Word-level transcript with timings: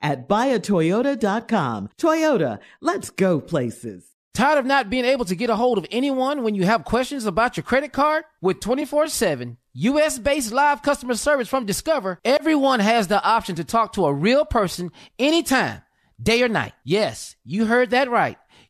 at 0.00 0.28
buyatoyota.com. 0.28 1.90
Toyota, 1.98 2.58
let's 2.80 3.10
go 3.10 3.40
places. 3.40 4.10
Tired 4.34 4.58
of 4.58 4.66
not 4.66 4.90
being 4.90 5.04
able 5.04 5.24
to 5.26 5.36
get 5.36 5.48
a 5.48 5.54
hold 5.54 5.78
of 5.78 5.86
anyone 5.92 6.42
when 6.42 6.56
you 6.56 6.64
have 6.64 6.84
questions 6.84 7.24
about 7.24 7.56
your 7.56 7.64
credit 7.64 7.92
card? 7.92 8.24
With 8.40 8.60
24 8.60 9.08
7 9.08 9.56
US 9.74 10.18
based 10.18 10.52
live 10.52 10.82
customer 10.82 11.14
service 11.14 11.48
from 11.48 11.66
Discover, 11.66 12.18
everyone 12.24 12.80
has 12.80 13.08
the 13.08 13.22
option 13.22 13.54
to 13.56 13.64
talk 13.64 13.92
to 13.92 14.06
a 14.06 14.12
real 14.12 14.44
person 14.44 14.90
anytime, 15.18 15.82
day 16.20 16.42
or 16.42 16.48
night. 16.48 16.72
Yes, 16.84 17.36
you 17.44 17.66
heard 17.66 17.90
that 17.90 18.10
right 18.10 18.36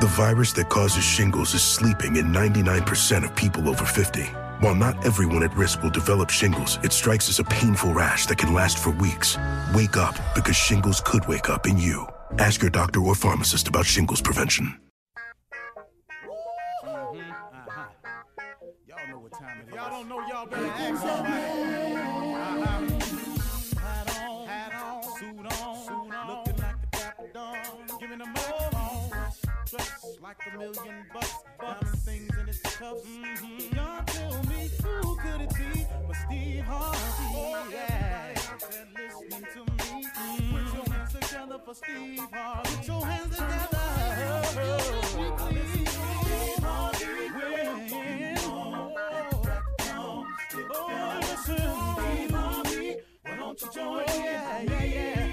The 0.00 0.08
virus 0.08 0.52
that 0.54 0.70
causes 0.70 1.04
shingles 1.04 1.54
is 1.54 1.62
sleeping 1.62 2.16
in 2.16 2.26
99% 2.32 3.24
of 3.24 3.36
people 3.36 3.68
over 3.68 3.84
50. 3.84 4.22
While 4.58 4.74
not 4.74 5.06
everyone 5.06 5.44
at 5.44 5.56
risk 5.56 5.84
will 5.84 5.90
develop 5.90 6.30
shingles, 6.30 6.80
it 6.82 6.92
strikes 6.92 7.28
as 7.28 7.38
a 7.38 7.44
painful 7.44 7.94
rash 7.94 8.26
that 8.26 8.38
can 8.38 8.52
last 8.52 8.76
for 8.76 8.90
weeks. 8.90 9.38
Wake 9.72 9.96
up 9.96 10.16
because 10.34 10.56
shingles 10.56 11.00
could 11.00 11.24
wake 11.28 11.48
up 11.48 11.68
in 11.68 11.78
you. 11.78 12.08
Ask 12.38 12.60
your 12.60 12.72
doctor 12.72 13.00
or 13.00 13.14
pharmacist 13.14 13.68
about 13.68 13.86
shingles 13.86 14.20
prevention. 14.20 14.80
Mm-hmm. 16.84 17.20
Uh-huh. 17.30 17.84
Y'all 18.88 19.08
know 19.08 19.18
what 19.20 19.32
time 19.32 19.60
it 19.60 19.68
is. 19.68 19.74
Y'all 19.74 19.90
don't 19.90 20.08
know 20.08 20.26
y'all 20.26 20.46
better 20.46 20.66
ask. 20.66 21.53
Like 30.38 30.54
a 30.54 30.58
million 30.58 31.06
bucks, 31.12 31.34
diamond 31.60 31.98
things 31.98 32.30
in 32.38 32.48
its 32.48 32.60
cuffs. 32.60 33.06
Mm-hmm. 33.06 33.76
Y'all 33.76 34.02
tell 34.06 34.42
me 34.44 34.70
who 34.82 35.16
could 35.16 35.40
it 35.40 35.54
be 35.54 35.86
but 36.06 36.16
Steve 36.26 36.64
Harvey? 36.64 36.98
Oh 37.36 37.66
yeah, 37.70 38.34
and 38.78 38.88
listening 38.94 39.46
to 39.52 39.60
me. 39.60 40.04
Mm-hmm. 40.04 40.54
Put 40.54 40.74
your 40.74 40.86
hands 40.94 41.12
together 41.12 41.58
for 41.64 41.74
Steve 41.74 42.28
Harvey. 42.32 42.76
Put 42.76 42.86
your 42.86 43.06
hands 43.06 43.36
together. 43.36 44.44
Steve 45.04 45.34
Harvey, 46.62 47.16
when 47.34 47.66
oh, 50.70 51.20
listen, 51.20 51.56
Steve 51.96 52.30
Harvey, 52.30 52.96
why 53.22 53.36
don't 53.36 53.62
you 53.62 53.68
join 53.72 53.84
oh, 53.86 54.14
yeah, 54.14 54.62
yeah, 54.62 54.84
yeah. 54.84 55.23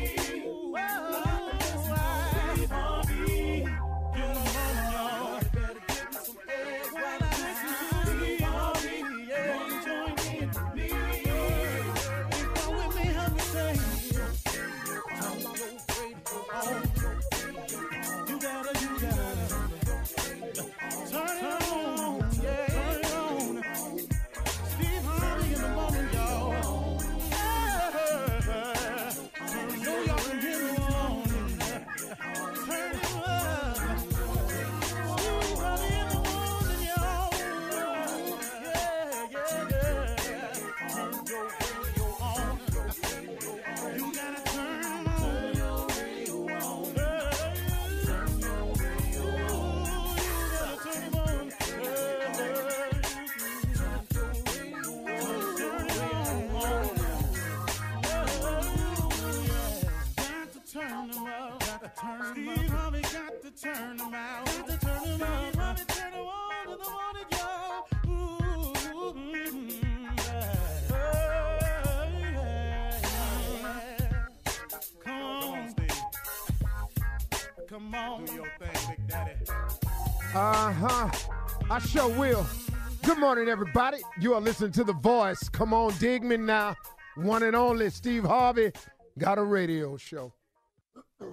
Come 77.71 77.95
on. 77.95 78.25
Do 78.25 78.33
your 78.33 78.47
thing, 78.59 78.95
Big 78.97 79.07
Daddy. 79.07 79.45
Uh 80.35 80.73
huh. 80.73 81.09
I 81.69 81.79
sure 81.79 82.09
will. 82.09 82.45
Good 83.01 83.17
morning, 83.17 83.47
everybody. 83.47 83.99
You 84.19 84.33
are 84.33 84.41
listening 84.41 84.73
to 84.73 84.83
The 84.83 84.91
Voice. 84.91 85.47
Come 85.47 85.73
on, 85.73 85.93
dig 85.97 86.21
me 86.21 86.35
now. 86.35 86.75
One 87.15 87.43
and 87.43 87.55
only 87.55 87.89
Steve 87.89 88.25
Harvey 88.25 88.73
got 89.17 89.37
a 89.37 89.43
radio 89.43 89.95
show. 89.95 90.33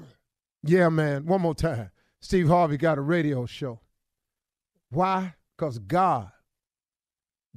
Yeah, 0.64 0.88
man. 0.88 1.25
One 1.25 1.40
more 1.40 1.55
time. 1.55 1.90
Steve 2.20 2.49
Harvey 2.49 2.76
got 2.76 2.99
a 2.99 3.00
radio 3.00 3.46
show. 3.46 3.81
Why? 4.90 5.35
Because 5.56 5.79
God, 5.79 6.31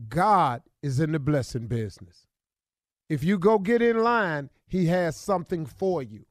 God 0.07 0.61
is 0.83 0.99
in 0.99 1.11
the 1.11 1.19
blessing 1.19 1.65
business. 1.65 2.27
If 3.09 3.23
you 3.23 3.39
go 3.39 3.57
get 3.57 3.81
in 3.81 4.03
line, 4.03 4.51
He 4.67 4.85
has 4.85 5.15
something 5.17 5.65
for 5.65 6.03
you. 6.03 6.25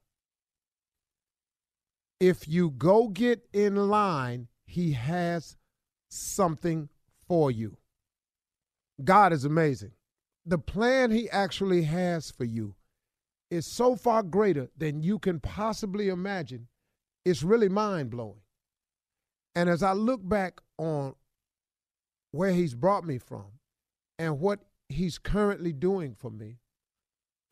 If 2.21 2.47
you 2.47 2.71
go 2.71 3.09
get 3.09 3.49
in 3.53 3.75
line, 3.77 4.49
He 4.67 4.93
has 4.93 5.57
something 6.11 6.91
for 7.27 7.51
you. 7.51 7.79
God 9.03 9.33
is 9.33 9.47
amazing. 9.47 9.93
The 10.45 10.59
plan 10.59 11.11
He 11.11 11.31
actually 11.31 11.85
has 11.85 12.31
for 12.31 12.45
you 12.45 12.75
is 13.51 13.67
so 13.67 13.97
far 13.97 14.23
greater 14.23 14.69
than 14.77 15.03
you 15.03 15.19
can 15.19 15.41
possibly 15.41 16.09
imagine. 16.09 16.69
It's 17.25 17.43
really 17.43 17.69
mind 17.69 18.11
blowing. 18.11 18.43
And 19.55 19.69
as 19.69 19.83
I 19.83 19.93
look 19.93 20.21
back 20.27 20.61
on 20.79 21.15
where 22.33 22.53
He's 22.53 22.75
brought 22.75 23.05
me 23.05 23.17
from 23.19 23.47
and 24.19 24.41
what 24.41 24.61
He's 24.89 25.19
currently 25.19 25.73
doing 25.73 26.15
for 26.15 26.31
me, 26.31 26.59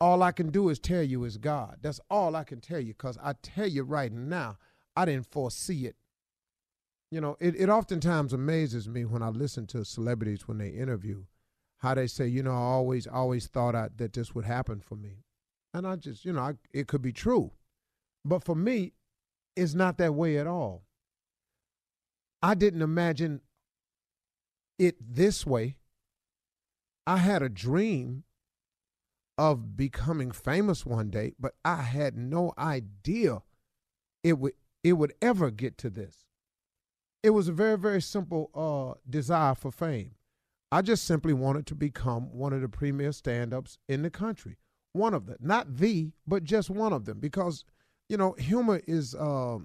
all 0.01 0.23
I 0.23 0.31
can 0.31 0.49
do 0.49 0.69
is 0.69 0.79
tell 0.79 1.03
you 1.03 1.23
is 1.25 1.37
God. 1.37 1.77
That's 1.81 1.99
all 2.09 2.35
I 2.35 2.43
can 2.43 2.61
tell 2.61 2.79
you 2.79 2.93
because 2.93 3.17
I 3.21 3.33
tell 3.41 3.67
you 3.67 3.83
right 3.83 4.11
now, 4.11 4.57
I 4.95 5.05
didn't 5.05 5.31
foresee 5.31 5.85
it. 5.85 5.95
You 7.11 7.21
know, 7.21 7.37
it, 7.39 7.55
it 7.55 7.69
oftentimes 7.69 8.33
amazes 8.33 8.87
me 8.87 9.03
when 9.03 9.23
I 9.23 9.29
listen 9.29 9.65
to 9.67 9.83
celebrities 9.83 10.47
when 10.47 10.59
they 10.59 10.69
interview 10.69 11.23
how 11.79 11.93
they 11.93 12.07
say, 12.07 12.27
you 12.27 12.43
know, 12.43 12.51
I 12.51 12.55
always, 12.55 13.07
always 13.07 13.47
thought 13.47 13.73
I, 13.73 13.89
that 13.97 14.13
this 14.13 14.35
would 14.35 14.45
happen 14.45 14.81
for 14.81 14.95
me. 14.95 15.23
And 15.73 15.87
I 15.87 15.95
just, 15.95 16.25
you 16.25 16.33
know, 16.33 16.41
I, 16.41 16.53
it 16.73 16.87
could 16.87 17.01
be 17.01 17.13
true. 17.13 17.51
But 18.25 18.43
for 18.43 18.55
me, 18.55 18.93
it's 19.55 19.73
not 19.73 19.97
that 19.97 20.13
way 20.13 20.37
at 20.37 20.47
all. 20.47 20.83
I 22.41 22.53
didn't 22.53 22.81
imagine 22.81 23.41
it 24.77 24.95
this 24.99 25.45
way. 25.45 25.77
I 27.07 27.17
had 27.17 27.41
a 27.41 27.49
dream 27.49 28.23
of 29.39 29.77
becoming 29.77 30.31
famous 30.31 30.85
one 30.85 31.09
day, 31.09 31.31
but 31.39 31.53
I 31.63 31.77
had 31.77 32.17
no 32.17 32.53
idea 32.57 33.41
it 34.21 34.37
would 34.37 34.51
it 34.83 34.93
would 34.93 35.13
ever 35.21 35.49
get 35.49 35.77
to 35.77 35.89
this. 35.89 36.25
It 37.23 37.29
was 37.29 37.47
a 37.47 37.53
very 37.53 37.77
very 37.77 38.01
simple 38.01 38.51
uh, 38.53 38.99
desire 39.09 39.55
for 39.55 39.71
fame. 39.71 40.11
I 40.73 40.81
just 40.81 41.05
simply 41.05 41.31
wanted 41.31 41.65
to 41.67 41.75
become 41.75 42.33
one 42.33 42.51
of 42.51 42.59
the 42.59 42.67
premier 42.67 43.13
stand-ups 43.13 43.77
in 43.87 44.01
the 44.01 44.09
country. 44.09 44.57
One 44.91 45.13
of 45.13 45.25
them, 45.25 45.37
not 45.39 45.77
the, 45.77 46.11
but 46.27 46.43
just 46.43 46.69
one 46.69 46.91
of 46.91 47.05
them, 47.05 47.21
because 47.21 47.63
you 48.09 48.17
know 48.17 48.33
humor 48.33 48.81
is, 48.87 49.15
uh, 49.15 49.59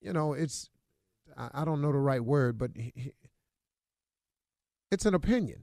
you 0.00 0.12
know, 0.12 0.32
it's 0.32 0.70
I, 1.38 1.50
I, 1.54 1.64
don't 1.64 1.80
know 1.80 1.92
the 1.92 1.98
right 1.98 2.24
word, 2.24 2.58
but 2.58 2.72
he, 2.74 3.12
it's 4.90 5.06
an 5.06 5.14
opinion 5.14 5.62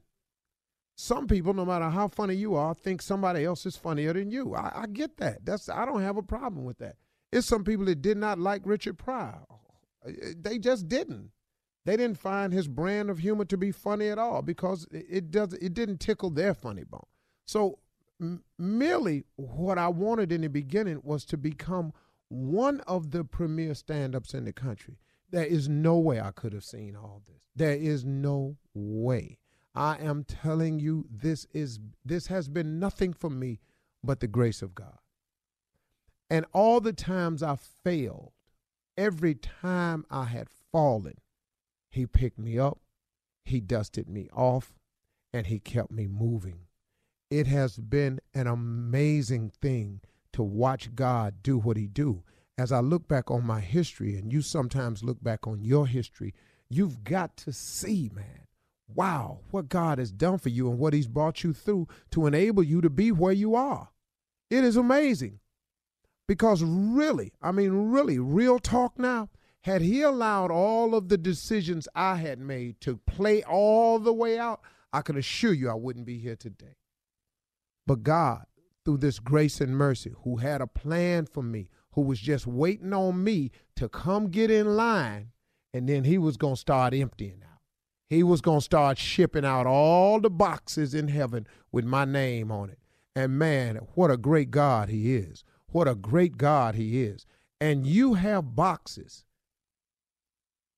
some 1.01 1.25
people, 1.25 1.55
no 1.55 1.65
matter 1.65 1.89
how 1.89 2.07
funny 2.07 2.35
you 2.35 2.53
are, 2.53 2.75
think 2.75 3.01
somebody 3.01 3.43
else 3.43 3.65
is 3.65 3.75
funnier 3.75 4.13
than 4.13 4.29
you. 4.29 4.53
I, 4.53 4.83
I, 4.83 4.85
get 4.85 5.17
that. 5.17 5.43
That's 5.43 5.67
I 5.67 5.83
don't 5.83 6.03
have 6.03 6.17
a 6.17 6.21
problem 6.21 6.63
with 6.63 6.77
that. 6.77 6.97
It's 7.31 7.47
some 7.47 7.63
people 7.63 7.85
that 7.85 8.03
did 8.03 8.17
not 8.17 8.37
like 8.37 8.61
Richard 8.65 8.99
Pryor. 8.99 9.39
Uh, 9.49 10.09
uh, 10.09 10.11
they 10.39 10.59
just 10.59 10.87
didn't. 10.87 11.31
They 11.85 11.97
didn't 11.97 12.19
find 12.19 12.53
his 12.53 12.67
brand 12.67 13.09
of 13.09 13.17
humor 13.17 13.45
to 13.45 13.57
be 13.57 13.71
funny 13.71 14.09
at 14.09 14.19
all 14.19 14.43
because 14.43 14.87
it, 14.91 15.05
it 15.09 15.31
does 15.31 15.53
it 15.53 15.73
didn't 15.73 16.01
tickle 16.01 16.29
their 16.29 16.53
funny 16.53 16.83
bone. 16.83 17.07
So 17.45 17.79
m- 18.21 18.43
merely 18.59 19.23
what 19.37 19.79
I 19.79 19.87
wanted 19.87 20.31
in 20.31 20.41
the 20.41 20.49
beginning 20.49 21.01
was 21.03 21.25
to 21.25 21.37
become 21.37 21.93
one 22.29 22.79
of 22.81 23.09
the 23.09 23.23
premier 23.23 23.73
stand-ups 23.73 24.35
in 24.35 24.45
the 24.45 24.53
country. 24.53 24.99
There 25.31 25.45
is 25.45 25.67
no 25.67 25.97
way 25.97 26.21
I 26.21 26.29
could 26.29 26.53
have 26.53 26.63
seen 26.63 26.95
all 26.95 27.23
this. 27.25 27.41
There 27.55 27.75
is 27.75 28.05
no 28.05 28.57
way. 28.75 29.39
I 29.73 29.97
am 29.97 30.23
telling 30.23 30.79
you, 30.79 31.05
this 31.09 31.47
is 31.53 31.79
this 32.03 32.27
has 32.27 32.49
been 32.49 32.79
nothing 32.79 33.13
for 33.13 33.29
me 33.29 33.59
but 34.03 34.19
the 34.19 34.27
grace 34.27 34.61
of 34.61 34.75
God. 34.75 34.97
And 36.29 36.45
all 36.53 36.79
the 36.79 36.93
times 36.93 37.43
I 37.43 37.55
failed, 37.55 38.31
every 38.97 39.35
time 39.35 40.05
I 40.09 40.25
had 40.25 40.47
fallen, 40.71 41.15
he 41.89 42.05
picked 42.05 42.39
me 42.39 42.57
up, 42.57 42.79
he 43.43 43.59
dusted 43.59 44.09
me 44.09 44.29
off, 44.33 44.73
and 45.33 45.47
he 45.47 45.59
kept 45.59 45.91
me 45.91 46.07
moving. 46.07 46.67
It 47.29 47.47
has 47.47 47.77
been 47.77 48.19
an 48.33 48.47
amazing 48.47 49.51
thing 49.61 50.01
to 50.33 50.43
watch 50.43 50.95
God 50.95 51.35
do 51.43 51.57
what 51.57 51.77
he 51.77 51.87
do. 51.87 52.23
As 52.57 52.71
I 52.71 52.79
look 52.79 53.07
back 53.07 53.31
on 53.31 53.45
my 53.45 53.61
history 53.61 54.17
and 54.17 54.31
you 54.31 54.41
sometimes 54.41 55.03
look 55.03 55.21
back 55.23 55.47
on 55.47 55.63
your 55.63 55.87
history, 55.87 56.33
you've 56.69 57.03
got 57.03 57.37
to 57.37 57.53
see, 57.53 58.09
man, 58.13 58.47
wow, 58.95 59.39
what 59.51 59.69
God 59.69 59.97
has 59.97 60.11
done 60.11 60.37
for 60.37 60.49
you 60.49 60.69
and 60.69 60.79
what 60.79 60.93
He's 60.93 61.07
brought 61.07 61.43
you 61.43 61.53
through 61.53 61.87
to 62.11 62.27
enable 62.27 62.63
you 62.63 62.81
to 62.81 62.89
be 62.89 63.11
where 63.11 63.33
you 63.33 63.55
are. 63.55 63.89
It 64.49 64.63
is 64.63 64.75
amazing. 64.75 65.39
Because 66.27 66.63
really, 66.63 67.33
I 67.41 67.51
mean, 67.51 67.91
really, 67.91 68.19
real 68.19 68.59
talk 68.59 68.97
now, 68.97 69.29
had 69.61 69.81
He 69.81 70.01
allowed 70.01 70.51
all 70.51 70.95
of 70.95 71.09
the 71.09 71.17
decisions 71.17 71.87
I 71.93 72.15
had 72.15 72.39
made 72.39 72.79
to 72.81 72.97
play 72.97 73.43
all 73.43 73.99
the 73.99 74.13
way 74.13 74.39
out, 74.39 74.61
I 74.93 75.01
can 75.01 75.17
assure 75.17 75.53
you 75.53 75.69
I 75.69 75.75
wouldn't 75.75 76.05
be 76.05 76.19
here 76.19 76.35
today. 76.35 76.77
But 77.85 78.03
God, 78.03 78.45
through 78.85 78.97
this 78.97 79.19
grace 79.19 79.61
and 79.61 79.75
mercy, 79.75 80.13
who 80.23 80.37
had 80.37 80.61
a 80.61 80.67
plan 80.67 81.25
for 81.25 81.43
me, 81.43 81.69
who 81.93 82.01
was 82.01 82.19
just 82.19 82.47
waiting 82.47 82.93
on 82.93 83.23
me 83.23 83.51
to 83.75 83.89
come 83.89 84.29
get 84.29 84.49
in 84.49 84.75
line, 84.75 85.31
and 85.73 85.87
then 85.87 86.03
He 86.03 86.17
was 86.17 86.37
going 86.37 86.55
to 86.55 86.61
start 86.61 86.93
emptying 86.93 87.41
out 87.43 87.50
he 88.11 88.23
was 88.23 88.41
going 88.41 88.59
to 88.59 88.65
start 88.65 88.97
shipping 88.97 89.45
out 89.45 89.65
all 89.65 90.19
the 90.19 90.29
boxes 90.29 90.93
in 90.93 91.07
heaven 91.07 91.47
with 91.71 91.85
my 91.85 92.03
name 92.03 92.51
on 92.51 92.69
it. 92.69 92.77
And 93.15 93.39
man, 93.39 93.77
what 93.95 94.11
a 94.11 94.17
great 94.17 94.51
God 94.51 94.89
he 94.89 95.15
is. 95.15 95.45
What 95.67 95.87
a 95.87 95.95
great 95.95 96.35
God 96.37 96.75
he 96.75 97.03
is. 97.03 97.25
And 97.61 97.87
you 97.87 98.15
have 98.15 98.53
boxes 98.53 99.23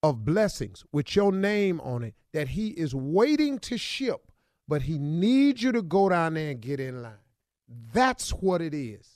of 0.03 0.23
blessings 0.23 0.85
with 0.91 1.15
your 1.15 1.31
name 1.31 1.81
on 1.81 2.03
it 2.03 2.13
that 2.33 2.49
he 2.49 2.67
is 2.67 2.93
waiting 2.93 3.57
to 3.61 3.79
ship, 3.79 4.31
but 4.67 4.83
he 4.83 4.99
needs 4.99 5.63
you 5.63 5.71
to 5.71 5.81
go 5.81 6.09
down 6.09 6.35
there 6.35 6.51
and 6.51 6.61
get 6.61 6.79
in 6.79 7.01
line. 7.01 7.13
That's 7.93 8.29
what 8.29 8.61
it 8.61 8.75
is. 8.75 9.09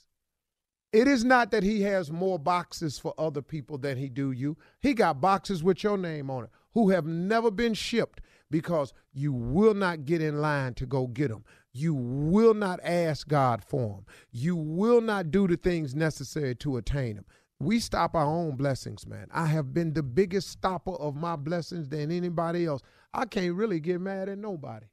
It 0.92 1.06
is 1.06 1.24
not 1.24 1.52
that 1.52 1.62
he 1.62 1.82
has 1.82 2.10
more 2.10 2.40
boxes 2.40 2.98
for 2.98 3.14
other 3.16 3.42
people 3.42 3.78
than 3.78 3.96
he 3.96 4.08
do 4.08 4.32
you. 4.32 4.56
He 4.80 4.92
got 4.92 5.20
boxes 5.20 5.62
with 5.62 5.84
your 5.84 5.96
name 5.96 6.30
on 6.30 6.42
it 6.42 6.50
who 6.74 6.90
have 6.90 7.06
never 7.06 7.50
been 7.50 7.74
shipped 7.74 8.20
because 8.50 8.92
you 9.12 9.32
will 9.32 9.74
not 9.74 10.04
get 10.04 10.22
in 10.22 10.40
line 10.40 10.74
to 10.74 10.86
go 10.86 11.06
get 11.06 11.28
them. 11.28 11.44
You 11.72 11.94
will 11.94 12.54
not 12.54 12.80
ask 12.82 13.28
God 13.28 13.62
for 13.64 13.96
them. 13.96 14.06
You 14.30 14.56
will 14.56 15.00
not 15.00 15.30
do 15.30 15.46
the 15.46 15.56
things 15.56 15.94
necessary 15.94 16.54
to 16.56 16.76
attain 16.76 17.16
them. 17.16 17.24
We 17.60 17.80
stop 17.80 18.14
our 18.14 18.24
own 18.24 18.56
blessings, 18.56 19.06
man. 19.06 19.28
I 19.32 19.46
have 19.46 19.74
been 19.74 19.92
the 19.92 20.02
biggest 20.02 20.48
stopper 20.48 20.92
of 20.92 21.16
my 21.16 21.36
blessings 21.36 21.88
than 21.88 22.12
anybody 22.12 22.66
else. 22.66 22.82
I 23.12 23.24
can't 23.24 23.54
really 23.54 23.80
get 23.80 24.00
mad 24.00 24.28
at 24.28 24.38
nobody. 24.38 24.86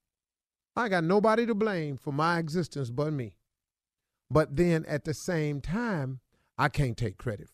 I 0.75 0.89
got 0.89 1.03
nobody 1.03 1.45
to 1.45 1.55
blame 1.55 1.97
for 1.97 2.11
my 2.11 2.39
existence 2.39 2.89
but 2.89 3.13
me. 3.13 3.35
But 4.29 4.55
then 4.55 4.85
at 4.85 5.05
the 5.05 5.13
same 5.13 5.61
time, 5.61 6.19
I 6.57 6.69
can't 6.69 6.97
take 6.97 7.17
credit. 7.17 7.49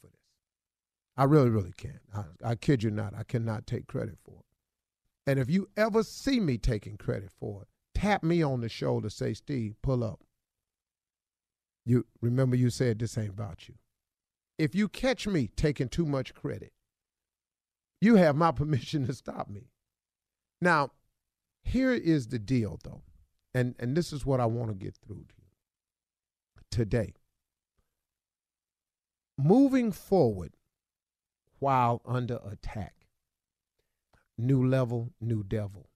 I 1.21 1.25
really, 1.25 1.51
really 1.51 1.73
can't. 1.77 2.01
I, 2.15 2.23
I 2.43 2.55
kid 2.55 2.81
you 2.81 2.89
not. 2.89 3.13
I 3.15 3.21
cannot 3.21 3.67
take 3.67 3.85
credit 3.85 4.17
for 4.25 4.39
it. 4.39 5.29
And 5.29 5.37
if 5.37 5.51
you 5.51 5.69
ever 5.77 6.01
see 6.01 6.39
me 6.39 6.57
taking 6.57 6.97
credit 6.97 7.29
for 7.39 7.61
it, 7.61 7.67
tap 7.93 8.23
me 8.23 8.41
on 8.41 8.61
the 8.61 8.69
shoulder, 8.69 9.07
say, 9.07 9.35
Steve, 9.35 9.75
pull 9.83 10.03
up. 10.03 10.21
You 11.85 12.07
remember 12.21 12.55
you 12.55 12.71
said 12.71 12.97
this 12.97 13.19
ain't 13.19 13.29
about 13.29 13.69
you. 13.69 13.75
If 14.57 14.73
you 14.73 14.89
catch 14.89 15.27
me 15.27 15.51
taking 15.55 15.89
too 15.89 16.07
much 16.07 16.33
credit, 16.33 16.73
you 18.01 18.15
have 18.15 18.35
my 18.35 18.51
permission 18.51 19.05
to 19.05 19.13
stop 19.13 19.47
me. 19.47 19.69
Now, 20.59 20.89
here 21.61 21.91
is 21.91 22.29
the 22.29 22.39
deal 22.39 22.79
though. 22.83 23.03
And 23.53 23.75
and 23.77 23.95
this 23.95 24.11
is 24.11 24.25
what 24.25 24.39
I 24.39 24.47
want 24.47 24.69
to 24.71 24.75
get 24.75 24.95
through 25.05 25.25
to 25.27 25.35
you 25.37 26.63
today. 26.71 27.13
Moving 29.37 29.91
forward, 29.91 30.55
while 31.61 32.01
under 32.05 32.39
attack. 32.49 32.95
New 34.37 34.67
level, 34.67 35.13
new 35.21 35.43
devil. 35.43 35.89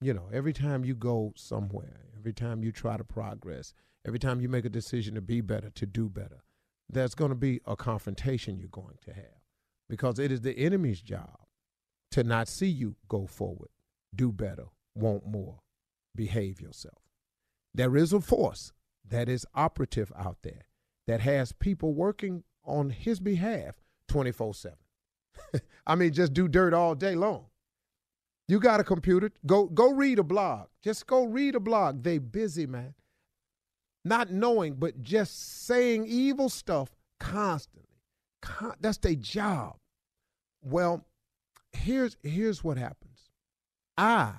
You 0.00 0.12
know, 0.12 0.28
every 0.32 0.52
time 0.52 0.84
you 0.84 0.94
go 0.94 1.32
somewhere, 1.36 2.06
every 2.18 2.32
time 2.32 2.64
you 2.64 2.72
try 2.72 2.96
to 2.96 3.04
progress, 3.04 3.72
every 4.04 4.18
time 4.18 4.40
you 4.40 4.48
make 4.48 4.64
a 4.64 4.70
decision 4.70 5.14
to 5.14 5.20
be 5.20 5.40
better, 5.40 5.70
to 5.70 5.86
do 5.86 6.08
better, 6.08 6.42
there's 6.90 7.14
going 7.14 7.28
to 7.28 7.36
be 7.36 7.60
a 7.64 7.76
confrontation 7.76 8.58
you're 8.58 8.68
going 8.68 8.98
to 9.04 9.12
have 9.12 9.40
because 9.88 10.18
it 10.18 10.32
is 10.32 10.40
the 10.40 10.58
enemy's 10.58 11.00
job 11.00 11.38
to 12.10 12.24
not 12.24 12.48
see 12.48 12.66
you 12.66 12.96
go 13.08 13.26
forward, 13.26 13.70
do 14.14 14.32
better, 14.32 14.66
want 14.96 15.26
more, 15.26 15.60
behave 16.14 16.60
yourself. 16.60 16.98
There 17.72 17.96
is 17.96 18.12
a 18.12 18.20
force 18.20 18.72
that 19.08 19.28
is 19.28 19.46
operative 19.54 20.12
out 20.18 20.38
there 20.42 20.66
that 21.06 21.20
has 21.20 21.52
people 21.52 21.94
working 21.94 22.42
on 22.64 22.90
his 22.90 23.20
behalf 23.20 23.80
24 24.08 24.54
7. 24.54 24.76
I 25.86 25.94
mean, 25.94 26.12
just 26.12 26.32
do 26.32 26.48
dirt 26.48 26.74
all 26.74 26.94
day 26.94 27.14
long. 27.14 27.46
You 28.46 28.60
got 28.60 28.80
a 28.80 28.84
computer, 28.84 29.30
go 29.46 29.66
go 29.66 29.92
read 29.92 30.18
a 30.18 30.22
blog. 30.22 30.68
Just 30.82 31.06
go 31.06 31.24
read 31.24 31.54
a 31.54 31.60
blog. 31.60 32.02
They 32.02 32.18
busy, 32.18 32.66
man. 32.66 32.94
Not 34.04 34.30
knowing, 34.30 34.74
but 34.74 35.02
just 35.02 35.64
saying 35.64 36.04
evil 36.06 36.50
stuff 36.50 36.94
constantly. 37.18 37.88
Con- 38.42 38.76
that's 38.80 38.98
their 38.98 39.14
job. 39.14 39.76
Well, 40.62 41.06
here's 41.72 42.16
here's 42.22 42.62
what 42.62 42.76
happens. 42.76 43.30
I, 43.96 44.32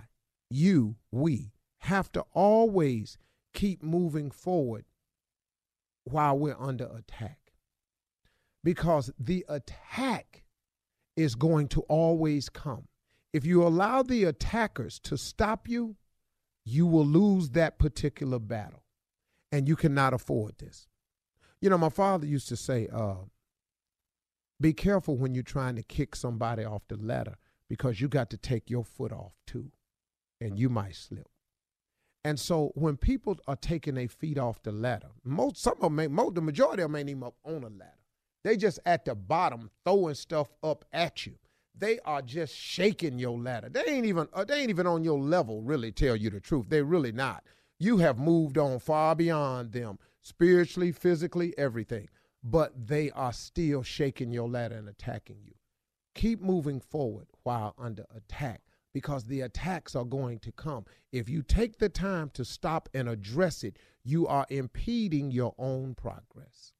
you, 0.49 0.97
we 1.11 1.51
have 1.79 2.11
to 2.11 2.25
always 2.33 3.17
keep 3.53 3.81
moving 3.81 4.29
forward 4.29 4.85
while 6.03 6.37
we're 6.37 6.59
under 6.59 6.85
attack. 6.85 7.39
Because 8.63 9.11
the 9.19 9.45
attack 9.47 10.43
is 11.15 11.35
going 11.35 11.67
to 11.69 11.81
always 11.81 12.49
come. 12.49 12.87
If 13.33 13.45
you 13.45 13.63
allow 13.63 14.03
the 14.03 14.25
attackers 14.25 14.99
to 14.99 15.17
stop 15.17 15.67
you, 15.67 15.95
you 16.65 16.85
will 16.85 17.05
lose 17.05 17.49
that 17.51 17.77
particular 17.77 18.39
battle. 18.39 18.83
And 19.51 19.67
you 19.67 19.75
cannot 19.75 20.13
afford 20.13 20.57
this. 20.57 20.87
You 21.61 21.69
know, 21.69 21.77
my 21.77 21.89
father 21.89 22.25
used 22.25 22.49
to 22.49 22.57
say, 22.57 22.87
uh, 22.91 23.15
be 24.59 24.73
careful 24.73 25.17
when 25.17 25.33
you're 25.33 25.43
trying 25.43 25.75
to 25.75 25.83
kick 25.83 26.15
somebody 26.15 26.63
off 26.63 26.87
the 26.87 26.97
ladder 26.97 27.35
because 27.69 27.99
you 27.99 28.07
got 28.07 28.29
to 28.29 28.37
take 28.37 28.69
your 28.69 28.83
foot 28.83 29.11
off 29.11 29.33
too, 29.45 29.71
and 30.39 30.57
you 30.57 30.69
might 30.69 30.95
slip. 30.95 31.27
And 32.23 32.39
so 32.39 32.71
when 32.75 32.97
people 32.97 33.37
are 33.47 33.55
taking 33.55 33.95
their 33.95 34.07
feet 34.07 34.37
off 34.37 34.63
the 34.63 34.71
ladder, 34.71 35.09
most 35.23 35.57
some 35.57 35.73
of 35.73 35.81
them, 35.81 35.95
may, 35.95 36.07
most 36.07 36.35
the 36.35 36.41
majority 36.41 36.83
of 36.83 36.89
them 36.89 36.95
ain't 36.95 37.09
even 37.09 37.23
up 37.23 37.35
on 37.43 37.63
a 37.63 37.69
ladder. 37.69 37.94
They 38.45 38.57
just 38.57 38.79
at 38.85 39.05
the 39.05 39.15
bottom 39.15 39.71
throwing 39.83 40.13
stuff 40.13 40.53
up 40.61 40.85
at 40.93 41.25
you. 41.25 41.33
They 41.75 41.97
are 42.05 42.21
just 42.21 42.55
shaking 42.55 43.17
your 43.17 43.39
ladder. 43.39 43.69
They 43.69 43.83
ain't 43.87 44.05
even 44.05 44.27
uh, 44.33 44.43
they 44.43 44.61
ain't 44.61 44.69
even 44.69 44.85
on 44.85 45.03
your 45.03 45.19
level. 45.19 45.63
Really, 45.63 45.91
tell 45.91 46.15
you 46.15 46.29
the 46.29 46.39
truth, 46.39 46.69
they 46.69 46.83
really 46.83 47.11
not. 47.11 47.43
You 47.79 47.97
have 47.97 48.19
moved 48.19 48.59
on 48.59 48.77
far 48.77 49.15
beyond 49.15 49.71
them 49.71 49.97
spiritually, 50.21 50.91
physically, 50.91 51.57
everything. 51.57 52.07
But 52.43 52.87
they 52.87 53.09
are 53.09 53.33
still 53.33 53.81
shaking 53.81 54.31
your 54.31 54.47
ladder 54.47 54.75
and 54.75 54.89
attacking 54.89 55.39
you. 55.43 55.55
Keep 56.13 56.39
moving 56.39 56.79
forward 56.79 57.25
while 57.41 57.73
under 57.79 58.05
attack 58.15 58.61
because 58.93 59.23
the 59.23 59.41
attacks 59.41 59.95
are 59.95 60.05
going 60.05 60.37
to 60.41 60.51
come. 60.51 60.85
If 61.11 61.29
you 61.29 61.41
take 61.41 61.79
the 61.79 61.89
time 61.89 62.29
to 62.35 62.45
stop 62.45 62.89
and 62.93 63.09
address 63.09 63.63
it, 63.63 63.79
you 64.03 64.27
are 64.27 64.45
impeding 64.51 65.31
your 65.31 65.55
own 65.57 65.95
progress. 65.95 66.74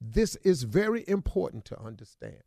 This 0.00 0.36
is 0.36 0.62
very 0.62 1.04
important 1.06 1.64
to 1.66 1.80
understand. 1.80 2.42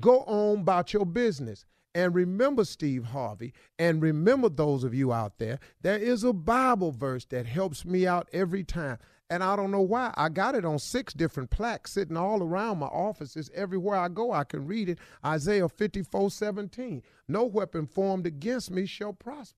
Go 0.00 0.20
on 0.22 0.60
about 0.60 0.92
your 0.92 1.06
business. 1.06 1.64
And 1.94 2.14
remember, 2.14 2.66
Steve 2.66 3.04
Harvey, 3.04 3.54
and 3.78 4.02
remember 4.02 4.50
those 4.50 4.84
of 4.84 4.92
you 4.92 5.14
out 5.14 5.38
there, 5.38 5.58
there 5.80 5.96
is 5.98 6.24
a 6.24 6.32
Bible 6.34 6.92
verse 6.92 7.24
that 7.26 7.46
helps 7.46 7.86
me 7.86 8.06
out 8.06 8.28
every 8.34 8.64
time. 8.64 8.98
And 9.30 9.42
I 9.42 9.56
don't 9.56 9.70
know 9.70 9.80
why. 9.80 10.12
I 10.14 10.28
got 10.28 10.54
it 10.54 10.64
on 10.64 10.78
six 10.78 11.14
different 11.14 11.50
plaques 11.50 11.92
sitting 11.92 12.16
all 12.16 12.42
around 12.42 12.78
my 12.78 12.86
offices. 12.86 13.50
Everywhere 13.54 13.96
I 13.96 14.08
go, 14.08 14.30
I 14.30 14.44
can 14.44 14.66
read 14.66 14.90
it. 14.90 14.98
Isaiah 15.24 15.68
54 15.70 16.30
17. 16.30 17.02
No 17.28 17.44
weapon 17.44 17.86
formed 17.86 18.26
against 18.26 18.70
me 18.70 18.84
shall 18.84 19.14
prosper. 19.14 19.56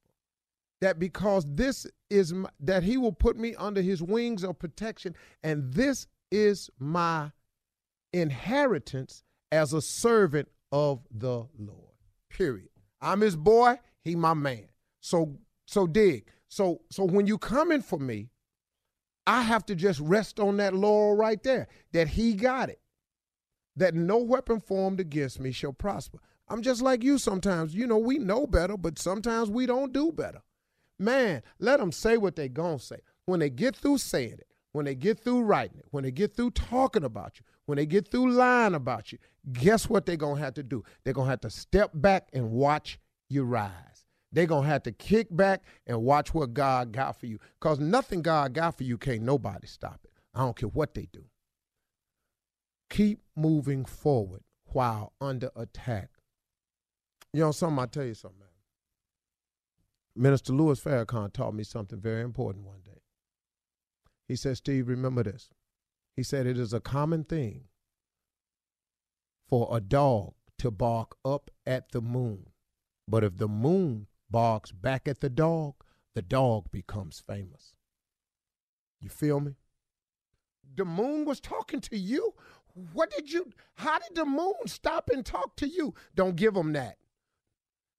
That 0.80 1.00
because 1.00 1.44
this 1.44 1.88
is, 2.08 2.32
my, 2.32 2.48
that 2.60 2.84
he 2.84 2.96
will 2.96 3.12
put 3.12 3.36
me 3.36 3.56
under 3.56 3.82
his 3.82 4.00
wings 4.00 4.44
of 4.44 4.60
protection, 4.60 5.16
and 5.42 5.72
this 5.74 6.06
is 6.30 6.70
my 6.78 7.32
inheritance 8.12 9.22
as 9.52 9.72
a 9.72 9.82
servant 9.82 10.48
of 10.72 11.00
the 11.10 11.46
Lord. 11.58 11.94
Period. 12.30 12.68
I'm 13.00 13.20
his 13.20 13.36
boy, 13.36 13.76
he 14.02 14.14
my 14.16 14.34
man. 14.34 14.68
So 15.00 15.38
so 15.66 15.86
dig. 15.86 16.28
So 16.48 16.80
so 16.90 17.04
when 17.04 17.26
you 17.26 17.38
coming 17.38 17.82
for 17.82 17.98
me, 17.98 18.30
I 19.26 19.42
have 19.42 19.66
to 19.66 19.74
just 19.74 20.00
rest 20.00 20.40
on 20.40 20.56
that 20.56 20.74
laurel 20.74 21.16
right 21.16 21.42
there 21.42 21.68
that 21.92 22.08
he 22.08 22.34
got 22.34 22.70
it. 22.70 22.80
That 23.76 23.94
no 23.94 24.18
weapon 24.18 24.58
formed 24.58 25.00
against 25.00 25.38
me 25.38 25.52
shall 25.52 25.72
prosper. 25.72 26.18
I'm 26.48 26.62
just 26.62 26.82
like 26.82 27.04
you 27.04 27.18
sometimes. 27.18 27.74
You 27.74 27.86
know, 27.86 27.98
we 27.98 28.18
know 28.18 28.46
better, 28.46 28.76
but 28.76 28.98
sometimes 28.98 29.50
we 29.50 29.66
don't 29.66 29.92
do 29.92 30.10
better. 30.10 30.42
Man, 30.98 31.42
let 31.58 31.78
them 31.78 31.92
say 31.92 32.16
what 32.16 32.34
they 32.34 32.48
going 32.48 32.78
to 32.78 32.84
say. 32.84 32.96
When 33.26 33.40
they 33.40 33.50
get 33.50 33.76
through 33.76 33.98
saying 33.98 34.32
it, 34.32 34.48
when 34.72 34.86
they 34.86 34.94
get 34.94 35.20
through 35.20 35.42
writing 35.42 35.78
it, 35.78 35.86
when 35.90 36.04
they 36.04 36.10
get 36.10 36.34
through 36.34 36.52
talking 36.52 37.04
about 37.04 37.38
you, 37.38 37.44
when 37.68 37.76
they 37.76 37.84
get 37.84 38.10
through 38.10 38.32
lying 38.32 38.74
about 38.74 39.12
you, 39.12 39.18
guess 39.52 39.90
what 39.90 40.06
they're 40.06 40.16
going 40.16 40.36
to 40.36 40.42
have 40.42 40.54
to 40.54 40.62
do? 40.62 40.82
They're 41.04 41.12
going 41.12 41.26
to 41.26 41.30
have 41.30 41.42
to 41.42 41.50
step 41.50 41.90
back 41.92 42.30
and 42.32 42.50
watch 42.50 42.98
you 43.28 43.44
rise. 43.44 44.06
They're 44.32 44.46
going 44.46 44.62
to 44.62 44.70
have 44.70 44.84
to 44.84 44.92
kick 44.92 45.26
back 45.30 45.62
and 45.86 46.00
watch 46.00 46.32
what 46.32 46.54
God 46.54 46.92
got 46.92 47.20
for 47.20 47.26
you. 47.26 47.38
Because 47.60 47.78
nothing 47.78 48.22
God 48.22 48.54
got 48.54 48.78
for 48.78 48.84
you 48.84 48.96
can't 48.96 49.20
nobody 49.20 49.66
stop 49.66 50.00
it. 50.02 50.10
I 50.34 50.38
don't 50.38 50.56
care 50.56 50.70
what 50.70 50.94
they 50.94 51.08
do. 51.12 51.26
Keep 52.88 53.20
moving 53.36 53.84
forward 53.84 54.44
while 54.64 55.12
under 55.20 55.50
attack. 55.54 56.08
You 57.34 57.42
know 57.42 57.52
something, 57.52 57.80
I'll 57.80 57.86
tell 57.86 58.06
you 58.06 58.14
something, 58.14 58.40
man. 58.40 58.48
Minister 60.16 60.54
Louis 60.54 60.80
Farrakhan 60.80 61.34
taught 61.34 61.52
me 61.52 61.64
something 61.64 62.00
very 62.00 62.22
important 62.22 62.64
one 62.64 62.80
day. 62.82 63.02
He 64.26 64.36
said, 64.36 64.56
Steve, 64.56 64.88
remember 64.88 65.22
this. 65.22 65.50
He 66.18 66.24
said, 66.24 66.48
it 66.48 66.58
is 66.58 66.72
a 66.72 66.80
common 66.80 67.22
thing 67.22 67.68
for 69.48 69.68
a 69.70 69.80
dog 69.80 70.34
to 70.58 70.68
bark 70.72 71.14
up 71.24 71.48
at 71.64 71.92
the 71.92 72.00
moon. 72.00 72.48
But 73.06 73.22
if 73.22 73.36
the 73.36 73.46
moon 73.46 74.08
barks 74.28 74.72
back 74.72 75.06
at 75.06 75.20
the 75.20 75.30
dog, 75.30 75.74
the 76.16 76.22
dog 76.22 76.72
becomes 76.72 77.22
famous. 77.24 77.76
You 79.00 79.08
feel 79.08 79.38
me? 79.38 79.58
The 80.74 80.84
moon 80.84 81.24
was 81.24 81.38
talking 81.38 81.80
to 81.82 81.96
you. 81.96 82.34
What 82.92 83.12
did 83.12 83.30
you, 83.30 83.52
how 83.76 84.00
did 84.00 84.16
the 84.16 84.26
moon 84.26 84.54
stop 84.66 85.10
and 85.12 85.24
talk 85.24 85.54
to 85.58 85.68
you? 85.68 85.94
Don't 86.16 86.34
give 86.34 86.54
them 86.54 86.72
that. 86.72 86.96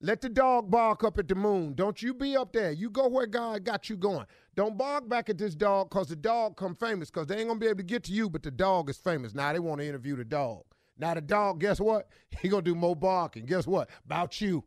Let 0.02 0.22
the 0.22 0.30
dog 0.30 0.72
bark 0.72 1.04
up 1.04 1.18
at 1.18 1.28
the 1.28 1.36
moon. 1.36 1.74
Don't 1.74 2.02
you 2.02 2.14
be 2.14 2.38
up 2.38 2.54
there. 2.54 2.72
You 2.72 2.90
go 2.90 3.10
where 3.10 3.26
God 3.26 3.66
got 3.66 3.90
you 3.90 3.98
going. 3.98 4.26
Don't 4.56 4.78
bark 4.78 5.10
back 5.10 5.30
at 5.30 5.38
this 5.38 5.56
dog 5.56 5.90
because 5.90 6.08
the 6.08 6.16
dog 6.16 6.56
come 6.56 6.74
famous 6.74 7.12
because 7.12 7.28
they 7.28 7.36
ain't 7.38 7.48
going 7.48 7.60
to 7.60 7.66
be 7.66 7.68
able 7.68 7.78
to 7.78 7.84
get 7.84 8.04
to 8.06 8.14
you, 8.14 8.30
but 8.30 8.42
the 8.42 8.52
dog 8.52 8.90
is 8.90 8.98
famous. 8.98 9.34
Now 9.36 9.52
they 9.52 9.60
want 9.60 9.82
to 9.82 9.88
interview 9.88 10.16
the 10.16 10.24
dog. 10.24 10.64
Now 10.98 11.14
the 11.16 11.22
dog, 11.22 11.60
guess 11.60 11.82
what? 11.82 12.08
He 12.42 12.48
going 12.48 12.64
to 12.64 12.72
do 12.72 12.76
more 12.76 12.96
barking. 12.96 13.46
Guess 13.46 13.68
what? 13.68 13.90
About 14.06 14.40
you. 14.40 14.64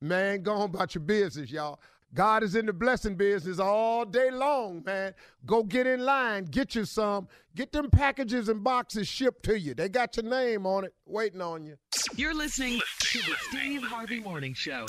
Man, 0.00 0.42
go 0.42 0.52
on 0.52 0.70
about 0.70 0.94
your 0.94 1.02
business, 1.02 1.50
y'all. 1.50 1.80
God 2.14 2.42
is 2.42 2.56
in 2.56 2.66
the 2.66 2.72
blessing 2.72 3.16
business 3.16 3.58
all 3.58 4.04
day 4.04 4.30
long, 4.30 4.82
man. 4.84 5.14
Go 5.44 5.62
get 5.62 5.86
in 5.86 6.04
line, 6.04 6.44
get 6.44 6.74
you 6.74 6.84
some. 6.84 7.28
Get 7.54 7.72
them 7.72 7.90
packages 7.90 8.48
and 8.48 8.64
boxes 8.64 9.06
shipped 9.06 9.44
to 9.44 9.58
you. 9.58 9.74
They 9.74 9.88
got 9.88 10.16
your 10.16 10.24
name 10.24 10.64
on 10.64 10.84
it, 10.84 10.94
waiting 11.06 11.42
on 11.42 11.64
you. 11.64 11.76
You're 12.16 12.34
listening 12.34 12.80
to 13.00 13.18
the 13.18 13.34
Steve 13.50 13.82
Harvey 13.82 14.20
Morning 14.20 14.54
Show. 14.54 14.86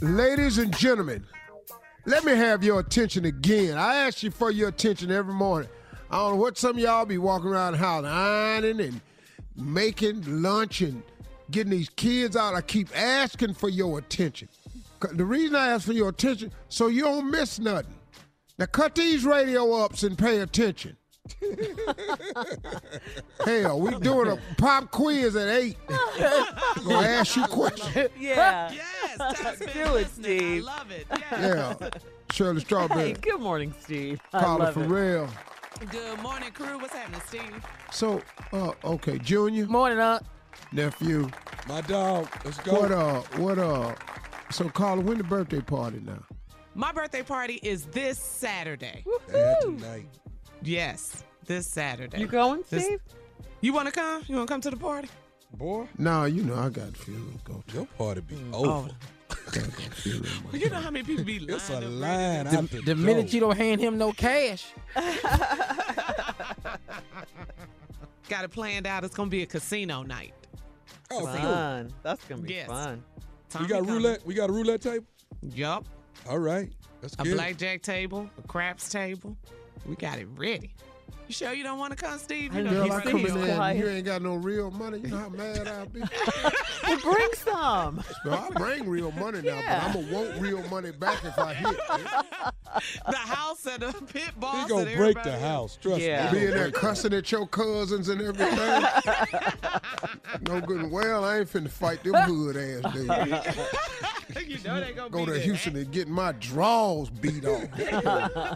Ladies 0.00 0.58
and 0.58 0.76
gentlemen, 0.76 1.26
let 2.06 2.24
me 2.24 2.32
have 2.32 2.62
your 2.62 2.78
attention 2.80 3.24
again. 3.24 3.76
I 3.76 3.96
ask 3.96 4.22
you 4.22 4.30
for 4.30 4.50
your 4.50 4.68
attention 4.68 5.10
every 5.10 5.34
morning. 5.34 5.68
I 6.10 6.18
don't 6.18 6.36
know 6.36 6.40
what 6.40 6.56
some 6.56 6.76
of 6.76 6.78
y'all 6.78 7.04
be 7.04 7.18
walking 7.18 7.48
around 7.48 7.72
the 7.72 7.78
house 7.78 8.04
ironing 8.04 8.80
and 8.80 9.00
making 9.56 10.42
lunch 10.42 10.80
and 10.80 11.02
getting 11.50 11.70
these 11.70 11.88
kids 11.88 12.36
out. 12.36 12.54
I 12.54 12.60
keep 12.60 12.88
asking 12.96 13.54
for 13.54 13.68
your 13.68 13.98
attention. 13.98 14.48
The 15.00 15.24
reason 15.24 15.54
I 15.56 15.68
ask 15.68 15.86
for 15.86 15.92
your 15.92 16.08
attention, 16.08 16.52
so 16.68 16.88
you 16.88 17.02
don't 17.02 17.30
miss 17.30 17.58
nothing. 17.58 17.94
Now 18.58 18.66
cut 18.66 18.94
these 18.94 19.24
radio 19.24 19.72
ups 19.72 20.02
and 20.02 20.18
pay 20.18 20.40
attention. 20.40 20.96
Hell, 23.44 23.80
we 23.80 23.94
doing 23.98 24.28
a 24.30 24.38
pop 24.56 24.90
quiz 24.90 25.36
at 25.36 25.48
eight. 25.48 25.76
Gonna 25.88 27.06
ask 27.06 27.36
you 27.36 27.44
questions. 27.44 28.08
Yeah. 28.18 28.72
Yes, 28.72 29.58
Do 29.72 29.96
it, 29.96 30.08
Steve. 30.08 30.64
I 30.66 30.78
love 30.78 30.90
it. 30.90 31.06
Yeah. 31.32 31.74
Shirley 32.32 32.60
Strawberry. 32.60 33.08
Hey, 33.08 33.12
good 33.14 33.40
morning, 33.40 33.74
Steve. 33.80 34.20
I 34.32 34.40
Carla 34.40 34.64
love 34.64 34.76
it. 34.76 34.88
Farrell. 34.88 35.28
Good 35.90 36.20
morning, 36.20 36.50
crew. 36.52 36.78
What's 36.78 36.94
happening, 36.94 37.20
Steve? 37.26 37.64
So, 37.92 38.20
uh, 38.52 38.72
okay, 38.84 39.18
Junior, 39.18 39.66
Morning, 39.66 39.98
up. 39.98 40.24
nephew. 40.72 41.28
My 41.68 41.80
dog. 41.82 42.28
Let's 42.44 42.58
go. 42.58 42.80
What 42.80 42.92
uh, 42.92 43.20
what 43.36 43.58
uh? 43.58 43.94
So, 44.50 44.68
Carla, 44.68 45.02
when 45.02 45.18
the 45.18 45.24
birthday 45.24 45.60
party 45.60 46.00
now? 46.04 46.22
My 46.74 46.90
birthday 46.92 47.22
party 47.22 47.58
is 47.62 47.84
this 47.86 48.18
Saturday. 48.18 49.04
Tonight. 49.60 50.06
Yes, 50.62 51.24
this 51.46 51.66
Saturday. 51.66 52.18
You 52.20 52.26
going, 52.26 52.62
This- 52.70 52.84
Steve? 52.84 53.00
You 53.60 53.72
want 53.72 53.86
to 53.86 53.92
come? 53.92 54.22
You 54.28 54.36
want 54.36 54.48
to 54.48 54.52
come 54.54 54.60
to 54.62 54.70
the 54.70 54.76
party? 54.76 55.08
Boy, 55.54 55.88
No, 55.96 56.24
you 56.26 56.42
know 56.44 56.54
I 56.56 56.68
got 56.68 56.96
funeral 56.96 57.32
to 57.32 57.38
go 57.52 57.64
to. 57.68 57.74
your 57.74 57.86
party 57.86 58.20
be 58.20 58.34
mm. 58.36 58.50
Oh, 58.52 58.78
over. 58.80 58.90
Gotta 59.46 59.60
go 59.60 59.82
to 59.82 59.90
funeral, 59.90 60.30
man. 60.52 60.60
you 60.60 60.68
know 60.70 60.76
how 60.76 60.90
many 60.90 61.04
people 61.04 61.24
be 61.24 61.38
lined 61.38 61.50
It's 61.52 61.70
a 61.70 61.76
up 61.76 61.80
ready 61.82 61.86
to 61.86 61.98
line 61.98 62.44
go? 62.44 62.58
out 62.58 62.70
the, 62.70 62.80
The 62.82 62.94
minute 62.94 63.26
door. 63.26 63.34
you 63.34 63.40
don't 63.40 63.56
hand 63.56 63.80
him 63.80 63.96
no 63.98 64.12
cash, 64.12 64.66
got 68.28 68.44
it 68.44 68.50
planned 68.50 68.86
out. 68.86 69.04
It's 69.04 69.14
gonna 69.16 69.30
be 69.30 69.42
a 69.42 69.46
casino 69.46 70.02
night. 70.02 70.34
Oh, 71.10 71.20
cool. 71.20 71.26
Fun. 71.28 71.92
That's 72.02 72.22
gonna 72.26 72.42
be 72.42 72.54
Yes. 72.54 72.68
fun. 72.68 73.02
We 73.48 73.52
Tommy 73.52 73.68
got 73.68 73.78
coming. 73.80 73.94
roulette. 73.94 74.26
We 74.26 74.34
got 74.34 74.50
a 74.50 74.52
roulette 74.52 74.82
table. 74.82 75.06
Yup. 75.42 75.86
All 76.28 76.38
right. 76.38 76.70
That's 77.00 77.16
good. 77.16 77.26
A 77.26 77.30
good. 77.30 77.36
blackjack 77.36 77.82
table, 77.82 78.28
a 78.42 78.46
craps 78.48 78.88
table. 78.88 79.36
We 79.86 79.96
got 79.96 80.18
it 80.18 80.28
ready. 80.36 80.74
You 81.28 81.34
sure 81.34 81.52
you 81.52 81.62
don't 81.62 81.78
want 81.78 81.96
to 81.96 82.02
come, 82.02 82.18
Steve? 82.18 82.54
You 82.54 82.62
know 82.62 82.70
know 82.70 82.76
Girl, 82.78 82.86
you 82.86 82.92
I 82.92 83.00
he's 83.00 83.04
ready 83.12 83.22
come 83.28 83.36
in 83.38 83.46
there 83.46 83.60
and 83.60 83.78
you 83.78 83.88
ain't 83.88 84.04
got 84.06 84.22
no 84.22 84.34
real 84.36 84.70
money. 84.70 84.98
You 85.00 85.08
know 85.08 85.18
how 85.18 85.28
mad 85.28 85.68
I'll 85.68 85.86
be? 85.86 86.00
Well, 86.88 86.98
bring 87.00 87.28
some. 87.34 88.02
So 88.24 88.30
I 88.32 88.48
bring 88.58 88.88
real 88.88 89.10
money 89.12 89.42
now, 89.42 89.56
Yeah. 89.56 89.78
but 89.78 89.84
I'm 89.88 89.92
going 89.92 90.06
to 90.08 90.14
want 90.14 90.40
real 90.40 90.62
money 90.68 90.90
back 90.90 91.22
if 91.22 91.38
I 91.38 91.52
hit. 91.52 91.76
the 93.10 93.16
house 93.16 93.66
and 93.66 93.82
the 93.82 93.92
pit 94.06 94.30
boss. 94.38 94.62
He 94.62 94.68
gonna 94.70 94.86
and 94.86 94.96
break 94.96 95.22
the 95.22 95.38
house. 95.38 95.76
Trust 95.76 96.00
Yeah. 96.00 96.26
me. 96.26 96.32
Be 96.32 96.38
He 96.38 96.44
in 96.46 96.50
gonna 96.52 96.62
there 96.62 96.70
cussing 96.70 97.12
at 97.12 97.30
your 97.30 97.46
cousins 97.46 98.08
and 98.08 98.22
everything. 98.22 98.56
no 100.48 100.60
good 100.62 100.80
and 100.80 100.90
well, 100.90 101.24
I 101.26 101.40
ain't 101.40 101.52
finna 101.52 101.68
fight 101.68 102.02
them 102.04 102.14
hood 102.14 102.56
ass 102.56 102.92
dudes. 102.94 104.48
you 104.48 104.58
know 104.64 104.80
they 104.80 104.92
gonna 104.92 105.10
Go 105.10 105.18
be 105.20 105.24
to 105.26 105.32
there. 105.32 105.40
Houston 105.40 105.76
and 105.76 105.90
get 105.90 106.08
my 106.08 106.32
draws 106.32 107.10
beat 107.10 107.44
off. 107.44 107.64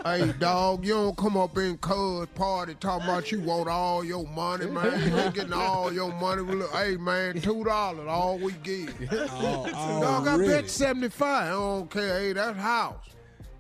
hey, 0.07 0.33
dog, 0.39 0.87
you 0.87 0.95
don't 0.95 1.17
come 1.19 1.37
up 1.37 1.57
in 1.59 1.77
cuz 1.79 2.29
party 2.35 2.62
talking 2.75 3.09
about 3.09 3.31
you 3.33 3.41
want 3.41 3.69
all 3.69 4.05
your 4.05 4.27
money, 4.29 4.67
man. 4.67 5.11
You 5.11 5.19
ain't 5.19 5.35
getting 5.35 5.53
all 5.55 5.93
your 5.93 6.13
money. 6.13 6.43
Well, 6.43 6.57
look, 6.57 6.73
hey, 6.73 6.97
man, 6.97 7.35
$2, 7.41 8.09
all 8.09 8.39
we 8.39 8.53
get. 8.63 8.91
All- 9.33 9.65
Dog, 10.01 10.27
I 10.29 10.33
already. 10.33 10.49
bet 10.51 10.71
75. 10.71 11.43
I 11.47 11.49
don't 11.51 11.91
care. 11.91 12.19
Hey, 12.21 12.33
that's 12.33 12.59
house. 12.59 13.09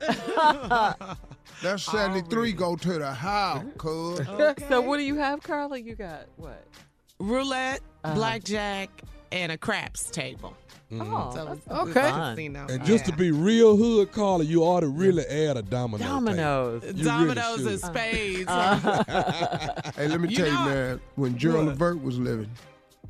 That's 1.62 1.84
73 1.84 2.52
go 2.54 2.74
to 2.74 2.98
the 2.98 3.12
house, 3.12 3.62
cuz. 3.78 4.26
So 4.68 4.80
what 4.80 4.96
do 4.96 5.04
you 5.04 5.14
have, 5.16 5.42
Carla? 5.44 5.78
You 5.78 5.94
got 5.94 6.26
what? 6.36 6.64
roulette, 7.20 7.80
Uh-huh. 8.02 8.14
blackjack, 8.16 8.90
and 9.30 9.52
a 9.52 9.56
craps 9.58 10.10
table. 10.10 10.56
Oh, 11.00 11.30
So 11.34 11.44
that's 11.44 11.58
it's- 11.58 11.68
gonna 11.68 11.84
be 11.84 11.90
it's 11.90 11.96
a 11.96 12.02
fun. 12.10 12.34
casino. 12.36 12.66
And 12.68 12.84
just 12.84 13.04
to 13.06 13.12
be 13.12 13.30
real 13.30 13.76
hood, 13.76 14.12
Carla, 14.12 14.44
you 14.44 14.62
ought 14.62 14.80
to 14.80 14.88
really 14.88 15.24
add 15.24 15.56
a 15.56 15.62
domino. 15.62 15.98
table. 15.98 16.14
Dominoes. 16.14 16.82
You 16.84 16.88
really 16.92 17.02
dominoes 17.04 17.60
and 17.60 17.68
should. 17.70 17.80
spades. 17.80 18.50
Hey, 19.96 20.08
let 20.08 20.20
me 20.20 20.28
You 20.28 20.36
tell 20.36 20.46
you, 20.46 20.52
know- 20.52 20.64
man, 20.66 21.00
when 21.16 21.38
Gerald 21.38 21.66
What? 21.66 21.72
Levert 21.72 22.02
was 22.02 22.18
living, 22.18 22.50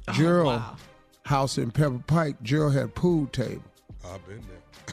Oh, 0.08 0.12
Gerald 0.12 0.46
wow. 0.56 0.76
house 1.24 1.58
in 1.58 1.70
Pepper 1.70 2.00
Pike, 2.06 2.42
Gerald 2.42 2.74
had 2.74 2.84
a 2.84 2.88
pool 2.88 3.26
table. 3.26 3.62
I've 4.04 4.26
been 4.26 4.42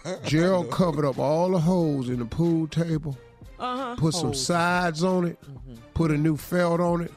there. 0.04 0.20
Gerald 0.26 0.70
covered 0.72 1.06
up 1.06 1.18
all 1.20 1.50
the 1.52 1.60
holes 1.60 2.10
in 2.10 2.20
the 2.20 2.26
pool 2.26 2.68
table, 2.68 3.18
Uh-huh. 3.60 3.96
put 3.98 4.14
some 4.14 4.34
sides 4.34 5.04
on 5.04 5.26
it, 5.26 5.38
Mm-hmm. 5.42 5.74
put 5.94 6.12
a 6.12 6.18
new 6.18 6.38
felt 6.38 6.80
on 6.80 7.02
it, 7.02 7.12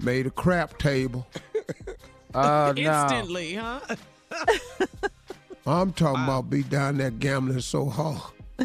made 0.00 0.26
a 0.26 0.30
crap 0.30 0.78
table. 0.78 1.26
Oh, 2.34 2.72
no. 2.76 2.82
Instantly, 2.82 3.54
huh? 3.54 3.80
I'm 5.66 5.92
talking 5.92 6.24
about 6.24 6.48
be 6.50 6.62
down 6.62 6.96
there 6.98 7.10
gambling 7.10 7.60
so 7.60 7.86
hard. 7.86 8.20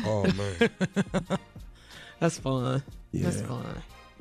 Oh 0.05 0.23
man. 0.33 0.69
That's 2.19 2.37
fun. 2.39 2.81
That's 3.13 3.37
Yeah. 3.41 3.45
fun. 3.47 3.65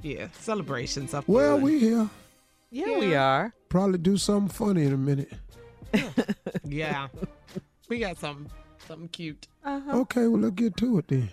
Yeah, 0.03 0.27
celebrations 0.41 1.15
up 1.15 1.25
Well, 1.29 1.61
we 1.61 1.79
here. 1.79 2.11
Yeah, 2.71 2.99
we 2.99 3.15
are. 3.15 3.55
Probably 3.69 3.99
do 3.99 4.17
something 4.17 4.49
funny 4.53 4.85
in 4.85 4.93
a 4.93 4.97
minute. 4.99 5.33
Yeah. 6.65 7.09
we 7.89 7.99
got 7.99 8.19
something 8.19 8.51
something 8.89 9.09
cute. 9.09 9.47
Uh-huh. 9.65 10.01
Okay, 10.01 10.27
well, 10.27 10.41
let's 10.41 10.55
get 10.55 10.77
to 10.79 10.99
it 10.99 11.09
then. 11.09 11.31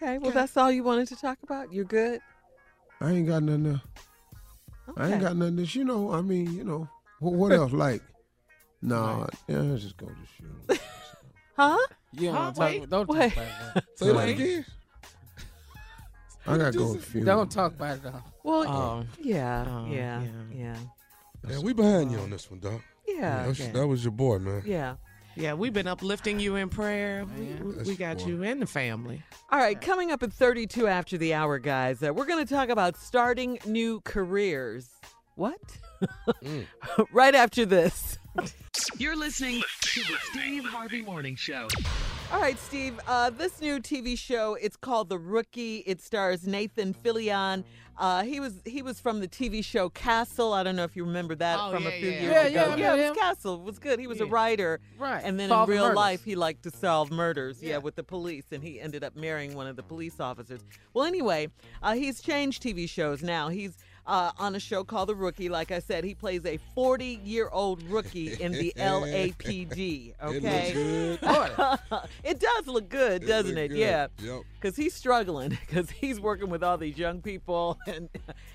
Okay. 0.00 0.18
Well, 0.18 0.30
that's 0.30 0.56
all 0.56 0.70
you 0.70 0.84
wanted 0.84 1.08
to 1.08 1.16
talk 1.16 1.38
about. 1.42 1.72
You're 1.72 1.84
good. 1.84 2.20
I 3.00 3.10
ain't 3.10 3.26
got 3.28 3.42
nothing 3.42 3.66
else. 3.66 3.80
I 4.96 5.10
ain't 5.12 5.20
got 5.20 5.36
nothing 5.36 5.58
else. 5.58 5.74
You 5.74 5.84
know, 5.84 6.12
I 6.12 6.22
mean, 6.22 6.52
you 6.54 6.64
know, 6.64 6.88
what, 7.20 7.34
what 7.34 7.52
else? 7.52 7.72
Like, 7.72 8.02
nah, 8.82 9.26
yeah, 9.48 9.58
let's 9.60 9.82
just 9.82 9.96
go 9.96 10.06
to 10.06 10.14
shoot. 10.36 10.80
Huh? 11.54 11.76
You 12.12 12.28
don't 12.28 12.34
Huh, 12.34 12.52
talk, 12.52 12.58
wait. 12.58 12.88
don't 12.90 13.06
talk 13.06 13.16
Wait. 13.16 13.32
about 13.34 13.76
it. 13.76 13.84
Say 13.96 14.12
that 14.12 14.28
again. 14.28 14.64
I 16.46 16.58
gotta 16.58 16.72
go 16.76 16.86
to 16.88 16.94
though. 16.94 16.98
funeral. 16.98 17.36
Don't 17.38 17.50
talk 17.52 17.72
about 17.74 17.96
it. 17.98 18.02
Though. 18.02 18.22
Well, 18.42 18.66
Oh. 18.68 19.04
yeah, 19.20 19.64
Oh, 19.68 19.86
yeah, 19.90 20.22
yeah. 20.22 20.28
yeah, 20.52 20.76
Yeah, 21.48 21.58
we 21.60 21.72
behind 21.72 22.10
you 22.10 22.18
on 22.18 22.30
this 22.30 22.50
one, 22.50 22.58
dog. 22.60 22.80
yeah, 23.06 23.42
That 23.42 23.48
was, 23.48 23.60
yeah. 23.60 23.70
that 23.72 23.86
was 23.86 24.02
your 24.04 24.12
boy, 24.12 24.38
man. 24.38 24.62
yeah. 24.64 24.94
Yeah, 25.36 25.54
we've 25.54 25.72
been 25.72 25.86
uplifting 25.86 26.38
you 26.40 26.56
in 26.56 26.68
prayer. 26.68 27.24
We, 27.38 27.82
we- 27.84 27.96
got 27.96 28.26
you 28.26 28.42
and 28.42 28.60
the 28.60 28.66
family. 28.66 29.22
All 29.50 29.58
right, 29.58 29.80
coming 29.80 30.10
up 30.10 30.22
at 30.22 30.30
32 30.32 30.86
after 30.88 31.16
the 31.16 31.32
hour, 31.34 31.58
guys, 31.58 32.02
uh, 32.02 32.12
we're 32.12 32.26
going 32.26 32.44
to 32.44 32.54
talk 32.54 32.68
about 32.70 32.96
starting 32.98 33.58
new 33.64 34.00
careers. 34.04 34.88
What? 35.36 35.58
Mm. 36.42 36.66
right 37.12 37.34
after 37.34 37.64
this. 37.64 38.18
You're 38.98 39.16
listening 39.16 39.62
to 39.82 40.00
the 40.00 40.16
Steve 40.30 40.64
Harvey 40.64 41.02
Morning 41.02 41.36
Show. 41.36 41.68
All 42.32 42.40
right, 42.40 42.58
Steve. 42.58 42.98
Uh, 43.06 43.28
this 43.30 43.60
new 43.60 43.78
TV 43.78 44.16
show, 44.16 44.54
it's 44.54 44.76
called 44.76 45.10
The 45.10 45.18
Rookie. 45.18 45.78
It 45.86 46.00
stars 46.00 46.46
Nathan 46.46 46.94
Fillion. 46.94 47.62
Uh, 47.98 48.22
he 48.22 48.40
was 48.40 48.54
he 48.64 48.80
was 48.80 48.98
from 48.98 49.20
the 49.20 49.28
TV 49.28 49.62
show 49.62 49.90
Castle. 49.90 50.54
I 50.54 50.62
don't 50.62 50.76
know 50.76 50.84
if 50.84 50.96
you 50.96 51.04
remember 51.04 51.34
that 51.34 51.58
Oh, 51.60 51.72
from 51.72 51.82
yeah, 51.82 51.88
a 51.90 52.00
few 52.00 52.10
yeah. 52.10 52.20
years 52.22 52.52
Yeah, 52.52 52.62
ago. 52.64 52.76
yeah, 52.76 52.92
I 52.92 52.96
it 52.96 53.08
was. 53.10 53.18
Castle. 53.18 53.54
It 53.56 53.62
was 53.64 53.78
good. 53.78 53.98
He 54.00 54.06
was 54.06 54.22
a 54.22 54.26
writer. 54.26 54.80
Right. 54.98 55.20
And 55.22 55.38
then 55.38 55.50
Solve 55.50 55.68
in 55.68 55.74
real 55.74 55.82
murders. 55.84 55.96
life, 55.96 56.24
he 56.24 56.34
liked 56.34 56.62
to 56.62 56.70
solve 56.70 57.10
murders. 57.10 57.58
Yeah. 57.62 57.72
Yeah. 57.72 57.78
with 57.78 57.96
the 57.96 58.02
police, 58.02 58.44
and 58.50 58.62
he 58.62 58.80
ended 58.80 59.04
up 59.04 59.14
marrying 59.14 59.54
one 59.54 59.66
of 59.66 59.76
the 59.76 59.82
police 59.82 60.20
officers. 60.20 60.62
Well, 60.94 61.04
anyway, 61.04 61.48
uh, 61.82 61.92
he's 61.94 62.22
changed 62.22 62.62
TV 62.62 62.88
shows 62.88 63.22
now. 63.22 63.50
He's 63.50 63.76
uh, 64.06 64.32
on 64.38 64.54
a 64.54 64.60
show 64.60 64.84
called 64.84 65.08
The 65.08 65.14
Rookie. 65.14 65.48
Like 65.48 65.70
I 65.70 65.78
said, 65.78 66.04
he 66.04 66.14
plays 66.14 66.44
a 66.44 66.58
40 66.74 67.20
year 67.24 67.48
old 67.52 67.82
rookie 67.84 68.34
in 68.40 68.52
the 68.52 68.72
LAPD. 68.76 70.14
Okay. 70.22 70.36
It 70.36 71.20
looks 71.20 71.20
good. 71.22 72.00
it 72.24 72.40
does 72.40 72.66
look 72.66 72.88
good, 72.88 73.22
It 73.22 73.26
doesn't 73.26 73.54
look 73.54 73.64
it? 73.64 73.68
good. 73.68 73.78
Yeah. 73.78 74.06
Yep. 74.20 74.42
Because 74.60 74.76
he's 74.76 74.94
struggling 74.94 75.50
because 75.66 75.90
he's 75.90 76.20
working 76.20 76.50
with 76.50 76.62
all 76.62 76.78
these 76.78 76.98
young 76.98 77.20
people. 77.22 77.78
And 77.86 78.08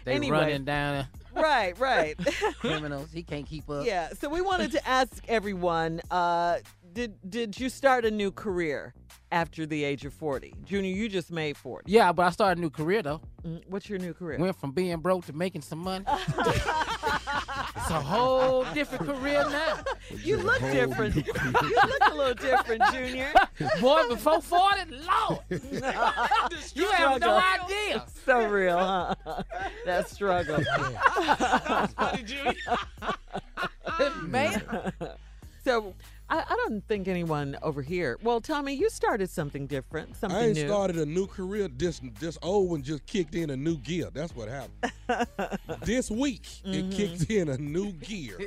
They 0.05 0.13
anyway, 0.13 0.37
running 0.39 0.65
down 0.65 1.07
right, 1.35 1.77
right. 1.79 2.17
criminals. 2.59 3.11
He 3.13 3.23
can't 3.23 3.45
keep 3.45 3.69
up. 3.69 3.85
yeah. 3.85 4.09
So 4.19 4.29
we 4.29 4.41
wanted 4.41 4.71
to 4.71 4.87
ask 4.87 5.23
everyone: 5.27 6.01
uh, 6.11 6.57
Did 6.93 7.15
did 7.29 7.59
you 7.59 7.69
start 7.69 8.05
a 8.05 8.11
new 8.11 8.31
career 8.31 8.93
after 9.31 9.65
the 9.65 9.83
age 9.83 10.05
of 10.05 10.13
forty? 10.13 10.53
Junior, 10.65 10.91
you 10.91 11.09
just 11.09 11.31
made 11.31 11.57
forty. 11.57 11.91
Yeah, 11.91 12.11
but 12.11 12.23
I 12.23 12.29
started 12.29 12.57
a 12.59 12.61
new 12.61 12.69
career 12.69 13.01
though. 13.01 13.21
Mm, 13.45 13.61
What's 13.67 13.89
your 13.89 13.99
new 13.99 14.13
career? 14.13 14.39
Went 14.39 14.55
from 14.59 14.71
being 14.71 14.97
broke 14.97 15.25
to 15.25 15.33
making 15.33 15.61
some 15.61 15.79
money. 15.79 16.05
it's 16.07 17.89
a 17.89 18.01
whole 18.01 18.65
different 18.73 19.05
career 19.05 19.45
now. 19.49 19.79
you 20.23 20.37
look 20.37 20.59
different. 20.59 21.15
you 21.27 21.33
look 21.33 22.01
a 22.11 22.15
little 22.15 22.33
different, 22.33 22.83
Junior. 22.93 23.31
Boy, 23.81 24.07
before 24.09 24.41
40, 24.41 24.81
Lord. 24.91 25.39
you 26.73 26.91
have 26.91 27.19
no 27.19 27.37
idea. 27.37 28.05
So 28.25 28.47
real, 28.47 28.77
huh? 28.77 29.15
that 29.85 30.09
struggle. 30.09 30.63
Funny, 31.95 32.23
Judy. 32.23 32.57
Man. 34.23 34.61
So 35.63 35.95
I, 36.29 36.39
I 36.39 36.55
don't 36.67 36.85
think 36.87 37.07
anyone 37.07 37.57
over 37.61 37.81
here. 37.81 38.17
Well, 38.21 38.41
Tommy, 38.41 38.73
you 38.73 38.89
started 38.89 39.29
something 39.29 39.65
different, 39.67 40.15
something 40.17 40.37
I 40.37 40.47
ain't 40.47 40.55
new. 40.55 40.67
started 40.67 40.97
a 40.97 41.05
new 41.05 41.25
career. 41.27 41.67
This 41.69 42.01
this 42.19 42.37
old 42.41 42.69
one 42.69 42.81
just 42.83 43.05
kicked 43.05 43.33
in 43.35 43.49
a 43.49 43.55
new 43.57 43.77
gear. 43.77 44.09
That's 44.13 44.35
what 44.35 44.49
happened. 44.49 44.91
this 45.83 46.11
week 46.11 46.43
Mm-hmm. 46.65 46.73
it 46.73 46.91
kicked 46.91 47.31
in 47.31 47.49
a 47.49 47.57
new 47.57 47.93
gear. 47.93 48.37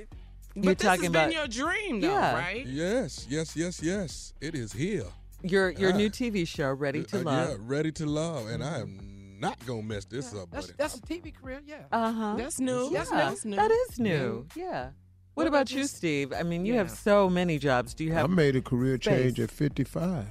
But 0.55 0.65
You're 0.65 0.75
this 0.75 0.83
talking 0.85 1.03
has 1.05 1.11
about 1.11 1.29
been 1.29 1.39
your 1.39 1.47
dream, 1.47 2.01
though, 2.01 2.09
Yeah. 2.09 2.35
right? 2.35 2.67
Yes, 2.67 3.27
yes, 3.31 3.57
yes, 3.57 3.81
yes. 3.83 4.33
It 4.41 4.55
is 4.55 4.73
here. 4.73 5.05
your 5.43 5.71
your 5.71 5.93
Ah. 5.95 5.97
new 5.97 6.11
TV 6.11 6.47
show, 6.47 6.73
Ready 6.73 7.03
to 7.05 7.21
Uh, 7.21 7.23
Love. 7.23 7.49
Yeah, 7.51 7.57
ready 7.61 7.93
to 7.93 8.05
love, 8.07 8.49
and 8.49 8.63
I 8.63 8.81
am 8.81 9.39
not 9.41 9.65
gonna 9.65 9.83
mess 9.83 10.05
this 10.05 10.35
up, 10.35 10.51
That's, 10.51 10.67
buddy. 10.67 10.77
that's 10.77 10.97
a 10.97 11.01
TV 11.01 11.33
career, 11.33 11.63
yeah. 11.65 11.85
Uh 11.93 12.13
huh. 12.13 12.35
That's 12.37 12.61
new. 12.61 12.91
Yeah, 12.93 13.05
That's 13.11 13.45
new. 13.47 13.57
that 13.57 13.71
is 13.71 13.99
new. 13.99 14.47
Yeah. 14.55 14.91
What, 15.35 15.45
What 15.45 15.47
about 15.49 15.57
about 15.63 15.71
you, 15.73 15.79
you, 15.81 15.87
Steve? 15.87 16.33
I 16.33 16.43
mean, 16.43 16.65
you 16.67 16.75
have 16.75 16.91
so 16.91 17.31
many 17.31 17.59
jobs. 17.59 17.95
Do 17.95 18.05
you 18.05 18.13
have? 18.13 18.25
I 18.25 18.29
made 18.35 18.57
a 18.57 18.61
career 18.61 18.99
change 18.99 19.39
at 19.41 19.51
55. 19.51 20.27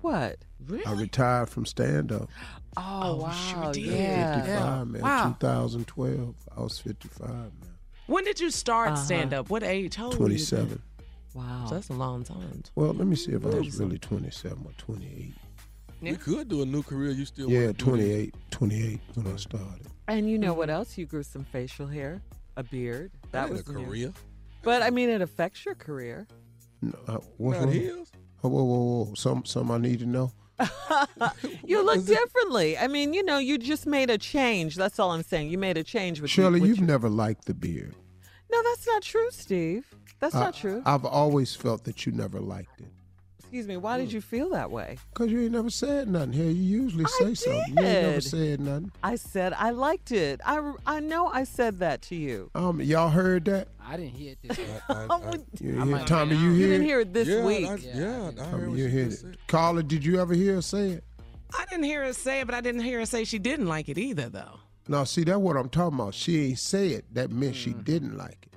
what? 0.00 0.38
Really? 0.66 0.84
I 0.86 0.92
retired 0.92 1.48
from 1.50 1.66
stand 1.66 2.10
up. 2.10 2.28
Oh, 2.76 3.00
Oh, 3.02 3.16
wow. 3.16 3.30
sure 3.32 3.72
did. 3.72 3.84
Yeah. 3.84 4.34
55, 4.42 4.88
man. 4.88 5.02
Wow. 5.02 5.24
2012. 5.38 6.34
I 6.56 6.60
was 6.60 6.78
55, 6.78 7.28
man. 7.28 7.50
When 8.06 8.24
did 8.24 8.40
you 8.40 8.50
start 8.50 8.88
Uh-huh. 8.92 8.96
stand 9.04 9.34
up? 9.34 9.50
What 9.50 9.62
age? 9.62 9.94
How 9.96 10.06
old 10.06 10.14
were 10.18 10.28
you 10.30 10.36
27. 10.38 10.82
Wow. 11.34 11.66
So 11.68 11.74
that's 11.74 11.88
a 11.90 11.94
long 11.94 12.24
time. 12.24 12.62
Well, 12.74 12.92
let 12.94 13.06
me 13.06 13.16
see 13.16 13.32
if 13.32 13.44
I 13.44 13.48
was 13.50 13.78
really 13.78 13.98
27 13.98 14.58
or 14.64 14.72
28. 14.78 15.34
You 16.00 16.16
could 16.16 16.48
do 16.48 16.62
a 16.62 16.66
new 16.66 16.82
career. 16.82 17.10
You 17.12 17.24
still 17.24 17.48
Yeah, 17.50 17.60
wanna 17.60 17.72
do 17.74 17.84
28. 17.84 18.34
28 18.50 19.00
when 19.14 19.26
I 19.26 19.36
started. 19.36 19.86
and 20.08 20.28
you 20.28 20.38
know 20.38 20.52
what 20.54 20.70
else? 20.70 20.96
You 20.98 21.06
grew 21.06 21.22
some 21.22 21.44
facial 21.44 21.86
hair, 21.86 22.22
a 22.56 22.62
beard. 22.62 23.12
That 23.32 23.48
That 23.48 23.50
was 23.50 23.60
ain't 23.60 23.68
a 23.68 23.72
new. 23.80 23.86
career. 23.86 24.12
But 24.62 24.82
I 24.82 24.90
mean, 24.90 25.08
it 25.10 25.20
affects 25.20 25.64
your 25.64 25.74
career. 25.74 26.26
No, 26.80 26.98
uh, 27.08 27.18
what, 27.38 27.58
Not 27.58 27.66
what- 27.66 27.74
his. 27.74 28.12
Oh, 28.42 28.48
whoa, 28.48 28.62
whoa, 28.64 29.04
whoa. 29.06 29.14
Some, 29.14 29.44
some 29.46 29.70
I 29.70 29.78
need 29.78 30.00
to 30.00 30.06
know. 30.06 30.30
you 31.64 31.82
look 31.84 32.04
differently. 32.04 32.76
I 32.78 32.86
mean, 32.88 33.12
you 33.14 33.24
know, 33.24 33.38
you 33.38 33.58
just 33.58 33.86
made 33.86 34.10
a 34.10 34.18
change. 34.18 34.76
That's 34.76 34.98
all 34.98 35.10
I'm 35.12 35.22
saying. 35.22 35.48
You 35.48 35.58
made 35.58 35.76
a 35.78 35.82
change 35.82 36.20
with 36.20 36.30
Shirley, 36.30 36.60
with 36.60 36.68
you've 36.68 36.80
never 36.80 37.08
liked 37.08 37.46
the 37.46 37.54
beard. 37.54 37.94
No, 38.52 38.62
that's 38.62 38.86
not 38.86 39.02
true, 39.02 39.28
Steve. 39.30 39.84
That's 40.20 40.34
I- 40.34 40.40
not 40.44 40.54
true. 40.54 40.82
I've 40.86 41.04
always 41.04 41.54
felt 41.56 41.84
that 41.84 42.06
you 42.06 42.12
never 42.12 42.38
liked 42.38 42.80
it. 42.80 42.92
Excuse 43.54 43.68
me. 43.68 43.76
Why 43.76 43.98
did 43.98 44.12
you 44.12 44.20
feel 44.20 44.50
that 44.50 44.72
way? 44.72 44.98
Because 45.12 45.30
you 45.30 45.42
ain't 45.42 45.52
never 45.52 45.70
said 45.70 46.08
nothing 46.08 46.32
here. 46.32 46.46
You 46.50 46.82
usually 46.82 47.04
say 47.04 47.34
something. 47.34 47.62
You 47.68 47.74
ain't 47.76 48.02
never 48.02 48.12
did. 48.14 48.24
said 48.24 48.60
nothing. 48.60 48.90
I 49.04 49.14
said 49.14 49.52
I 49.52 49.70
liked 49.70 50.10
it. 50.10 50.40
I, 50.44 50.72
I 50.84 50.98
know 50.98 51.28
I 51.28 51.44
said 51.44 51.78
that 51.78 52.02
to 52.02 52.16
you. 52.16 52.50
Um, 52.56 52.80
y'all 52.80 53.10
heard 53.10 53.44
that? 53.44 53.68
I 53.80 53.96
didn't 53.96 54.14
hear 54.14 54.32
it 54.32 54.38
this 54.42 54.58
week. 54.58 54.68
You 55.60 55.80
I 55.80 55.84
hear, 55.84 55.84
might- 55.84 56.06
Tommy, 56.08 56.34
you 56.34 56.48
You 56.50 56.54
hear 56.54 56.66
didn't 56.66 56.82
it? 56.82 56.86
hear 56.86 57.00
it 57.00 57.12
this 57.14 57.28
yeah, 57.28 57.44
week. 57.44 57.68
I, 57.68 57.74
yeah, 57.76 57.92
I 57.94 58.24
heard 58.24 58.36
Tommy, 58.38 58.66
what 58.70 58.76
you 58.78 58.86
she 58.88 58.90
hear 58.96 59.04
just 59.04 59.18
it. 59.18 59.26
said. 59.26 59.36
Carla, 59.46 59.82
did 59.84 60.04
you 60.04 60.20
ever 60.20 60.34
hear 60.34 60.54
her 60.56 60.62
say 60.62 60.88
it? 60.88 61.04
I 61.56 61.64
didn't 61.66 61.84
hear 61.84 62.02
her 62.04 62.12
say 62.12 62.40
it, 62.40 62.46
but 62.46 62.56
I 62.56 62.60
didn't 62.60 62.80
hear 62.80 62.98
her 62.98 63.06
say 63.06 63.22
she 63.22 63.38
didn't 63.38 63.68
like 63.68 63.88
it 63.88 63.98
either, 63.98 64.28
though. 64.30 64.58
Now, 64.88 65.04
see, 65.04 65.22
that's 65.22 65.38
what 65.38 65.56
I'm 65.56 65.68
talking 65.68 66.00
about. 66.00 66.14
She 66.14 66.44
ain't 66.48 66.58
say 66.58 66.88
it. 66.88 67.04
That 67.14 67.30
meant 67.30 67.54
she 67.54 67.72
didn't 67.72 68.16
like 68.18 68.48
it. 68.48 68.52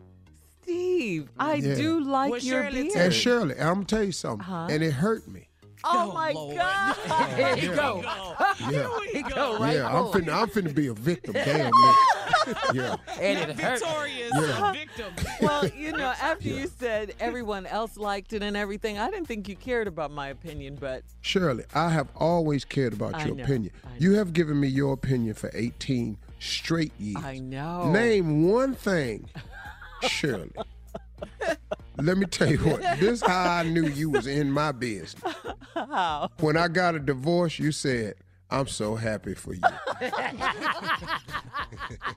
Steve, 0.67 1.29
I 1.39 1.55
Yeah. 1.55 1.75
do 1.75 1.99
like 2.01 2.29
Well, 2.31 2.41
your 2.41 2.63
Shirley, 2.65 2.83
beard. 2.83 2.95
And 2.97 3.13
Shirley, 3.13 3.55
I'm 3.57 3.73
gonna 3.75 3.85
tell 3.85 4.03
you 4.03 4.11
something. 4.11 4.41
Uh-huh. 4.41 4.67
And 4.69 4.83
it 4.83 4.91
hurt 4.91 5.25
me. 5.27 5.47
oh 5.85 6.11
my 6.11 6.33
God. 6.33 6.95
Here 7.37 7.55
you 7.69 7.73
go. 7.73 8.01
Yeah. 8.69 8.89
He 9.13 9.21
go 9.21 9.57
right 9.59 9.75
yeah, 9.77 9.87
I'm 9.87 10.11
for 10.11 10.19
finna, 10.19 10.33
I'm 10.33 10.49
finna 10.49 10.75
be 10.75 10.87
a 10.87 10.93
victim. 10.93 11.31
Damn, 11.45 11.71
man. 11.73 11.95
Yeah. 12.73 12.95
And 13.21 13.39
it 13.51 13.57
hurt. 13.59 13.79
Victorious 13.79 14.31
Yeah. 14.35 14.71
victim. 14.73 15.13
well, 15.41 15.65
you 15.69 15.93
know, 15.93 16.13
after 16.21 16.49
you 16.49 16.67
said 16.67 17.13
everyone 17.21 17.65
else 17.65 17.95
liked 17.95 18.33
it 18.33 18.43
and 18.43 18.57
everything, 18.57 18.97
I 18.97 19.09
didn't 19.09 19.27
think 19.27 19.47
you 19.47 19.55
cared 19.55 19.87
about 19.87 20.11
my 20.11 20.27
opinion, 20.27 20.75
but 20.81 21.03
Shirley, 21.21 21.63
I 21.73 21.91
have 21.91 22.09
always 22.17 22.65
cared 22.65 22.91
about 22.91 23.13
I 23.15 23.25
your 23.25 23.35
know, 23.35 23.43
opinion. 23.45 23.71
I 23.85 23.89
know. 23.91 23.95
You 23.99 24.13
have 24.15 24.33
given 24.33 24.59
me 24.59 24.67
your 24.67 24.91
opinion 24.93 25.35
for 25.35 25.49
18 25.53 26.17
straight 26.39 26.91
years. 26.99 27.23
I 27.23 27.37
know. 27.39 27.89
Name 27.91 28.49
one 28.49 28.75
thing, 28.75 29.29
Shirley. 30.03 30.51
Let 31.99 32.17
me 32.17 32.25
tell 32.27 32.49
you 32.51 32.59
what. 32.59 32.81
This 32.99 33.21
how 33.21 33.49
I 33.51 33.63
knew 33.63 33.87
you 33.87 34.09
was 34.09 34.27
in 34.27 34.51
my 34.51 34.71
business. 34.71 35.15
How? 35.73 36.29
When 36.39 36.55
I 36.55 36.67
got 36.67 36.95
a 36.95 36.99
divorce, 36.99 37.57
you 37.57 37.71
said, 37.71 38.15
"I'm 38.49 38.67
so 38.67 38.95
happy 38.95 39.33
for 39.33 39.53
you." 39.53 39.61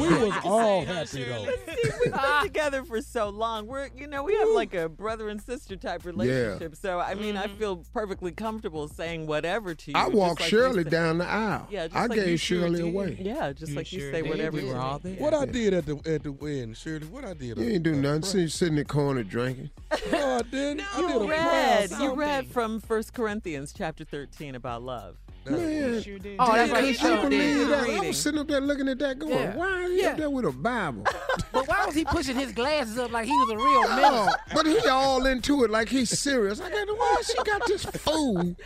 We 0.00 0.08
was 0.08 0.34
all 0.44 0.84
happy 0.84 1.24
though. 1.24 1.44
See, 1.44 1.50
we've 1.84 2.02
been 2.04 2.12
ah. 2.14 2.40
together 2.42 2.84
for 2.84 3.00
so 3.00 3.28
long. 3.28 3.66
We're, 3.66 3.88
you 3.94 4.06
know, 4.06 4.22
we 4.22 4.34
have 4.34 4.48
like 4.48 4.74
a 4.74 4.88
brother 4.88 5.28
and 5.28 5.40
sister 5.40 5.76
type 5.76 6.04
relationship. 6.04 6.76
So, 6.76 7.00
I 7.00 7.14
mean, 7.14 7.36
I 7.36 7.46
mm-hmm. 7.46 7.56
feel 7.56 7.76
perfectly 7.92 8.32
comfortable 8.32 8.88
saying 8.88 9.26
whatever 9.26 9.74
to 9.74 9.90
you. 9.90 9.96
I 9.96 10.08
walked 10.08 10.40
like 10.40 10.48
Shirley 10.48 10.82
said. 10.82 10.92
down 10.92 11.18
the 11.18 11.26
aisle. 11.26 11.66
Yeah, 11.70 11.86
just 11.86 11.96
I 11.96 12.06
like 12.06 12.18
gave 12.18 12.40
sure 12.40 12.62
Shirley 12.62 12.82
did. 12.82 12.88
away. 12.88 13.18
Yeah, 13.20 13.52
just 13.52 13.70
You 13.70 13.76
like 13.76 13.92
you 13.92 14.00
say 14.10 14.22
did. 14.22 14.28
whatever. 14.28 14.56
We 14.56 14.64
were 14.64 14.76
all 14.76 14.98
there. 14.98 15.16
What 15.16 15.34
I 15.34 15.46
did 15.46 15.74
at 15.74 15.86
the 15.86 15.96
at 16.06 16.22
the 16.22 16.32
wedding, 16.32 16.74
Shirley? 16.74 17.06
What 17.06 17.24
I 17.24 17.34
did? 17.34 17.58
You 17.58 17.68
ain't 17.68 17.82
do 17.82 17.94
nothing. 17.94 18.22
See 18.22 18.40
you 18.42 18.48
sitting 18.48 18.74
in 18.74 18.78
the 18.78 18.84
corner 18.84 19.22
drinking. 19.22 19.70
No, 20.10 20.36
I 20.36 20.42
didn't. 20.42 20.96
I 20.96 21.00
did 21.00 21.10
You 21.10 21.30
read, 21.30 21.90
you 21.98 22.14
read 22.14 22.46
from 22.48 22.80
First 22.80 23.14
Corinthians 23.14 23.72
chapter 23.72 24.04
13 24.04 24.54
about 24.54 24.82
love. 24.82 25.16
Man, 25.46 26.02
Sure 26.02 26.18
did. 26.18 26.36
Oh, 26.38 26.52
that's 26.54 26.72
I 26.72 26.74
right. 26.74 26.84
He 26.84 26.94
couldn't 26.94 27.20
sure 27.20 27.30
believe 27.30 27.54
did. 27.56 27.68
that. 27.68 27.78
I 27.80 27.82
Reading. 27.84 28.08
was 28.08 28.22
sitting 28.22 28.40
up 28.40 28.48
there 28.48 28.60
looking 28.60 28.88
at 28.88 28.98
that, 28.98 29.18
going, 29.18 29.32
Yeah. 29.34 29.54
"Why 29.56 29.66
are 29.66 29.82
you 29.88 30.02
Yeah. 30.02 30.08
up 30.10 30.16
there 30.16 30.30
with 30.30 30.44
a 30.46 30.52
Bible?" 30.52 31.04
But 31.52 31.68
why 31.68 31.86
was 31.86 31.94
he 31.94 32.04
pushing 32.04 32.34
his 32.36 32.50
glasses 32.52 32.98
up 32.98 33.12
like 33.12 33.26
he 33.26 33.32
was 33.32 33.50
a 33.50 33.56
real 33.56 33.84
Oh, 33.86 33.96
minister? 34.24 34.38
but 34.54 34.66
he 34.66 34.88
all 34.88 35.24
into 35.26 35.62
it 35.64 35.70
like 35.70 35.88
he's 35.88 36.10
serious. 36.18 36.60
I 36.60 36.68
got 36.70 36.88
why 36.88 37.22
she 37.24 37.34
got 37.44 37.66
this 37.66 37.84
fool 37.84 38.56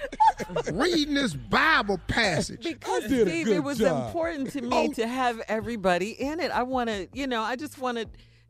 reading 0.73 1.15
this 1.15 1.35
Bible 1.35 1.99
passage. 2.07 2.63
Because 2.63 3.05
Steve, 3.05 3.49
it 3.49 3.63
was 3.63 3.79
job. 3.79 4.07
important 4.07 4.51
to 4.53 4.63
me 4.63 4.69
Oh. 4.89 4.93
to 4.95 5.07
have 5.07 5.41
everybody 5.49 6.11
in 6.11 6.41
it. 6.41 6.51
I 6.51 6.63
want 6.63 6.89
to, 6.89 7.09
you 7.13 7.27
know, 7.27 7.43
I 7.43 7.57
just 7.57 7.79
wanted 7.79 8.09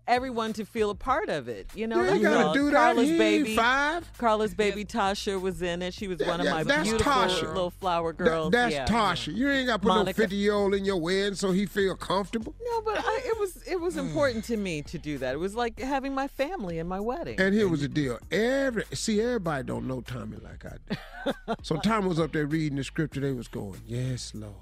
everyone 0.08 0.52
to 0.54 0.64
feel 0.64 0.90
a 0.90 0.94
part 0.94 1.28
of 1.28 1.48
it. 1.48 1.68
You 1.74 1.86
know, 1.86 1.96
You 2.02 2.10
ain't 2.10 2.22
that's 2.22 2.34
gotta 2.34 2.46
all. 2.48 2.54
do 2.54 2.70
that. 2.70 2.76
Carla's 2.96 3.08
He 3.08 3.18
baby, 3.18 3.54
five. 3.54 4.10
Carla's 4.18 4.54
baby 4.54 4.84
Tasha 4.84 5.40
was 5.40 5.62
in 5.62 5.82
it. 5.82 5.94
She 5.94 6.08
was 6.08 6.18
Yeah, 6.20 6.28
one 6.28 6.40
of 6.40 6.46
yeah, 6.46 6.52
my 6.52 6.64
that's 6.64 6.88
beautiful 6.88 7.12
Tasha. 7.12 7.42
little 7.54 7.70
flower 7.70 8.12
That- 8.12 8.24
girls. 8.24 8.50
that's 8.50 8.74
yeah. 8.74 8.86
Tasha. 8.86 9.34
You 9.34 9.50
ain't 9.50 9.68
got 9.68 9.82
to 9.82 9.88
put 9.88 10.06
no 10.06 10.12
fifty 10.12 10.36
year 10.36 10.54
old 10.54 10.74
in 10.74 10.84
your 10.84 10.96
wedding 10.96 11.34
so 11.34 11.52
he 11.52 11.66
feel 11.66 11.94
comfortable. 11.94 12.54
No, 12.60 12.80
but 12.82 12.98
I, 12.98 13.20
it 13.24 13.38
was 13.38 13.62
it 13.68 13.80
was 13.80 13.94
mm. 13.96 14.00
important 14.00 14.44
to 14.44 14.56
me 14.56 14.82
to 14.82 14.98
do 14.98 15.18
that. 15.18 15.34
It 15.34 15.38
was 15.38 15.54
like 15.54 15.78
having 15.78 16.14
my 16.14 16.26
family 16.28 16.78
in 16.78 16.88
my 16.88 17.00
wedding. 17.00 17.38
And 17.40 17.54
here 17.54 17.68
was 17.68 17.82
the 17.82 17.88
deal. 17.88 18.18
Every 18.32 18.84
see, 18.94 19.20
everybody 19.20 19.64
don't 19.64 19.86
know 19.86 20.00
Tommy 20.00 20.38
like 20.38 20.64
I 20.64 20.76
do. 20.88 21.54
so 21.62 21.76
Tommy 21.76 22.08
was 22.08 22.18
up 22.18 22.32
there 22.32 22.46
reading 22.46 22.76
the 22.76 22.84
scripture. 22.84 23.20
They 23.20 23.32
was 23.32 23.48
going, 23.48 23.80
"Yes, 23.86 24.32
Lord." 24.34 24.54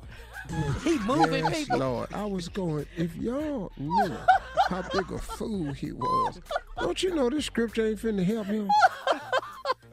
He 0.85 0.99
moving 1.01 1.45
Yes, 1.45 1.59
people. 1.65 1.79
Lord. 1.79 2.09
I 2.15 2.25
was 2.25 2.49
going, 2.49 2.87
if 2.97 3.15
y'all 3.17 3.73
knew 3.79 4.17
how 4.69 4.83
big 4.93 5.11
a 5.11 5.19
fool 5.19 5.73
he 5.73 5.93
was, 5.93 6.41
don't 6.79 7.03
you 7.03 7.15
know 7.15 7.29
this 7.31 7.47
scripture 7.47 7.87
ain't 7.87 8.01
finna 8.01 8.25
help 8.25 8.47
him? 8.47 8.69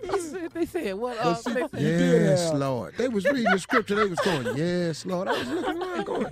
They 0.04 0.20
said- 0.20 0.52
They 0.54 0.66
said, 0.66 0.94
what? 0.96 1.18
Uh, 1.18 1.34
they 1.34 1.62
said, 1.62 1.70
Yes, 1.80 2.54
Lord. 2.54 2.94
They 2.98 3.08
was 3.08 3.24
reading 3.26 3.50
the 3.52 3.58
scripture. 3.58 3.96
They 3.96 4.06
was 4.06 4.20
going, 4.20 4.56
yes, 4.58 5.06
Lord. 5.06 5.30
I 5.30 5.32
was 5.32 5.48
looking 5.48 5.82
around 5.82 6.06
going, 6.06 6.28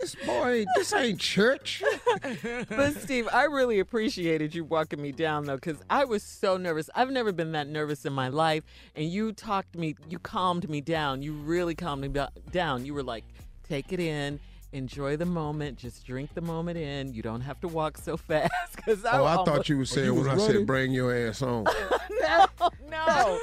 this 0.00 0.14
boy, 0.14 0.50
ain't, 0.60 0.68
this 0.76 0.92
ain't 0.92 1.18
church. 1.18 1.82
but 2.68 2.94
Steve, 2.94 3.28
I 3.32 3.44
really 3.44 3.80
appreciated 3.80 4.54
you 4.54 4.62
walking 4.64 5.02
me 5.02 5.10
down 5.10 5.44
though, 5.46 5.56
because 5.56 5.78
I 5.90 6.04
was 6.04 6.22
so 6.22 6.56
nervous. 6.56 6.88
I've 6.94 7.10
never 7.10 7.32
been 7.32 7.50
that 7.52 7.66
nervous 7.66 8.04
in 8.06 8.12
my 8.12 8.28
life, 8.28 8.62
and 8.94 9.06
you 9.10 9.32
talked 9.32 9.74
me, 9.74 9.96
you 10.08 10.20
calmed 10.20 10.70
me 10.70 10.80
down. 10.80 11.22
You 11.22 11.32
really 11.32 11.74
calmed 11.74 12.02
me 12.02 12.24
down. 12.52 12.86
You 12.86 12.94
were 12.94 13.02
like, 13.02 13.24
take 13.72 13.90
it 13.92 14.00
in. 14.00 14.38
Enjoy 14.72 15.16
the 15.16 15.24
moment. 15.26 15.78
Just 15.78 16.04
drink 16.06 16.30
the 16.34 16.40
moment 16.42 16.76
in. 16.78 17.12
You 17.14 17.22
don't 17.22 17.40
have 17.42 17.58
to 17.60 17.68
walk 17.68 17.96
so 17.98 18.16
fast. 18.28 18.52
Cause 18.84 19.02
I 19.04 19.18
Oh, 19.18 19.24
I 19.24 19.30
almost- 19.36 19.50
thought 19.50 19.68
you 19.70 19.78
were 19.78 19.84
saying 19.86 20.06
you 20.06 20.14
when 20.14 20.24
I 20.28 20.34
running? 20.34 20.46
said, 20.46 20.66
bring 20.66 20.92
your 20.92 21.14
ass 21.14 21.40
on. 21.42 21.64
no, 22.20 22.46
no, 22.60 22.68
no, 22.90 23.38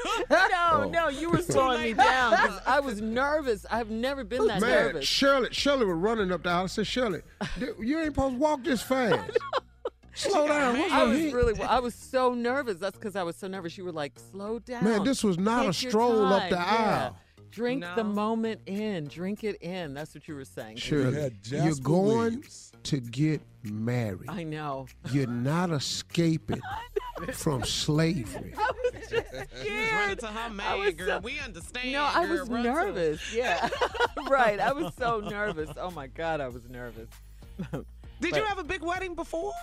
Oh. 0.72 0.90
no. 0.92 1.08
You 1.10 1.30
were 1.32 1.42
slowing 1.42 1.82
me 1.82 1.94
down 1.94 2.32
because 2.32 2.60
I 2.68 2.80
was 2.80 3.02
nervous. 3.02 3.66
I've 3.72 3.90
never 3.90 4.24
been 4.24 4.46
that 4.48 4.62
Man, 4.62 4.70
nervous. 4.70 5.06
Shirley, 5.06 5.50
Shirley 5.52 5.86
was 5.86 5.98
running 5.98 6.32
up 6.32 6.44
the 6.44 6.50
aisle. 6.50 6.64
I 6.64 6.68
said, 6.68 6.86
Shirley, 6.88 7.22
you 7.80 7.98
ain't 8.00 8.14
supposed 8.14 8.36
to 8.36 8.40
walk 8.40 8.64
this 8.64 8.82
fast. 8.84 9.38
Slow 10.16 10.48
down. 10.48 10.78
What's 10.80 10.92
I 10.92 11.04
was 11.04 11.18
hit? 11.18 11.34
really, 11.34 11.62
I 11.62 11.80
was 11.80 11.96
so 11.96 12.34
nervous. 12.34 12.78
That's 12.78 12.98
because 12.98 13.16
I 13.16 13.24
was 13.24 13.36
so 13.36 13.48
nervous. 13.48 13.78
You 13.78 13.86
were 13.86 13.92
like, 13.92 14.14
slow 14.32 14.60
down. 14.60 14.84
Man, 14.84 15.04
this 15.04 15.24
was 15.24 15.38
not 15.38 15.68
a 15.68 15.72
Take 15.72 15.84
your 15.84 15.92
stroll 15.92 16.26
up 16.26 16.42
time. 16.42 16.50
the 16.50 16.56
Yeah. 16.58 17.04
aisle. 17.06 17.18
Drink 17.52 17.84
the 17.96 18.04
moment 18.04 18.62
in. 18.66 19.06
Drink 19.08 19.44
it 19.44 19.62
in. 19.62 19.94
That's 19.94 20.14
what 20.14 20.28
you 20.28 20.36
were 20.36 20.46
saying. 20.46 20.78
Shirley, 20.78 21.20
had 21.22 21.34
you're 21.46 21.76
going 21.76 22.18
Williams. 22.18 22.72
to 22.84 23.00
get 23.00 23.42
married. 23.64 24.30
I 24.30 24.44
know. 24.44 24.88
You're 25.12 25.28
not 25.28 25.72
escaping 25.72 26.62
from 27.34 27.64
slavery. 27.64 28.54
I 28.58 28.72
was 28.84 29.10
just 29.10 29.12
She 29.12 29.18
was 29.20 29.48
scared. 29.90 30.20
to 30.20 30.28
her 30.28 30.52
I 30.62 30.76
was 30.76 30.94
girl. 30.96 31.08
so- 31.08 31.20
we 31.20 31.40
understand. 31.40 31.92
No, 31.92 32.04
I 32.04 32.26
was 32.26 32.42
Run 32.42 32.50
to 32.64 32.70
'em. 32.70 32.76
nervous. 32.76 33.34
Yeah, 33.36 33.70
right. 34.30 34.60
I 34.60 34.72
was 34.74 34.94
so 34.98 35.20
nervous. 35.20 35.70
Oh 35.78 35.92
my 35.92 36.08
god, 36.08 36.42
I 36.42 36.48
was 36.48 36.70
nervous. 36.70 37.10
Did 37.72 37.86
But- 38.22 38.36
you 38.36 38.44
have 38.44 38.60
a 38.60 38.64
big 38.64 38.82
wedding 38.84 39.16
before? 39.16 39.54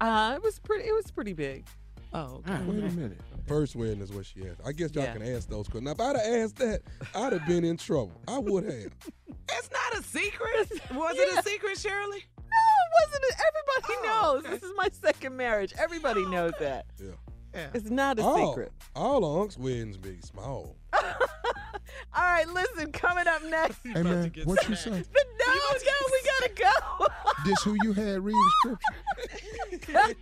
Uh, 0.00 0.34
it 0.36 0.42
was 0.42 0.58
pretty. 0.58 0.88
It 0.88 0.92
was 0.92 1.10
pretty 1.10 1.32
big. 1.32 1.64
Oh, 2.12 2.42
okay. 2.46 2.62
Wait 2.64 2.78
a 2.84 2.90
minute. 2.90 3.18
First 3.46 3.76
wedding 3.76 4.00
is 4.00 4.10
what 4.12 4.24
she 4.26 4.40
asked. 4.48 4.60
I 4.64 4.72
guess 4.72 4.94
y'all 4.94 5.04
Yeah. 5.04 5.12
can 5.12 5.22
ask 5.22 5.48
those 5.48 5.68
questions. 5.68 5.84
Now, 5.84 5.90
if 5.92 6.00
I'd 6.00 6.16
have 6.16 6.42
asked 6.42 6.56
that, 6.56 6.80
I'd 7.14 7.32
have 7.34 7.46
been 7.46 7.64
in 7.64 7.76
trouble. 7.76 8.20
I 8.28 8.38
would 8.38 8.64
have. 8.64 8.92
It's 9.56 9.70
not 9.70 10.00
a 10.00 10.02
secret. 10.02 10.70
Was 10.94 11.16
it 11.18 11.38
a 11.38 11.42
secret, 11.42 11.78
Shirley? 11.78 12.24
No, 12.38 12.44
it 12.44 13.08
wasn't. 13.10 13.24
Everybody 13.46 14.08
Oh, 14.08 14.32
knows. 14.42 14.42
This 14.50 14.62
is 14.70 14.74
my 14.76 14.88
second 14.90 15.36
marriage. 15.36 15.74
Everybody 15.78 16.22
oh, 16.24 16.30
knows 16.30 16.52
that. 16.60 16.86
Yeah. 16.98 17.10
Yeah. 17.54 17.66
It's 17.74 17.90
not 17.90 18.18
a 18.18 18.22
all, 18.22 18.50
secret. 18.52 18.72
All 18.96 19.20
the 19.20 19.26
unks 19.26 19.58
weddings 19.58 19.98
be 19.98 20.18
small. 20.22 20.76
All 22.16 22.22
right, 22.22 22.48
listen. 22.48 22.92
Coming 22.92 23.26
up 23.26 23.44
next. 23.44 23.78
Hey 23.82 24.02
man, 24.02 24.32
what 24.44 24.68
you 24.68 24.76
say? 24.76 24.90
No, 24.90 24.96
no, 24.96 25.02
we 26.12 26.22
gotta 26.40 26.52
go. 26.54 27.06
This 27.44 27.62
who 27.62 27.76
you 27.82 27.92
had 27.92 28.24
reading 28.24 28.40
scripture? 28.60 30.14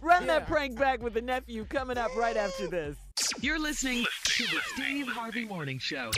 Run 0.00 0.26
that 0.28 0.46
prank 0.46 0.78
back 0.78 1.02
with 1.02 1.12
the 1.12 1.20
nephew. 1.20 1.66
Coming 1.66 1.98
up 1.98 2.16
right 2.16 2.36
after 2.38 2.68
this. 2.68 2.96
You're 3.40 3.58
listening 3.58 4.06
to 4.24 4.42
the 4.44 4.60
Steve 4.74 5.08
Harvey 5.08 5.44
Morning 5.44 5.78
Show. 5.78 6.10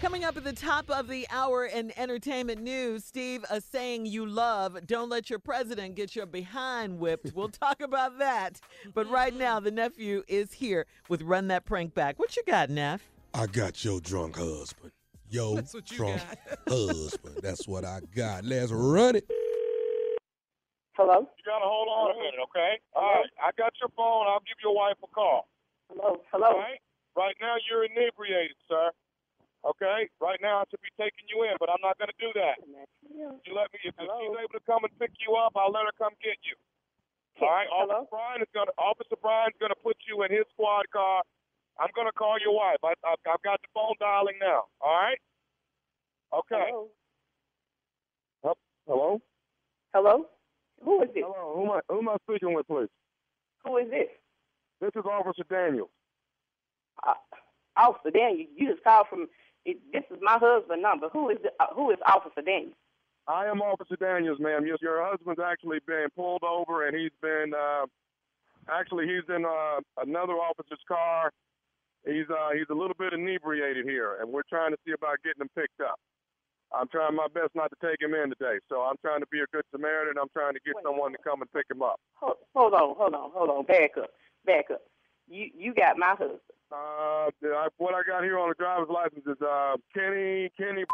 Coming 0.00 0.24
up 0.24 0.34
at 0.38 0.44
the 0.44 0.54
top 0.54 0.88
of 0.88 1.08
the 1.08 1.26
hour 1.28 1.66
in 1.66 1.92
entertainment 1.98 2.62
news, 2.62 3.04
Steve, 3.04 3.44
a 3.50 3.60
saying 3.60 4.06
you 4.06 4.24
love, 4.24 4.78
don't 4.86 5.10
let 5.10 5.28
your 5.28 5.38
president 5.38 5.94
get 5.94 6.16
your 6.16 6.24
behind 6.24 6.98
whipped. 6.98 7.34
We'll 7.34 7.48
talk 7.50 7.82
about 7.82 8.18
that. 8.18 8.62
But 8.94 9.10
right 9.10 9.30
mm-hmm. 9.30 9.42
now, 9.42 9.60
the 9.60 9.70
nephew 9.70 10.22
is 10.26 10.54
here 10.54 10.86
with 11.10 11.20
Run 11.20 11.48
That 11.48 11.66
Prank 11.66 11.92
Back. 11.92 12.18
What 12.18 12.34
you 12.34 12.42
got, 12.46 12.70
Neff? 12.70 13.10
I 13.34 13.44
got 13.44 13.84
your 13.84 14.00
drunk 14.00 14.36
husband. 14.36 14.92
Yo, 15.28 15.56
That's 15.56 15.74
what 15.74 15.90
you 15.90 15.98
drunk 15.98 16.22
got. 16.48 16.58
husband. 16.68 17.36
That's 17.42 17.68
what 17.68 17.84
I 17.84 18.00
got. 18.16 18.46
Let's 18.46 18.72
run 18.72 19.16
it. 19.16 19.30
Hello? 20.94 21.20
You 21.20 21.44
gotta 21.44 21.66
hold 21.66 21.88
on 21.88 22.16
a 22.16 22.18
minute, 22.18 22.40
okay? 22.44 22.80
All 22.94 23.02
right, 23.02 23.30
I 23.38 23.50
got 23.58 23.74
your 23.78 23.90
phone. 23.94 24.26
I'll 24.28 24.40
give 24.48 24.56
your 24.64 24.74
wife 24.74 24.96
a 25.04 25.06
call. 25.08 25.46
Hello? 25.90 26.22
Hello? 26.32 26.46
All 26.46 26.58
right? 26.58 26.80
right 27.16 27.34
now 27.40 27.56
you're 27.68 27.84
inebriated, 27.84 28.56
sir. 28.66 28.90
Okay? 29.64 30.08
Right 30.20 30.40
now 30.40 30.60
I 30.60 30.64
should 30.70 30.80
be 30.80 30.92
taking 30.96 31.28
you 31.28 31.44
in, 31.44 31.56
but 31.60 31.68
I'm 31.68 31.82
not 31.84 31.98
going 31.98 32.08
to 32.08 32.20
do 32.20 32.32
that. 32.40 32.56
You 33.44 33.52
let 33.52 33.68
me. 33.72 33.78
If 33.84 33.94
she's 33.94 34.36
able 34.40 34.56
to 34.56 34.64
come 34.64 34.84
and 34.84 34.92
pick 34.98 35.12
you 35.20 35.36
up, 35.36 35.52
I'll 35.56 35.72
let 35.72 35.84
her 35.84 35.96
come 35.98 36.12
get 36.22 36.40
you. 36.44 36.56
All 37.40 37.48
right, 37.48 37.68
Officer 37.72 38.06
Brian 38.10 38.42
is 38.42 38.48
gonna 38.52 38.70
Officer 38.76 39.16
Brian's 39.20 39.54
gonna 39.60 39.78
put 39.82 39.96
you 40.06 40.22
in 40.24 40.30
his 40.30 40.44
squad 40.52 40.84
car. 40.92 41.22
I'm 41.78 41.88
gonna 41.96 42.12
call 42.12 42.36
your 42.38 42.54
wife. 42.54 42.76
I, 42.84 42.92
I, 43.04 43.14
I've 43.32 43.42
got 43.42 43.60
the 43.62 43.68
phone 43.72 43.94
dialing 43.98 44.36
now. 44.40 44.64
All 44.80 44.92
right. 44.92 45.18
Okay. 46.34 46.68
Hello. 48.42 48.56
Hello. 48.86 49.20
Hello? 49.94 50.26
Who 50.84 51.02
is 51.02 51.08
this? 51.14 51.24
Hello. 51.26 51.54
Who 51.56 51.64
am 51.64 51.70
I? 51.70 51.80
Who 51.88 51.98
am 52.00 52.08
I 52.10 52.16
speaking 52.28 52.52
with, 52.54 52.66
please? 52.66 52.88
Who 53.64 53.76
is 53.78 53.90
this? 53.90 54.08
This 54.80 54.90
is 54.94 55.04
Officer 55.04 55.44
Daniels. 55.48 55.88
Uh, 57.06 57.14
Officer 57.76 58.10
Daniels, 58.10 58.48
You 58.56 58.72
just 58.72 58.84
called 58.84 59.06
from. 59.08 59.28
It, 59.64 59.78
this 59.92 60.04
is 60.10 60.18
my 60.22 60.38
husband's 60.40 60.82
number. 60.82 61.08
Who 61.10 61.30
is 61.30 61.38
the, 61.42 61.50
uh, 61.60 61.74
who 61.74 61.90
is 61.90 61.98
Officer 62.06 62.42
Daniels? 62.42 62.74
I 63.28 63.46
am 63.46 63.60
Officer 63.60 63.96
Daniels, 63.96 64.38
ma'am. 64.40 64.66
Your, 64.66 64.78
your 64.80 65.04
husband's 65.04 65.40
actually 65.40 65.78
been 65.86 66.08
pulled 66.16 66.42
over, 66.42 66.86
and 66.86 66.96
he's 66.96 67.12
been 67.22 67.52
uh, 67.54 67.86
actually 68.70 69.06
he's 69.06 69.28
in 69.28 69.44
uh, 69.44 69.80
another 70.02 70.34
officer's 70.34 70.82
car. 70.88 71.30
He's 72.06 72.26
uh, 72.30 72.50
he's 72.54 72.68
a 72.70 72.74
little 72.74 72.96
bit 72.98 73.12
inebriated 73.12 73.84
here, 73.84 74.16
and 74.20 74.32
we're 74.32 74.48
trying 74.48 74.72
to 74.72 74.78
see 74.86 74.92
about 74.92 75.18
getting 75.22 75.42
him 75.42 75.50
picked 75.54 75.80
up. 75.80 76.00
I'm 76.72 76.88
trying 76.88 77.16
my 77.16 77.26
best 77.34 77.50
not 77.54 77.70
to 77.70 77.86
take 77.86 78.00
him 78.00 78.14
in 78.14 78.30
today, 78.30 78.58
so 78.68 78.80
I'm 78.82 78.96
trying 79.02 79.20
to 79.20 79.26
be 79.30 79.40
a 79.40 79.46
good 79.52 79.64
Samaritan. 79.72 80.14
I'm 80.20 80.30
trying 80.32 80.54
to 80.54 80.60
get 80.64 80.74
someone 80.82 81.12
to 81.12 81.18
come 81.22 81.42
and 81.42 81.52
pick 81.52 81.66
him 81.70 81.82
up. 81.82 82.00
Hold, 82.14 82.36
hold 82.54 82.74
on, 82.74 82.94
hold 82.96 83.14
on, 83.14 83.30
hold 83.32 83.50
on. 83.50 83.64
Back 83.64 83.98
up, 83.98 84.10
back 84.46 84.70
up. 84.70 84.82
You 85.28 85.50
you 85.54 85.74
got 85.74 85.98
my 85.98 86.10
husband. 86.10 86.40
Uh, 86.72 87.30
I, 87.42 87.68
what 87.78 87.94
I 87.94 88.02
got 88.06 88.22
here 88.22 88.38
on 88.38 88.48
the 88.48 88.54
driver's 88.54 88.88
license 88.88 89.26
is 89.26 89.40
uh, 89.42 89.76
Kenny 89.94 90.50
Kenny. 90.56 90.84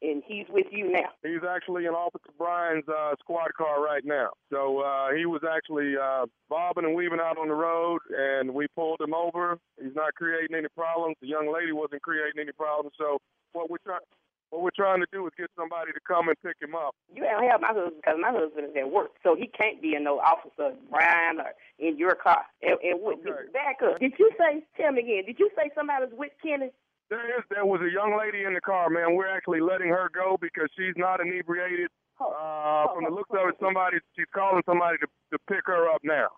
And 0.00 0.22
he's 0.24 0.46
with 0.48 0.66
you 0.70 0.92
now. 0.92 1.10
He's 1.24 1.42
actually 1.42 1.86
in 1.86 1.90
Officer 1.90 2.30
Brian's 2.38 2.88
uh, 2.88 3.14
squad 3.18 3.52
car 3.58 3.82
right 3.82 4.04
now. 4.04 4.30
So 4.48 4.78
uh, 4.78 5.10
he 5.12 5.26
was 5.26 5.42
actually 5.42 5.94
uh, 6.00 6.26
bobbing 6.48 6.84
and 6.84 6.94
weaving 6.94 7.18
out 7.20 7.36
on 7.36 7.48
the 7.48 7.54
road, 7.54 7.98
and 8.16 8.54
we 8.54 8.68
pulled 8.76 9.00
him 9.00 9.12
over. 9.12 9.58
He's 9.82 9.96
not 9.96 10.14
creating 10.14 10.56
any 10.56 10.68
problems. 10.68 11.16
The 11.20 11.26
young 11.26 11.52
lady 11.52 11.72
wasn't 11.72 12.02
creating 12.02 12.40
any 12.40 12.52
problems. 12.52 12.94
So 12.96 13.18
what 13.52 13.70
we're 13.70 13.82
trying 13.84 14.06
what 14.50 14.62
we're 14.62 14.76
trying 14.76 15.00
to 15.00 15.06
do 15.12 15.26
is 15.26 15.32
get 15.36 15.50
somebody 15.56 15.92
to 15.92 16.00
come 16.06 16.28
and 16.28 16.36
pick 16.42 16.56
him 16.60 16.74
up. 16.74 16.94
You 17.12 17.22
don't 17.22 17.44
have 17.44 17.60
my 17.60 17.68
husband 17.68 18.00
because 18.00 18.18
my 18.20 18.32
husband 18.32 18.72
is 18.72 18.76
at 18.76 18.90
work, 18.90 19.12
so 19.22 19.36
he 19.36 19.46
can't 19.46 19.80
be 19.82 19.94
in 19.94 20.04
no 20.04 20.18
officer 20.20 20.72
Brian 20.90 21.40
or 21.40 21.52
in 21.78 21.98
your 21.98 22.14
car. 22.14 22.44
And, 22.62 22.78
and 22.82 23.00
what, 23.00 23.22
back 23.52 23.84
up. 23.84 24.00
Did 24.00 24.14
you 24.18 24.30
say? 24.38 24.64
Tell 24.76 24.92
me 24.92 25.02
again. 25.02 25.24
Did 25.26 25.38
you 25.38 25.50
say 25.56 25.70
somebody 25.74 26.06
was 26.06 26.14
with 26.16 26.32
Kenny? 26.42 26.70
There 27.10 27.38
is 27.38 27.44
there 27.50 27.64
was 27.64 27.80
a 27.80 27.90
young 27.90 28.16
lady 28.18 28.44
in 28.44 28.52
the 28.54 28.60
car, 28.60 28.90
man. 28.90 29.16
We're 29.16 29.28
actually 29.28 29.60
letting 29.60 29.88
her 29.88 30.10
go 30.12 30.36
because 30.40 30.68
she's 30.76 30.96
not 30.96 31.20
inebriated. 31.20 31.88
Uh, 32.20 32.88
from 32.92 33.04
the 33.04 33.10
looks 33.10 33.30
of 33.30 33.48
it, 33.48 33.54
somebody 33.60 33.98
she's 34.16 34.26
calling 34.34 34.62
somebody 34.66 34.98
to 34.98 35.06
to 35.32 35.38
pick 35.48 35.64
her 35.66 35.88
up 35.88 36.00
now. 36.04 36.28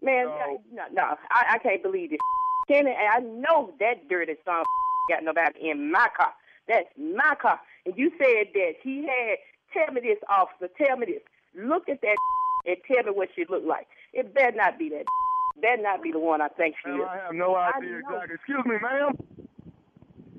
Man, 0.00 0.26
no, 0.72 0.84
no, 0.92 1.02
I, 1.30 1.56
I 1.56 1.58
can't 1.58 1.82
believe 1.82 2.10
this. 2.10 2.20
Kenny, 2.68 2.92
I 2.92 3.18
know 3.20 3.72
that 3.80 4.08
dirty 4.08 4.36
son 4.44 4.62
got 5.10 5.24
nobody 5.24 5.70
in 5.70 5.90
my 5.90 6.08
car. 6.16 6.32
That's 6.68 6.86
my 6.98 7.34
car. 7.40 7.60
And 7.86 7.96
you 7.96 8.10
said 8.18 8.48
that 8.54 8.72
he 8.82 9.02
had. 9.06 9.38
Tell 9.74 9.92
me 9.92 10.00
this, 10.00 10.18
officer. 10.30 10.70
Tell 10.78 10.96
me 10.96 11.06
this. 11.06 11.22
Look 11.54 11.88
at 11.90 12.00
that 12.00 12.16
and 12.66 12.76
tell 12.86 13.04
me 13.04 13.10
what 13.10 13.28
she 13.36 13.44
looked 13.50 13.66
like. 13.66 13.86
It 14.14 14.32
better 14.34 14.56
not 14.56 14.78
be 14.78 14.88
that. 14.90 15.04
Better 15.60 15.82
not 15.82 16.02
be 16.04 16.12
the 16.12 16.20
one 16.20 16.40
I 16.40 16.46
think 16.48 16.76
she 16.84 16.88
is. 16.90 17.00
I 17.10 17.16
have 17.16 17.34
no 17.34 17.56
idea 17.56 17.98
exactly. 17.98 18.34
Excuse 18.36 18.64
me, 18.64 18.76
ma'am. 18.80 19.10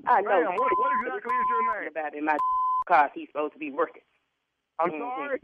I 0.06 0.22
know. 0.22 0.30
Ma'am, 0.30 0.54
what, 0.56 0.70
what 0.78 0.92
exactly 1.06 1.34
is 1.36 1.44
your 1.50 1.80
name? 1.82 1.88
About 1.90 2.14
in 2.14 2.24
my 2.24 2.38
car, 2.88 3.10
he's 3.14 3.28
supposed 3.28 3.52
to 3.52 3.58
be 3.58 3.70
working. 3.70 4.00
I'm 4.78 4.90
Mhm. 4.92 4.98
sorry. 4.98 5.40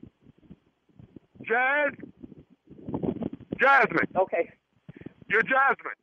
Jazz. 1.43 1.93
Jasmine. 3.61 4.09
Okay. 4.17 4.51
You're 5.29 5.43
Jasmine. 5.43 6.01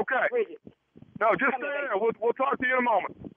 Okay. 0.00 0.26
Bridget. 0.30 0.58
No, 1.20 1.34
just 1.34 1.56
stay 1.56 1.66
there. 1.66 1.90
We'll 1.96 2.12
we'll 2.20 2.32
talk 2.34 2.56
to 2.58 2.66
you 2.66 2.74
in 2.74 2.78
a 2.78 2.82
moment. 2.82 3.27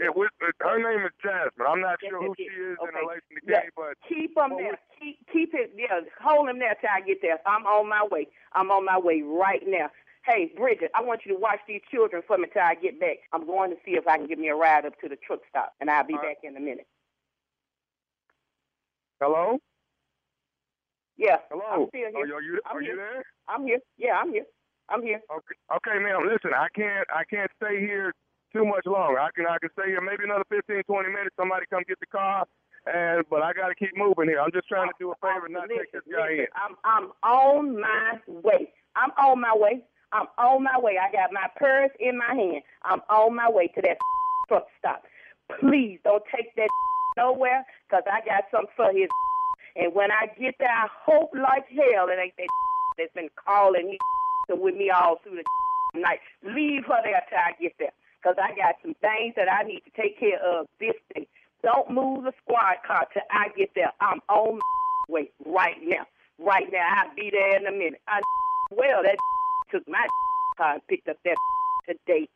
Uh, 0.00 0.12
her 0.60 0.78
name 0.78 1.04
is 1.06 1.12
Jasmine. 1.22 1.66
I'm 1.68 1.80
not 1.80 1.98
sure 2.00 2.22
who 2.22 2.34
she 2.36 2.44
is 2.44 2.76
in 2.80 2.88
relation 2.94 3.36
to 3.36 3.40
Yeah. 3.46 3.60
Kenny, 3.60 3.70
but 3.76 3.94
Keep 4.08 4.36
him 4.36 4.56
there. 4.56 4.78
Keep 4.98 5.28
keep 5.32 5.54
it. 5.54 5.72
Yeah, 5.76 6.00
hold 6.20 6.48
him 6.48 6.58
there 6.58 6.74
till 6.80 6.90
I 6.92 7.00
get 7.00 7.20
there. 7.22 7.38
I'm 7.46 7.66
on 7.66 7.88
my 7.88 8.06
way. 8.10 8.28
I'm 8.52 8.70
on 8.70 8.84
my 8.84 8.98
way 8.98 9.22
right 9.22 9.62
now. 9.66 9.90
Hey, 10.24 10.52
Bridget, 10.56 10.90
I 10.94 11.02
want 11.02 11.22
you 11.24 11.34
to 11.34 11.40
watch 11.40 11.60
these 11.66 11.80
children 11.90 12.22
for 12.26 12.36
me 12.36 12.46
till 12.52 12.62
I 12.62 12.74
get 12.74 13.00
back. 13.00 13.18
I'm 13.32 13.46
going 13.46 13.70
to 13.70 13.76
see 13.84 13.92
if 13.92 14.06
I 14.06 14.18
can 14.18 14.26
give 14.26 14.38
me 14.38 14.48
a 14.48 14.54
ride 14.54 14.84
up 14.84 14.98
to 15.00 15.08
the 15.08 15.16
truck 15.16 15.40
stop, 15.48 15.72
and 15.80 15.90
I'll 15.90 16.04
be 16.06 16.14
back 16.14 16.38
in 16.44 16.56
a 16.56 16.60
minute. 16.60 16.86
hello. 19.20 19.58
Yeah. 21.16 21.36
Hello. 21.50 21.64
I'm 21.84 21.88
still 21.88 22.08
here. 22.10 22.16
Are 22.16 22.26
you 22.26 22.34
are 22.34 22.42
you, 22.42 22.60
I'm 22.66 22.76
are 22.76 22.80
you 22.82 22.86
here. 22.88 22.96
there? 22.96 23.24
I'm 23.48 23.66
here. 23.66 23.78
Yeah, 23.98 24.16
I'm 24.18 24.32
here. 24.32 24.44
I'm 24.88 25.02
here. 25.02 25.20
Okay, 25.30 25.54
okay, 25.76 25.98
ma'am. 26.02 26.22
Listen, 26.26 26.52
I 26.56 26.68
can't 26.74 27.06
I 27.14 27.24
can't 27.24 27.50
stay 27.62 27.78
here 27.80 28.12
too 28.52 28.64
much 28.64 28.86
longer. 28.86 29.18
I 29.18 29.30
can 29.34 29.46
I 29.46 29.58
can 29.58 29.70
stay 29.72 29.88
here 29.88 30.00
maybe 30.00 30.24
another 30.24 30.46
15, 30.48 30.82
20 30.84 31.08
minutes. 31.08 31.36
Somebody 31.36 31.66
come 31.70 31.82
get 31.86 32.00
the 32.00 32.10
car, 32.10 32.46
and 32.86 33.24
but 33.30 33.42
I 33.42 33.52
got 33.52 33.68
to 33.68 33.74
keep 33.74 33.96
moving 33.96 34.28
here. 34.28 34.40
I'm 34.40 34.52
just 34.52 34.68
trying 34.68 34.88
to 34.88 34.96
do 34.98 35.12
a 35.12 35.16
favor, 35.22 35.46
and 35.46 35.54
not 35.54 35.68
take 35.68 35.92
this 35.92 36.06
guy 36.10 36.44
in. 36.44 36.50
I'm 36.54 36.76
I'm 36.84 37.12
on 37.22 37.80
my 37.80 38.18
way. 38.26 38.72
I'm 38.96 39.10
on 39.18 39.40
my 39.40 39.54
way. 39.54 39.82
I'm 40.12 40.26
on 40.38 40.64
my 40.64 40.78
way. 40.78 40.98
I 40.98 41.12
got 41.12 41.32
my 41.32 41.46
purse 41.56 41.90
in 42.00 42.18
my 42.18 42.34
hand. 42.34 42.62
I'm 42.82 43.00
on 43.08 43.36
my 43.36 43.50
way 43.50 43.68
to 43.68 43.80
that 43.82 43.98
truck 44.48 44.66
stop. 44.78 45.04
Please 45.60 45.98
don't 46.04 46.24
take 46.34 46.54
that 46.56 46.68
nowhere, 47.16 47.64
cause 47.90 48.02
I 48.10 48.20
got 48.26 48.44
something 48.50 48.74
for 48.76 48.92
his. 48.92 49.08
And 49.76 49.94
when 49.94 50.10
I 50.10 50.26
get 50.38 50.56
there, 50.58 50.68
I 50.68 50.88
hope 51.06 51.30
like 51.32 51.64
hell 51.70 52.08
it 52.10 52.18
ain't 52.18 52.34
that 52.36 52.48
that's 52.98 53.14
been 53.14 53.30
calling 53.46 53.86
me 53.86 53.98
with 54.50 54.74
me 54.74 54.90
all 54.90 55.20
through 55.22 55.36
the 55.36 56.00
night. 56.00 56.20
Leave 56.44 56.84
her 56.86 57.00
there 57.04 57.22
till 57.28 57.38
I 57.38 57.52
get 57.60 57.72
there, 57.78 57.92
cause 58.22 58.36
I 58.42 58.54
got 58.56 58.76
some 58.82 58.94
things 59.00 59.34
that 59.36 59.50
I 59.50 59.62
need 59.62 59.80
to 59.84 59.92
take 60.00 60.18
care 60.18 60.38
of 60.42 60.66
this 60.78 60.94
day. 61.14 61.26
Don't 61.62 61.90
move 61.90 62.24
the 62.24 62.32
squad 62.42 62.76
car 62.86 63.06
till 63.12 63.22
I 63.30 63.48
get 63.56 63.70
there. 63.74 63.92
I'm 64.00 64.20
on 64.28 64.56
my 64.56 64.60
way 65.08 65.30
right 65.44 65.76
now. 65.82 66.06
Right 66.38 66.66
now, 66.72 66.86
I'll 66.96 67.14
be 67.14 67.30
there 67.30 67.56
in 67.56 67.66
a 67.66 67.72
minute. 67.72 68.00
I 68.08 68.20
well 68.70 69.02
that 69.02 69.16
took 69.70 69.86
my 69.88 70.06
car 70.56 70.74
and 70.74 70.86
picked 70.88 71.08
up 71.08 71.18
that 71.24 71.36
today. 71.86 72.28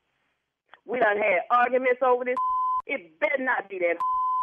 We 0.87 0.99
done 0.99 1.17
had 1.17 1.41
arguments 1.51 2.03
over 2.03 2.25
this. 2.25 2.37
It 2.87 3.19
better 3.21 3.43
not 3.43 3.69
be 3.69 3.79
that. 3.79 3.97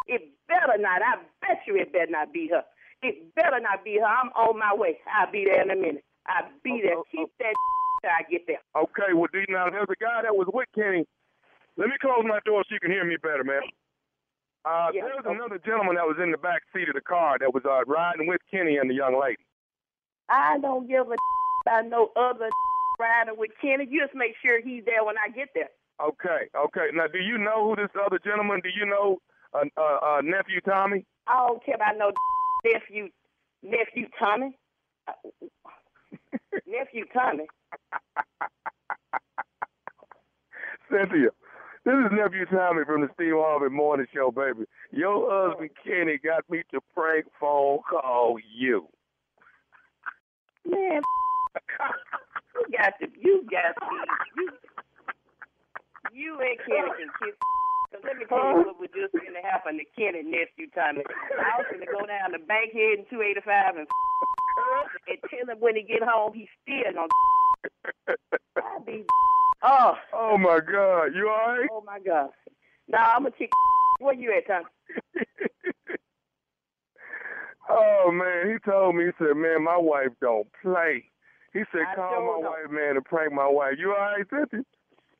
It 0.08 0.22
better 0.48 0.78
not. 0.78 1.02
I 1.02 1.22
bet 1.40 1.62
you 1.66 1.76
it 1.76 1.92
better 1.92 2.10
not 2.10 2.32
be 2.32 2.48
her. 2.48 2.64
It 3.02 3.34
better 3.34 3.60
not 3.60 3.84
be 3.84 3.98
her. 3.98 4.06
I'm 4.06 4.30
on 4.30 4.58
my 4.58 4.74
way. 4.74 4.98
I'll 5.06 5.30
be 5.30 5.44
there 5.44 5.62
in 5.62 5.70
a 5.70 5.76
minute. 5.76 6.04
I'll 6.26 6.50
be 6.64 6.82
oh, 6.82 6.86
there. 6.86 6.98
Oh, 6.98 7.04
Keep 7.10 7.28
oh. 7.28 7.32
that 7.38 7.54
till 8.02 8.10
I 8.10 8.22
get 8.30 8.46
there. 8.46 8.62
Okay, 8.76 9.12
well, 9.14 9.28
D, 9.32 9.44
now 9.48 9.70
there's 9.70 9.90
a 9.90 10.02
guy 10.02 10.22
that 10.22 10.34
was 10.34 10.48
with 10.52 10.68
Kenny. 10.74 11.06
Let 11.76 11.88
me 11.88 11.94
close 12.00 12.22
my 12.24 12.38
door 12.44 12.62
so 12.68 12.74
you 12.74 12.80
can 12.80 12.90
hear 12.90 13.04
me 13.04 13.16
better, 13.22 13.44
man. 13.44 13.62
Uh, 14.64 14.90
Yeah, 14.94 15.04
there 15.04 15.16
was 15.16 15.24
another 15.26 15.58
gentleman 15.58 15.96
that 15.96 16.06
was 16.06 16.16
in 16.22 16.30
the 16.30 16.38
back 16.38 16.62
seat 16.74 16.88
of 16.88 16.94
the 16.94 17.00
car 17.00 17.38
that 17.40 17.52
was 17.52 17.64
uh, 17.64 17.84
riding 17.86 18.26
with 18.26 18.40
Kenny 18.50 18.76
and 18.76 18.88
the 18.88 18.94
young 18.94 19.18
lady. 19.20 19.42
I 20.28 20.58
don't 20.58 20.86
give 20.88 21.08
a 21.10 21.16
about 21.66 21.86
no 21.88 22.10
other 22.16 22.48
rider 23.00 23.34
with 23.34 23.50
Kenny. 23.60 23.86
You 23.90 24.02
just 24.04 24.14
make 24.14 24.34
sure 24.42 24.60
he's 24.60 24.84
there 24.84 25.04
when 25.04 25.16
I 25.18 25.28
get 25.30 25.48
there. 25.54 25.70
Okay, 26.00 26.48
okay. 26.56 26.88
Now, 26.92 27.06
do 27.06 27.18
you 27.18 27.38
know 27.38 27.68
who 27.68 27.76
this 27.76 27.90
other 28.04 28.18
gentleman? 28.24 28.60
Do 28.62 28.70
you 28.74 28.86
know 28.86 29.18
uh, 29.54 29.64
uh, 29.76 29.98
uh, 30.02 30.20
nephew 30.22 30.60
Tommy? 30.60 31.04
I 31.26 31.46
don't 31.46 31.64
care 31.64 31.74
about 31.76 31.96
no 31.98 32.12
nephew, 32.64 33.08
nephew 33.62 34.06
Tommy. 34.18 34.58
Uh, 35.08 35.12
nephew 36.66 37.04
Tommy. 37.12 37.46
Cynthia, 40.90 41.30
this 41.84 41.94
is 41.94 42.12
nephew 42.12 42.46
Tommy 42.46 42.84
from 42.84 43.02
the 43.02 43.08
Steve 43.14 43.34
Harvey 43.34 43.74
Morning 43.74 44.06
Show, 44.14 44.30
baby. 44.30 44.64
Your 44.90 45.28
husband 45.30 45.70
Kenny 45.84 46.18
got 46.22 46.48
me 46.50 46.62
to 46.70 46.80
prank 46.94 47.26
phone 47.40 47.78
call 47.88 48.38
you. 48.54 48.86
Man, 50.66 51.02
you 52.54 52.78
got 52.78 52.94
to, 53.00 53.06
you 53.20 53.44
got 53.50 53.74
to, 53.74 53.96
you, 54.36 54.48
you 56.12 56.38
and 56.40 56.58
Kenny 56.66 56.90
can 56.98 57.10
kiss. 57.22 57.36
So 57.92 58.00
let 58.08 58.16
me 58.16 58.24
tell 58.24 58.40
you 58.40 58.72
what 58.72 58.80
was 58.80 58.88
just 58.96 59.12
going 59.12 59.36
to 59.36 59.44
happen 59.44 59.76
to 59.76 59.84
Kenny 59.92 60.24
nephew 60.24 60.64
Tommy. 60.72 61.04
I 61.04 61.60
was 61.60 61.68
going 61.68 61.84
to 61.84 61.92
go 61.92 62.00
down 62.08 62.32
to 62.32 62.40
Bankhead 62.40 63.04
in 63.04 63.04
285 63.12 63.84
and 63.84 63.86
and 65.08 65.18
tell 65.30 65.54
him 65.54 65.60
when 65.60 65.76
he 65.76 65.82
get 65.82 66.02
home 66.02 66.32
he's 66.34 66.48
still 66.62 66.92
gonna 66.94 68.16
I'll 68.56 68.80
be 68.80 69.04
Oh. 69.62 69.94
Oh 70.12 70.38
my 70.38 70.60
God, 70.60 71.14
you 71.14 71.28
all 71.28 71.48
right? 71.48 71.68
Oh 71.70 71.82
my 71.86 71.98
God. 72.00 72.30
Nah, 72.88 73.14
I'm 73.14 73.22
gonna 73.22 73.34
kick. 73.36 73.50
Where 74.00 74.14
you 74.14 74.32
at, 74.36 74.46
Tommy? 74.46 74.66
Oh 77.70 78.10
man, 78.12 78.50
he 78.52 78.70
told 78.70 78.96
me, 78.96 79.06
he 79.06 79.10
said, 79.18 79.36
man, 79.36 79.64
my 79.64 79.76
wife 79.76 80.10
don't 80.20 80.46
play. 80.60 81.04
He 81.52 81.60
said, 81.72 81.82
I 81.88 81.94
call 81.94 82.40
my 82.42 82.48
wife, 82.48 82.70
man, 82.70 82.96
to 82.96 83.00
prank 83.02 83.32
my 83.32 83.48
wife. 83.48 83.74
You 83.78 83.92
all 83.92 84.00
right, 84.00 84.26
Cynthia? 84.28 84.64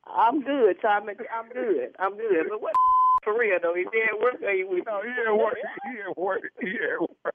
I'm 0.06 0.42
good, 0.42 0.76
Tommy. 0.82 1.14
I'm 1.32 1.48
good. 1.50 1.94
I'm 1.98 2.16
good. 2.16 2.46
But 2.50 2.60
what 2.60 2.72
for 3.24 3.38
real 3.38 3.58
though? 3.62 3.74
Is 3.74 3.86
he 3.92 4.02
at 4.02 4.20
work? 4.20 4.42
Or 4.42 4.52
he 4.52 4.64
with 4.64 4.84
No, 4.86 5.00
he 5.02 5.10
at 5.26 5.36
work. 5.36 5.56
He 5.84 6.00
at 6.00 6.18
work. 6.18 6.42
He 6.60 6.68
at 6.74 7.00
work. 7.00 7.34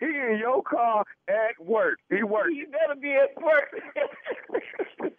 He 0.00 0.06
in 0.06 0.38
your 0.38 0.62
car 0.62 1.04
at 1.28 1.58
work. 1.64 1.98
He 2.08 2.22
works. 2.22 2.50
You 2.52 2.68
better 2.68 2.98
be 3.00 3.14
at 3.14 3.42
work. 3.42 5.12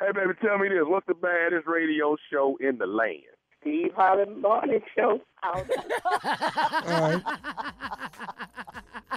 Hey, 0.00 0.12
baby, 0.14 0.32
tell 0.42 0.56
me 0.58 0.68
this. 0.68 0.78
What's 0.84 1.06
the 1.06 1.14
baddest 1.14 1.66
radio 1.66 2.16
show 2.32 2.56
in 2.60 2.78
the 2.78 2.86
land? 2.86 3.20
Steve 3.60 3.92
Harvey 3.94 4.30
Morning 4.32 4.80
Show. 4.96 5.20
All 5.42 5.52
right. 5.52 7.22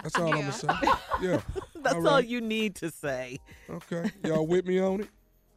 That's 0.04 0.20
all 0.20 0.34
I'm 0.34 0.40
gonna 0.42 0.52
say. 0.52 0.68
Yeah. 1.22 1.42
That's 1.82 1.96
all, 1.96 2.02
right. 2.02 2.28
you 2.28 2.42
need 2.42 2.76
to 2.76 2.92
say. 2.92 3.40
Okay. 3.70 4.12
Y'all 4.26 4.46
with 4.46 4.66
me 4.66 4.80
on 4.82 5.02
it? 5.02 5.10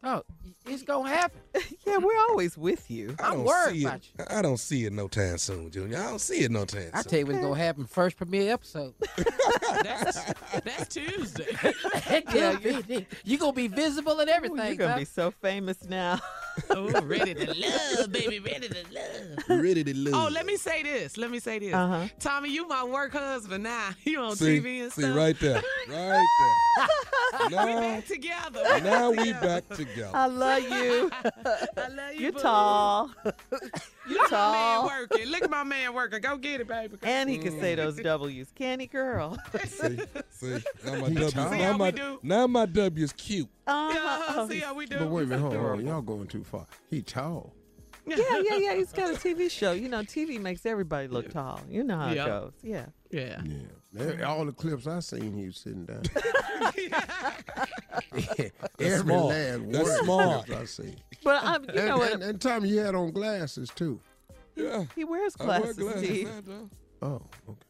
Oh, 0.06 0.22
it's 0.66 0.82
gonna 0.82 1.08
happen. 1.08 1.40
Yeah, 1.86 1.98
we're 1.98 2.18
always 2.28 2.58
with 2.58 2.90
you. 2.90 3.14
I 3.20 3.28
I'm 3.28 3.34
don't 3.34 3.44
worried 3.44 3.82
about 3.84 4.00
it. 4.18 4.26
I 4.28 4.42
don't 4.42 4.56
see 4.58 4.84
it 4.86 4.92
no 4.92 5.06
time 5.06 5.38
soon, 5.38 5.70
Junior. 5.70 5.98
I 5.98 6.06
don't 6.10 6.20
see 6.20 6.40
it 6.40 6.50
no 6.50 6.64
time 6.64 6.90
I 6.92 7.00
soon. 7.02 7.10
tell 7.10 7.18
you 7.20 7.26
what's 7.26 7.38
gonna 7.38 7.54
happen 7.54 7.86
first 7.86 8.16
premiere 8.16 8.52
episode. 8.52 8.92
That's, 9.82 10.32
that's 10.64 10.88
Tuesday. 10.94 11.56
yeah, 12.34 12.58
you, 12.58 13.06
you 13.24 13.38
gonna 13.38 13.52
be 13.52 13.68
visible 13.68 14.18
and 14.18 14.28
everything. 14.28 14.58
You're 14.66 14.74
gonna 14.74 14.92
huh? 14.94 14.98
be 14.98 15.04
so 15.04 15.30
famous 15.30 15.84
now. 15.84 16.18
oh, 16.70 16.90
ready 17.02 17.34
to 17.34 17.46
love, 17.54 18.10
baby, 18.10 18.40
ready 18.40 18.68
to 18.68 18.84
love. 18.90 19.60
Ready 19.62 19.84
to 19.84 19.94
lose. 19.94 20.14
Oh, 20.14 20.28
let 20.32 20.44
me 20.46 20.56
say 20.56 20.82
this. 20.82 21.16
Let 21.16 21.30
me 21.30 21.38
say 21.38 21.58
this. 21.60 21.72
Uh-huh. 21.74 22.08
Tommy, 22.18 22.50
you 22.50 22.66
my 22.66 22.82
work 22.84 23.12
husband 23.12 23.62
now. 23.64 23.90
You 24.04 24.20
on 24.20 24.36
see, 24.36 24.60
TV 24.60 24.82
and 24.82 24.92
see 24.92 25.02
stuff. 25.02 25.16
right 25.16 25.38
there, 25.38 25.62
right 25.88 26.26
there. 26.78 26.86
now, 26.86 27.46
we 27.46 27.50
Now, 27.50 27.80
back 27.80 28.06
together. 28.06 28.80
now 28.82 29.10
we 29.10 29.32
back 29.34 29.68
together. 29.68 29.95
I 30.04 30.26
love 30.26 30.62
you. 30.62 31.10
I 31.76 31.88
love 31.88 32.14
you. 32.14 32.20
You're 32.20 32.32
boo. 32.32 32.38
tall. 32.40 33.10
You're 34.08 34.18
Look 34.18 34.32
at 34.32 34.40
my 34.40 34.52
man 34.52 34.84
working. 34.84 35.26
Look 35.28 35.42
at 35.42 35.50
my 35.50 35.64
man 35.64 35.94
working. 35.94 36.20
Go 36.20 36.36
get 36.36 36.60
it, 36.60 36.68
baby. 36.68 36.96
And 37.02 37.28
he 37.28 37.38
can 37.38 37.58
say 37.60 37.74
those 37.74 37.96
W's. 37.96 38.52
Can 38.54 38.80
he, 38.80 38.86
girl? 38.86 39.36
See, 39.66 39.98
see. 40.30 40.58
Now 40.84 41.00
my 41.00 41.08
He 41.08 41.14
W. 41.14 41.30
See 41.30 41.36
Now 41.36 41.72
how 41.72 41.76
my, 41.76 41.86
we 41.86 41.92
do? 41.92 42.18
now 42.22 42.46
my 42.46 42.66
W's 42.66 43.12
cute. 43.12 43.48
Uh-huh. 43.66 43.92
Yeah, 43.94 44.48
see 44.48 44.60
how 44.60 44.74
we 44.74 44.86
do. 44.86 44.98
But 44.98 45.08
wait 45.10 45.24
a 45.24 45.26
minute, 45.26 45.40
hold 45.40 45.54
on, 45.54 45.60
hold 45.60 45.78
on. 45.80 45.86
Y'all 45.86 46.02
going 46.02 46.26
too 46.28 46.44
far. 46.44 46.66
He 46.90 47.02
tall. 47.02 47.52
Yeah, 48.06 48.16
yeah, 48.44 48.56
yeah. 48.56 48.74
He's 48.76 48.92
got 48.92 49.10
a 49.10 49.14
TV 49.14 49.50
show. 49.50 49.72
You 49.72 49.88
know, 49.88 50.02
TV 50.02 50.40
makes 50.40 50.64
everybody 50.64 51.08
look 51.08 51.28
tall. 51.30 51.60
You 51.68 51.82
know 51.82 51.98
how 51.98 52.12
Yeah. 52.12 52.22
it 52.22 52.26
goes. 52.26 52.52
Yeah. 52.62 52.86
Yeah. 53.10 53.40
Yeah. 53.44 53.54
There- 53.96 54.26
All 54.26 54.44
the 54.44 54.52
clips 54.52 54.86
I 54.86 55.00
seen, 55.00 55.32
he 55.34 55.46
was 55.46 55.56
sitting 55.56 55.84
down. 55.86 56.02
Every 58.12 58.98
smart. 58.98 59.26
last 59.26 59.72
That's 59.72 59.84
word 59.88 60.04
smart. 60.04 60.20
Uh, 60.38 60.42
clips 60.42 60.60
I 60.60 60.64
seen. 60.84 60.96
But 61.24 61.44
um, 61.44 61.64
you 61.64 61.68
and, 61.74 61.88
know 61.88 61.98
what? 61.98 62.12
and, 62.12 62.22
and 62.22 62.40
Tommy, 62.40 62.68
you 62.68 62.78
had 62.80 62.94
on 62.94 63.10
glasses 63.12 63.70
too. 63.74 63.98
Yeah. 64.54 64.84
he 64.94 65.04
wears 65.04 65.34
I 65.40 65.44
wear 65.46 65.60
glasses, 65.60 65.76
glasses 65.78 66.04
Steve. 66.04 66.26
now, 66.28 66.40
though. 66.44 66.70
Oh, 67.02 67.22
okay. 67.50 67.65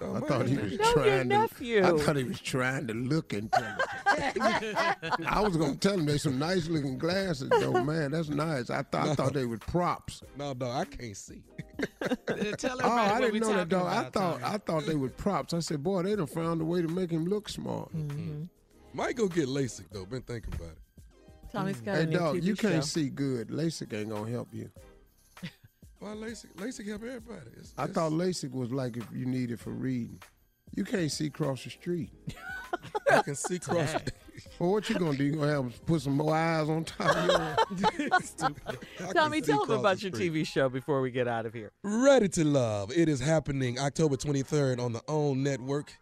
Oh, 0.00 0.14
I 0.16 0.20
thought 0.20 0.46
he 0.46 0.56
was 0.56 0.78
No, 0.78 0.92
trying 0.92 1.06
to. 1.20 1.24
nephew. 1.24 1.84
I 1.84 1.98
thought 1.98 2.16
he 2.16 2.24
was 2.24 2.40
trying 2.40 2.86
to 2.88 2.94
look 2.94 3.32
into. 3.32 3.76
I 4.06 5.40
was 5.40 5.56
gonna 5.56 5.76
tell 5.76 5.94
him 5.94 6.06
there's 6.06 6.22
some 6.22 6.38
nice 6.38 6.68
looking 6.68 6.98
glasses 6.98 7.48
though, 7.50 7.72
man. 7.84 8.12
That's 8.12 8.28
nice. 8.28 8.70
I 8.70 8.82
thought 8.82 9.08
I 9.08 9.14
thought 9.14 9.32
they 9.32 9.46
were 9.46 9.58
props. 9.58 10.22
No, 10.36 10.52
no, 10.52 10.70
I 10.70 10.84
can't 10.84 11.16
see. 11.16 11.42
Tell 12.58 12.78
Oh, 12.82 12.88
I 12.90 13.20
didn't 13.20 13.40
know 13.40 13.48
that 13.48 13.68
talking 13.68 13.68
dog. 13.68 13.86
I 13.86 14.02
thought 14.10 14.40
Tommy. 14.40 14.54
I 14.54 14.58
thought 14.58 14.86
they 14.86 14.94
were 14.94 15.08
props. 15.08 15.54
I 15.54 15.58
said, 15.58 15.82
boy, 15.82 16.02
they 16.02 16.14
done 16.14 16.26
found 16.26 16.60
a 16.60 16.64
way 16.64 16.82
to 16.82 16.88
make 16.88 17.10
him 17.10 17.24
look 17.26 17.48
smart. 17.48 17.94
Mm-hmm. 17.96 18.10
Mm-hmm. 18.20 18.42
Might 18.96 19.16
go 19.16 19.26
get 19.28 19.48
LASIK 19.48 19.86
though. 19.90 20.04
Been 20.06 20.22
thinking 20.22 20.54
about 20.54 20.68
it. 20.72 20.78
Tommy's 21.52 21.76
mm. 21.78 21.84
got 21.84 21.96
Hey 21.96 22.02
a 22.02 22.06
new 22.06 22.18
dog, 22.18 22.36
TV 22.36 22.42
you 22.44 22.54
show. 22.56 22.68
can't 22.68 22.84
see 22.84 23.08
good. 23.08 23.48
LASIK 23.48 23.92
ain't 23.92 24.10
gonna 24.10 24.30
help 24.30 24.48
you. 24.52 24.70
Well, 26.04 26.16
LASIK, 26.16 26.54
LASIK 26.56 26.86
help 26.88 27.02
everybody. 27.02 27.50
It's, 27.56 27.72
I 27.78 27.84
it's- 27.84 27.94
thought 27.94 28.12
LASIK 28.12 28.52
was 28.52 28.70
like 28.70 28.98
if 28.98 29.06
you 29.10 29.24
need 29.24 29.50
it 29.50 29.58
for 29.58 29.70
reading. 29.70 30.20
You 30.76 30.84
can't 30.84 31.10
see 31.10 31.28
across 31.28 31.64
the 31.64 31.70
street. 31.70 32.10
I 33.10 33.22
can 33.22 33.34
see 33.34 33.58
cross. 33.58 33.94
Well, 34.58 34.72
what 34.72 34.90
you 34.90 34.96
gonna 34.96 35.16
do? 35.16 35.22
You 35.24 35.36
gonna 35.36 35.62
have 35.62 35.72
to 35.74 35.80
put 35.82 36.02
some 36.02 36.16
more 36.16 36.34
eyes 36.34 36.68
on 36.68 36.84
top 36.84 37.16
of 37.16 37.80
your 37.80 38.08
I 38.12 39.12
Tommy, 39.12 39.40
see 39.40 39.46
tell 39.46 39.64
them 39.64 39.78
across 39.78 39.80
about 39.80 39.96
the 39.98 40.02
your 40.02 40.12
street. 40.14 40.32
TV 40.32 40.46
show 40.46 40.68
before 40.68 41.00
we 41.00 41.12
get 41.12 41.28
out 41.28 41.46
of 41.46 41.54
here. 41.54 41.70
Ready 41.84 42.28
to 42.30 42.44
Love. 42.44 42.90
It 42.96 43.08
is 43.08 43.20
happening 43.20 43.78
October 43.78 44.16
23rd 44.16 44.80
on 44.80 44.92
the 44.92 45.02
OWN 45.06 45.42
network. 45.44 45.96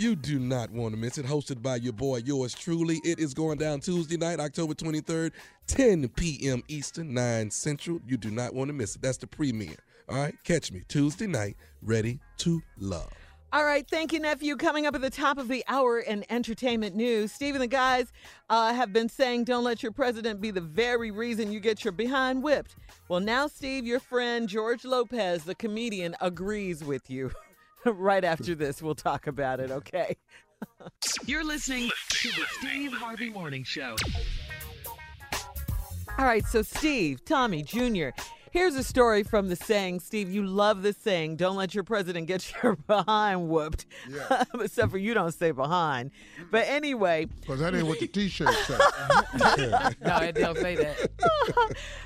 You 0.00 0.14
do 0.14 0.38
not 0.38 0.70
want 0.70 0.94
to 0.94 1.00
miss 1.00 1.18
it. 1.18 1.26
Hosted 1.26 1.60
by 1.60 1.74
your 1.74 1.92
boy, 1.92 2.18
yours 2.18 2.54
truly. 2.54 3.00
It 3.02 3.18
is 3.18 3.34
going 3.34 3.58
down 3.58 3.80
Tuesday 3.80 4.16
night, 4.16 4.38
October 4.38 4.72
23rd, 4.72 5.32
10 5.66 6.08
p.m. 6.10 6.62
Eastern, 6.68 7.12
9 7.12 7.50
Central. 7.50 7.98
You 8.06 8.16
do 8.16 8.30
not 8.30 8.54
want 8.54 8.68
to 8.68 8.72
miss 8.72 8.94
it. 8.94 9.02
That's 9.02 9.16
the 9.16 9.26
premiere. 9.26 9.74
All 10.08 10.14
right, 10.14 10.36
catch 10.44 10.70
me 10.70 10.84
Tuesday 10.86 11.26
night, 11.26 11.56
Ready 11.82 12.20
to 12.38 12.62
Love. 12.78 13.10
All 13.52 13.64
right, 13.64 13.84
thank 13.90 14.12
you, 14.12 14.20
nephew. 14.20 14.54
Coming 14.56 14.86
up 14.86 14.94
at 14.94 15.00
the 15.00 15.10
top 15.10 15.36
of 15.36 15.48
the 15.48 15.64
hour 15.66 15.98
in 15.98 16.24
entertainment 16.30 16.94
news, 16.94 17.32
Steve 17.32 17.56
and 17.56 17.62
the 17.62 17.66
guys 17.66 18.12
uh, 18.50 18.72
have 18.72 18.92
been 18.92 19.08
saying, 19.08 19.44
"Don't 19.44 19.64
let 19.64 19.82
your 19.82 19.90
president 19.90 20.40
be 20.40 20.52
the 20.52 20.60
very 20.60 21.10
reason 21.10 21.50
you 21.50 21.58
get 21.58 21.82
your 21.82 21.92
behind 21.92 22.44
whipped." 22.44 22.76
Well, 23.08 23.20
now, 23.20 23.48
Steve, 23.48 23.84
your 23.84 24.00
friend 24.00 24.48
George 24.48 24.84
Lopez, 24.84 25.42
the 25.42 25.56
comedian, 25.56 26.14
agrees 26.20 26.84
with 26.84 27.10
you. 27.10 27.32
right 27.84 28.24
after 28.24 28.54
this, 28.54 28.82
we'll 28.82 28.94
talk 28.94 29.26
about 29.26 29.60
it. 29.60 29.70
Okay. 29.70 30.16
You're 31.26 31.44
listening 31.44 31.90
to 32.08 32.28
the 32.28 32.44
Steve 32.58 32.92
Harvey 32.92 33.30
Morning 33.30 33.64
Show. 33.64 33.96
All 36.18 36.24
right, 36.24 36.44
so 36.46 36.62
Steve, 36.62 37.24
Tommy 37.24 37.62
Jr., 37.62 38.08
here's 38.52 38.74
a 38.74 38.84
story 38.84 39.22
from 39.22 39.48
the 39.48 39.56
saying. 39.56 40.00
Steve, 40.00 40.30
you 40.30 40.44
love 40.44 40.82
this 40.82 40.96
saying, 40.96 41.36
don't 41.36 41.56
let 41.56 41.74
your 41.74 41.84
president 41.84 42.26
get 42.26 42.52
your 42.62 42.76
behind 42.76 43.48
whooped. 43.48 43.86
Except 44.60 44.90
for 44.90 44.98
you 44.98 45.14
don't 45.14 45.32
say 45.32 45.50
behind. 45.50 46.10
But 46.50 46.66
anyway, 46.68 47.26
because 47.40 47.60
that 47.60 47.74
ain't 47.74 47.86
what 47.86 48.00
the 48.00 48.06
T-shirt 48.18 48.54
said. 48.66 48.80
no, 50.04 50.16
it 50.18 50.34
don't 50.34 50.58
say 50.58 50.76
that. 50.76 51.10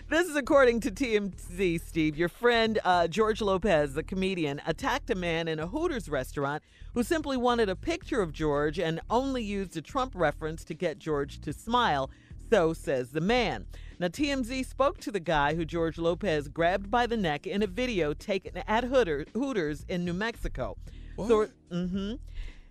this 0.09 0.29
is 0.29 0.37
according 0.37 0.81
to 0.81 0.91
TMZ, 0.91 1.81
Steve. 1.81 2.17
Your 2.17 2.29
friend 2.29 2.79
uh, 2.85 3.09
George 3.09 3.41
Lopez, 3.41 3.95
the 3.95 4.03
comedian, 4.03 4.61
attacked 4.67 5.11
a 5.11 5.15
man 5.15 5.49
in 5.49 5.59
a 5.59 5.67
Hooters 5.67 6.09
restaurant 6.09 6.63
who 6.95 7.03
simply 7.03 7.37
wanted 7.37 7.69
a 7.69 7.77
picture 7.77 8.21
of 8.21 8.33
George 8.33 8.79
and 8.79 9.01
only 9.09 9.43
used 9.43 9.77
a 9.77 9.83
Trump 9.83 10.13
reference 10.15 10.65
to 10.65 10.75
get 10.75 10.99
George 10.99 11.41
to 11.41 11.53
smile. 11.53 12.11
So 12.53 12.75
says 12.75 13.13
the 13.13 13.23
man. 13.23 13.65
Now, 13.99 14.09
TMZ 14.09 14.67
spoke 14.67 14.99
to 14.99 15.11
the 15.11 15.21
guy 15.21 15.55
who 15.55 15.65
George 15.65 15.97
Lopez 15.97 16.49
grabbed 16.49 16.91
by 16.91 17.07
the 17.07 17.17
neck 17.17 17.47
in 17.47 17.63
a 17.63 17.67
video 17.67 18.13
taken 18.13 18.59
at 18.69 18.85
Hooters 18.85 19.87
in 19.89 20.05
New 20.05 20.13
Mexico. 20.13 20.77
So, 21.17 21.49
mm-hmm. 21.71 22.17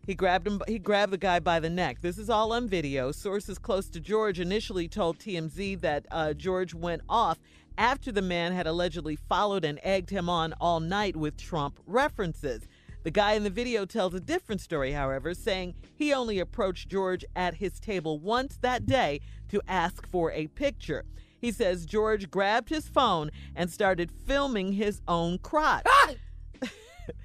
He 0.05 0.13
grabbed 0.13 0.45
him. 0.45 0.61
He 0.67 0.77
grabbed 0.77 1.13
the 1.13 1.17
guy 1.17 1.39
by 1.39 1.59
the 1.59 1.69
neck. 1.71 2.01
This 2.01 2.19
is 2.19 2.29
all 2.29 2.53
on 2.53 2.67
video. 2.67 3.11
Sources 3.11 3.57
close 3.57 3.89
to 3.89 3.99
George 3.99 4.39
initially 4.39 4.87
told 4.87 5.17
TMZ 5.17 5.81
that 5.81 6.05
uh, 6.11 6.33
George 6.33 6.75
went 6.75 7.01
off 7.09 7.39
after 7.75 8.11
the 8.11 8.21
man 8.21 8.53
had 8.53 8.67
allegedly 8.67 9.15
followed 9.15 9.65
and 9.65 9.79
egged 9.81 10.11
him 10.11 10.29
on 10.29 10.53
all 10.61 10.79
night 10.79 11.15
with 11.15 11.37
Trump 11.37 11.79
references. 11.87 12.67
The 13.03 13.11
guy 13.11 13.33
in 13.33 13.43
the 13.43 13.49
video 13.49 13.85
tells 13.85 14.13
a 14.13 14.19
different 14.19 14.61
story, 14.61 14.91
however, 14.91 15.33
saying 15.33 15.73
he 15.95 16.13
only 16.13 16.39
approached 16.39 16.89
George 16.89 17.25
at 17.35 17.55
his 17.55 17.79
table 17.79 18.19
once 18.19 18.57
that 18.61 18.85
day 18.85 19.21
to 19.49 19.61
ask 19.67 20.07
for 20.07 20.31
a 20.31 20.47
picture. 20.47 21.05
He 21.39 21.51
says 21.51 21.87
George 21.87 22.29
grabbed 22.29 22.69
his 22.69 22.87
phone 22.87 23.31
and 23.55 23.71
started 23.71 24.11
filming 24.11 24.73
his 24.73 25.01
own 25.07 25.39
crotch. 25.39 25.83
Ah! 25.87 26.13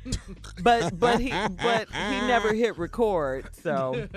but 0.63 0.99
but 0.99 1.21
he 1.21 1.31
but 1.31 1.89
he 1.91 2.21
never 2.27 2.55
hit 2.55 2.79
record. 2.79 3.51
So 3.55 4.09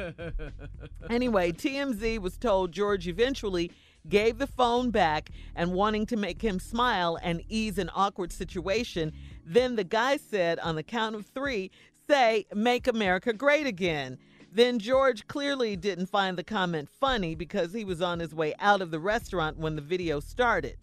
anyway, 1.10 1.52
TMZ 1.52 2.20
was 2.20 2.38
told 2.38 2.72
George 2.72 3.08
eventually 3.08 3.72
gave 4.08 4.38
the 4.38 4.48
phone 4.48 4.92
back 4.92 5.30
and 5.56 5.74
wanting 5.74 6.06
to 6.08 6.16
make 6.16 6.42
him 6.42 6.60
smile 6.60 7.18
and 7.22 7.44
ease 7.50 7.78
an 7.78 7.90
awkward 7.94 8.32
situation. 8.32 9.12
Then 9.50 9.76
the 9.76 9.84
guy 9.84 10.18
said 10.18 10.60
on 10.60 10.76
the 10.76 10.84
count 10.84 11.16
of 11.16 11.26
3, 11.26 11.72
say 12.08 12.46
make 12.54 12.88
America 12.88 13.34
great 13.34 13.66
again. 13.66 14.20
Then 14.52 14.78
George 14.78 15.28
clearly 15.28 15.76
didn't 15.76 16.06
find 16.06 16.38
the 16.38 16.44
comment 16.44 16.88
funny 16.88 17.34
because 17.34 17.74
he 17.74 17.84
was 17.84 18.00
on 18.00 18.20
his 18.20 18.34
way 18.34 18.54
out 18.60 18.82
of 18.82 18.92
the 18.92 19.00
restaurant 19.00 19.58
when 19.58 19.76
the 19.76 19.82
video 19.82 20.20
started. 20.20 20.78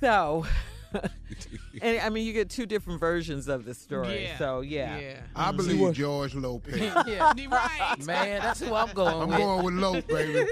So 0.00 0.46
and 1.82 1.98
I 1.98 2.08
mean, 2.08 2.24
you 2.24 2.32
get 2.32 2.50
two 2.50 2.66
different 2.66 3.00
versions 3.00 3.48
of 3.48 3.64
the 3.64 3.74
story. 3.74 4.24
Yeah. 4.24 4.38
So 4.38 4.60
yeah, 4.60 4.98
Yeah. 4.98 5.20
I 5.34 5.48
mm-hmm. 5.48 5.56
believe 5.56 5.94
George 5.94 6.36
Lopez. 6.36 6.80
Yeah. 7.06 7.32
right. 7.50 7.96
Man, 8.04 8.40
that's 8.42 8.60
who 8.60 8.74
I'm 8.74 8.92
going 8.94 9.28
with. 9.28 9.40
I'm 9.40 9.64
with. 9.64 9.64
going 9.64 9.64
with 9.64 9.74
Lope, 9.74 10.06
baby. 10.06 10.46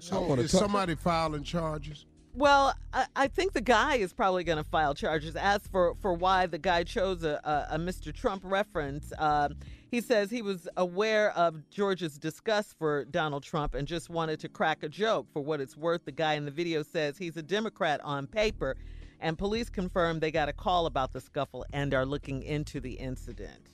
So 0.00 0.34
is 0.34 0.52
talk- 0.52 0.60
somebody 0.60 0.94
filing 0.94 1.42
charges? 1.42 2.06
Well, 2.38 2.72
I, 2.92 3.06
I 3.16 3.26
think 3.26 3.52
the 3.52 3.60
guy 3.60 3.96
is 3.96 4.12
probably 4.12 4.44
going 4.44 4.58
to 4.58 4.64
file 4.64 4.94
charges. 4.94 5.34
As 5.34 5.66
for, 5.66 5.96
for 6.00 6.12
why 6.12 6.46
the 6.46 6.58
guy 6.58 6.84
chose 6.84 7.24
a, 7.24 7.40
a, 7.42 7.74
a 7.74 7.78
Mr. 7.78 8.14
Trump 8.14 8.42
reference, 8.44 9.12
uh, 9.18 9.48
He 9.90 10.00
says 10.00 10.30
he 10.30 10.42
was 10.42 10.68
aware 10.76 11.32
of 11.32 11.68
George's 11.70 12.16
disgust 12.16 12.76
for 12.78 13.04
Donald 13.06 13.42
Trump 13.42 13.74
and 13.74 13.88
just 13.88 14.08
wanted 14.08 14.38
to 14.40 14.48
crack 14.48 14.84
a 14.84 14.88
joke. 14.88 15.26
For 15.32 15.42
what 15.42 15.60
it's 15.60 15.76
worth, 15.76 16.04
the 16.04 16.12
guy 16.12 16.34
in 16.34 16.44
the 16.44 16.50
video 16.52 16.84
says 16.84 17.18
he's 17.18 17.36
a 17.36 17.42
Democrat 17.42 18.00
on 18.04 18.28
paper, 18.28 18.76
and 19.18 19.36
police 19.36 19.68
confirmed 19.68 20.20
they 20.20 20.30
got 20.30 20.48
a 20.48 20.52
call 20.52 20.86
about 20.86 21.12
the 21.12 21.20
scuffle 21.20 21.64
and 21.72 21.92
are 21.92 22.06
looking 22.06 22.42
into 22.44 22.78
the 22.78 22.92
incident. 22.92 23.72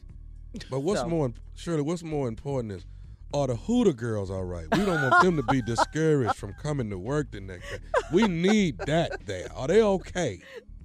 But 0.70 0.80
what's 0.80 1.00
So- 1.00 1.08
more, 1.08 1.32
Shirley? 1.54 1.82
What's 1.82 2.02
more 2.02 2.28
important 2.28 2.72
is, 2.72 2.86
are 3.34 3.48
the 3.48 3.56
Hooter 3.56 3.92
girls 3.92 4.30
all 4.30 4.44
right? 4.44 4.66
We 4.72 4.84
don't 4.84 5.02
want 5.10 5.22
them 5.22 5.36
to 5.36 5.42
be 5.42 5.60
discouraged 5.60 6.36
from 6.36 6.54
coming 6.62 6.88
to 6.90 6.98
work 6.98 7.30
the 7.32 7.40
next 7.40 7.68
day. 7.70 7.78
We 8.12 8.28
need 8.28 8.78
that 8.86 9.26
there. 9.26 9.48
Are 9.54 9.66
they 9.66 9.82
okay? 9.82 10.40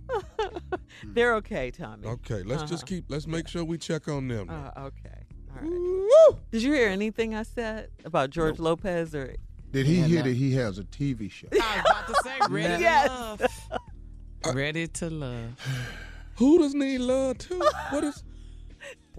They're 1.03 1.35
okay, 1.35 1.71
Tommy. 1.71 2.07
Okay, 2.07 2.41
let's 2.43 2.63
just 2.63 2.83
Uh-huh. 2.83 2.87
keep. 2.87 3.05
Let's 3.09 3.27
make 3.27 3.47
sure 3.47 3.63
we 3.63 3.77
check 3.77 4.07
on 4.07 4.27
them. 4.27 4.49
Uh, 4.49 4.71
okay. 4.87 5.25
All 5.51 5.61
right. 5.61 6.35
Did 6.51 6.63
you 6.63 6.73
hear 6.73 6.89
anything 6.89 7.35
I 7.35 7.43
said 7.43 7.89
about 8.03 8.31
George 8.31 8.59
Lopez 8.59 9.13
or? 9.13 9.35
Did 9.71 9.85
he 9.85 10.01
hear 10.01 10.23
that 10.23 10.33
he 10.35 10.53
has 10.55 10.79
a 10.79 10.83
TV 10.83 11.29
show? 11.31 11.47
I 11.53 11.55
was 11.57 11.85
about 11.85 12.07
to 12.07 12.15
say, 12.23 12.37
ready 12.49 12.81
Yes. 12.83 13.07
to 13.07 13.13
love. 13.13 14.55
Ready 14.55 14.87
to 14.87 15.09
love. 15.11 15.51
Hooters 16.35 16.73
need 16.73 16.99
love 17.01 17.37
too. 17.37 17.61
What 17.91 18.03
is? 18.03 18.23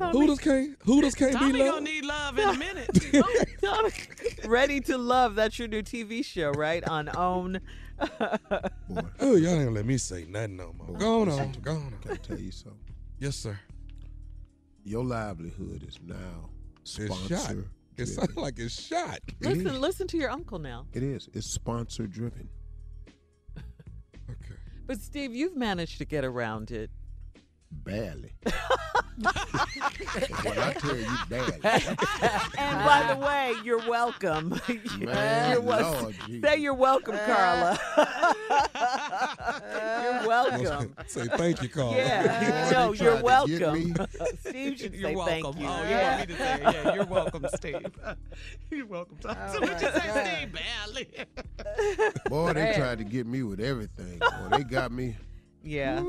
Hooters 0.01 0.39
can't. 0.39 0.77
Hooters 0.83 1.15
can't 1.15 1.33
Tommy 1.33 1.53
be 1.53 1.59
gonna 1.59 1.71
loved. 1.73 1.85
need 1.85 2.05
love 2.05 2.39
in 2.39 2.49
a 2.49 2.55
minute. 2.59 2.91
Oh, 3.63 3.83
Tommy, 3.83 3.91
Ready 4.47 4.81
to 4.81 4.97
Love. 4.99 5.35
That's 5.35 5.59
your 5.59 5.69
new 5.69 5.83
TV 5.83 6.25
show, 6.25 6.51
right? 6.53 6.83
On 6.89 7.09
OWN. 7.15 7.61
Oh, 9.21 9.37
y'all 9.37 9.61
ain't 9.61 9.73
let 9.75 9.85
me 9.85 9.99
say 9.99 10.25
nothing 10.29 10.57
no 10.57 10.73
more. 10.73 10.97
Go 10.97 11.23
on, 11.23 11.29
on. 11.29 11.53
Go 11.63 11.73
on. 11.73 11.95
Can 12.03 12.13
I 12.13 12.17
tell 12.17 12.39
you 12.39 12.51
something? 12.51 12.81
Yes, 13.19 13.37
sir. 13.37 13.59
Your 14.85 15.05
livelihood 15.05 15.85
is 15.87 15.99
now 16.03 16.49
It's 16.83 16.97
shot. 16.97 17.13
sponsor. 17.41 17.71
It 17.99 18.07
sounds 18.07 18.37
like 18.37 18.59
it's 18.59 18.81
shot. 18.81 19.19
Listen, 19.41 19.81
listen 19.81 20.07
to 20.09 20.17
your 20.17 20.31
uncle 20.31 20.59
now. 20.59 20.87
It 20.95 21.03
is. 21.03 21.29
It's 21.35 21.47
sponsor 21.47 22.07
driven. 22.07 22.49
Okay. 24.31 24.55
But 24.87 25.01
Steve, 25.01 25.35
you've 25.35 25.57
managed 25.57 25.99
to 25.99 26.05
get 26.05 26.25
around 26.25 26.71
it. 26.71 26.89
Barely. 27.73 28.33
when 28.43 28.53
I 30.59 30.73
tell 30.79 30.97
you 30.97 31.07
barely. 31.29 31.53
and 32.59 32.85
by 32.85 33.15
the 33.15 33.21
way, 33.25 33.55
you're 33.65 33.87
welcome. 33.89 34.51
Man, 34.99 35.53
you're 35.53 35.61
wel- 35.61 35.93
Lord 36.03 36.15
Jesus. 36.27 36.51
say 36.51 36.57
you're 36.59 36.75
welcome, 36.75 37.17
Carla. 37.27 37.79
you're 40.03 40.29
welcome. 40.29 40.95
Say 41.07 41.27
thank 41.29 41.63
you, 41.63 41.69
Carl. 41.69 41.95
Yeah, 41.95 42.23
Boy, 42.23 42.71
no, 42.73 42.93
they 42.93 43.05
you're 43.05 43.21
tried 43.21 43.47
to 43.47 43.49
get 43.49 43.61
welcome. 43.61 43.75
me. 43.75 43.95
Steve 44.41 44.79
should 44.79 44.95
You're 44.95 45.11
say 45.11 45.17
welcome. 45.17 45.43
thank 45.43 45.61
you. 45.61 45.67
Oh, 45.69 45.83
you 45.85 45.89
yeah. 45.91 46.17
want 46.17 46.29
me 46.29 46.35
to 46.35 46.41
say, 46.41 46.59
yeah, 46.63 46.95
you're 46.95 47.07
welcome, 47.07 47.47
Steve. 47.55 47.87
you're 48.71 48.87
welcome. 48.87 49.19
Oh, 49.25 49.35
so 49.53 49.61
what 49.61 49.81
you 49.81 49.89
say, 49.91 50.47
Steve? 50.47 50.53
Barely. 50.53 51.09
Boy, 52.29 52.53
they 52.53 52.63
Man. 52.65 52.75
tried 52.75 52.99
to 52.99 53.05
get 53.05 53.27
me 53.27 53.43
with 53.43 53.61
everything. 53.61 54.19
Boy, 54.19 54.49
they 54.59 54.65
got 54.65 54.93
me. 54.93 55.17
Yeah. 55.63 56.01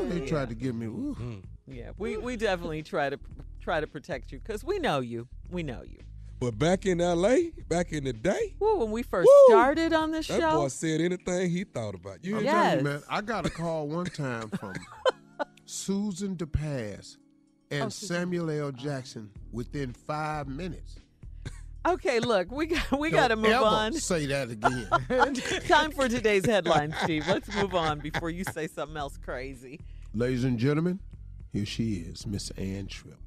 Ooh, 0.00 0.08
they 0.08 0.26
tried 0.26 0.48
to 0.48 0.54
get 0.54 0.74
me. 0.74 0.86
Ooh. 0.86 1.16
Mm. 1.20 1.42
Yeah, 1.66 1.90
we, 1.98 2.16
we 2.16 2.36
definitely 2.36 2.82
try 2.82 3.10
to 3.10 3.18
try 3.60 3.80
to 3.80 3.86
protect 3.86 4.32
you 4.32 4.38
because 4.40 4.64
we 4.64 4.78
know 4.78 5.00
you. 5.00 5.28
We 5.50 5.62
know 5.62 5.82
you. 5.82 5.98
But 6.40 6.58
back 6.58 6.86
in 6.86 7.00
L.A., 7.02 7.50
back 7.68 7.92
in 7.92 8.04
the 8.04 8.14
day, 8.14 8.54
Woo, 8.58 8.78
when 8.78 8.90
we 8.90 9.02
first 9.02 9.28
Woo! 9.28 9.54
started 9.54 9.92
on 9.92 10.10
this 10.10 10.26
that 10.28 10.40
show, 10.40 10.50
boy 10.62 10.68
said 10.68 11.02
anything 11.02 11.50
he 11.50 11.64
thought 11.64 11.94
about 11.94 12.24
you. 12.24 12.38
I'm 12.38 12.44
Yes. 12.44 12.54
telling 12.54 12.78
you, 12.78 12.84
man, 12.84 13.02
I 13.10 13.20
got 13.20 13.44
a 13.44 13.50
call 13.50 13.88
one 13.88 14.06
time 14.06 14.48
from 14.48 14.72
Susan 15.66 16.34
de 16.36 16.46
Passe 16.46 17.18
and 17.70 17.84
Oh, 17.84 17.88
Samuel 17.90 18.50
L. 18.50 18.72
Jackson 18.72 19.30
within 19.52 19.92
five 19.92 20.48
minutes. 20.48 20.96
Okay, 21.86 22.20
look, 22.20 22.50
we 22.50 22.66
got 22.66 22.98
we 22.98 23.10
got 23.10 23.28
to 23.28 23.36
move 23.36 23.46
ever 23.52 23.64
on. 23.64 23.92
Say 23.94 24.26
that 24.26 24.50
again. 24.50 25.34
Time 25.68 25.92
for 25.92 26.08
today's 26.08 26.46
headline, 26.46 26.94
Steve. 27.02 27.26
Let's 27.28 27.54
move 27.54 27.74
on 27.74 27.98
before 28.00 28.30
you 28.30 28.44
say 28.44 28.66
something 28.66 28.96
else 28.96 29.16
crazy. 29.16 29.80
Ladies 30.14 30.44
and 30.44 30.58
gentlemen, 30.58 31.00
here 31.52 31.66
she 31.66 31.94
is, 31.94 32.26
Miss 32.26 32.50
Ann 32.52 32.86
Tripp. 32.86 33.18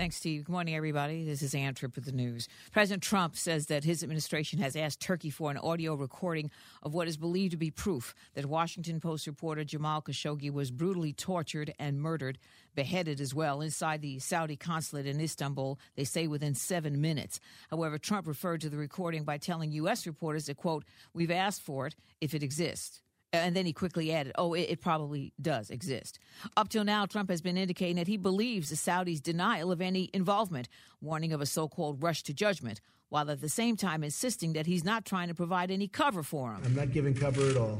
Thanks, 0.00 0.16
Steve. 0.16 0.44
Good 0.44 0.52
morning, 0.52 0.74
everybody. 0.74 1.26
This 1.26 1.42
is 1.42 1.54
Ann 1.54 1.74
Tripp 1.74 1.94
with 1.94 2.06
the 2.06 2.12
news. 2.12 2.48
President 2.72 3.02
Trump 3.02 3.36
says 3.36 3.66
that 3.66 3.84
his 3.84 4.02
administration 4.02 4.58
has 4.58 4.74
asked 4.74 4.98
Turkey 4.98 5.28
for 5.28 5.50
an 5.50 5.58
audio 5.58 5.92
recording 5.92 6.50
of 6.82 6.94
what 6.94 7.06
is 7.06 7.18
believed 7.18 7.50
to 7.50 7.58
be 7.58 7.70
proof 7.70 8.14
that 8.32 8.46
Washington 8.46 8.98
Post 8.98 9.26
reporter 9.26 9.62
Jamal 9.62 10.00
Khashoggi 10.00 10.50
was 10.50 10.70
brutally 10.70 11.12
tortured 11.12 11.74
and 11.78 12.00
murdered, 12.00 12.38
beheaded 12.74 13.20
as 13.20 13.34
well, 13.34 13.60
inside 13.60 14.00
the 14.00 14.18
Saudi 14.20 14.56
consulate 14.56 15.04
in 15.04 15.20
Istanbul, 15.20 15.78
they 15.96 16.04
say 16.04 16.26
within 16.26 16.54
seven 16.54 17.02
minutes. 17.02 17.38
However, 17.68 17.98
Trump 17.98 18.26
referred 18.26 18.62
to 18.62 18.70
the 18.70 18.78
recording 18.78 19.24
by 19.24 19.36
telling 19.36 19.70
U.S. 19.72 20.06
reporters 20.06 20.46
that, 20.46 20.56
quote, 20.56 20.86
we've 21.12 21.30
asked 21.30 21.60
for 21.60 21.86
it 21.86 21.94
if 22.22 22.32
it 22.32 22.42
exists. 22.42 23.02
And 23.32 23.54
then 23.54 23.64
he 23.64 23.72
quickly 23.72 24.12
added, 24.12 24.32
oh, 24.36 24.54
it, 24.54 24.62
it 24.62 24.80
probably 24.80 25.32
does 25.40 25.70
exist. 25.70 26.18
Up 26.56 26.68
till 26.68 26.82
now, 26.82 27.06
Trump 27.06 27.30
has 27.30 27.40
been 27.40 27.56
indicating 27.56 27.96
that 27.96 28.08
he 28.08 28.16
believes 28.16 28.70
the 28.70 28.76
Saudis' 28.76 29.22
denial 29.22 29.70
of 29.70 29.80
any 29.80 30.10
involvement, 30.12 30.68
warning 31.00 31.32
of 31.32 31.40
a 31.40 31.46
so 31.46 31.68
called 31.68 32.02
rush 32.02 32.24
to 32.24 32.34
judgment, 32.34 32.80
while 33.08 33.30
at 33.30 33.40
the 33.40 33.48
same 33.48 33.76
time 33.76 34.02
insisting 34.02 34.54
that 34.54 34.66
he's 34.66 34.84
not 34.84 35.04
trying 35.04 35.28
to 35.28 35.34
provide 35.34 35.70
any 35.70 35.86
cover 35.86 36.24
for 36.24 36.52
him. 36.52 36.62
I'm 36.64 36.74
not 36.74 36.92
giving 36.92 37.14
cover 37.14 37.48
at 37.48 37.56
all. 37.56 37.78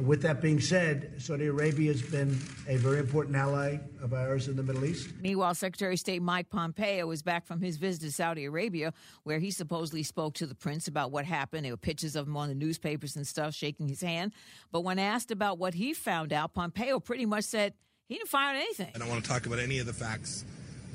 With 0.00 0.22
that 0.22 0.40
being 0.40 0.60
said, 0.60 1.20
Saudi 1.20 1.46
Arabia 1.46 1.90
has 1.90 2.02
been 2.02 2.38
a 2.68 2.76
very 2.76 2.98
important 2.98 3.34
ally 3.34 3.78
of 4.00 4.14
ours 4.14 4.46
in 4.46 4.54
the 4.54 4.62
Middle 4.62 4.84
East. 4.84 5.10
Meanwhile, 5.20 5.54
Secretary 5.54 5.94
of 5.94 5.98
State 5.98 6.22
Mike 6.22 6.50
Pompeo 6.50 7.10
is 7.10 7.22
back 7.22 7.46
from 7.46 7.60
his 7.60 7.78
visit 7.78 8.02
to 8.02 8.12
Saudi 8.12 8.44
Arabia, 8.44 8.92
where 9.24 9.40
he 9.40 9.50
supposedly 9.50 10.04
spoke 10.04 10.34
to 10.34 10.46
the 10.46 10.54
prince 10.54 10.86
about 10.86 11.10
what 11.10 11.24
happened. 11.24 11.64
There 11.64 11.72
were 11.72 11.76
pictures 11.76 12.14
of 12.14 12.28
him 12.28 12.36
on 12.36 12.48
the 12.48 12.54
newspapers 12.54 13.16
and 13.16 13.26
stuff, 13.26 13.54
shaking 13.54 13.88
his 13.88 14.00
hand. 14.00 14.32
But 14.70 14.82
when 14.82 15.00
asked 15.00 15.30
about 15.30 15.58
what 15.58 15.74
he 15.74 15.94
found 15.94 16.32
out, 16.32 16.54
Pompeo 16.54 17.00
pretty 17.00 17.26
much 17.26 17.44
said 17.44 17.74
he 18.08 18.14
didn't 18.14 18.28
find 18.28 18.56
out 18.56 18.62
anything. 18.62 18.92
I 18.94 18.98
don't 18.98 19.08
want 19.08 19.24
to 19.24 19.28
talk 19.28 19.46
about 19.46 19.58
any 19.58 19.80
of 19.80 19.86
the 19.86 19.92
facts. 19.92 20.44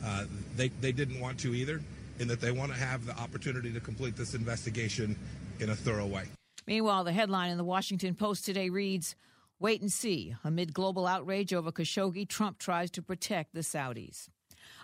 Uh, 0.04 0.26
they, 0.56 0.70
they 0.70 0.92
didn't 0.92 1.20
want 1.20 1.40
to 1.40 1.54
either, 1.54 1.82
in 2.20 2.28
that 2.30 2.40
they 2.40 2.52
want 2.52 2.72
to 2.72 2.78
have 2.78 3.06
the 3.06 3.18
opportunity 3.18 3.74
to 3.74 3.80
complete 3.80 4.16
this 4.16 4.34
investigation 4.34 5.18
in 5.60 5.72
a 5.72 5.76
thorough 5.76 6.08
way. 6.08 6.26
Meanwhile, 6.66 7.04
the 7.04 7.14
headline 7.14 7.52
in 7.52 7.58
the 7.58 7.64
Washington 7.64 8.16
Post 8.16 8.46
today 8.46 8.70
reads 8.70 9.16
Wait 9.60 9.82
and 9.82 9.92
see. 9.92 10.36
Amid 10.44 10.74
global 10.74 11.08
outrage 11.08 11.54
over 11.54 11.72
Khashoggi, 11.72 12.28
Trump 12.28 12.58
tries 12.58 12.92
to 12.92 13.02
protect 13.02 13.54
the 13.54 13.62
Saudis. 13.62 14.28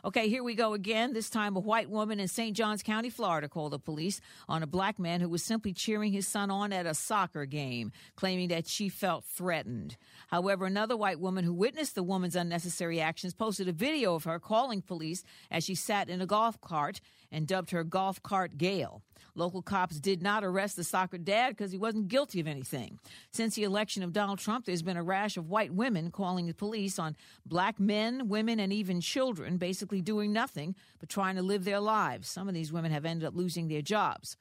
Okay, 0.06 0.30
here 0.30 0.44
we 0.44 0.56
go 0.56 0.74
again. 0.74 1.14
This 1.14 1.30
time, 1.30 1.56
a 1.56 1.60
white 1.60 1.90
woman 1.90 2.20
in 2.20 2.28
St. 2.28 2.56
Johns 2.56 2.84
County, 2.84 3.10
Florida, 3.10 3.50
called 3.50 3.74
the 3.74 3.80
police 3.80 4.22
on 4.48 4.64
a 4.64 4.68
black 4.68 4.98
man 4.98 5.20
who 5.20 5.28
was 5.28 5.44
simply 5.44 5.74
cheering 5.74 6.14
his 6.14 6.28
son 6.28 6.50
on 6.50 6.72
at 6.72 6.86
a 6.86 6.94
soccer 6.94 7.46
game, 7.46 7.92
claiming 8.16 8.48
that 8.50 8.68
she 8.68 8.88
felt 8.88 9.26
threatened. 9.26 9.98
However, 10.28 10.66
another 10.66 10.96
white 10.96 11.20
woman 11.20 11.44
who 11.44 11.54
witnessed 11.54 11.96
the 11.96 12.04
woman's 12.04 12.36
unnecessary 12.36 13.02
actions 13.02 13.34
posted 13.34 13.68
a 13.68 13.74
video 13.74 14.16
of 14.16 14.24
her 14.24 14.40
calling 14.40 14.82
police 14.82 15.24
as 15.52 15.66
she 15.66 15.76
sat 15.76 16.10
in 16.10 16.22
a 16.22 16.26
golf 16.26 16.62
cart 16.62 17.02
and 17.32 17.48
dubbed 17.48 17.72
her 17.72 17.84
golf 17.84 18.24
cart 18.24 18.58
Gail. 18.58 19.02
Local 19.36 19.62
cops 19.62 20.00
did 20.00 20.22
not 20.22 20.44
arrest 20.44 20.76
the 20.76 20.84
soccer 20.84 21.18
dad 21.18 21.50
because 21.50 21.72
he 21.72 21.78
wasn't 21.78 22.08
guilty 22.08 22.40
of 22.40 22.48
anything. 22.48 23.00
Since 23.32 23.56
the 23.56 23.64
election 23.64 24.04
of 24.04 24.14
Donald 24.14 24.40
Trump, 24.40 24.66
there's 24.66 24.82
been 24.82 24.98
a 24.98 25.04
rash 25.04 25.38
of 25.38 25.50
white 25.50 25.74
women 25.74 26.12
calling 26.12 26.48
the 26.48 26.54
police 26.54 27.00
on 27.00 27.16
black 27.46 27.80
men, 27.80 28.28
women, 28.28 28.60
and 28.60 28.74
even 28.74 29.02
children, 29.02 29.58
basically 29.58 30.02
doing 30.02 30.34
nothing 30.34 30.76
but 31.00 31.10
trying 31.10 31.36
to 31.36 31.42
live 31.42 31.66
their 31.66 31.80
lives. 31.80 32.30
Some 32.30 32.48
of 32.48 32.54
these 32.54 32.74
women 32.74 32.92
have 32.92 33.06
ended 33.06 33.28
up 33.28 33.36
losing 33.36 33.68
their 33.68 33.82
jobs. 33.82 34.38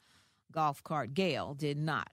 Golf 0.51 0.83
cart 0.83 1.13
Gail 1.13 1.53
did 1.53 1.77
not. 1.77 2.09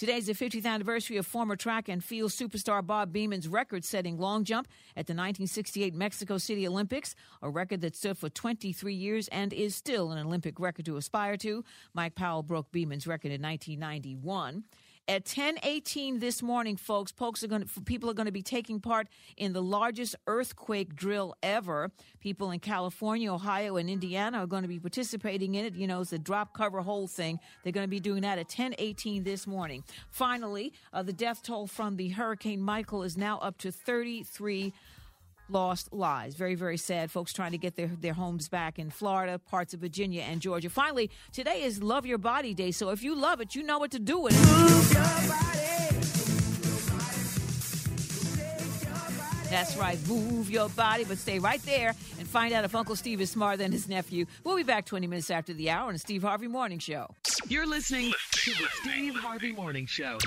Today's 0.00 0.24
the 0.24 0.32
50th 0.32 0.64
anniversary 0.64 1.18
of 1.18 1.26
former 1.26 1.56
track 1.56 1.90
and 1.90 2.02
field 2.02 2.30
superstar 2.30 2.82
Bob 2.86 3.12
Beamon's 3.12 3.46
record 3.46 3.84
setting 3.84 4.16
long 4.16 4.44
jump 4.44 4.66
at 4.96 5.06
the 5.06 5.12
1968 5.12 5.92
Mexico 5.92 6.38
City 6.38 6.66
Olympics, 6.66 7.14
a 7.42 7.50
record 7.50 7.82
that 7.82 7.94
stood 7.94 8.16
for 8.16 8.30
23 8.30 8.94
years 8.94 9.28
and 9.28 9.52
is 9.52 9.76
still 9.76 10.10
an 10.10 10.26
Olympic 10.26 10.58
record 10.58 10.86
to 10.86 10.96
aspire 10.96 11.36
to. 11.36 11.66
Mike 11.92 12.14
Powell 12.14 12.42
broke 12.42 12.72
Beamon's 12.72 13.06
record 13.06 13.30
in 13.30 13.42
1991. 13.42 14.64
At 15.10 15.24
10:18 15.24 16.20
this 16.20 16.40
morning, 16.40 16.76
folks, 16.76 17.10
folks 17.10 17.42
are 17.42 17.48
going 17.48 17.64
to, 17.64 17.80
people 17.80 18.08
are 18.08 18.14
going 18.14 18.26
to 18.26 18.30
be 18.32 18.44
taking 18.44 18.78
part 18.78 19.08
in 19.36 19.52
the 19.52 19.60
largest 19.60 20.14
earthquake 20.28 20.94
drill 20.94 21.34
ever. 21.42 21.90
People 22.20 22.52
in 22.52 22.60
California, 22.60 23.32
Ohio, 23.32 23.74
and 23.76 23.90
Indiana 23.90 24.38
are 24.38 24.46
going 24.46 24.62
to 24.62 24.68
be 24.68 24.78
participating 24.78 25.56
in 25.56 25.64
it. 25.64 25.74
You 25.74 25.88
know, 25.88 26.00
it's 26.00 26.12
a 26.12 26.18
drop, 26.18 26.54
cover, 26.54 26.80
hold 26.80 27.10
thing. 27.10 27.40
They're 27.64 27.72
going 27.72 27.86
to 27.86 27.90
be 27.90 27.98
doing 27.98 28.22
that 28.22 28.38
at 28.38 28.48
10:18 28.48 29.24
this 29.24 29.48
morning. 29.48 29.82
Finally, 30.10 30.74
uh, 30.92 31.02
the 31.02 31.12
death 31.12 31.42
toll 31.42 31.66
from 31.66 31.96
the 31.96 32.10
Hurricane 32.10 32.62
Michael 32.62 33.02
is 33.02 33.16
now 33.16 33.40
up 33.40 33.58
to 33.58 33.72
33 33.72 34.72
lost 35.50 35.92
lives. 35.92 36.34
Very, 36.34 36.54
very 36.54 36.76
sad. 36.76 37.10
Folks 37.10 37.32
trying 37.32 37.52
to 37.52 37.58
get 37.58 37.76
their, 37.76 37.88
their 37.88 38.12
homes 38.12 38.48
back 38.48 38.78
in 38.78 38.90
Florida, 38.90 39.38
parts 39.38 39.74
of 39.74 39.80
Virginia, 39.80 40.22
and 40.22 40.40
Georgia. 40.40 40.70
Finally, 40.70 41.10
today 41.32 41.62
is 41.62 41.82
Love 41.82 42.06
Your 42.06 42.18
Body 42.18 42.54
Day. 42.54 42.70
So 42.70 42.90
if 42.90 43.02
you 43.02 43.14
love 43.14 43.40
it, 43.40 43.54
you 43.54 43.62
know 43.62 43.78
what 43.78 43.90
to 43.92 43.98
do 43.98 44.18
with 44.18 44.34
it. 44.34 45.30
That's 49.50 49.76
right, 49.76 49.98
move 50.06 50.48
your 50.48 50.68
body, 50.68 51.04
but 51.04 51.18
stay 51.18 51.40
right 51.40 51.60
there 51.64 51.88
and 52.20 52.28
find 52.28 52.54
out 52.54 52.64
if 52.64 52.72
Uncle 52.76 52.94
Steve 52.94 53.20
is 53.20 53.30
smarter 53.30 53.56
than 53.56 53.72
his 53.72 53.88
nephew. 53.88 54.26
We'll 54.44 54.56
be 54.56 54.62
back 54.62 54.86
20 54.86 55.08
minutes 55.08 55.28
after 55.28 55.52
the 55.52 55.70
hour 55.70 55.88
on 55.88 55.92
the 55.94 55.98
Steve 55.98 56.22
Harvey 56.22 56.46
Morning 56.46 56.78
Show. 56.78 57.08
You're 57.48 57.66
listening 57.66 58.12
to 58.32 58.50
the 58.52 58.68
Steve 58.82 59.16
Harvey 59.16 59.50
Morning 59.50 59.86
Show. 59.86 60.18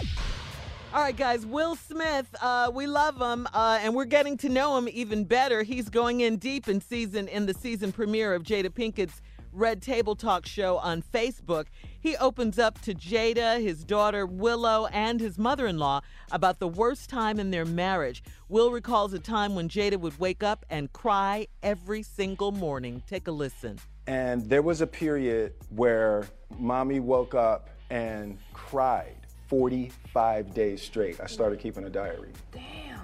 All 0.93 1.01
right, 1.01 1.17
guys. 1.17 1.43
Will 1.43 1.75
Smith, 1.75 2.27
uh, 2.39 2.69
we 2.71 2.85
love 2.85 3.19
him, 3.19 3.47
uh, 3.51 3.79
and 3.81 3.95
we're 3.95 4.05
getting 4.05 4.37
to 4.37 4.47
know 4.47 4.77
him 4.77 4.87
even 4.87 5.23
better. 5.23 5.63
He's 5.63 5.89
going 5.89 6.19
in 6.19 6.37
deep 6.37 6.67
in 6.67 6.79
season 6.79 7.27
in 7.29 7.47
the 7.47 7.53
season 7.55 7.91
premiere 7.91 8.35
of 8.35 8.43
Jada 8.43 8.69
Pinkett's 8.69 9.19
Red 9.51 9.81
Table 9.81 10.15
Talk 10.15 10.45
show 10.45 10.77
on 10.77 11.01
Facebook. 11.01 11.65
He 11.99 12.15
opens 12.17 12.59
up 12.59 12.79
to 12.81 12.93
Jada, 12.93 13.59
his 13.59 13.83
daughter 13.83 14.27
Willow, 14.27 14.85
and 14.85 15.19
his 15.19 15.39
mother-in-law 15.39 16.01
about 16.31 16.59
the 16.59 16.67
worst 16.67 17.09
time 17.09 17.39
in 17.39 17.49
their 17.49 17.65
marriage. 17.65 18.23
Will 18.47 18.69
recalls 18.69 19.13
a 19.13 19.19
time 19.19 19.55
when 19.55 19.69
Jada 19.69 19.99
would 19.99 20.19
wake 20.19 20.43
up 20.43 20.63
and 20.69 20.93
cry 20.93 21.47
every 21.63 22.03
single 22.03 22.51
morning. 22.51 23.01
Take 23.07 23.27
a 23.27 23.31
listen. 23.31 23.79
And 24.05 24.47
there 24.47 24.61
was 24.61 24.81
a 24.81 24.87
period 24.87 25.53
where 25.71 26.27
mommy 26.59 26.99
woke 26.99 27.33
up 27.33 27.71
and 27.89 28.37
cried 28.53 29.22
45 29.57 30.51
days 30.55 30.81
straight. 30.81 31.19
I 31.21 31.27
started 31.27 31.59
keeping 31.59 31.83
a 31.83 31.89
diary. 31.89 32.31
Damn. 32.51 32.99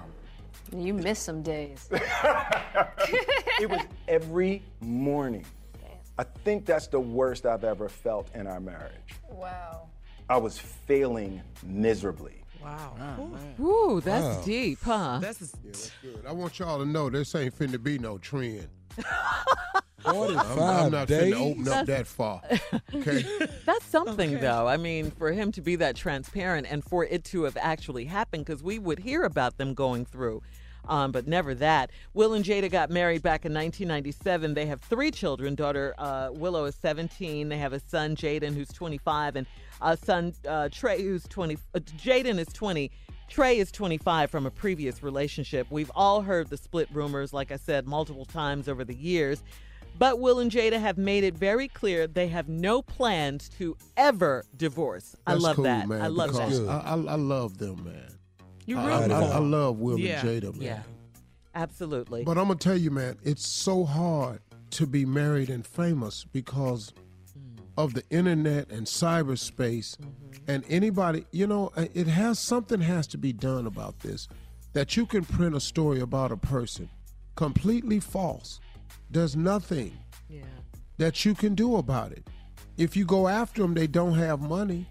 You 0.76 0.92
missed 0.94 1.22
some 1.22 1.42
days. 1.42 1.88
It 3.60 3.68
was 3.68 3.80
every 4.08 4.62
morning. 4.80 5.44
I 6.18 6.24
think 6.44 6.64
that's 6.66 6.86
the 6.88 6.98
worst 6.98 7.44
I've 7.46 7.62
ever 7.62 7.88
felt 7.90 8.34
in 8.34 8.46
our 8.46 8.58
marriage. 8.58 9.10
Wow. 9.28 9.90
I 10.30 10.38
was 10.38 10.58
failing 10.58 11.42
miserably. 11.62 12.42
Wow. 12.62 12.94
Ah, 12.98 13.62
Ooh, 13.62 14.00
that's 14.00 14.24
Wow. 14.38 14.42
deep, 14.44 14.78
huh? 14.82 15.18
That's 15.20 15.40
Yeah, 15.42 15.48
that's 15.66 15.90
good. 16.02 16.24
I 16.26 16.32
want 16.32 16.58
y'all 16.58 16.78
to 16.78 16.86
know 16.86 17.10
this 17.10 17.34
ain't 17.34 17.56
finna 17.58 17.80
be 17.82 17.98
no 17.98 18.16
trend. 18.18 18.66
45 20.02 20.58
I'm, 20.58 20.58
I'm 20.58 20.92
not 20.92 21.08
days? 21.08 21.34
finna 21.34 21.50
open 21.50 21.68
up 21.68 21.86
that 21.86 22.06
far. 22.06 22.42
Okay. 22.94 23.24
That's 23.66 23.84
something, 23.84 24.40
though. 24.40 24.66
I 24.66 24.76
mean, 24.76 25.10
for 25.10 25.32
him 25.32 25.52
to 25.52 25.60
be 25.60 25.76
that 25.76 25.96
transparent 25.96 26.66
and 26.70 26.84
for 26.84 27.04
it 27.04 27.24
to 27.24 27.44
have 27.44 27.56
actually 27.60 28.04
happened, 28.04 28.46
because 28.46 28.62
we 28.62 28.78
would 28.78 28.98
hear 28.98 29.22
about 29.24 29.58
them 29.58 29.74
going 29.74 30.04
through, 30.04 30.42
um, 30.88 31.12
but 31.12 31.26
never 31.26 31.54
that. 31.54 31.90
Will 32.14 32.34
and 32.34 32.44
Jada 32.44 32.70
got 32.70 32.90
married 32.90 33.22
back 33.22 33.44
in 33.44 33.52
1997. 33.52 34.54
They 34.54 34.66
have 34.66 34.80
three 34.80 35.10
children. 35.10 35.54
Daughter 35.54 35.94
uh, 35.98 36.30
Willow 36.32 36.64
is 36.64 36.74
17. 36.76 37.48
They 37.48 37.58
have 37.58 37.72
a 37.72 37.80
son, 37.80 38.16
Jaden, 38.16 38.54
who's 38.54 38.68
25, 38.68 39.36
and 39.36 39.46
a 39.80 39.96
son, 39.96 40.34
uh, 40.48 40.68
Trey, 40.72 41.02
who's 41.02 41.24
20. 41.28 41.56
Uh, 41.74 41.78
Jaden 41.78 42.38
is 42.38 42.48
20. 42.48 42.90
Trey 43.28 43.58
is 43.58 43.70
25 43.70 44.28
from 44.28 44.46
a 44.46 44.50
previous 44.50 45.04
relationship. 45.04 45.68
We've 45.70 45.90
all 45.94 46.22
heard 46.22 46.50
the 46.50 46.56
split 46.56 46.88
rumors, 46.92 47.32
like 47.32 47.52
I 47.52 47.56
said, 47.56 47.86
multiple 47.86 48.24
times 48.24 48.68
over 48.68 48.84
the 48.84 48.94
years. 48.94 49.44
But 50.00 50.18
Will 50.18 50.40
and 50.40 50.50
Jada 50.50 50.80
have 50.80 50.96
made 50.96 51.24
it 51.24 51.34
very 51.34 51.68
clear 51.68 52.06
they 52.06 52.28
have 52.28 52.48
no 52.48 52.80
plans 52.80 53.50
to 53.58 53.76
ever 53.98 54.46
divorce. 54.56 55.14
I 55.26 55.34
love 55.34 55.56
cool, 55.56 55.64
that. 55.64 55.88
Man, 55.88 56.00
I 56.00 56.06
love 56.06 56.30
because 56.30 56.64
that. 56.64 56.70
I, 56.70 56.78
I, 56.78 56.94
I 56.94 57.16
love 57.16 57.58
them, 57.58 57.84
man. 57.84 58.08
You 58.64 58.78
I, 58.78 58.86
root 58.86 59.10
I, 59.12 59.20
for 59.20 59.26
I. 59.26 59.36
I 59.36 59.38
love 59.40 59.78
Will 59.78 59.98
Yeah. 59.98 60.26
and 60.26 60.42
Jada, 60.42 60.54
man. 60.54 60.62
Yeah. 60.62 60.82
Absolutely. 61.54 62.24
But 62.24 62.38
I'm 62.38 62.46
gonna 62.46 62.58
tell 62.58 62.78
you, 62.78 62.90
man, 62.90 63.18
it's 63.22 63.46
so 63.46 63.84
hard 63.84 64.40
to 64.70 64.86
be 64.86 65.04
married 65.04 65.50
and 65.50 65.66
famous 65.66 66.24
because 66.24 66.94
of 67.76 67.92
the 67.92 68.02
internet 68.08 68.70
and 68.70 68.86
cyberspace, 68.86 69.98
and 70.48 70.64
anybody, 70.70 71.26
you 71.30 71.46
know, 71.46 71.72
uh, 71.76 71.84
it 71.92 72.06
has 72.06 72.38
something 72.38 72.80
has 72.80 73.06
to 73.08 73.18
be 73.18 73.34
done 73.34 73.66
about 73.66 74.00
this. 74.00 74.28
That 74.72 74.96
you 74.96 75.04
can 75.04 75.26
print 75.26 75.54
a 75.54 75.60
story 75.60 76.00
about 76.00 76.32
a 76.32 76.38
person 76.38 76.88
completely 77.36 78.00
false. 78.00 78.60
There's 79.10 79.36
nothing 79.36 79.96
that 80.98 81.24
you 81.24 81.34
can 81.34 81.54
do 81.54 81.76
about 81.76 82.12
it. 82.12 82.26
If 82.76 82.96
you 82.96 83.04
go 83.04 83.28
after 83.28 83.62
them, 83.62 83.74
they 83.74 83.86
don't 83.86 84.14
have 84.14 84.40
money. 84.40 84.86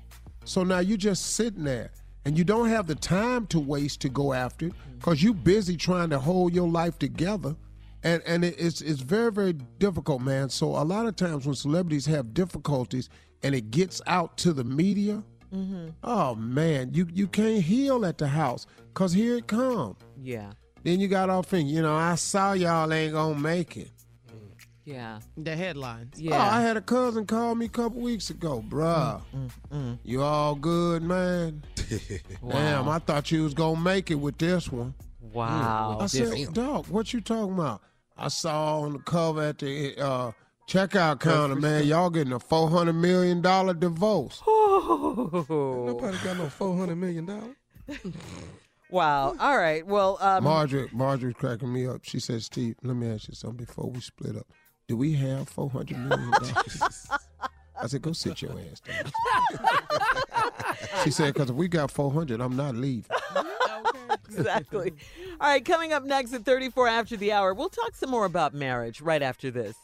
So 0.45 0.63
now 0.63 0.79
you're 0.79 0.97
just 0.97 1.35
sitting 1.35 1.63
there 1.63 1.91
and 2.25 2.37
you 2.37 2.43
don't 2.43 2.69
have 2.69 2.87
the 2.87 2.95
time 2.95 3.47
to 3.47 3.59
waste 3.59 4.01
to 4.01 4.09
go 4.09 4.33
after 4.33 4.67
it 4.67 4.73
because 4.97 5.23
you're 5.23 5.33
busy 5.33 5.77
trying 5.77 6.09
to 6.09 6.19
hold 6.19 6.53
your 6.53 6.67
life 6.67 6.99
together. 6.99 7.55
And 8.03 8.21
and 8.25 8.45
it's 8.45 8.81
it's 8.81 9.01
very, 9.01 9.31
very 9.31 9.53
difficult, 9.53 10.21
man. 10.21 10.49
So 10.49 10.67
a 10.69 10.83
lot 10.83 11.05
of 11.05 11.15
times 11.15 11.45
when 11.45 11.55
celebrities 11.55 12.05
have 12.05 12.33
difficulties 12.33 13.09
and 13.43 13.53
it 13.53 13.71
gets 13.71 14.01
out 14.07 14.37
to 14.39 14.53
the 14.53 14.63
media, 14.63 15.23
Mm-hmm. 15.53 15.89
oh 16.03 16.35
man, 16.35 16.91
you, 16.93 17.07
you 17.11 17.27
can't 17.27 17.63
heal 17.63 18.05
at 18.05 18.19
the 18.19 18.27
house 18.27 18.67
because 18.93 19.11
here 19.13 19.37
it 19.37 19.47
come. 19.47 19.95
Yeah. 20.21 20.51
Then 20.83 20.99
you 20.99 21.07
got 21.07 21.31
off 21.31 21.47
thinking, 21.47 21.73
you 21.75 21.81
know, 21.81 21.95
I 21.95 22.13
saw 22.15 22.53
y'all 22.53 22.93
ain't 22.93 23.13
gonna 23.13 23.33
make 23.39 23.75
it. 23.75 23.89
Yeah. 24.89 25.19
The 25.37 25.55
headlines. 25.55 26.19
Yeah. 26.19 26.35
Oh, 26.35 26.39
I 26.57 26.61
had 26.61 26.75
a 26.75 26.81
cousin 26.81 27.27
call 27.27 27.53
me 27.53 27.67
a 27.67 27.69
couple 27.69 28.01
weeks 28.01 28.31
ago, 28.31 28.63
bruh. 28.67 29.21
You 30.03 30.23
all 30.23 30.55
good, 30.55 31.03
man? 31.03 31.63
Damn, 32.49 32.89
I 32.89 32.97
thought 32.97 33.31
you 33.31 33.43
was 33.43 33.53
gonna 33.53 33.79
make 33.79 34.09
it 34.09 34.15
with 34.15 34.39
this 34.39 34.71
one. 34.71 34.95
Wow. 35.21 35.99
I 36.01 36.07
said, 36.07 36.53
dog, 36.53 36.87
what 36.87 37.13
you 37.13 37.21
talking 37.21 37.53
about? 37.53 37.81
I 38.17 38.29
saw 38.29 38.81
on 38.81 38.93
the 38.93 38.99
cover 38.99 39.43
at 39.43 39.59
the 39.59 39.95
uh, 39.97 40.31
checkout 40.67 41.19
counter, 41.19 41.55
man, 41.55 41.85
y'all 41.85 42.09
getting 42.09 42.33
a 42.33 42.39
four 42.39 42.67
hundred 42.67 42.93
million 42.93 43.41
dollar 43.41 43.75
divorce. 43.75 44.41
Nobody 44.47 46.17
got 46.23 46.37
no 46.37 46.49
four 46.49 46.75
hundred 46.75 46.95
million 46.95 47.25
dollars. 47.27 47.55
Wow. 48.91 49.35
All 49.39 49.55
right. 49.55 49.85
Well, 49.85 50.17
um, 50.19 50.43
Marjorie, 50.43 50.89
Marjorie's 50.91 51.35
cracking 51.35 51.71
me 51.71 51.85
up. 51.85 52.03
She 52.03 52.19
said, 52.19 52.41
Steve, 52.41 52.75
let 52.81 52.95
me 52.95 53.07
ask 53.07 53.27
you 53.27 53.35
something 53.35 53.63
before 53.63 53.87
we 53.91 53.99
split 53.99 54.35
up. 54.35 54.47
Do 54.89 54.97
we 54.97 55.13
have 55.13 55.47
four 55.47 55.69
hundred 55.69 55.99
million 55.99 56.31
dollars? 56.31 57.07
I 57.79 57.85
said, 57.85 58.01
go 58.01 58.11
sit 58.11 58.41
your 58.41 58.53
ass 58.59 58.79
down. 58.79 59.11
she 61.03 61.11
said, 61.11 61.35
because 61.35 61.51
if 61.51 61.55
we 61.55 61.67
got 61.67 61.91
four 61.91 62.11
hundred, 62.11 62.41
I'm 62.41 62.55
not 62.55 62.73
leaving. 62.73 63.05
exactly. 64.27 64.93
All 65.39 65.47
right. 65.47 65.63
Coming 65.63 65.93
up 65.93 66.05
next 66.05 66.33
at 66.33 66.43
34 66.43 66.87
after 66.87 67.15
the 67.17 67.31
hour, 67.31 67.53
we'll 67.53 67.69
talk 67.69 67.95
some 67.95 68.09
more 68.09 68.25
about 68.25 68.55
marriage 68.55 68.99
right 68.99 69.21
after 69.21 69.51
this. 69.51 69.75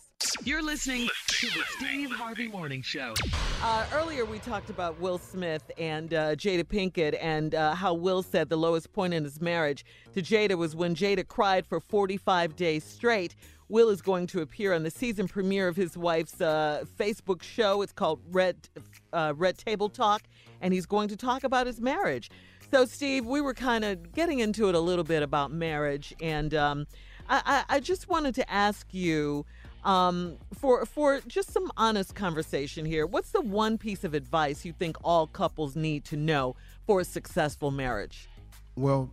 You're 0.44 0.64
listening 0.64 1.08
to 1.28 1.48
the 1.48 1.62
Steve 1.78 2.10
Harvey 2.10 2.48
Morning 2.48 2.82
Show. 2.82 3.14
Uh, 3.62 3.86
earlier, 3.94 4.26
we 4.26 4.40
talked 4.40 4.70
about 4.70 5.00
Will 5.00 5.18
Smith 5.18 5.70
and 5.78 6.14
uh, 6.14 6.36
Jada 6.36 6.64
Pinkett, 6.64 7.18
and 7.22 7.54
uh, 7.54 7.76
how 7.76 7.94
Will 7.94 8.24
said 8.24 8.50
the 8.50 8.58
lowest 8.58 8.92
point 8.92 9.14
in 9.14 9.24
his 9.24 9.40
marriage 9.40 9.86
to 10.14 10.22
Jada 10.22 10.58
was 10.58 10.76
when 10.76 10.96
Jada 10.96 11.28
cried 11.28 11.68
for 11.68 11.80
45 11.80 12.56
days 12.56 12.84
straight. 12.84 13.36
Will 13.70 13.90
is 13.90 14.02
going 14.02 14.28
to 14.28 14.42
appear 14.42 14.74
on 14.74 14.84
the 14.84 14.92
season 14.92 15.28
premiere 15.28 15.68
of 15.68 15.76
his 15.76 15.98
wife's 15.98 16.40
uh, 16.40 16.84
Facebook 16.98 17.42
show. 17.42 17.82
It's 17.82 17.94
called 17.94 18.22
Red 18.30 18.70
uh, 19.12 19.34
Red 19.36 19.58
Table 19.58 19.90
Talk, 19.90 20.24
and 20.62 20.74
he's 20.74 20.86
going 20.86 21.10
to 21.10 21.18
talk 21.18 21.44
about 21.44 21.68
his 21.68 21.82
marriage. 21.82 22.30
So, 22.72 22.86
Steve, 22.86 23.26
we 23.26 23.42
were 23.42 23.54
kind 23.54 23.84
of 23.84 24.14
getting 24.14 24.40
into 24.40 24.70
it 24.70 24.76
a 24.76 24.80
little 24.80 25.04
bit 25.04 25.24
about 25.24 25.52
marriage, 25.52 26.14
and 26.22 26.54
um, 26.54 26.88
I, 27.30 27.64
I, 27.70 27.80
just 27.80 28.10
wanted 28.10 28.36
to 28.36 28.52
ask 28.52 28.94
you 28.94 29.46
um, 29.84 30.38
for 30.54 30.86
for 30.86 31.22
just 31.28 31.52
some 31.52 31.72
honest 31.78 32.16
conversation 32.16 32.86
here. 32.86 33.06
What's 33.06 33.32
the 33.32 33.42
one 33.42 33.78
piece 33.78 34.04
of 34.04 34.14
advice 34.14 34.66
you 34.66 34.74
think 34.74 34.98
all 35.04 35.28
couples 35.28 35.76
need 35.76 36.06
to 36.06 36.18
know 36.18 36.56
for 36.86 37.02
a 37.02 37.06
successful 37.06 37.72
marriage? 37.72 38.28
Well, 38.76 39.10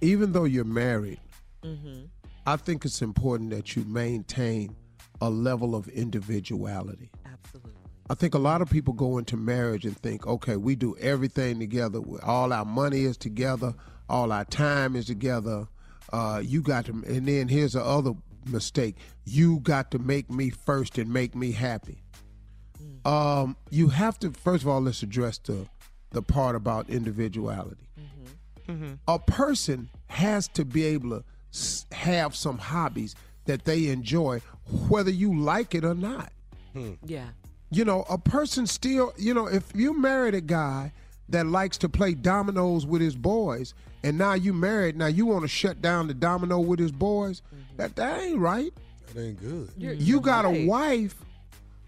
even 0.00 0.32
though 0.32 0.44
you're 0.44 0.64
married, 0.64 1.20
Mm-hmm. 1.62 2.04
I 2.46 2.56
think 2.56 2.84
it's 2.84 3.02
important 3.02 3.50
that 3.50 3.76
you 3.76 3.84
maintain 3.84 4.74
a 5.20 5.28
level 5.30 5.74
of 5.74 5.88
individuality. 5.88 7.10
Absolutely. 7.26 7.72
I 8.08 8.14
think 8.14 8.34
a 8.34 8.38
lot 8.38 8.60
of 8.62 8.68
people 8.70 8.92
go 8.94 9.18
into 9.18 9.36
marriage 9.36 9.84
and 9.84 9.96
think, 9.96 10.26
okay, 10.26 10.56
we 10.56 10.74
do 10.74 10.96
everything 10.98 11.60
together. 11.60 12.00
All 12.24 12.52
our 12.52 12.64
money 12.64 13.02
is 13.04 13.16
together. 13.16 13.74
All 14.08 14.32
our 14.32 14.44
time 14.44 14.96
is 14.96 15.06
together. 15.06 15.68
Uh, 16.12 16.42
you 16.44 16.60
got 16.62 16.86
to, 16.86 16.92
and 17.06 17.28
then 17.28 17.46
here's 17.48 17.74
the 17.74 17.84
other 17.84 18.12
mistake. 18.46 18.96
You 19.24 19.60
got 19.60 19.92
to 19.92 19.98
make 20.00 20.28
me 20.30 20.50
first 20.50 20.98
and 20.98 21.12
make 21.12 21.36
me 21.36 21.52
happy. 21.52 22.02
Um, 23.04 23.56
you 23.70 23.88
have 23.88 24.18
to 24.20 24.32
first 24.32 24.62
of 24.64 24.68
all 24.68 24.80
let's 24.80 25.02
address 25.02 25.38
the 25.38 25.66
the 26.10 26.22
part 26.22 26.56
about 26.56 26.90
individuality. 26.90 27.86
A 29.06 29.18
person 29.18 29.88
has 30.08 30.48
to 30.48 30.64
be 30.64 30.84
able 30.84 31.10
to 31.10 31.16
s- 31.16 31.24
have 31.92 32.34
some 32.34 32.58
hobbies 32.58 33.14
that 33.46 33.64
they 33.64 33.88
enjoy, 33.88 34.40
whether 34.88 35.10
you 35.10 35.38
like 35.38 35.74
it 35.74 35.84
or 35.84 35.94
not. 35.94 36.32
Hmm. 36.72 36.92
Yeah. 37.04 37.28
You 37.70 37.84
know, 37.84 38.04
a 38.08 38.18
person 38.18 38.66
still, 38.66 39.12
you 39.16 39.34
know, 39.34 39.46
if 39.46 39.64
you 39.74 39.98
married 39.98 40.34
a 40.34 40.40
guy 40.40 40.92
that 41.28 41.46
likes 41.46 41.78
to 41.78 41.88
play 41.88 42.14
dominoes 42.14 42.84
with 42.84 43.00
his 43.00 43.14
boys, 43.14 43.74
and 44.02 44.18
now 44.18 44.34
you 44.34 44.52
married, 44.52 44.96
now 44.96 45.06
you 45.06 45.26
want 45.26 45.42
to 45.42 45.48
shut 45.48 45.80
down 45.80 46.06
the 46.08 46.14
domino 46.14 46.58
with 46.58 46.78
his 46.78 46.92
boys, 46.92 47.42
mm-hmm. 47.54 47.76
that, 47.76 47.96
that 47.96 48.20
ain't 48.20 48.38
right. 48.38 48.72
That 49.14 49.20
ain't 49.20 49.40
good. 49.40 49.70
you 49.76 50.20
got 50.20 50.44
a 50.44 50.66
wife 50.66 51.16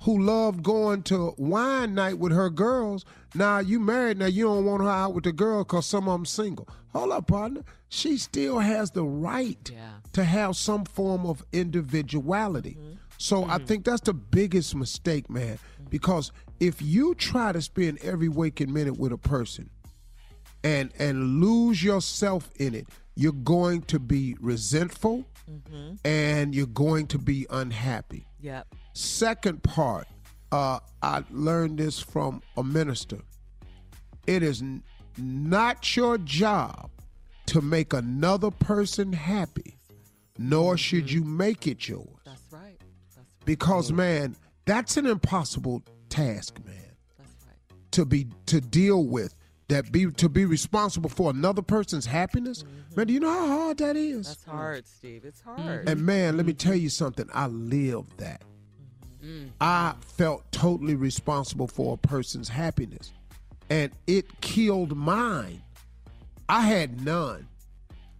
who 0.03 0.23
loved 0.23 0.63
going 0.63 1.03
to 1.05 1.35
wine 1.37 1.95
night 1.95 2.19
with 2.19 2.33
her 2.33 2.51
girls. 2.51 3.05
Now 3.35 3.59
you 3.61 3.81
married, 3.81 4.19
now 4.19 4.27
you 4.27 4.45
don't 4.45 4.65
want 4.65 4.83
her 4.83 4.89
out 4.89 5.15
with 5.15 5.25
the 5.25 5.33
girl 5.33 5.65
because 5.65 5.87
some 5.87 6.09
of 6.09 6.13
them 6.13 6.27
single. 6.27 6.69
Hold 6.93 7.13
up, 7.13 7.27
partner. 7.29 7.63
She 7.89 8.19
still 8.19 8.59
has 8.59 8.91
the 8.91 9.05
right 9.05 9.71
to 10.13 10.25
have 10.25 10.57
some 10.57 10.85
form 10.85 11.25
of 11.27 11.43
individuality. 11.53 12.77
So 13.19 13.45
I 13.45 13.59
think 13.59 13.85
that's 13.85 14.01
the 14.03 14.15
biggest 14.15 14.75
mistake, 14.75 15.31
man. 15.31 15.59
Because 15.89 16.33
if 16.61 16.83
you 16.83 17.15
try 17.15 17.53
to 17.53 17.63
spend 17.63 17.99
every 18.03 18.29
waking 18.29 18.73
minute 18.73 18.99
with 18.99 19.13
a 19.13 19.19
person 19.19 19.71
and 20.65 20.93
and 20.99 21.41
lose 21.41 21.83
yourself 21.83 22.51
in 22.59 22.75
it, 22.75 22.87
you're 23.15 23.33
going 23.33 23.83
to 23.83 23.99
be 23.99 24.37
resentful 24.41 25.27
Mm-hmm. 25.51 25.95
and 26.05 26.55
you're 26.55 26.67
going 26.69 27.09
to 27.09 27.19
be 27.19 27.47
unhappy. 27.51 28.29
Yep. 28.41 28.69
Second 28.95 29.63
part, 29.65 30.07
uh, 30.53 30.79
I 31.03 31.25
learned 31.31 31.79
this 31.79 31.99
from 31.99 32.43
a 32.57 32.63
minister. 32.63 33.19
It 34.27 34.43
is 34.43 34.63
n- 34.63 34.83
not 35.19 35.97
your 35.97 36.19
job 36.19 36.91
to 37.47 37.61
make 37.61 37.93
another 37.93 38.51
person 38.51 39.13
happy, 39.13 39.79
nor 40.39 40.77
should 40.77 41.11
you 41.11 41.25
make 41.25 41.67
it 41.67 41.89
yours. 41.89 42.07
That's 42.25 42.43
right. 42.53 42.79
Because 43.45 43.91
man, 43.91 44.37
that's 44.67 44.97
an 44.97 45.07
impossible 45.07 45.83
task, 46.09 46.61
man. 46.65 46.77
Right. 47.19 47.57
To 47.93 48.05
be 48.05 48.29
to 48.47 48.61
deal 48.61 49.05
with 49.05 49.35
that 49.69 49.91
be 49.91 50.11
to 50.11 50.29
be 50.29 50.45
responsible 50.45 51.11
for 51.11 51.31
another 51.31 51.63
person's 51.63 52.07
happiness. 52.07 52.65
Man, 52.95 53.07
do 53.07 53.15
you 53.15 53.21
know 53.21 53.31
how 53.31 53.47
hard 53.47 53.79
that 53.79 53.97
is? 53.97 54.29
That's 54.29 54.45
hard, 54.45 54.87
Steve. 54.87 55.25
It's 55.25 55.41
hard. 55.41 55.89
And 55.89 56.05
man, 56.05 56.37
let 56.37 56.45
me 56.45 56.53
tell 56.53 56.75
you 56.75 56.91
something. 56.91 57.29
I 57.33 57.47
lived 57.47 58.19
that. 58.19 58.43
Mm. 59.23 59.51
I 59.61 59.95
felt 60.01 60.51
totally 60.53 60.95
responsible 60.95 61.67
for 61.67 61.95
a 61.95 61.97
person's 61.97 62.49
happiness, 62.49 63.13
and 63.71 63.93
it 64.07 64.41
killed 64.41 64.97
mine. 64.97 65.63
I 66.49 66.63
had 66.63 67.05
none 67.05 67.49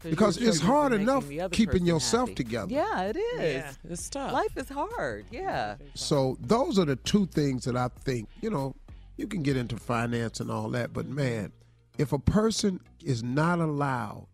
because 0.03 0.39
it's 0.39 0.61
hard 0.61 0.93
enough 0.93 1.29
keeping 1.51 1.85
yourself 1.85 2.31
happy. 2.31 2.45
together. 2.45 2.73
Yeah, 2.73 3.03
it 3.03 3.17
is. 3.17 3.41
Yeah, 3.41 3.73
it's 3.91 4.09
tough. 4.09 4.33
Life 4.33 4.57
is 4.57 4.69
hard. 4.69 5.27
Yeah. 5.31 5.77
So 5.95 6.39
those 6.41 6.79
are 6.79 6.85
the 6.85 6.97
two 6.97 7.27
things 7.27 7.65
that 7.65 7.77
I 7.77 7.89
think, 8.05 8.29
you 8.41 8.51
know, 8.51 8.75
you 9.17 9.27
can 9.27 9.43
get 9.43 9.57
into 9.57 9.77
finance 9.77 10.41
and 10.41 10.51
all 10.51 10.71
that, 10.71 10.93
but 10.93 11.07
man, 11.07 11.53
if 11.99 12.13
a 12.13 12.19
person 12.19 12.81
is 13.05 13.23
not 13.23 13.59
allowed 13.59 14.27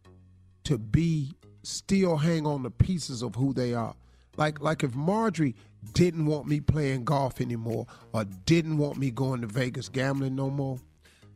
to 0.65 0.79
be 0.79 1.35
still 1.63 2.17
hang 2.17 2.47
on 2.47 2.63
the 2.63 2.71
pieces 2.71 3.23
of 3.23 3.35
who 3.35 3.53
they 3.53 3.75
are. 3.75 3.95
Like 4.37 4.61
like 4.61 4.85
if 4.85 4.95
Marjorie 4.95 5.55
didn't 5.93 6.27
want 6.27 6.47
me 6.47 6.61
playing 6.61 7.05
golf 7.05 7.41
anymore 7.41 7.87
or 8.13 8.25
didn't 8.25 8.79
want 8.79 8.99
me 8.99 9.11
going 9.11 9.41
to 9.41 9.47
Vegas 9.47 9.89
gambling 9.89 10.37
no 10.37 10.51
more. 10.51 10.79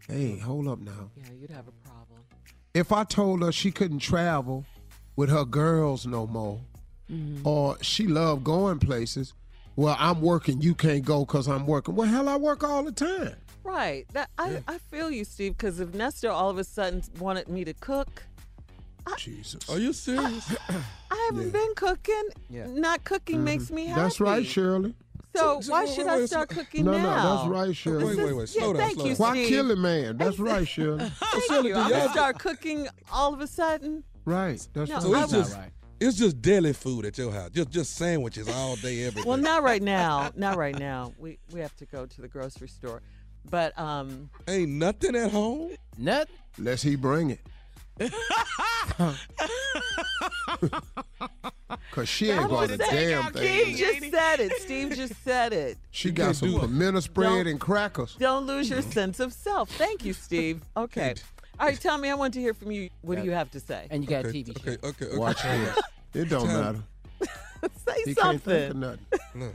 Hey, 0.09 0.39
hold 0.39 0.69
up 0.69 0.81
now. 0.81 1.11
Yeah, 1.17 1.25
you'd 1.41 1.51
have 1.51 1.69
a 1.69 1.73
problem. 1.87 2.21
If 2.75 2.93
I 2.93 3.05
told 3.05 3.43
her 3.43 3.53
she 3.53 3.71
couldn't 3.71 4.01
travel 4.01 4.65
with 5.17 5.31
her 5.31 5.45
girls 5.45 6.07
no 6.07 6.27
more, 6.27 6.61
mm-hmm. 7.11 7.47
or 7.47 7.77
she 7.83 8.07
loved 8.07 8.45
going 8.45 8.79
places, 8.79 9.35
well, 9.77 9.97
I'm 9.99 10.21
working, 10.21 10.61
you 10.61 10.75
can't 10.75 11.05
go 11.05 11.25
because 11.25 11.49
I'm 11.49 11.67
working. 11.67 11.95
Well, 11.95 12.09
hell, 12.09 12.29
I 12.29 12.37
work 12.37 12.65
all 12.65 12.83
the 12.83 12.93
time. 12.93 13.37
Right. 13.65 14.07
That 14.13 14.31
I, 14.39 14.63
I 14.67 14.79
feel 14.79 15.11
you, 15.11 15.25
Steve, 15.25 15.57
because 15.57 15.81
if 15.81 15.95
Nestor 15.95 16.31
all 16.31 16.51
of 16.51 16.59
a 16.59 16.65
sudden 16.65 17.03
wanted 17.19 17.49
me 17.49 17.65
to 17.65 17.75
cook, 17.75 18.25
Jesus. 19.17 19.69
Are 19.69 19.79
you 19.79 19.93
serious? 19.93 20.55
I 21.11 21.29
haven't 21.31 21.51
been 21.53 21.75
cooking. 21.75 22.23
Yeah. 22.51 22.67
Not 22.69 23.05
cooking 23.05 23.45
makes 23.45 23.71
me 23.71 23.87
happy. 23.87 24.01
That's 24.01 24.21
right, 24.21 24.47
Shirley. 24.47 24.95
So, 25.35 25.41
So- 25.41 25.61
so 25.63 25.73
why 25.73 25.85
wait, 25.85 25.95
should 25.95 26.07
wait, 26.07 26.13
I 26.13 26.17
wait, 26.19 26.27
start 26.29 26.51
so- 26.53 26.57
cooking 26.61 26.85
no, 26.85 26.93
now? 26.93 27.03
no, 27.03 27.37
that's 27.37 27.49
right, 27.49 27.77
Shirley. 27.77 28.05
Wait, 28.05 28.19
wait, 28.19 28.33
wait. 28.37 28.55
Yeah, 28.55 28.63
Slow 28.63 28.73
down, 28.75 28.83
thank 28.83 28.95
slow 28.95 29.05
you, 29.07 29.11
down. 29.15 29.19
Why 29.19 29.33
Steve. 29.35 29.49
kill 29.49 29.71
a 29.71 29.77
man? 29.77 30.17
That's 30.19 30.39
right, 30.51 30.69
Shirley. 30.69 31.09
Thank 31.09 31.45
Shirley, 31.45 31.69
you. 31.69 31.75
do 31.75 31.81
I'm 31.81 31.91
gonna 31.91 32.11
start 32.11 32.39
cooking 32.39 32.89
all 33.11 33.33
of 33.33 33.41
a 33.41 33.47
sudden. 33.47 34.05
Right. 34.25 34.67
That's 34.75 34.91
No, 34.91 34.95
right. 34.97 35.03
So 35.03 35.15
I 35.15 35.23
it's 35.25 35.33
will- 35.33 35.43
just 35.43 35.59
it's 36.01 36.17
just 36.19 36.43
deli 36.43 36.73
food 36.73 37.07
at 37.07 37.17
your 37.17 37.31
house. 37.33 37.51
Just 37.51 37.71
just 37.71 37.95
sandwiches 37.97 38.49
all 38.49 38.75
day, 38.77 39.05
every 39.05 39.23
day. 39.23 39.29
Well, 39.29 39.39
not 39.39 39.63
right 39.63 39.83
now. 39.83 40.31
Not 40.37 40.57
right 40.57 40.77
now. 40.79 41.13
We 41.19 41.39
we 41.53 41.61
have 41.61 41.75
to 41.77 41.87
go 41.87 42.07
to 42.07 42.21
the 42.21 42.29
grocery 42.29 42.69
store. 42.69 43.03
But 43.51 43.77
um, 43.79 44.29
ain't 44.49 44.71
nothing 44.73 45.17
at 45.17 45.31
home. 45.33 45.71
Nut. 45.99 46.29
Let's 46.59 46.83
he 46.83 46.95
bring 46.97 47.31
it. 47.31 47.41
Cause 51.91 52.09
she 52.09 52.31
ain't 52.31 52.41
I'm 52.43 52.49
going 52.49 52.69
just 52.69 52.81
to 52.81 52.87
saying, 52.87 53.09
damn 53.23 53.33
Steve 53.33 53.65
thing. 53.67 53.77
just 53.77 54.11
said 54.11 54.41
it. 54.41 54.53
Steve 54.63 54.93
just 54.97 55.15
said 55.25 55.53
it. 55.53 55.79
She 55.91 56.11
got 56.11 56.37
some 56.37 56.59
pimento 56.59 57.01
spread 57.01 57.29
Don't- 57.29 57.47
and 57.49 57.61
crackers. 57.61 58.17
Don't 58.19 58.47
lose 58.47 58.69
your 58.71 58.83
sense 58.83 59.21
of 59.21 59.33
self. 59.33 59.71
Thank 59.71 60.05
you, 60.05 60.13
Steve. 60.13 60.63
Okay. 60.77 61.15
All 61.61 61.67
right, 61.69 61.79
Tommy, 61.81 62.09
I 62.09 62.15
want 62.15 62.33
to 62.35 62.41
hear 62.41 62.55
from 62.55 62.73
you. 62.73 62.89
What 63.03 63.19
do 63.19 63.25
you 63.25 63.33
have 63.33 63.51
to 63.53 63.61
say? 63.61 63.87
And 63.91 64.03
you 64.03 64.09
got 64.09 64.25
Okay, 64.27 64.41
a 64.41 64.45
TV 64.45 64.51
okay, 64.57 64.79
show. 64.83 64.89
okay, 64.89 65.05
okay. 65.07 65.17
Watch 65.19 65.43
this. 65.43 65.79
It 66.15 66.25
don't 66.29 66.47
Tell 66.47 66.63
matter. 66.63 66.79
Say 67.87 68.03
He 68.07 68.15
can't 68.15 68.43
think 68.43 68.73
of 68.73 68.73
something. 68.73 68.81
nothing. 68.81 68.99
No. 69.35 69.51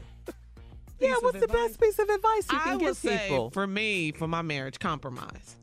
Yeah, 1.00 1.14
what's 1.20 1.38
the 1.40 1.48
best 1.48 1.80
piece 1.80 1.98
of 1.98 2.08
advice 2.08 2.46
you 2.50 2.58
I 2.58 2.62
can 2.64 2.78
give 2.78 3.00
people? 3.02 3.50
for 3.50 3.66
me, 3.66 4.12
for 4.12 4.26
my 4.26 4.42
marriage, 4.42 4.78
compromise. 4.78 5.56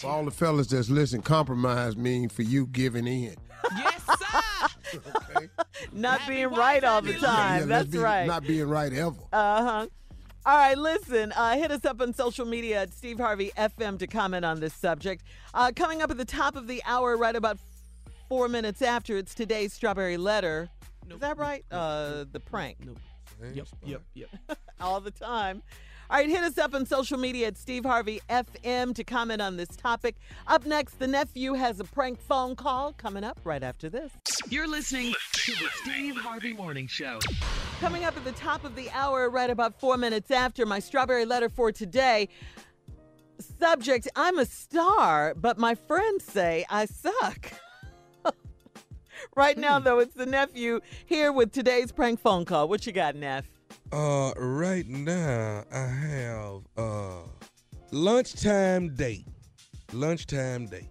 For 0.00 0.08
all 0.08 0.24
the 0.24 0.30
fellas 0.30 0.68
that's 0.68 0.88
listening, 0.88 1.22
compromise 1.22 1.94
mean 1.94 2.30
for 2.30 2.40
you 2.40 2.66
giving 2.66 3.06
in. 3.06 3.36
Yes, 3.76 4.02
sir. 4.06 4.68
okay. 4.96 5.48
Not 5.92 6.22
being 6.26 6.48
right 6.48 6.82
all 6.82 7.02
the 7.02 7.12
time. 7.14 7.68
let's 7.68 7.84
That's 7.84 7.88
be 7.88 7.98
right. 7.98 8.26
Not 8.26 8.44
being 8.44 8.66
right 8.66 8.90
ever. 8.92 9.18
Uh 9.30 9.62
huh. 9.62 9.86
All 10.46 10.56
right, 10.56 10.78
listen, 10.78 11.32
uh, 11.32 11.54
hit 11.56 11.70
us 11.70 11.84
up 11.84 12.00
on 12.00 12.14
social 12.14 12.46
media 12.46 12.80
at 12.80 12.94
Steve 12.94 13.18
Harvey 13.18 13.52
FM 13.58 13.98
to 13.98 14.06
comment 14.06 14.42
on 14.42 14.58
this 14.58 14.72
subject. 14.72 15.22
Uh, 15.52 15.70
coming 15.76 16.00
up 16.00 16.10
at 16.10 16.16
the 16.16 16.24
top 16.24 16.56
of 16.56 16.66
the 16.66 16.82
hour, 16.86 17.18
right 17.18 17.36
about 17.36 17.58
four 18.26 18.48
minutes 18.48 18.80
after, 18.80 19.18
it's 19.18 19.34
today's 19.34 19.74
Strawberry 19.74 20.16
Letter. 20.16 20.70
Is 21.10 21.18
that 21.18 21.36
right? 21.36 21.62
Uh, 21.70 22.24
the 22.32 22.40
prank. 22.40 22.78
Yep, 23.52 23.68
yep, 23.84 24.02
yep. 24.14 24.30
All 24.80 25.00
the 25.00 25.10
time. 25.10 25.62
All 26.10 26.16
right, 26.16 26.28
hit 26.28 26.42
us 26.42 26.58
up 26.58 26.74
on 26.74 26.86
social 26.86 27.18
media 27.18 27.46
at 27.46 27.56
Steve 27.56 27.84
Harvey 27.84 28.20
FM 28.28 28.96
to 28.96 29.04
comment 29.04 29.40
on 29.40 29.56
this 29.56 29.68
topic. 29.68 30.16
Up 30.48 30.66
next, 30.66 30.98
the 30.98 31.06
nephew 31.06 31.52
has 31.52 31.78
a 31.78 31.84
prank 31.84 32.20
phone 32.20 32.56
call 32.56 32.92
coming 32.94 33.22
up 33.22 33.38
right 33.44 33.62
after 33.62 33.88
this. 33.88 34.10
You're 34.48 34.66
listening 34.66 35.14
to 35.34 35.52
the 35.52 35.68
Steve 35.82 36.16
Harvey 36.16 36.52
Morning 36.52 36.88
Show. 36.88 37.20
Coming 37.78 38.04
up 38.04 38.16
at 38.16 38.24
the 38.24 38.32
top 38.32 38.64
of 38.64 38.74
the 38.74 38.90
hour, 38.90 39.30
right 39.30 39.50
about 39.50 39.78
four 39.78 39.96
minutes 39.96 40.32
after, 40.32 40.66
my 40.66 40.80
strawberry 40.80 41.26
letter 41.26 41.48
for 41.48 41.70
today. 41.70 42.28
Subject 43.60 44.08
I'm 44.16 44.36
a 44.40 44.46
star, 44.46 45.34
but 45.36 45.58
my 45.58 45.76
friends 45.76 46.24
say 46.24 46.66
I 46.68 46.86
suck. 46.86 47.52
right 49.36 49.56
now, 49.56 49.78
hmm. 49.78 49.84
though, 49.84 50.00
it's 50.00 50.16
the 50.16 50.26
nephew 50.26 50.80
here 51.06 51.32
with 51.32 51.52
today's 51.52 51.92
prank 51.92 52.18
phone 52.18 52.44
call. 52.44 52.66
What 52.66 52.84
you 52.84 52.92
got, 52.92 53.14
Neff? 53.14 53.59
Uh, 53.92 54.32
right 54.36 54.86
now 54.86 55.64
I 55.72 55.86
have 55.86 56.60
uh 56.76 57.22
lunchtime 57.90 58.94
date. 58.94 59.26
Lunchtime 59.92 60.66
date. 60.66 60.88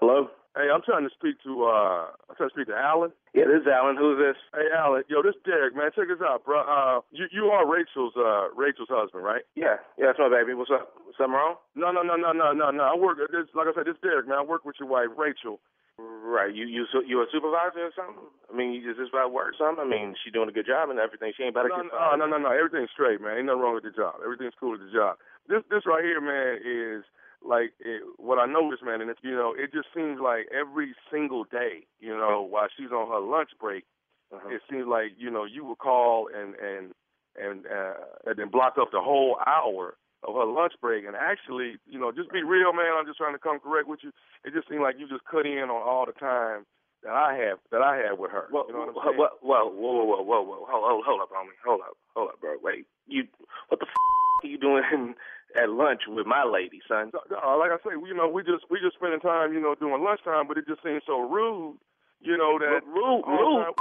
Hello? 0.00 0.30
Hey, 0.58 0.74
I'm 0.74 0.82
trying 0.82 1.06
to 1.06 1.14
speak 1.14 1.38
to 1.46 1.70
uh 1.70 2.10
I'm 2.26 2.34
trying 2.34 2.50
to 2.50 2.54
speak 2.58 2.66
to 2.66 2.74
Alan. 2.74 3.14
Yeah, 3.30 3.46
this 3.46 3.62
is 3.62 3.70
Alan. 3.70 3.94
Who's 3.94 4.18
this? 4.18 4.34
Hey 4.50 4.66
Alan, 4.74 5.06
yo, 5.06 5.22
this 5.22 5.38
Derek, 5.46 5.78
man. 5.78 5.94
Check 5.94 6.10
this 6.10 6.18
out, 6.18 6.42
bro. 6.42 6.66
Uh 6.66 6.98
you 7.14 7.30
you 7.30 7.46
are 7.54 7.62
Rachel's 7.62 8.18
uh 8.18 8.50
Rachel's 8.58 8.90
husband, 8.90 9.22
right? 9.22 9.46
Yeah, 9.54 9.78
yeah, 9.94 10.10
that's 10.10 10.18
my 10.18 10.26
baby. 10.26 10.58
What's 10.58 10.74
up? 10.74 10.98
Something 11.14 11.38
wrong? 11.38 11.62
No, 11.78 11.94
no, 11.94 12.02
no, 12.02 12.18
no, 12.18 12.34
no, 12.34 12.50
no, 12.50 12.74
no. 12.74 12.82
I 12.82 12.98
work 12.98 13.22
this 13.30 13.46
like 13.54 13.70
I 13.70 13.74
said, 13.78 13.86
this 13.86 14.02
Derek, 14.02 14.26
man. 14.26 14.42
I 14.42 14.42
work 14.42 14.66
with 14.66 14.82
your 14.82 14.90
wife, 14.90 15.14
Rachel. 15.14 15.62
Right. 15.98 16.50
You 16.54 16.66
you 16.66 16.86
su- 16.90 17.06
you 17.06 17.22
a 17.22 17.26
supervisor 17.30 17.86
or 17.86 17.94
something? 17.94 18.26
I 18.50 18.54
mean, 18.54 18.82
is 18.82 18.98
this 18.98 19.14
about 19.14 19.30
work 19.30 19.54
or 19.54 19.56
something? 19.58 19.82
I 19.82 19.86
mean, 19.86 20.14
she 20.22 20.30
doing 20.34 20.50
a 20.50 20.54
good 20.54 20.66
job 20.66 20.90
and 20.90 20.98
everything. 20.98 21.34
She 21.38 21.42
ain't 21.46 21.54
about 21.54 21.70
to 21.70 21.74
No, 21.74 21.82
get 21.82 21.94
no, 21.94 22.14
no, 22.18 22.26
no, 22.26 22.38
no. 22.38 22.50
Everything's 22.50 22.90
straight, 22.90 23.22
man. 23.22 23.38
Ain't 23.38 23.46
nothing 23.46 23.62
wrong 23.62 23.74
with 23.78 23.86
the 23.86 23.94
job. 23.94 24.18
Everything's 24.22 24.54
cool 24.58 24.74
with 24.74 24.82
the 24.82 24.90
job. 24.90 25.18
This 25.46 25.62
this 25.70 25.86
right 25.86 26.02
here, 26.02 26.18
man, 26.22 26.58
is 26.62 27.02
like 27.44 27.72
it, 27.80 28.02
what 28.16 28.38
I 28.38 28.46
noticed, 28.46 28.82
man, 28.82 29.00
and 29.00 29.10
it's 29.10 29.20
you 29.22 29.32
know, 29.34 29.54
it 29.56 29.72
just 29.72 29.88
seems 29.94 30.20
like 30.20 30.48
every 30.52 30.94
single 31.12 31.44
day, 31.44 31.86
you 32.00 32.16
know, 32.16 32.42
while 32.42 32.68
she's 32.76 32.90
on 32.90 33.08
her 33.08 33.20
lunch 33.20 33.50
break, 33.60 33.84
Uh-huh. 34.32 34.48
it 34.50 34.60
seems 34.70 34.86
like 34.86 35.12
you 35.16 35.30
know 35.30 35.44
you 35.44 35.64
will 35.64 35.76
call 35.76 36.28
and 36.34 36.54
and 36.56 36.92
and 37.40 37.66
uh, 37.66 37.94
and 38.26 38.36
then 38.38 38.48
block 38.50 38.74
up 38.80 38.90
the 38.92 39.00
whole 39.00 39.38
hour 39.46 39.96
of 40.24 40.34
her 40.34 40.44
lunch 40.44 40.72
break. 40.82 41.04
And 41.06 41.14
actually, 41.14 41.76
you 41.86 41.98
know, 41.98 42.10
just 42.12 42.30
be 42.32 42.42
real, 42.42 42.72
man. 42.72 42.92
I'm 42.98 43.06
just 43.06 43.18
trying 43.18 43.34
to 43.34 43.38
come 43.38 43.60
correct 43.60 43.86
with 43.88 44.00
you. 44.02 44.10
It 44.44 44.52
just 44.52 44.68
seemed 44.68 44.82
like 44.82 44.96
you 44.98 45.08
just 45.08 45.24
cut 45.30 45.46
in 45.46 45.70
on 45.70 45.82
all 45.82 46.04
the 46.06 46.12
time 46.12 46.66
that 47.04 47.12
I 47.14 47.38
have 47.46 47.58
that 47.70 47.80
I 47.80 47.96
had 47.96 48.18
with 48.18 48.32
her. 48.32 48.48
Well, 48.50 48.66
you 48.66 48.74
know 48.74 48.80
what 48.80 48.88
I'm 48.90 49.14
saying? 49.14 49.18
well, 49.18 49.38
well, 49.40 49.70
whoa, 49.70 50.02
whoa, 50.04 50.22
whoa, 50.26 50.42
whoa, 50.42 50.42
whoa, 50.42 50.66
hold, 50.66 50.82
hold, 50.84 51.04
hold 51.06 51.20
up, 51.22 51.30
homie, 51.30 51.54
hold 51.64 51.80
up, 51.86 51.94
hold 52.16 52.28
up, 52.34 52.40
bro. 52.40 52.56
Wait, 52.60 52.86
you, 53.06 53.22
what 53.68 53.78
the 53.78 53.86
f- 53.86 54.44
are 54.44 54.48
you 54.50 54.58
doing 54.58 55.14
at 55.56 55.70
lunch 55.70 56.02
with 56.08 56.26
my 56.26 56.44
lady, 56.44 56.80
son? 56.88 57.10
Uh, 57.14 57.56
like 57.56 57.70
I 57.72 57.78
say, 57.84 57.94
you 57.96 58.14
know, 58.14 58.28
we 58.28 58.42
just 58.42 58.64
we 58.70 58.78
just 58.80 58.96
spending 58.96 59.20
time, 59.20 59.52
you 59.52 59.60
know, 59.60 59.74
doing 59.74 60.02
lunchtime, 60.02 60.46
but 60.48 60.58
it 60.58 60.66
just 60.68 60.82
seems 60.82 61.02
so 61.06 61.20
rude, 61.20 61.78
you 62.20 62.36
know, 62.36 62.58
that 62.58 62.84
rude, 62.86 63.22
rude, 63.26 63.64
time- 63.64 63.74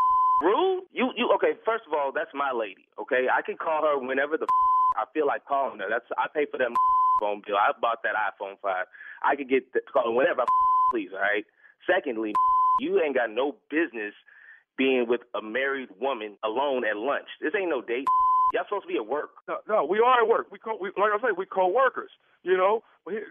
rude. 0.43 0.84
You, 0.93 1.11
you. 1.15 1.30
Okay, 1.36 1.59
first 1.65 1.84
of 1.88 1.93
all, 1.93 2.11
that's 2.13 2.32
my 2.34 2.51
lady. 2.53 2.88
Okay, 2.99 3.28
I 3.32 3.41
can 3.41 3.57
call 3.57 3.84
her 3.84 3.97
whenever 3.99 4.38
the 4.38 4.47
I 4.97 5.05
feel 5.13 5.28
like 5.28 5.45
calling 5.45 5.80
her. 5.80 5.88
That's 5.89 6.05
I 6.18 6.28
pay 6.34 6.45
for 6.49 6.57
that 6.57 6.70
phone 7.20 7.41
bill. 7.45 7.57
I 7.57 7.72
bought 7.82 8.03
that 8.03 8.15
iPhone 8.15 8.55
five. 8.61 8.86
I 9.24 9.36
could 9.36 9.49
get 9.49 9.74
the 9.74 9.82
call 9.91 10.15
whenever 10.15 10.41
I 10.41 10.45
please. 10.91 11.09
All 11.13 11.20
right. 11.20 11.45
Secondly, 11.86 12.34
you 12.80 13.01
ain't 13.01 13.15
got 13.15 13.30
no 13.32 13.55
business 13.70 14.13
being 14.78 15.05
with 15.07 15.22
a 15.36 15.41
married 15.41 15.89
woman 15.99 16.38
alone 16.45 16.86
at 16.86 16.95
lunch. 16.97 17.28
This 17.41 17.53
ain't 17.57 17.70
no 17.70 17.82
date. 17.82 18.05
Y'all 18.54 18.64
supposed 18.68 18.88
to 18.88 18.91
be 18.91 18.95
at 18.95 19.08
work. 19.08 19.32
No, 19.48 19.60
no, 19.68 19.84
we 19.84 20.00
are 20.00 20.24
at 20.24 20.28
work. 20.28 20.48
We, 20.52 20.60
co- 20.60 20.80
we 20.80 20.88
like 20.95 21.12
I 21.12 21.20
say, 21.20 21.36
we 21.36 21.45
co-workers. 21.45 22.12
You 22.48 22.56
know, 22.56 22.80
it, 23.08 23.28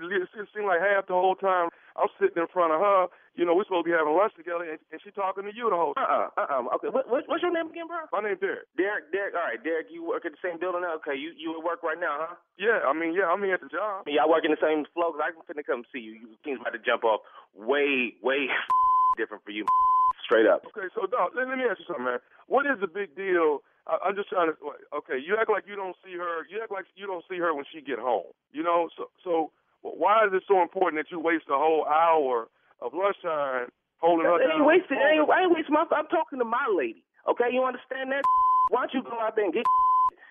seemed 0.52 0.68
like 0.68 0.80
half 0.84 1.08
the 1.08 1.16
whole 1.16 1.36
time 1.40 1.72
I'm 1.96 2.12
sitting 2.20 2.36
in 2.36 2.48
front 2.52 2.76
of 2.76 2.80
her. 2.84 3.08
You 3.32 3.48
know, 3.48 3.56
we're 3.56 3.64
supposed 3.64 3.88
to 3.88 3.90
be 3.92 3.96
having 3.96 4.12
lunch 4.12 4.36
together, 4.36 4.68
and, 4.68 4.76
and 4.92 5.00
she 5.00 5.08
talking 5.12 5.48
to 5.48 5.52
you 5.56 5.72
the 5.72 5.76
whole 5.76 5.96
time. 5.96 6.28
Uh 6.36 6.44
uh 6.44 6.68
uh. 6.68 6.76
Okay, 6.80 6.92
what, 6.92 7.08
what, 7.08 7.24
what's 7.28 7.40
your 7.40 7.52
name 7.52 7.72
again, 7.72 7.88
bro? 7.88 8.04
My 8.12 8.20
name's 8.20 8.40
Derek. 8.44 8.68
Derek. 8.76 9.08
Derek. 9.12 9.32
All 9.32 9.44
right, 9.48 9.60
Derek. 9.60 9.88
You 9.88 10.04
work 10.04 10.28
at 10.28 10.36
the 10.36 10.42
same 10.44 10.60
building 10.60 10.84
now. 10.84 11.00
Okay, 11.00 11.16
you 11.16 11.32
you 11.32 11.56
at 11.56 11.64
work 11.64 11.80
right 11.80 11.96
now, 12.00 12.16
huh? 12.28 12.36
Yeah, 12.60 12.84
I 12.84 12.92
mean, 12.92 13.16
yeah, 13.16 13.32
I'm 13.32 13.40
here 13.40 13.56
at 13.56 13.64
the 13.64 13.72
job. 13.72 14.04
Yeah, 14.04 14.24
I 14.24 14.28
work 14.28 14.44
in 14.44 14.52
the 14.52 14.60
same 14.60 14.84
flow. 14.92 15.16
Cause 15.16 15.24
I'm 15.24 15.36
finna 15.48 15.64
come 15.64 15.88
see 15.92 16.00
you. 16.04 16.12
You 16.12 16.28
seems 16.44 16.60
about 16.60 16.76
to 16.76 16.82
jump 16.84 17.04
off 17.04 17.24
way 17.56 18.12
way 18.20 18.52
different 19.20 19.44
for 19.48 19.52
you. 19.52 19.64
Straight 20.28 20.44
up. 20.48 20.64
Okay, 20.76 20.92
so 20.92 21.08
dog, 21.08 21.32
let, 21.36 21.48
let 21.48 21.56
me 21.56 21.64
ask 21.64 21.80
you 21.80 21.88
something, 21.88 22.04
man. 22.04 22.20
What 22.48 22.66
is 22.68 22.76
the 22.84 22.88
big 22.90 23.16
deal? 23.16 23.64
I, 23.86 24.10
I'm 24.10 24.16
just 24.16 24.28
trying 24.28 24.50
to. 24.50 24.56
Okay, 25.02 25.18
you 25.18 25.36
act 25.40 25.50
like 25.50 25.64
you 25.66 25.76
don't 25.76 25.96
see 26.04 26.14
her. 26.18 26.44
You 26.50 26.60
act 26.62 26.72
like 26.72 26.86
you 26.96 27.06
don't 27.06 27.24
see 27.30 27.38
her 27.38 27.54
when 27.54 27.64
she 27.72 27.80
get 27.80 27.98
home. 27.98 28.30
You 28.52 28.62
know, 28.62 28.88
so 28.96 29.08
so 29.24 29.50
why 29.82 30.26
is 30.26 30.32
it 30.34 30.42
so 30.48 30.62
important 30.62 31.00
that 31.02 31.10
you 31.10 31.20
waste 31.20 31.46
a 31.50 31.58
whole 31.58 31.86
hour 31.86 32.48
of 32.82 32.92
lunchtime 32.94 33.70
holding 33.98 34.26
her 34.26 34.40
It 34.42 34.50
ain't 34.52 34.66
wasted. 34.66 34.98
It 34.98 35.20
ain't, 35.20 35.30
I 35.30 35.46
ain't 35.46 35.54
wasting 35.54 35.74
my. 35.74 35.86
I'm 35.92 36.08
talking 36.08 36.38
to 36.38 36.44
my 36.44 36.66
lady. 36.70 37.02
Okay, 37.28 37.50
you 37.52 37.62
understand 37.64 38.12
that? 38.12 38.22
Why 38.70 38.86
don't 38.86 38.94
you 38.94 39.02
go 39.02 39.18
out 39.20 39.36
there 39.36 39.44
and 39.44 39.54
get, 39.54 39.64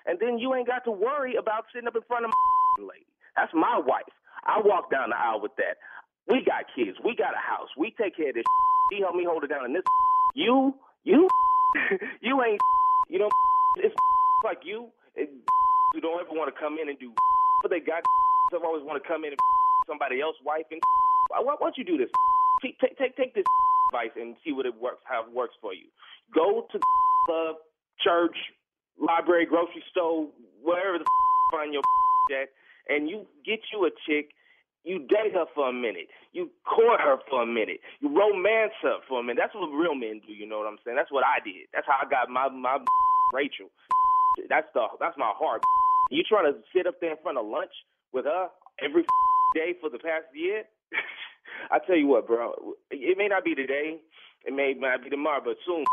and 0.08 0.20
then 0.20 0.38
you 0.40 0.54
ain't 0.56 0.68
got 0.68 0.84
to 0.86 0.92
worry 0.92 1.36
about 1.36 1.66
sitting 1.74 1.88
up 1.88 1.96
in 1.96 2.04
front 2.08 2.26
of 2.26 2.32
my 2.32 2.86
lady. 2.94 3.08
That's 3.36 3.52
my 3.54 3.80
wife. 3.80 4.12
I 4.46 4.60
walk 4.64 4.92
down 4.92 5.10
the 5.10 5.18
aisle 5.18 5.42
with 5.42 5.56
that. 5.58 5.78
We 6.28 6.44
got 6.46 6.66
kids. 6.76 6.98
We 7.04 7.16
got 7.16 7.34
a 7.34 7.42
house. 7.42 7.70
We 7.78 7.94
take 8.00 8.16
care 8.18 8.30
of 8.30 8.36
this. 8.36 8.46
She 8.94 9.02
helped 9.02 9.18
me 9.18 9.26
hold 9.26 9.44
it 9.44 9.48
down. 9.48 9.66
And 9.66 9.76
this, 9.76 9.82
you, 10.36 10.76
you, 11.04 11.28
you 12.22 12.44
ain't. 12.44 12.62
You 13.10 13.20
know, 13.20 13.30
it's 13.78 13.96
like 14.44 14.60
you. 14.64 14.90
You 15.16 16.02
don't 16.02 16.20
ever 16.20 16.34
want 16.34 16.54
to 16.54 16.60
come 16.60 16.78
in 16.82 16.90
and 16.90 17.00
do. 17.00 17.14
But 17.62 17.72
they 17.72 17.80
got. 17.80 18.04
Some 18.52 18.64
always 18.64 18.84
want 18.84 19.02
to 19.02 19.08
come 19.08 19.26
in 19.26 19.32
and 19.32 19.40
somebody 19.88 20.22
else's 20.22 20.42
wife 20.46 20.66
and. 20.72 20.82
Why, 21.30 21.42
why 21.42 21.56
don't 21.60 21.78
you 21.78 21.84
do 21.84 21.98
this? 21.98 22.10
Take 22.62 22.80
take 22.98 23.16
take, 23.18 23.34
this 23.34 23.46
advice 23.92 24.14
and 24.16 24.36
see 24.44 24.52
what 24.52 24.66
it 24.66 24.74
works 24.76 25.02
how 25.06 25.24
it 25.26 25.32
works 25.34 25.56
for 25.62 25.74
you. 25.74 25.88
Go 26.34 26.68
to 26.72 26.80
club, 27.26 27.56
church, 28.02 28.38
library, 29.00 29.46
grocery 29.46 29.84
store, 29.92 30.30
wherever 30.62 30.98
the 30.98 31.06
find 31.52 31.74
your 31.74 31.84
at, 32.34 32.50
and 32.90 33.10
you 33.10 33.26
get 33.46 33.60
you 33.74 33.86
a 33.86 33.92
chick. 34.08 34.30
You 34.86 35.00
date 35.00 35.34
her 35.34 35.46
for 35.56 35.70
a 35.70 35.74
minute. 35.74 36.08
You 36.32 36.50
court 36.64 37.02
her 37.02 37.18
for 37.30 37.42
a 37.42 37.46
minute. 37.46 37.82
You 38.02 38.14
romance 38.14 38.78
her 38.84 39.02
for 39.10 39.20
a 39.20 39.24
minute. 39.24 39.42
That's 39.42 39.56
what 39.56 39.68
real 39.74 39.96
men 39.96 40.22
do. 40.26 40.32
You 40.34 40.46
know 40.48 40.60
what 40.60 40.68
I'm 40.68 40.78
saying? 40.86 40.96
That's 40.96 41.12
what 41.12 41.26
I 41.26 41.42
did. 41.44 41.66
That's 41.74 41.88
how 41.90 41.98
I 42.06 42.10
got 42.10 42.30
my 42.30 42.50
my 42.50 42.78
Rachel. 43.34 43.70
That's 44.50 44.68
the 44.74 44.86
that's 45.00 45.18
my 45.18 45.32
heart. 45.36 45.64
You 46.12 46.24
trying 46.28 46.52
to 46.52 46.60
sit 46.76 46.88
up 46.88 47.00
there 47.02 47.12
in 47.12 47.18
front 47.24 47.38
of 47.38 47.46
lunch 47.48 47.72
with 48.14 48.26
her 48.26 48.48
every 48.84 49.04
day 49.56 49.74
for 49.82 49.90
the 49.90 49.98
past 49.98 50.28
year? 50.36 50.64
I 51.72 51.80
tell 51.88 51.96
you 51.98 52.08
what, 52.08 52.28
bro. 52.28 52.54
It 52.92 53.18
may 53.18 53.28
not 53.28 53.44
be 53.46 53.56
today. 53.56 53.98
It 54.46 54.54
may 54.54 54.76
not 54.78 55.04
be 55.04 55.10
tomorrow, 55.10 55.42
but 55.44 55.58
soon, 55.66 55.86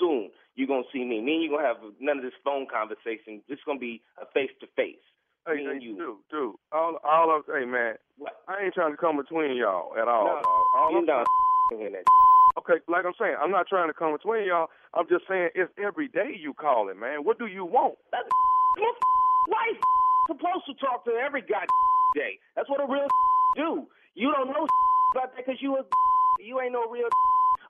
soon 0.00 0.30
you're 0.56 0.68
gonna 0.68 0.88
see 0.92 1.04
me. 1.04 1.20
Me 1.20 1.34
and 1.34 1.42
you 1.44 1.50
gonna 1.50 1.66
have 1.66 1.78
none 2.00 2.18
of 2.18 2.24
this 2.24 2.34
phone 2.44 2.66
conversation. 2.66 3.42
It's 3.48 3.62
gonna 3.66 3.78
be 3.78 4.02
a 4.20 4.26
face 4.32 4.50
to 4.60 4.66
face. 4.74 5.04
Hey, 5.46 5.56
Me 5.56 5.64
hey, 5.64 5.70
and 5.70 5.82
you. 5.82 5.96
dude, 5.96 6.16
dude. 6.30 6.54
All, 6.70 6.98
all 7.02 7.34
of, 7.34 7.42
hey, 7.50 7.64
man. 7.66 7.94
what? 8.16 8.32
I 8.48 8.62
ain't 8.64 8.74
trying 8.74 8.92
to 8.92 8.96
come 8.96 9.16
between 9.16 9.56
y'all 9.56 9.90
at 9.98 10.06
all. 10.06 10.24
No. 10.38 10.42
All 10.78 10.92
you 10.92 11.04
not 11.06 11.26
in 11.72 11.92
that. 11.92 12.04
Okay, 12.58 12.84
like 12.86 13.06
I'm 13.08 13.16
saying, 13.18 13.32
I'm 13.40 13.50
not 13.50 13.66
trying 13.66 13.88
to 13.88 13.96
come 13.96 14.12
between 14.12 14.44
y'all. 14.44 14.68
I'm 14.92 15.08
just 15.08 15.24
saying 15.26 15.56
it's 15.56 15.72
every 15.82 16.06
day 16.06 16.36
you 16.38 16.52
call 16.52 16.90
it, 16.90 17.00
man. 17.00 17.24
What 17.24 17.38
do 17.38 17.46
you 17.46 17.64
want? 17.64 17.96
Your 18.76 18.92
wife 19.48 19.80
supposed 20.28 20.68
to 20.68 20.74
talk 20.76 21.02
to 21.06 21.12
every 21.16 21.40
god 21.40 21.64
day. 22.14 22.36
That's 22.54 22.68
what 22.68 22.84
a 22.84 22.84
real 22.84 23.08
do. 23.56 23.86
You 24.14 24.30
don't 24.36 24.48
know 24.52 24.68
about 25.16 25.32
that 25.34 25.46
because 25.46 25.62
you 25.62 25.76
a 25.80 25.82
you 26.44 26.60
ain't 26.60 26.74
no 26.76 26.84
real. 26.90 27.08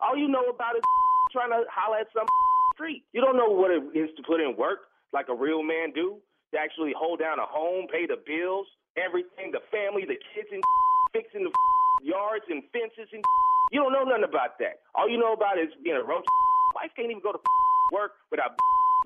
All 0.02 0.16
you 0.18 0.26
know 0.26 0.50
about 0.50 0.74
is 0.74 0.82
trying 1.30 1.50
to 1.50 1.62
holler 1.70 1.98
at 1.98 2.08
some 2.12 2.26
street. 2.74 3.04
You 3.12 3.20
don't 3.20 3.36
know 3.36 3.48
what 3.54 3.70
it 3.70 3.84
is 3.96 4.10
to 4.16 4.22
put 4.26 4.40
in 4.40 4.56
work 4.58 4.90
like 5.12 5.26
a 5.30 5.34
real 5.34 5.62
man 5.62 5.92
do. 5.94 6.16
To 6.52 6.58
actually 6.60 6.92
hold 6.96 7.18
down 7.20 7.38
a 7.40 7.48
home, 7.48 7.88
pay 7.88 8.04
the 8.06 8.20
bills, 8.20 8.68
everything, 8.96 9.52
the 9.52 9.64
family, 9.72 10.04
the 10.04 10.20
kids, 10.36 10.48
and 10.52 10.62
fixing 11.16 11.44
the 11.44 11.52
yards 12.04 12.44
and 12.48 12.62
fences 12.72 13.08
and. 13.12 13.24
You 13.72 13.80
don't 13.80 13.92
know 13.96 14.04
nothing 14.04 14.28
about 14.28 14.60
that. 14.60 14.84
All 14.94 15.08
you 15.08 15.16
know 15.16 15.32
about 15.32 15.56
is 15.56 15.72
being 15.82 15.96
a 15.96 16.04
roach. 16.04 16.28
Wife 16.76 16.92
can't 16.92 17.08
even 17.08 17.22
go 17.24 17.32
to 17.32 17.40
work 17.88 18.20
without 18.30 18.52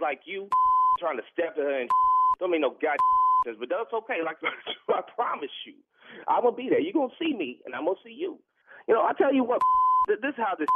like 0.03 0.27
you 0.27 0.49
trying 0.99 1.19
to 1.19 1.27
step 1.31 1.55
to 1.55 1.63
her 1.63 1.81
and 1.87 1.91
don't 2.41 2.51
make 2.51 2.63
no 2.63 2.75
god 2.83 2.99
sense. 3.47 3.57
But 3.61 3.71
that's 3.71 3.93
okay. 3.95 4.27
Like 4.27 4.43
I 4.43 5.03
promise 5.15 5.55
you, 5.67 5.75
I'm 6.27 6.43
gonna 6.43 6.57
be 6.57 6.67
there. 6.67 6.81
You're 6.81 6.99
gonna 6.99 7.15
see 7.15 7.31
me, 7.31 7.63
and 7.63 7.75
I'm 7.79 7.87
gonna 7.87 8.03
see 8.03 8.11
you. 8.11 8.43
You 8.89 8.95
know, 8.95 9.07
I 9.07 9.15
tell 9.15 9.31
you 9.33 9.45
what, 9.45 9.63
this 10.09 10.19
is 10.23 10.35
how 10.35 10.59
this 10.59 10.67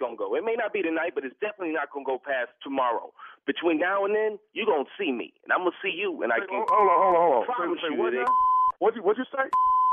gonna 0.00 0.16
go. 0.16 0.34
It 0.34 0.42
may 0.44 0.56
not 0.56 0.72
be 0.72 0.80
tonight, 0.82 1.12
but 1.14 1.22
it's 1.28 1.36
definitely 1.44 1.76
not 1.76 1.92
gonna 1.92 2.08
go 2.08 2.16
past 2.18 2.50
tomorrow. 2.64 3.12
Between 3.46 3.78
now 3.78 4.04
and 4.08 4.14
then, 4.16 4.38
you're 4.56 4.66
gonna 4.68 4.88
see 4.98 5.12
me, 5.12 5.32
and 5.44 5.52
I'm 5.52 5.60
gonna 5.68 5.76
see 5.84 5.92
you, 5.92 6.24
and 6.24 6.32
I 6.32 6.40
can 6.40 6.48
Hold 6.50 6.72
on, 6.72 6.98
hold 6.98 7.14
on, 7.14 7.20
hold 7.20 7.34
on. 7.36 7.44
promise 7.46 7.78
Say- 7.84 7.88
say 7.88 7.94
you 7.94 8.00
what 8.00 8.12
that 8.16 8.24
now? 8.24 8.34
What 8.80 8.96
you 8.96 9.02
what 9.04 9.16
you 9.20 9.26
say? 9.28 9.44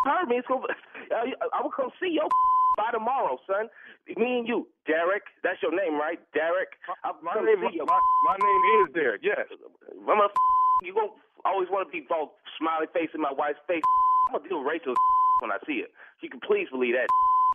heard 0.08 0.28
me. 0.32 0.38
It's 0.40 0.48
gonna, 0.48 0.64
I 1.54 1.60
will 1.62 1.72
come 1.76 1.92
see 2.00 2.16
your 2.16 2.28
by 2.80 2.92
tomorrow, 2.96 3.36
son. 3.46 3.68
Me 4.16 4.40
and 4.40 4.48
you, 4.48 4.68
Derek. 4.88 5.24
That's 5.44 5.60
your 5.62 5.76
name, 5.76 6.00
right, 6.00 6.20
Derek? 6.34 6.70
I'll 7.04 7.18
My 7.22 7.36
name, 7.44 7.60
your 7.76 7.86
my, 7.86 8.00
my 8.24 8.38
name 8.40 8.88
is 8.88 8.94
Derek. 8.96 9.22
Yes. 9.24 9.44
I'm 9.52 10.20
a, 10.22 10.30
you 10.88 10.94
gonna 10.96 11.12
always 11.44 11.68
want 11.70 11.88
to 11.88 11.92
be 11.92 12.06
all 12.12 12.38
smiley 12.58 12.88
face 12.94 13.10
in 13.14 13.20
my 13.22 13.34
wife's 13.36 13.60
face. 13.68 13.84
I'm 14.30 14.40
gonna 14.40 14.48
deal 14.48 14.60
with 14.64 14.68
Rachel 14.72 14.94
when 15.42 15.52
I 15.52 15.58
see 15.66 15.82
her. 15.84 15.92
She 16.22 16.30
can 16.30 16.40
please 16.40 16.68
believe 16.72 16.94
that. 16.96 17.08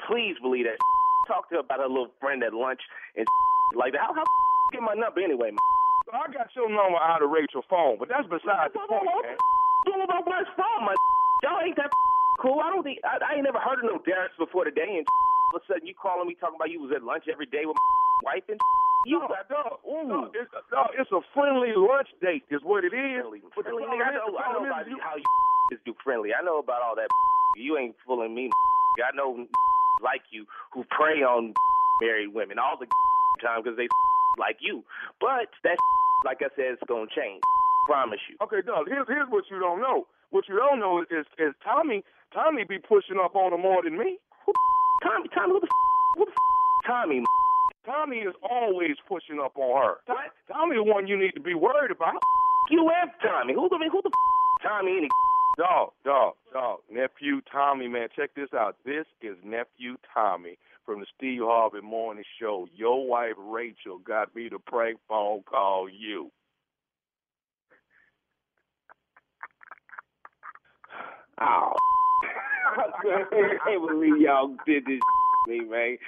Please 0.08 0.36
believe 0.42 0.66
that. 0.66 0.76
Talk 1.32 1.48
to 1.48 1.56
her 1.56 1.64
about 1.64 1.80
her 1.80 1.88
little 1.88 2.12
friend 2.20 2.44
at 2.44 2.52
lunch 2.52 2.80
and 3.16 3.24
like 3.80 3.96
that. 3.96 4.04
How 4.04 4.12
how 4.12 4.24
get 4.76 4.84
my 4.84 4.92
number 4.92 5.24
anyway? 5.24 5.48
Man? 5.56 5.64
I 6.12 6.28
got 6.28 6.52
your 6.52 6.68
number 6.68 7.00
out 7.00 7.24
of 7.24 7.32
Rachel's 7.32 7.64
phone, 7.72 7.96
but 7.96 8.12
that's 8.12 8.28
beside 8.28 8.76
the 8.76 8.84
point, 8.84 9.08
man. 9.24 9.40
Doing 9.88 10.04
about 10.04 10.28
my 10.28 10.44
phone, 10.54 10.84
my 10.84 10.94
y'all 11.42 11.64
ain't 11.64 11.74
that 11.80 11.88
cool. 12.44 12.60
I 12.60 12.68
don't 12.68 12.84
think 12.84 13.00
I, 13.02 13.16
I 13.18 13.30
ain't 13.40 13.48
never 13.48 13.58
heard 13.58 13.80
of 13.80 13.88
no 13.88 13.96
Dereks 14.04 14.36
before 14.36 14.68
today, 14.68 15.00
and 15.00 15.06
all 15.08 15.56
of 15.56 15.64
a 15.64 15.72
sudden 15.72 15.88
you 15.88 15.96
calling 15.96 16.28
me 16.28 16.36
talking 16.36 16.60
about 16.60 16.68
you 16.70 16.84
was 16.84 16.92
at 16.92 17.00
lunch 17.02 17.24
every 17.32 17.48
day 17.48 17.64
with 17.64 17.74
my 17.74 18.36
wife 18.36 18.44
and 18.52 18.60
you 19.08 19.18
No, 19.18 19.26
got 19.26 19.48
no, 19.50 19.82
no, 20.06 20.30
it's, 20.30 20.52
no, 20.70 20.86
it's 20.94 21.10
a 21.10 21.18
friendly 21.34 21.74
lunch 21.74 22.06
date, 22.22 22.44
is 22.54 22.62
what 22.62 22.84
it 22.86 22.94
is. 22.94 23.24
But 23.56 23.64
the 23.66 23.74
friendly. 23.74 23.88
Nigga, 23.90 24.06
I 24.06 24.12
know, 24.14 24.28
I 24.38 24.46
know 24.52 24.62
about 24.68 24.86
you- 24.86 25.00
how 25.02 25.16
you 25.16 25.26
is 25.74 25.80
do 25.88 25.96
friendly. 26.04 26.30
I 26.36 26.44
know 26.44 26.60
about 26.62 26.82
all 26.84 26.94
that. 26.94 27.08
You 27.56 27.78
ain't 27.78 27.96
fooling 28.06 28.34
me. 28.36 28.50
I 29.02 29.10
know 29.16 29.34
like 30.02 30.22
you 30.30 30.46
who 30.72 30.84
prey 30.90 31.22
on 31.22 31.54
married 32.02 32.34
women 32.34 32.58
all 32.58 32.76
the 32.78 32.86
time 33.42 33.62
because 33.62 33.76
they 33.76 33.88
like 34.38 34.58
you. 34.60 34.84
But 35.20 35.50
that 35.64 35.78
like 36.24 36.38
I 36.42 36.50
said, 36.56 36.76
it's 36.78 36.82
gonna 36.88 37.10
change. 37.14 37.42
Promise 37.86 38.20
you. 38.30 38.36
Okay, 38.42 38.62
Doug. 38.62 38.86
Here's 38.88 39.06
here's 39.08 39.28
what 39.30 39.44
you 39.50 39.58
don't 39.58 39.80
know. 39.80 40.06
What 40.30 40.48
you 40.48 40.56
don't 40.56 40.80
know 40.80 41.02
is 41.02 41.08
is, 41.10 41.26
is 41.38 41.54
Tommy. 41.64 42.04
Tommy 42.34 42.64
be 42.64 42.78
pushing 42.78 43.18
up 43.22 43.34
on 43.36 43.52
her 43.52 43.58
more 43.58 43.82
than 43.82 43.98
me. 43.98 44.18
Tommy, 45.02 45.28
Tommy, 45.34 45.52
who 45.54 45.60
the 45.60 45.68
who 46.16 46.24
the 46.26 46.32
Tommy? 46.86 47.22
Tommy 47.84 48.18
is 48.18 48.34
always 48.48 48.96
pushing 49.08 49.40
up 49.42 49.56
on 49.58 49.82
her. 49.82 49.94
Tommy, 50.06 50.28
Tommy 50.48 50.76
the 50.76 50.84
one 50.84 51.06
you 51.06 51.18
need 51.18 51.32
to 51.34 51.40
be 51.42 51.54
worried 51.54 51.90
about. 51.90 52.14
You 52.70 52.88
and 52.88 53.10
Tommy. 53.22 53.54
Who 53.54 53.68
the 53.68 53.78
who 53.90 54.00
the 54.02 54.10
Tommy? 54.62 54.98
Any 54.98 55.08
Dog, 55.58 55.92
dog, 56.02 56.34
dog. 56.52 56.78
Nephew 56.90 57.42
Tommy, 57.50 57.86
man, 57.86 58.08
check 58.16 58.30
this 58.34 58.48
out. 58.54 58.76
This 58.86 59.04
is 59.20 59.36
nephew 59.44 59.96
Tommy 60.14 60.56
from 60.86 61.00
the 61.00 61.06
Steve 61.14 61.42
Harvey 61.42 61.82
Morning 61.82 62.24
Show. 62.40 62.66
Your 62.74 63.06
wife 63.06 63.34
Rachel 63.36 63.98
got 63.98 64.34
me 64.34 64.48
to 64.48 64.58
prank 64.58 64.98
phone 65.08 65.42
call 65.42 65.88
you. 65.90 66.30
Oh, 71.38 71.72
I 72.64 73.24
can't 73.66 73.88
believe 73.88 74.20
y'all 74.22 74.56
did 74.66 74.86
this 74.86 75.00
to 75.00 75.50
me, 75.52 75.60
man. 75.68 75.98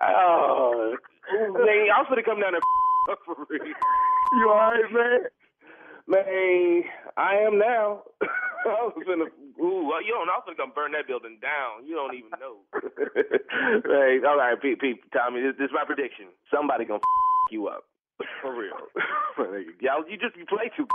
Oh, 0.00 0.96
man, 1.30 1.86
I'm 1.94 2.06
gonna 2.08 2.22
come 2.22 2.40
down 2.40 2.52
there 2.52 3.16
for 3.26 3.34
real. 3.50 3.64
You 4.32 4.48
alright, 4.48 4.92
man? 4.92 5.20
Man, 6.06 6.82
I 7.18 7.34
am 7.36 7.58
now. 7.58 8.02
I 8.68 8.88
was 8.88 8.96
gonna, 9.04 9.28
ooh, 9.60 9.84
well, 9.84 10.00
you 10.00 10.16
don't 10.16 10.26
know, 10.26 10.36
I 10.36 10.40
was 10.40 10.48
gonna 10.48 10.60
come 10.60 10.72
burn 10.74 10.92
that 10.92 11.06
building 11.06 11.38
down. 11.40 11.84
You 11.84 11.96
don't 11.96 12.14
even 12.16 12.32
know. 12.40 12.64
hey, 13.84 14.24
all 14.24 14.40
right, 14.40 14.56
Pete, 14.60 14.80
Pete, 14.80 15.04
Tommy, 15.12 15.40
this, 15.44 15.54
this 15.58 15.68
is 15.68 15.76
my 15.76 15.84
prediction. 15.84 16.32
Somebody 16.48 16.84
gonna 16.84 17.04
you 17.50 17.68
up. 17.68 17.84
For 18.42 18.56
real. 18.56 18.76
Y'all, 19.80 20.04
you 20.08 20.16
just 20.16 20.36
you 20.36 20.46
play 20.46 20.70
too 20.76 20.86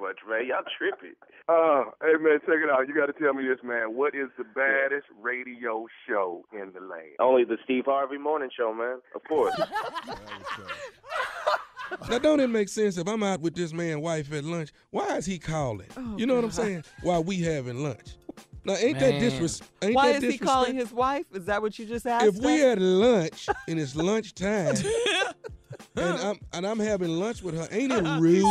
much, 0.00 0.18
man. 0.28 0.46
Y'all 0.46 0.64
tripping. 0.76 1.14
Uh, 1.48 1.84
hey 2.02 2.18
man, 2.20 2.40
check 2.40 2.58
it 2.62 2.70
out. 2.70 2.88
You 2.88 2.94
got 2.94 3.06
to 3.06 3.12
tell 3.12 3.34
me 3.34 3.46
this, 3.46 3.58
man. 3.62 3.94
What 3.94 4.14
is 4.14 4.28
the 4.36 4.44
baddest 4.44 5.06
radio 5.20 5.86
show 6.08 6.44
in 6.52 6.72
the 6.72 6.80
land? 6.80 7.14
Only 7.20 7.44
the 7.44 7.58
Steve 7.64 7.84
Harvey 7.86 8.18
Morning 8.18 8.50
Show, 8.56 8.74
man. 8.74 8.98
Of 9.14 9.22
course. 9.28 9.54
Now, 12.08 12.18
don't 12.18 12.40
it 12.40 12.48
make 12.48 12.68
sense 12.68 12.98
if 12.98 13.08
I'm 13.08 13.22
out 13.22 13.40
with 13.40 13.54
this 13.54 13.72
man' 13.72 14.00
wife 14.00 14.32
at 14.32 14.44
lunch? 14.44 14.72
Why 14.90 15.16
is 15.16 15.26
he 15.26 15.38
calling? 15.38 15.88
Oh, 15.96 16.16
you 16.16 16.26
know 16.26 16.34
what 16.34 16.44
I'm 16.44 16.50
saying? 16.50 16.84
While 17.02 17.24
we 17.24 17.40
having 17.40 17.82
lunch. 17.82 18.16
Now, 18.64 18.76
ain't 18.76 18.98
that 18.98 19.14
Man. 19.14 19.22
disres- 19.22 19.62
ain't 19.82 19.94
Why 19.94 20.12
that 20.12 20.22
is 20.22 20.32
he 20.32 20.38
calling 20.38 20.74
his 20.74 20.90
wife? 20.90 21.26
Is 21.34 21.44
that 21.46 21.60
what 21.60 21.78
you 21.78 21.84
just 21.84 22.06
asked? 22.06 22.24
If 22.24 22.36
we 22.36 22.60
had 22.60 22.80
lunch 22.80 23.48
and 23.68 23.78
it's 23.78 23.94
lunchtime, 23.94 24.74
and 25.96 26.18
I'm 26.18 26.38
and 26.54 26.66
I'm 26.66 26.78
having 26.78 27.10
lunch 27.10 27.42
with 27.42 27.56
her, 27.56 27.68
ain't 27.70 27.92
it 27.92 28.02
rude? 28.20 28.44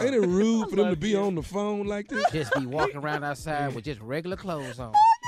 Ain't 0.00 0.14
it 0.14 0.24
oh. 0.24 0.26
rude 0.26 0.70
for 0.70 0.76
them 0.76 0.90
to 0.90 0.96
be 0.96 1.14
on 1.14 1.34
the 1.34 1.42
phone 1.42 1.86
like 1.86 2.08
this? 2.08 2.24
Just 2.32 2.54
be 2.54 2.64
walking 2.64 2.96
around 2.96 3.22
outside 3.22 3.74
with 3.74 3.84
just 3.84 4.00
regular 4.00 4.36
clothes 4.36 4.78
on. 4.78 4.94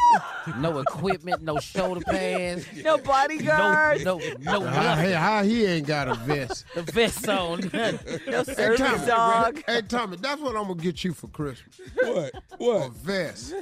No 0.59 0.79
equipment, 0.79 1.43
no 1.43 1.59
shoulder 1.59 2.01
pads. 2.07 2.67
No 2.85 2.99
bodyguard. 2.99 4.05
No, 4.05 4.19
no, 4.19 4.35
no. 4.41 4.61
How, 4.67 4.83
nothing. 4.83 5.05
hey, 5.07 5.13
how 5.13 5.43
he 5.43 5.65
ain't 5.65 5.87
got 5.87 6.09
a 6.09 6.15
vest? 6.15 6.65
The 6.75 6.83
vest 6.83 7.29
on. 7.29 7.61
no 7.73 8.45
Hey, 8.45 8.77
Tommy, 8.77 9.07
dog. 9.07 9.63
Hey, 9.67 9.83
Tommy, 9.83 10.17
that's 10.19 10.41
what 10.41 10.57
I'm 10.57 10.69
gonna 10.69 10.75
get 10.75 11.03
you 11.05 11.13
for 11.15 11.29
Christmas. 11.29 11.81
What? 12.03 12.33
What? 12.59 12.87
A 12.87 12.91
vest. 12.91 13.55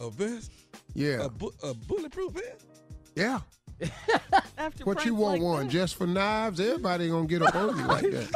A 0.00 0.10
vest? 0.10 0.50
Yeah. 0.94 1.24
A, 1.24 1.28
bu- 1.28 1.52
a 1.62 1.74
bulletproof 1.74 2.32
vest? 2.32 2.66
Yeah. 3.14 3.40
After 4.56 4.84
What 4.84 5.04
you 5.04 5.14
want 5.14 5.34
like 5.34 5.42
one 5.42 5.68
just 5.68 5.96
for 5.96 6.06
knives? 6.06 6.60
Everybody 6.60 7.08
gonna 7.08 7.26
get 7.26 7.42
up 7.42 7.54
on 7.54 7.76
you 7.76 7.84
like 7.84 8.10
that. 8.10 8.30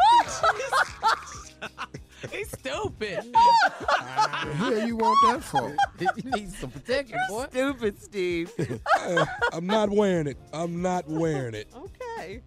He's 2.33 2.49
stupid. 2.51 3.33
The 3.33 4.53
hell 4.57 4.87
you 4.87 4.97
want 4.97 5.19
that 5.27 5.45
for? 5.45 5.77
you 6.17 6.31
need 6.31 6.51
some 6.53 6.71
protection, 6.71 7.19
boy. 7.29 7.47
Stupid 7.51 8.03
Steve. 8.03 8.53
Uh, 9.01 9.25
I'm 9.53 9.67
not 9.67 9.89
wearing 9.91 10.27
it. 10.27 10.37
I'm 10.53 10.83
not 10.83 11.09
wearing 11.09 11.55
it. 11.55 11.69
Okay. 11.75 12.43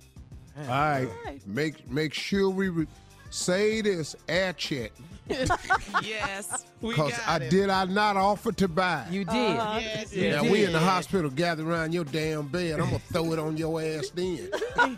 All 0.60 0.66
right. 0.68 1.08
Make 1.48 1.90
make 1.90 2.14
sure 2.14 2.50
we 2.50 2.70
re- 2.70 2.88
say 3.32 3.82
this 3.82 4.16
air 4.28 4.54
check 4.54 4.92
yes, 6.04 6.66
we 6.82 6.90
because 6.90 7.14
I 7.26 7.38
it. 7.38 7.50
did 7.50 7.70
I 7.70 7.86
not 7.86 8.18
offer 8.18 8.52
to 8.52 8.68
buy. 8.68 9.06
You 9.10 9.24
did. 9.24 9.58
Uh-huh. 9.58 9.80
Yes, 9.82 10.14
You 10.14 10.30
now 10.32 10.42
did. 10.44 10.52
we 10.52 10.66
in 10.66 10.74
the 10.74 10.80
hospital 10.80 11.30
gathered 11.30 11.66
around 11.68 11.94
your 11.94 12.04
damn 12.04 12.48
bed. 12.48 12.82
I'm 12.82 12.88
gonna 12.88 13.00
throw 13.00 13.32
it 13.32 13.40
on 13.40 13.56
your 13.56 13.82
ass 13.82 14.10
then. 14.14 14.50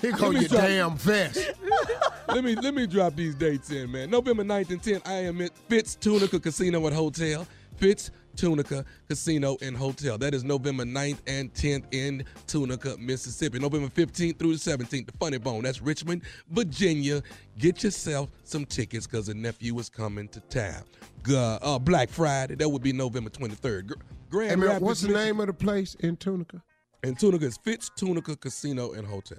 Here 0.00 0.12
go 0.12 0.30
me 0.32 0.40
your 0.40 0.48
drop- 0.48 0.62
damn 0.62 0.96
vest. 0.96 1.50
let 2.28 2.42
me 2.44 2.54
let 2.54 2.72
me 2.72 2.86
drop 2.86 3.14
these 3.14 3.34
dates 3.34 3.70
in, 3.70 3.92
man. 3.92 4.08
November 4.08 4.42
9th 4.44 4.70
and 4.70 4.82
10th, 4.82 5.06
I 5.06 5.14
am 5.24 5.42
at 5.42 5.54
Fitz 5.68 5.96
Tunica 5.96 6.40
Casino 6.40 6.86
and 6.86 6.96
Hotel. 6.96 7.46
Fitz 7.76 8.10
Tunica 8.36 8.84
Casino 9.08 9.56
and 9.62 9.76
Hotel. 9.76 10.18
That 10.18 10.34
is 10.34 10.44
November 10.44 10.84
9th 10.84 11.18
and 11.26 11.52
10th 11.54 11.84
in 11.92 12.24
Tunica, 12.46 12.96
Mississippi. 12.98 13.58
November 13.58 13.88
15th 13.88 14.38
through 14.38 14.56
the 14.56 14.70
17th, 14.70 15.06
the 15.06 15.12
Funny 15.18 15.38
Bone. 15.38 15.62
That's 15.62 15.80
Richmond, 15.82 16.22
Virginia. 16.50 17.22
Get 17.58 17.82
yourself 17.82 18.30
some 18.44 18.64
tickets 18.64 19.06
because 19.06 19.26
the 19.26 19.34
nephew 19.34 19.78
is 19.78 19.88
coming 19.88 20.28
to 20.28 20.40
town. 20.40 20.82
G- 21.26 21.36
uh, 21.36 21.78
Black 21.78 22.08
Friday, 22.08 22.54
that 22.56 22.68
would 22.68 22.82
be 22.82 22.92
November 22.92 23.30
23rd. 23.30 23.86
Gr- 23.88 23.94
Grand 24.30 24.50
Hey 24.50 24.56
man, 24.56 24.66
Rapids, 24.66 24.82
what's 24.84 25.00
the 25.02 25.08
Michigan. 25.08 25.26
name 25.26 25.40
of 25.40 25.46
the 25.48 25.52
place 25.52 25.94
in 26.00 26.16
Tunica? 26.16 26.62
In 27.02 27.14
Tunica 27.14 27.44
is 27.46 27.58
Fitz 27.58 27.90
Tunica 27.96 28.34
Casino 28.36 28.92
and 28.92 29.06
Hotel. 29.06 29.38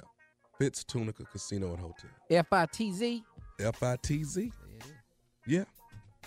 Fitz 0.59 0.83
Tunica 0.83 1.23
Casino 1.25 1.71
and 1.71 1.79
Hotel. 1.79 2.09
F 2.29 2.53
I 2.53 2.65
T 2.67 2.91
Z. 2.91 3.23
F 3.59 3.81
I 3.81 3.95
T 3.97 4.23
Z. 4.23 4.51
Yeah. 5.47 5.63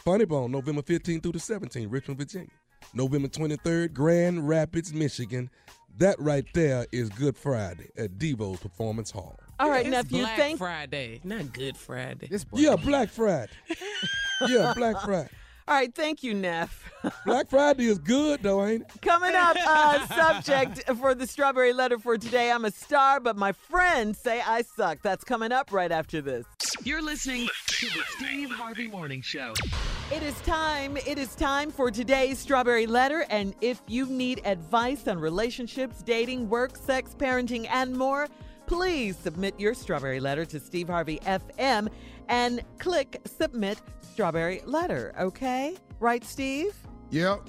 Funny 0.06 0.24
Bone, 0.24 0.52
November 0.52 0.82
15th 0.82 1.20
through 1.24 1.32
the 1.32 1.38
17th, 1.40 1.88
Richmond, 1.90 2.16
Virginia. 2.20 2.46
November 2.94 3.26
23rd, 3.26 3.92
Grand 3.92 4.48
Rapids, 4.48 4.94
Michigan. 4.94 5.50
That 5.98 6.14
right 6.20 6.44
there 6.54 6.86
is 6.92 7.08
Good 7.08 7.36
Friday 7.36 7.90
at 7.98 8.12
DeVos 8.16 8.60
Performance 8.60 9.10
Hall. 9.10 9.36
All 9.58 9.68
right, 9.68 9.80
It's 9.84 9.90
nephew. 9.90 10.18
Black 10.20 10.36
Thank. 10.38 10.58
Friday, 10.58 11.20
not 11.24 11.52
Good 11.52 11.76
Friday. 11.76 12.28
It's 12.30 12.44
boy. 12.44 12.58
Yeah, 12.60 12.76
Black 12.76 13.08
Friday. 13.08 13.50
yeah, 14.46 14.72
Black 14.76 15.00
Friday. 15.00 15.28
All 15.68 15.74
right, 15.74 15.92
thank 15.92 16.22
you, 16.22 16.32
Neff. 16.34 16.88
Black 17.24 17.50
Friday 17.50 17.86
is 17.86 17.98
good 17.98 18.40
though, 18.44 18.64
ain't 18.64 18.82
it? 18.82 19.02
Coming 19.02 19.34
up, 19.34 19.56
uh, 19.66 20.06
subject 20.06 20.84
for 21.00 21.12
the 21.16 21.26
strawberry 21.26 21.72
letter 21.72 21.98
for 21.98 22.16
today. 22.16 22.52
I'm 22.52 22.64
a 22.64 22.70
star, 22.70 23.18
but 23.18 23.36
my 23.36 23.50
friends 23.50 24.20
say 24.20 24.40
I 24.46 24.62
suck. 24.62 25.02
That's 25.02 25.24
coming 25.24 25.50
up 25.50 25.72
right 25.72 25.90
after 25.90 26.20
this. 26.20 26.46
You're 26.84 27.02
listening 27.02 27.48
to 27.66 27.86
the 27.86 28.02
Steve 28.16 28.50
Harvey 28.52 28.86
Morning 28.86 29.20
Show. 29.22 29.54
It 30.12 30.22
is 30.22 30.40
time. 30.42 30.96
It 30.98 31.18
is 31.18 31.34
time 31.34 31.72
for 31.72 31.90
today's 31.90 32.38
strawberry 32.38 32.86
letter. 32.86 33.26
And 33.28 33.56
if 33.60 33.82
you 33.88 34.06
need 34.06 34.40
advice 34.44 35.08
on 35.08 35.18
relationships, 35.18 36.00
dating, 36.00 36.48
work, 36.48 36.76
sex, 36.76 37.12
parenting, 37.18 37.66
and 37.68 37.92
more, 37.98 38.28
please 38.66 39.16
submit 39.16 39.58
your 39.58 39.74
strawberry 39.74 40.20
letter 40.20 40.44
to 40.44 40.60
Steve 40.60 40.86
Harvey 40.86 41.18
FM 41.26 41.88
and 42.28 42.62
click 42.78 43.20
submit 43.24 43.82
strawberry 44.00 44.62
letter. 44.64 45.12
Okay? 45.18 45.76
Right, 45.98 46.24
Steve? 46.24 46.76
Yep. 47.10 47.48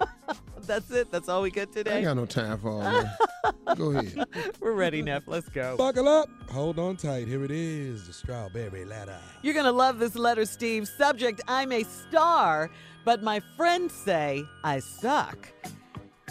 That's 0.66 0.90
it. 0.90 1.10
That's 1.12 1.28
all 1.28 1.42
we 1.42 1.50
get 1.50 1.68
I 1.70 1.72
today. 1.72 1.96
ain't 1.98 2.04
got 2.04 2.16
no 2.16 2.26
time 2.26 2.58
for 2.58 2.70
all 2.70 2.80
that. 2.80 3.18
Go 3.76 3.90
ahead. 3.90 4.26
We're 4.60 4.72
ready, 4.72 5.02
Neff. 5.02 5.24
Let's 5.26 5.48
go. 5.48 5.76
Buckle 5.76 6.08
up. 6.08 6.28
Hold 6.50 6.78
on 6.78 6.96
tight. 6.96 7.28
Here 7.28 7.44
it 7.44 7.50
is, 7.50 8.06
the 8.06 8.12
strawberry 8.12 8.84
letter. 8.84 9.18
You're 9.42 9.54
going 9.54 9.66
to 9.66 9.72
love 9.72 9.98
this 9.98 10.16
letter, 10.16 10.44
Steve. 10.44 10.88
Subject 10.88 11.40
I'm 11.46 11.70
a 11.72 11.84
star, 11.84 12.70
but 13.04 13.22
my 13.22 13.40
friends 13.56 13.92
say 13.94 14.44
I 14.64 14.80
suck. 14.80 15.48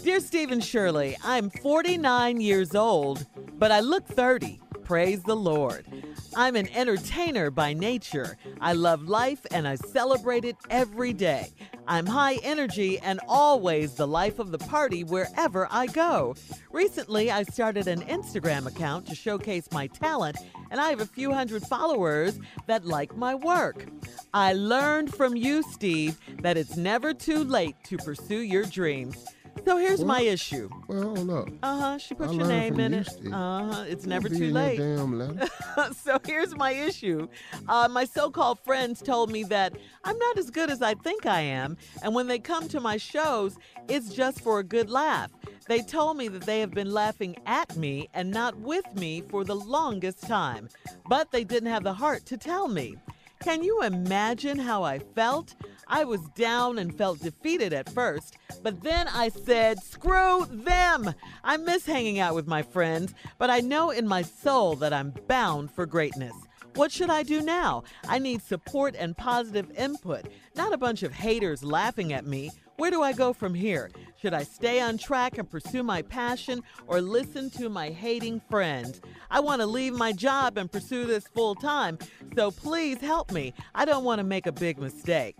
Dear 0.06 0.20
Stephen 0.20 0.60
Shirley, 0.60 1.18
I'm 1.24 1.50
49 1.50 2.40
years 2.40 2.76
old, 2.76 3.26
but 3.58 3.72
I 3.72 3.80
look 3.80 4.06
30. 4.06 4.60
Praise 4.84 5.24
the 5.24 5.36
Lord. 5.36 5.88
I'm 6.36 6.56
an 6.56 6.68
entertainer 6.76 7.50
by 7.50 7.74
nature. 7.74 8.38
I 8.62 8.74
love 8.74 9.10
life 9.10 9.48
and 9.50 9.68
I 9.68 9.74
celebrate 9.74 10.46
it 10.46 10.58
every 10.70 11.12
day. 11.12 11.52
I'm 11.88 12.06
high 12.06 12.36
energy 12.44 13.00
and 13.00 13.20
always 13.28 13.96
the 13.96 14.06
life 14.06 14.38
of 14.38 14.52
the 14.52 14.60
party 14.60 15.04
wherever 15.04 15.68
I 15.72 15.88
go. 15.88 16.36
Recently, 16.72 17.32
I 17.32 17.42
started 17.42 17.88
an 17.88 18.02
Instagram 18.02 18.68
account 18.68 19.08
to 19.08 19.16
showcase 19.16 19.68
my 19.72 19.88
talent, 19.88 20.38
and 20.70 20.80
I 20.80 20.92
have 20.92 21.02
a 21.02 21.08
few 21.08 21.34
hundred 21.34 21.64
followers 21.64 22.40
that 22.68 22.86
like 22.86 23.18
my 23.18 23.34
work. 23.34 23.88
I 24.36 24.54
learned 24.54 25.16
from 25.16 25.36
you, 25.36 25.64
Steve, 25.64 26.20
that 26.44 26.58
it's 26.58 26.78
never 26.78 27.12
too 27.12 27.44
late 27.44 27.76
to 27.86 27.98
pursue 27.98 28.42
your 28.42 28.66
dreams. 28.66 29.26
So 29.64 29.78
here's 29.78 30.04
my 30.04 30.22
issue. 30.22 30.70
Well, 30.88 31.16
hold 31.16 31.30
up. 31.30 31.50
Uh 31.64 31.80
huh. 31.80 31.98
She 31.98 32.14
put 32.14 32.30
I 32.30 32.34
your 32.34 32.48
name 32.48 32.80
in 32.80 32.94
it. 32.94 33.08
Uh 33.32 33.74
huh. 33.74 33.86
It's 33.88 34.06
never 34.06 34.28
too 34.30 34.52
late. 34.52 34.78
Damn 34.78 35.18
letter. 35.18 35.48
so 35.94 36.20
here's 36.26 36.56
my 36.56 36.72
issue. 36.72 37.28
Uh, 37.68 37.88
my 37.90 38.06
so 38.06 38.30
called 38.30 38.60
friends 38.60 39.02
told 39.02 39.32
me 39.32 39.44
that 39.46 39.78
I'm 40.04 40.18
not 40.18 40.38
as 40.38 40.50
good 40.50 40.70
as 40.70 40.82
I 40.82 40.94
think 40.96 41.26
I 41.26 41.42
am, 41.42 41.78
and 42.04 42.14
when 42.14 42.28
they 42.28 42.40
come 42.40 42.68
to 42.70 42.80
my 42.80 42.98
shows, 42.98 43.58
it's 43.88 44.14
just 44.14 44.42
for 44.42 44.60
a 44.60 44.64
good 44.64 44.90
laugh. 44.90 45.32
They 45.68 45.82
told 45.82 46.18
me 46.18 46.28
that 46.28 46.44
they 46.44 46.60
have 46.60 46.72
been 46.72 46.92
laughing 46.92 47.36
at 47.48 47.76
me 47.76 48.10
and 48.14 48.30
not 48.30 48.56
with 48.60 48.86
me 48.96 49.22
for 49.30 49.44
the 49.44 49.56
longest 49.56 50.22
time, 50.28 50.70
but 51.10 51.32
they 51.32 51.44
didn't 51.44 51.70
have 51.70 51.84
the 51.84 51.94
heart 51.94 52.26
to 52.28 52.38
tell 52.38 52.68
me. 52.68 52.98
Can 53.44 53.64
you 53.64 53.82
imagine 53.84 54.60
how 54.60 54.84
I 54.84 55.00
felt? 55.00 55.56
I 55.88 56.04
was 56.04 56.22
down 56.36 56.80
and 56.80 56.98
felt 56.98 57.20
defeated 57.20 57.74
at 57.74 57.90
first, 57.90 58.38
but 58.64 58.82
then 58.82 59.08
I 59.08 59.30
said, 59.30 59.84
screw 59.84 60.46
them! 60.50 61.14
I 61.44 61.58
miss 61.58 61.86
hanging 61.86 62.20
out 62.20 62.36
with 62.36 62.48
my 62.48 62.62
friends, 62.62 63.14
but 63.38 63.50
I 63.50 63.60
know 63.60 63.92
in 63.92 64.08
my 64.08 64.22
soul 64.22 64.76
that 64.78 64.94
I'm 64.94 65.14
bound 65.28 65.72
for 65.72 65.86
greatness. 65.86 66.34
What 66.76 66.92
should 66.92 67.10
I 67.10 67.24
do 67.24 67.42
now? 67.42 67.84
I 68.08 68.20
need 68.20 68.42
support 68.42 68.96
and 68.98 69.16
positive 69.16 69.72
input, 69.78 70.26
not 70.56 70.74
a 70.74 70.78
bunch 70.78 71.04
of 71.04 71.14
haters 71.14 71.64
laughing 71.64 72.12
at 72.12 72.26
me. 72.26 72.52
Where 72.78 72.92
do 72.92 73.02
I 73.02 73.14
go 73.14 73.32
from 73.32 73.54
here? 73.54 73.90
Should 74.22 74.34
I 74.34 74.44
stay 74.44 74.82
on 74.82 74.98
track 74.98 75.38
and 75.38 75.50
pursue 75.50 75.84
my 75.84 76.02
passion 76.02 76.62
or 76.88 77.00
listen 77.00 77.50
to 77.52 77.70
my 77.70 77.92
hating 77.92 78.42
friends? 78.50 79.00
I 79.32 79.40
want 79.40 79.62
to 79.62 79.66
leave 79.66 79.94
my 79.94 80.12
job 80.12 80.58
and 80.58 80.70
pursue 80.70 81.06
this 81.06 81.28
full 81.28 81.56
time, 81.56 81.98
so 82.36 82.52
please 82.52 83.00
help 83.00 83.32
me. 83.32 83.54
I 83.74 83.86
don't 83.86 84.04
want 84.04 84.20
to 84.20 84.26
make 84.26 84.46
a 84.46 84.52
big 84.52 84.78
mistake. 84.78 85.38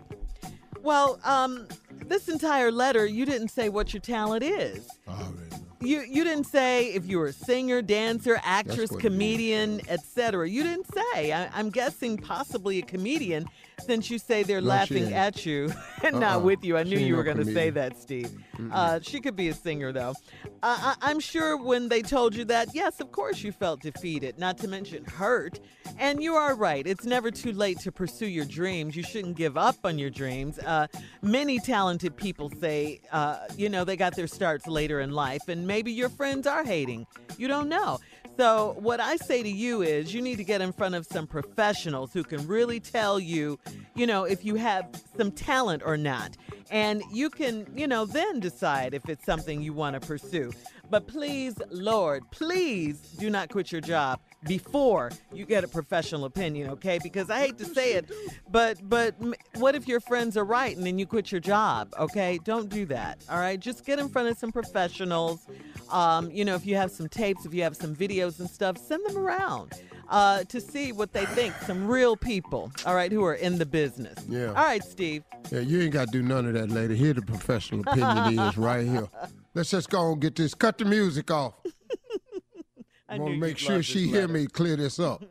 Well, 0.86 1.18
um, 1.24 1.66
this 2.06 2.28
entire 2.28 2.70
letter, 2.70 3.06
you 3.06 3.26
didn't 3.26 3.48
say 3.48 3.70
what 3.70 3.92
your 3.92 4.00
talent 4.00 4.44
is. 4.44 4.88
You 5.80 6.02
you 6.02 6.22
didn't 6.22 6.44
say 6.44 6.94
if 6.94 7.08
you 7.08 7.18
were 7.18 7.26
a 7.26 7.32
singer, 7.32 7.82
dancer, 7.82 8.38
actress, 8.44 8.92
what 8.92 9.02
it 9.02 9.06
is. 9.06 9.10
comedian, 9.10 9.80
etc. 9.88 10.48
You 10.48 10.62
didn't 10.62 10.86
say. 10.94 11.32
I, 11.32 11.50
I'm 11.52 11.70
guessing 11.70 12.16
possibly 12.16 12.78
a 12.78 12.82
comedian, 12.82 13.48
since 13.80 14.10
you 14.10 14.18
say 14.18 14.42
they're 14.42 14.60
No, 14.60 14.68
laughing 14.68 15.12
at 15.12 15.44
you 15.44 15.72
and 16.02 16.18
not 16.20 16.36
Uh-uh. 16.36 16.40
with 16.40 16.64
you. 16.64 16.76
I 16.76 16.82
knew 16.82 16.98
you 16.98 17.12
no 17.12 17.18
were 17.18 17.24
going 17.24 17.36
to 17.38 17.44
say 17.44 17.70
that, 17.70 17.98
Steve. 18.00 18.30
Uh, 18.72 18.98
she 19.02 19.20
could 19.20 19.36
be 19.36 19.48
a 19.48 19.54
singer 19.54 19.92
though. 19.92 20.14
I, 20.62 20.96
I, 21.02 21.10
I'm 21.10 21.20
sure 21.20 21.56
when 21.62 21.88
they 21.88 22.00
told 22.02 22.34
you 22.34 22.44
that, 22.46 22.74
yes, 22.74 23.00
of 23.00 23.12
course 23.12 23.42
you 23.42 23.52
felt 23.52 23.80
defeated, 23.82 24.38
not 24.38 24.56
to 24.58 24.68
mention 24.68 25.04
hurt. 25.04 25.60
And 25.98 26.22
you 26.22 26.34
are 26.34 26.54
right. 26.54 26.86
It's 26.86 27.04
never 27.04 27.30
too 27.30 27.52
late 27.52 27.78
to 27.80 27.92
pursue 27.92 28.26
your 28.26 28.44
dreams. 28.44 28.96
You 28.96 29.02
shouldn't 29.02 29.36
give 29.36 29.56
up 29.56 29.76
on 29.84 29.98
your 29.98 30.10
dreams. 30.10 30.58
Uh, 30.58 30.86
many 31.22 31.58
talented 31.58 32.16
people 32.16 32.50
say, 32.60 33.00
uh, 33.12 33.38
you 33.56 33.68
know, 33.68 33.84
they 33.84 33.96
got 33.96 34.14
their 34.16 34.26
starts 34.26 34.66
later 34.66 35.00
in 35.00 35.12
life, 35.12 35.48
and 35.48 35.66
maybe 35.66 35.92
your 35.92 36.08
friends 36.10 36.46
are 36.46 36.64
hating. 36.64 37.06
You 37.38 37.48
don't 37.48 37.68
know. 37.68 37.98
So, 38.36 38.76
what 38.80 39.00
I 39.00 39.16
say 39.16 39.42
to 39.42 39.48
you 39.48 39.80
is 39.80 40.12
you 40.12 40.20
need 40.20 40.36
to 40.36 40.44
get 40.44 40.60
in 40.60 40.70
front 40.72 40.94
of 40.94 41.06
some 41.06 41.26
professionals 41.26 42.12
who 42.12 42.22
can 42.22 42.46
really 42.46 42.80
tell 42.80 43.18
you, 43.18 43.58
you 43.94 44.06
know, 44.06 44.24
if 44.24 44.44
you 44.44 44.56
have 44.56 44.86
some 45.16 45.30
talent 45.30 45.82
or 45.86 45.96
not. 45.96 46.36
And 46.70 47.02
you 47.10 47.30
can, 47.30 47.66
you 47.74 47.86
know, 47.86 48.04
then 48.04 48.40
decide 48.40 48.92
if 48.92 49.08
it's 49.08 49.24
something 49.24 49.62
you 49.62 49.72
want 49.72 49.94
to 49.94 50.06
pursue. 50.06 50.52
But 50.90 51.06
please, 51.06 51.54
Lord, 51.70 52.24
please 52.30 52.98
do 53.18 53.30
not 53.30 53.48
quit 53.48 53.72
your 53.72 53.80
job 53.80 54.20
before 54.46 55.10
you 55.32 55.44
get 55.44 55.64
a 55.64 55.68
professional 55.68 56.24
opinion, 56.24 56.70
okay? 56.70 56.98
Because 57.02 57.30
I 57.30 57.40
hate 57.40 57.58
to 57.58 57.64
say 57.64 57.94
it, 57.94 58.10
but 58.50 58.78
but 58.88 59.14
what 59.56 59.74
if 59.74 59.86
your 59.88 60.00
friends 60.00 60.36
are 60.36 60.44
right 60.44 60.76
and 60.76 60.86
then 60.86 60.98
you 60.98 61.06
quit 61.06 61.32
your 61.32 61.40
job, 61.40 61.92
okay? 61.98 62.38
Don't 62.44 62.68
do 62.68 62.86
that, 62.86 63.18
all 63.30 63.38
right? 63.38 63.58
Just 63.58 63.84
get 63.84 63.98
in 63.98 64.08
front 64.08 64.28
of 64.28 64.38
some 64.38 64.52
professionals. 64.52 65.46
Um, 65.90 66.30
you 66.30 66.44
know, 66.44 66.54
if 66.54 66.66
you 66.66 66.76
have 66.76 66.90
some 66.90 67.08
tapes, 67.08 67.44
if 67.44 67.54
you 67.54 67.62
have 67.62 67.76
some 67.76 67.94
videos 67.94 68.40
and 68.40 68.48
stuff, 68.48 68.78
send 68.78 69.04
them 69.06 69.16
around 69.16 69.72
uh, 70.08 70.44
to 70.44 70.60
see 70.60 70.92
what 70.92 71.12
they 71.12 71.26
think. 71.26 71.54
Some 71.62 71.86
real 71.86 72.16
people, 72.16 72.72
all 72.84 72.94
right, 72.94 73.10
who 73.10 73.24
are 73.24 73.34
in 73.34 73.58
the 73.58 73.66
business. 73.66 74.18
Yeah. 74.28 74.48
All 74.48 74.54
right, 74.54 74.82
Steve. 74.82 75.22
Yeah, 75.50 75.60
you 75.60 75.82
ain't 75.82 75.92
got 75.92 76.06
to 76.06 76.12
do 76.12 76.22
none 76.22 76.46
of 76.46 76.54
that, 76.54 76.70
lady. 76.70 76.96
Here 76.96 77.14
the 77.14 77.22
professional 77.22 77.80
opinion 77.80 78.38
is 78.38 78.56
right 78.56 78.86
here. 78.86 79.08
Let's 79.54 79.70
just 79.70 79.90
go 79.90 80.12
and 80.12 80.20
get 80.20 80.34
this. 80.36 80.54
Cut 80.54 80.78
the 80.78 80.84
music 80.84 81.30
off. 81.30 81.54
I 83.08 83.18
want 83.18 83.34
to 83.34 83.40
make 83.40 83.58
sure 83.58 83.82
she 83.82 84.08
hear 84.08 84.26
me 84.26 84.46
clear 84.46 84.76
this 84.76 84.98
up. 84.98 85.22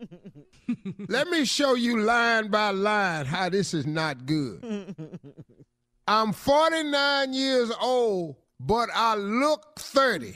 Let 1.09 1.28
me 1.28 1.45
show 1.45 1.76
you 1.76 1.99
line 1.99 2.49
by 2.49 2.69
line 2.71 3.26
how 3.26 3.49
this 3.49 3.73
is 3.73 3.86
not 3.86 4.26
good. 4.26 4.95
I'm 6.07 6.32
49 6.32 7.34
years 7.34 7.71
old, 7.82 8.36
but 8.59 8.89
I 8.93 9.15
look 9.15 9.80
30. 9.80 10.36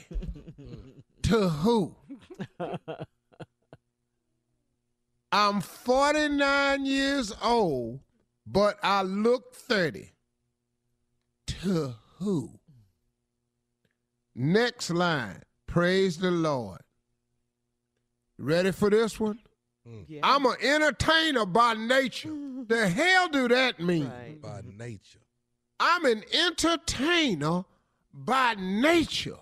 to 1.23 1.49
who? 1.49 1.95
I'm 5.31 5.61
49 5.61 6.85
years 6.85 7.31
old, 7.41 7.99
but 8.45 8.79
I 8.83 9.03
look 9.03 9.55
30. 9.55 10.11
To 11.47 11.95
who? 12.17 12.59
Next 14.35 14.89
line. 14.89 15.43
Praise 15.67 16.17
the 16.17 16.31
Lord. 16.31 16.81
Ready 18.39 18.71
for 18.71 18.89
this 18.89 19.19
one? 19.19 19.39
Mm. 19.87 20.19
I'm 20.23 20.45
an 20.45 20.55
entertainer 20.61 21.45
by 21.45 21.73
nature. 21.73 22.29
the 22.67 22.87
hell 22.87 23.27
do 23.27 23.47
that 23.49 23.79
mean? 23.79 24.11
By 24.41 24.61
nature. 24.77 25.19
I'm 25.79 26.05
an 26.05 26.23
entertainer 26.33 27.65
by 28.13 28.55
nature. 28.57 29.37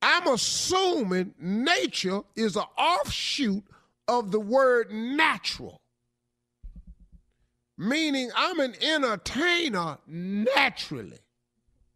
I'm 0.00 0.26
assuming 0.28 1.34
nature 1.38 2.20
is 2.34 2.56
an 2.56 2.64
offshoot 2.78 3.64
of 4.08 4.30
the 4.30 4.40
word 4.40 4.92
natural, 4.92 5.80
meaning 7.76 8.30
I'm 8.36 8.60
an 8.60 8.74
entertainer 8.80 9.98
naturally. 10.06 11.18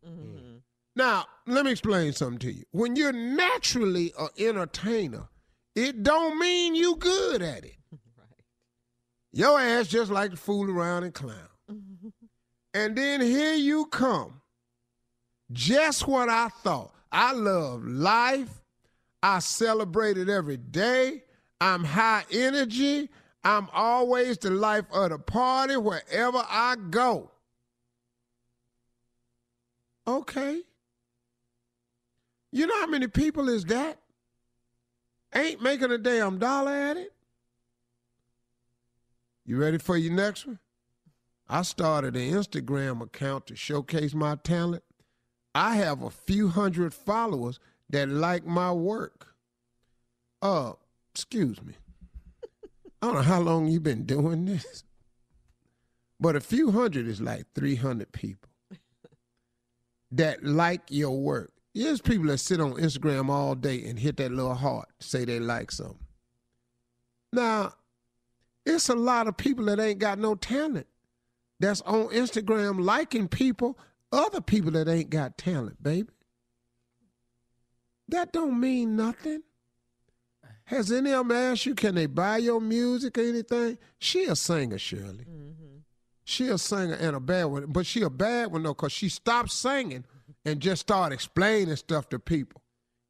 Mm-hmm. 0.07 0.50
Now, 0.97 1.27
let 1.47 1.65
me 1.65 1.71
explain 1.71 2.13
something 2.13 2.39
to 2.41 2.53
you. 2.53 2.65
When 2.73 2.97
you're 2.97 3.13
naturally 3.13 4.13
an 4.19 4.29
entertainer, 4.39 5.29
it 5.75 6.03
don't 6.03 6.39
mean 6.39 6.75
you 6.75 6.97
good 6.97 7.43
at 7.43 7.65
it. 7.65 7.77
Your 9.33 9.61
ass 9.61 9.87
just 9.87 10.11
like 10.11 10.33
to 10.33 10.37
fool 10.37 10.71
around 10.71 11.05
and 11.05 11.15
clown. 11.15 11.49
and 12.75 12.97
then 12.97 13.21
here 13.21 13.55
you 13.55 13.87
come. 13.87 14.41
Just 15.53 16.07
what 16.09 16.29
I 16.29 16.49
thought. 16.49 16.93
I 17.13 17.33
love 17.33 17.85
life. 17.85 18.61
I 19.23 19.41
celebrate 19.41 20.17
it 20.17 20.29
every 20.29 20.57
day. 20.57 21.23
I'm 21.61 21.85
high 21.85 22.25
energy. 22.33 23.09
I'm 23.45 23.69
always 23.73 24.39
the 24.39 24.51
life 24.51 24.85
of 24.93 25.11
the 25.11 25.19
party 25.19 25.77
wherever 25.77 26.45
I 26.49 26.77
go. 26.91 27.31
Okay. 30.07 30.63
You 32.53 32.67
know 32.67 32.81
how 32.81 32.87
many 32.87 33.07
people 33.07 33.49
is 33.49 33.65
that? 33.67 33.99
Ain't 35.35 35.63
making 35.63 35.93
a 35.93 35.99
damn 35.99 36.39
dollar 36.39 36.73
at 36.73 36.97
it? 36.97 37.13
You 39.45 39.57
ready 39.57 39.79
for 39.79 39.97
your 39.97 40.13
next 40.13 40.47
one? 40.47 40.59
I 41.49 41.63
started 41.63 42.17
an 42.17 42.33
Instagram 42.33 43.03
account 43.03 43.47
to 43.49 43.57
showcase 43.57 44.15
my 44.15 44.37
talent. 44.37 44.83
I 45.55 45.77
have 45.77 46.03
a 46.03 46.11
few 46.11 46.49
hundred 46.49 46.95
followers 46.95 47.59
that 47.89 48.09
like 48.09 48.47
my 48.47 48.73
work. 48.73 49.35
Uh, 50.43 50.73
excuse 51.13 51.63
me. 51.63 51.75
I 53.03 53.07
don't 53.07 53.15
know 53.15 53.23
how 53.23 53.41
long 53.41 53.67
you've 53.67 53.83
been 53.83 54.05
doing 54.05 54.45
this, 54.45 54.85
but 56.21 56.37
a 56.37 56.41
few 56.41 56.71
hundred 56.71 57.07
is 57.07 57.21
like 57.21 57.47
300 57.55 58.13
people 58.13 58.51
that 60.13 60.45
like 60.45 60.83
your 60.89 61.19
work. 61.19 61.53
There's 61.75 62.01
people 62.01 62.27
that 62.27 62.39
sit 62.39 62.61
on 62.61 62.73
Instagram 62.73 63.29
all 63.29 63.55
day 63.55 63.85
and 63.85 63.99
hit 63.99 64.17
that 64.17 64.33
little 64.33 64.55
heart, 64.55 64.89
say 64.99 65.25
they 65.25 65.39
like 65.39 65.71
something. 65.71 65.99
Now, 67.33 67.75
it's 68.67 68.89
a 68.89 68.95
lot 68.95 69.29
of 69.29 69.37
people 69.37 69.65
that 69.67 69.79
ain't 69.79 70.01
got 70.01 70.19
no 70.19 70.35
talent 70.35 70.87
that's 71.61 71.81
on 71.83 72.09
Instagram 72.09 72.85
liking 72.85 73.29
people, 73.29 73.79
other 74.11 74.41
people 74.41 74.73
that 74.73 74.89
ain't 74.89 75.11
got 75.11 75.39
talent, 75.39 75.83
baby. 75.83 76.09
That 78.09 78.33
don't 78.33 78.59
mean 78.59 78.97
nothing. 78.97 79.43
Has 80.65 80.91
any 80.91 81.13
of 81.13 81.29
them 81.29 81.37
asked 81.37 81.67
you, 81.67 81.75
can 81.75 81.95
they 81.95 82.07
buy 82.07 82.39
your 82.39 82.61
music 82.61 83.19
or 83.19 83.23
anything? 83.23 83.79
She 83.99 84.25
a 84.25 84.35
singer, 84.35 84.79
Shirley. 84.79 85.27
Mm-hmm. 85.29 85.79
She 86.25 86.49
a 86.49 86.59
singer 86.59 86.95
and 86.95 87.17
a 87.17 87.21
bad 87.21 87.45
one, 87.45 87.67
but 87.67 87.87
she 87.87 88.03
a 88.03 88.11
bad 88.11 88.53
one 88.53 88.63
though, 88.63 88.75
cause 88.75 88.93
she 88.93 89.09
stopped 89.09 89.51
singing 89.51 90.05
and 90.45 90.61
just 90.61 90.83
start 90.83 91.13
explaining 91.13 91.77
stuff 91.77 92.09
to 92.11 92.19
people. 92.19 92.63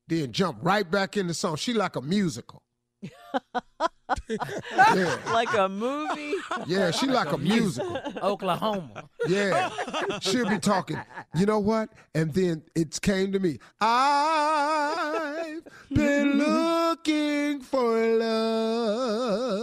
Then 0.08 0.32
jump 0.32 0.58
right 0.62 0.88
back 0.90 1.16
into 1.16 1.34
song. 1.34 1.56
She 1.56 1.72
like 1.72 1.96
a 1.96 2.00
musical. 2.00 2.62
yeah. 4.28 5.16
Like 5.32 5.54
a 5.54 5.68
movie? 5.68 6.34
Yeah, 6.66 6.90
she 6.90 7.06
like 7.06 7.32
a 7.32 7.38
musical. 7.38 7.96
Oklahoma. 8.22 9.08
Yeah. 9.28 9.70
She'll 10.20 10.48
be 10.48 10.58
talking, 10.58 10.98
you 11.34 11.46
know 11.46 11.60
what? 11.60 11.90
And 12.14 12.34
then 12.34 12.62
it 12.74 13.00
came 13.00 13.32
to 13.32 13.38
me. 13.38 13.58
I've 13.80 15.62
been 15.92 16.38
looking 16.44 17.60
for 17.60 18.06
love, 18.98 19.60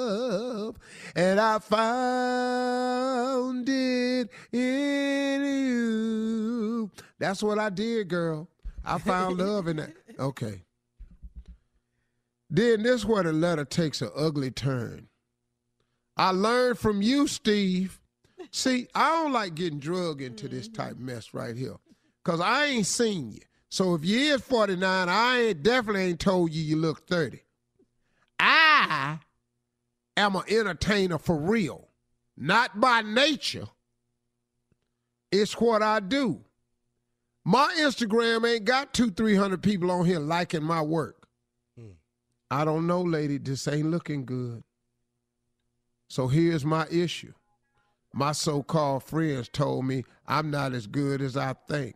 and 1.15 1.39
I 1.39 1.59
found 1.59 3.28
it 3.70 4.30
in 4.51 5.43
you. 5.43 6.89
That's 7.20 7.41
what 7.41 7.59
I 7.59 7.70
did, 7.70 8.07
girl. 8.09 8.47
I 8.86 8.97
found 8.99 9.38
love 9.39 9.68
in 9.68 9.78
that. 9.78 9.93
Okay. 10.20 10.61
Then 12.49 12.84
this 12.84 13.03
where 13.03 13.24
the 13.24 13.34
letter 13.34 13.65
takes 13.65 14.01
an 14.01 14.11
ugly 14.15 14.51
turn. 14.51 15.09
I 16.15 16.32
learned 16.32 16.80
from 16.80 17.01
you, 17.01 17.28
Steve. 17.28 17.99
See, 18.51 18.88
I 18.95 19.09
don't 19.09 19.34
like 19.34 19.55
getting 19.55 19.80
drug 19.80 20.22
into 20.22 20.47
this 20.47 20.68
mm-hmm. 20.68 20.82
type 20.82 20.97
mess 20.97 21.34
right 21.34 21.55
here. 21.55 21.76
Cause 22.24 22.41
I 22.41 22.65
ain't 22.65 22.86
seen 22.86 23.32
you. 23.32 23.41
So 23.70 23.93
if 23.95 24.03
you 24.03 24.34
is 24.34 24.41
49, 24.41 25.09
I 25.09 25.39
ain't 25.39 25.63
definitely 25.63 26.03
ain't 26.03 26.20
told 26.20 26.51
you 26.51 26.63
you 26.63 26.78
look 26.78 27.07
30. 27.07 27.41
I 28.39 29.20
am 30.15 30.36
an 30.36 30.43
entertainer 30.47 31.18
for 31.18 31.38
real. 31.38 31.88
Not 32.38 32.80
by 32.80 33.01
nature. 33.01 33.68
It's 35.32 35.53
what 35.59 35.82
I 35.82 35.99
do. 35.99 36.41
My 37.47 37.73
Instagram 37.79 38.45
ain't 38.45 38.65
got 38.65 38.93
two, 38.93 39.09
three 39.09 39.33
hundred 39.33 39.63
people 39.63 39.89
on 39.89 40.05
here 40.05 40.19
liking 40.19 40.63
my 40.63 40.81
work. 40.81 41.29
Hmm. 41.79 41.91
I 42.51 42.65
don't 42.65 42.85
know, 42.85 43.01
lady. 43.01 43.37
This 43.37 43.69
ain't 43.69 43.89
looking 43.89 44.25
good. 44.25 44.65
So 46.09 46.27
here's 46.27 46.65
my 46.65 46.87
issue. 46.91 47.31
My 48.13 48.33
so 48.33 48.63
called 48.63 49.05
friends 49.05 49.47
told 49.47 49.85
me 49.85 50.03
I'm 50.27 50.51
not 50.51 50.73
as 50.73 50.87
good 50.87 51.21
as 51.21 51.37
I 51.37 51.55
think 51.69 51.95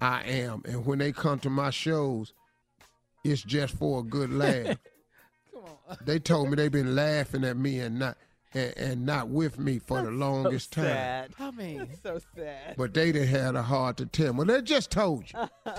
I 0.00 0.22
am. 0.22 0.62
And 0.64 0.86
when 0.86 1.00
they 1.00 1.12
come 1.12 1.38
to 1.40 1.50
my 1.50 1.68
shows, 1.68 2.32
it's 3.22 3.42
just 3.42 3.74
for 3.74 4.00
a 4.00 4.02
good 4.02 4.32
laugh. 4.32 4.78
They 6.06 6.18
told 6.18 6.48
me 6.48 6.56
they've 6.56 6.72
been 6.72 6.94
laughing 6.94 7.44
at 7.44 7.58
me 7.58 7.80
and 7.80 7.98
not. 7.98 8.16
And, 8.54 8.76
and 8.76 9.06
not 9.06 9.28
with 9.28 9.58
me 9.58 9.78
for 9.78 10.02
the 10.02 10.10
longest 10.10 10.72
time. 10.72 10.84
Sad. 10.84 11.30
I 11.38 11.50
mean, 11.50 11.88
so 12.02 12.20
sad. 12.34 12.74
But 12.76 12.94
they 12.94 13.12
done 13.12 13.26
had 13.26 13.54
a 13.56 13.62
heart 13.62 13.96
to 13.98 14.06
tell. 14.06 14.32
Well, 14.32 14.46
they 14.46 14.62
just 14.62 14.90
told 14.90 15.24
you. 15.32 15.48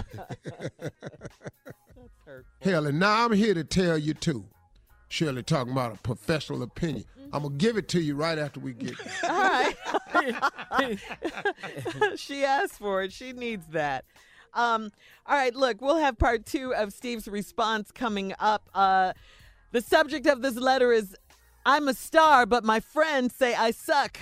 Hell, 2.62 2.88
and 2.88 3.00
now 3.00 3.26
I'm 3.26 3.34
here 3.34 3.54
to 3.54 3.64
tell 3.64 3.98
you 3.98 4.14
too. 4.14 4.46
Shirley 5.10 5.44
talking 5.44 5.74
about 5.74 5.96
a 5.96 5.98
professional 6.00 6.64
opinion. 6.64 7.06
I'm 7.32 7.44
gonna 7.44 7.56
give 7.56 7.78
it 7.78 7.88
to 7.90 8.02
you 8.02 8.16
right 8.16 8.38
after 8.38 8.60
we 8.60 8.74
get. 8.74 8.96
All 9.24 9.30
right. 9.30 11.00
she 12.16 12.44
asked 12.44 12.80
for 12.80 13.04
it. 13.04 13.12
She 13.12 13.32
needs 13.34 13.66
that. 13.68 14.06
Um, 14.56 14.92
all 15.26 15.36
right, 15.36 15.56
look, 15.56 15.82
we'll 15.82 15.98
have 15.98 16.20
part 16.20 16.46
two 16.46 16.76
of 16.76 16.94
Steve's 16.94 17.28
response 17.28 17.92
coming 17.92 18.34
up. 18.40 18.70
Uh, 18.74 19.14
the 19.72 19.82
subject 19.82 20.28
of 20.28 20.44
this 20.44 20.56
letter 20.56 20.92
is 20.92 21.16
I'm 21.66 21.88
a 21.88 21.94
star, 21.94 22.46
but 22.46 22.64
my 22.64 22.80
friends 22.80 23.36
say 23.36 23.56
I 23.56 23.72
suck. 23.72 24.18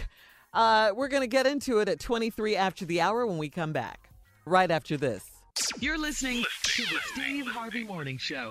Uh, 0.53 0.91
we're 0.95 1.07
going 1.07 1.21
to 1.23 1.27
get 1.27 1.47
into 1.47 1.79
it 1.79 1.89
at 1.89 1.99
23 1.99 2.55
after 2.55 2.85
the 2.85 3.01
hour 3.01 3.25
when 3.25 3.37
we 3.37 3.49
come 3.49 3.71
back, 3.73 4.09
right 4.45 4.69
after 4.69 4.97
this. 4.97 5.25
You're 5.79 5.97
listening 5.97 6.43
to 6.63 6.81
the 6.83 6.99
Steve 7.13 7.47
Harvey 7.47 7.83
Morning 7.83 8.17
Show. 8.17 8.49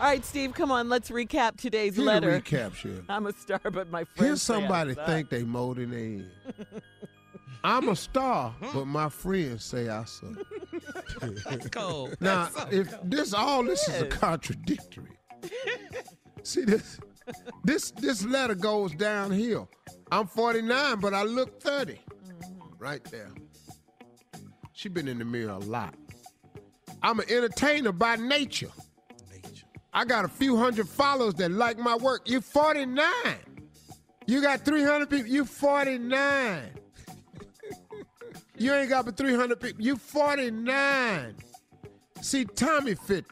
All 0.00 0.08
right, 0.08 0.24
Steve, 0.24 0.52
come 0.54 0.72
on, 0.72 0.88
let's 0.88 1.10
recap 1.10 1.56
today's 1.58 1.96
Here 1.96 2.04
letter. 2.04 2.40
recap, 2.40 2.74
Shirley. 2.74 3.02
I'm 3.08 3.26
a 3.26 3.32
star, 3.32 3.60
but 3.70 3.90
my 3.90 4.04
friends 4.04 4.18
Here's 4.26 4.42
say 4.42 4.54
I 4.54 4.58
somebody 4.60 4.94
suck. 4.94 5.06
think 5.06 5.28
they 5.30 5.42
more 5.44 5.74
than 5.74 5.90
they 5.90 6.24
is. 6.24 6.82
I'm 7.62 7.88
a 7.88 7.94
star, 7.94 8.52
but 8.74 8.86
my 8.86 9.08
friends 9.08 9.64
say 9.64 9.88
I 9.88 10.02
suck. 10.04 10.30
That's 11.20 11.68
cold. 11.70 12.16
Now, 12.20 12.44
That's 12.46 12.56
so 12.56 12.68
if 12.72 12.90
cold. 12.90 13.10
this 13.10 13.32
all 13.32 13.62
this 13.62 13.86
is 13.88 14.02
a 14.02 14.06
contradictory. 14.06 15.18
See 16.42 16.62
this 16.64 16.98
this 17.64 17.90
this 17.92 18.24
letter 18.24 18.54
goes 18.54 18.94
downhill. 18.94 19.68
I'm 20.10 20.26
49, 20.26 21.00
but 21.00 21.14
I 21.14 21.22
look 21.22 21.62
30. 21.62 21.92
Mm-hmm. 21.94 22.60
Right 22.78 23.02
there. 23.04 23.30
She 24.72 24.88
been 24.88 25.08
in 25.08 25.18
the 25.18 25.24
mirror 25.24 25.52
a 25.52 25.58
lot. 25.58 25.94
I'm 27.02 27.20
an 27.20 27.26
entertainer 27.28 27.92
by 27.92 28.16
nature. 28.16 28.70
Nature. 29.30 29.66
I 29.92 30.04
got 30.04 30.24
a 30.24 30.28
few 30.28 30.56
hundred 30.56 30.88
followers 30.88 31.34
that 31.34 31.50
like 31.50 31.78
my 31.78 31.96
work. 31.96 32.28
You 32.28 32.40
49. 32.40 33.06
You 34.26 34.40
got 34.40 34.64
300 34.64 35.10
people. 35.10 35.26
You 35.30 35.44
49. 35.44 36.70
you 38.58 38.72
ain't 38.72 38.88
got 38.88 39.04
but 39.04 39.16
300 39.16 39.60
people. 39.60 39.82
You 39.82 39.96
49. 39.96 41.36
See, 42.20 42.44
Tommy 42.44 42.94
fit. 42.94 43.24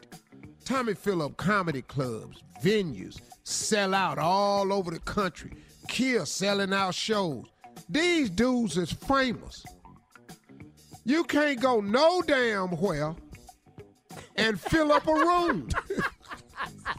Tommy 0.65 0.93
fill 0.93 1.21
up 1.21 1.37
comedy 1.37 1.81
clubs, 1.81 2.43
venues, 2.63 3.19
sell 3.43 3.93
out 3.93 4.17
all 4.17 4.71
over 4.71 4.91
the 4.91 4.99
country. 4.99 5.51
Kill 5.87 6.25
selling 6.25 6.73
out 6.73 6.93
shows. 6.95 7.45
These 7.89 8.29
dudes 8.29 8.77
is 8.77 8.91
famous. 8.91 9.65
You 11.03 11.23
can't 11.23 11.59
go 11.59 11.81
no 11.81 12.21
damn 12.21 12.69
where 12.69 13.15
and 14.35 14.59
fill 14.59 14.91
up 14.91 15.07
a 15.07 15.13
room. 15.13 15.69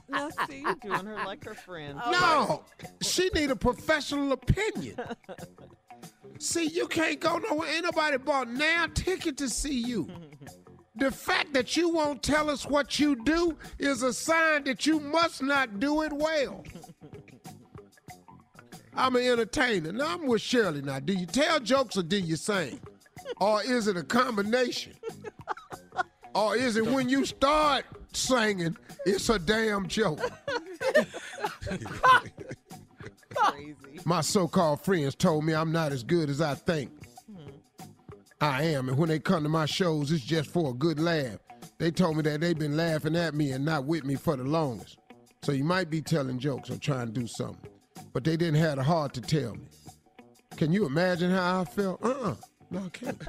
No, 0.09 0.29
see, 0.49 0.61
you're 0.61 0.75
doing 0.75 1.07
her 1.07 1.15
like 1.25 1.45
her 1.45 1.55
friend. 1.55 1.99
Oh, 2.05 2.11
no, 2.11 2.87
she 3.01 3.31
need 3.35 3.51
a 3.51 3.57
professional 3.57 4.33
opinion. 4.33 4.97
See, 6.39 6.67
you 6.67 6.89
can't 6.89 7.21
go 7.21 7.39
nowhere. 7.39 7.69
Ain't 7.73 7.85
nobody 7.85 8.19
bought 8.19 8.51
now 8.51 8.89
ticket 8.93 9.37
to 9.39 9.49
see 9.49 9.79
you. 9.79 10.09
The 10.95 11.11
fact 11.11 11.55
that 11.55 11.77
you 11.77 11.89
won't 11.89 12.23
tell 12.23 12.51
us 12.51 12.67
what 12.67 12.99
you 12.99 13.17
do 13.25 13.57
is 13.79 14.03
a 14.03 14.13
sign 14.13 14.65
that 14.65 14.87
you 14.87 15.01
must 15.01 15.43
not 15.43 15.81
do 15.81 16.03
it 16.03 16.13
well. 16.13 16.65
I'm 18.95 19.17
an 19.17 19.23
entertainer. 19.23 19.91
Now 19.91 20.15
I'm 20.15 20.27
with 20.27 20.43
Shirley. 20.43 20.83
Now, 20.83 21.01
do 21.01 21.15
you 21.15 21.25
tell 21.25 21.61
jokes 21.61 21.97
or 21.97 22.03
do 22.03 22.19
you 22.19 22.37
sing? 22.37 22.79
Or 23.41 23.63
is 23.63 23.87
it 23.87 23.97
a 23.97 24.03
combination? 24.03 24.93
Or 26.35 26.57
is 26.57 26.77
it 26.77 26.87
when 26.87 27.09
you 27.09 27.25
start 27.25 27.85
singing, 28.13 28.77
it's 29.07 29.31
a 29.31 29.39
damn 29.39 29.89
joke? 29.89 30.21
Crazy. 33.35 33.77
My 34.05 34.21
so-called 34.21 34.83
friends 34.83 35.15
told 35.15 35.45
me 35.45 35.55
I'm 35.55 35.73
not 35.73 35.93
as 35.93 36.03
good 36.03 36.29
as 36.29 36.43
I 36.43 36.55
think. 36.55 36.91
I 38.43 38.63
am, 38.65 38.89
and 38.89 38.99
when 38.99 39.09
they 39.09 39.21
come 39.21 39.45
to 39.45 39.49
my 39.49 39.67
shows, 39.67 40.11
it's 40.11 40.25
just 40.25 40.51
for 40.51 40.71
a 40.71 40.75
good 40.75 40.99
laugh. 40.99 41.39
They 41.79 41.93
told 41.93 42.17
me 42.17 42.23
that 42.23 42.41
they've 42.41 42.59
been 42.59 42.77
laughing 42.77 43.15
at 43.15 43.35
me 43.35 43.53
and 43.53 43.65
not 43.65 43.85
with 43.85 44.05
me 44.05 44.17
for 44.17 44.37
the 44.37 44.43
longest. 44.43 44.99
So 45.43 45.53
you 45.53 45.63
might 45.63 45.91
be 45.91 46.03
telling 46.03 46.41
jokes 46.41 46.69
or 46.69 46.77
trying 46.77 47.07
to 47.07 47.13
do 47.13 47.29
something, 47.29 47.71
but 48.13 48.25
they 48.25 48.37
didn't 48.37 48.57
have 48.57 48.77
the 48.77 48.83
heart 48.83 49.15
to 49.15 49.21
tell 49.21 49.55
me. 49.55 49.69
Can 50.57 50.73
you 50.73 50.87
imagine 50.87 51.31
how 51.31 51.61
I 51.61 51.65
felt? 51.65 52.05
Uh-uh. 52.05 52.35
No, 52.73 52.85
I 52.85 52.89
can't. 52.89 53.23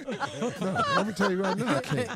no, 0.60 0.82
let 0.96 1.06
me 1.06 1.12
tell 1.12 1.30
you 1.30 1.42
right 1.42 1.56
now, 1.56 1.76
I 1.76 1.80
can't. 1.80 2.10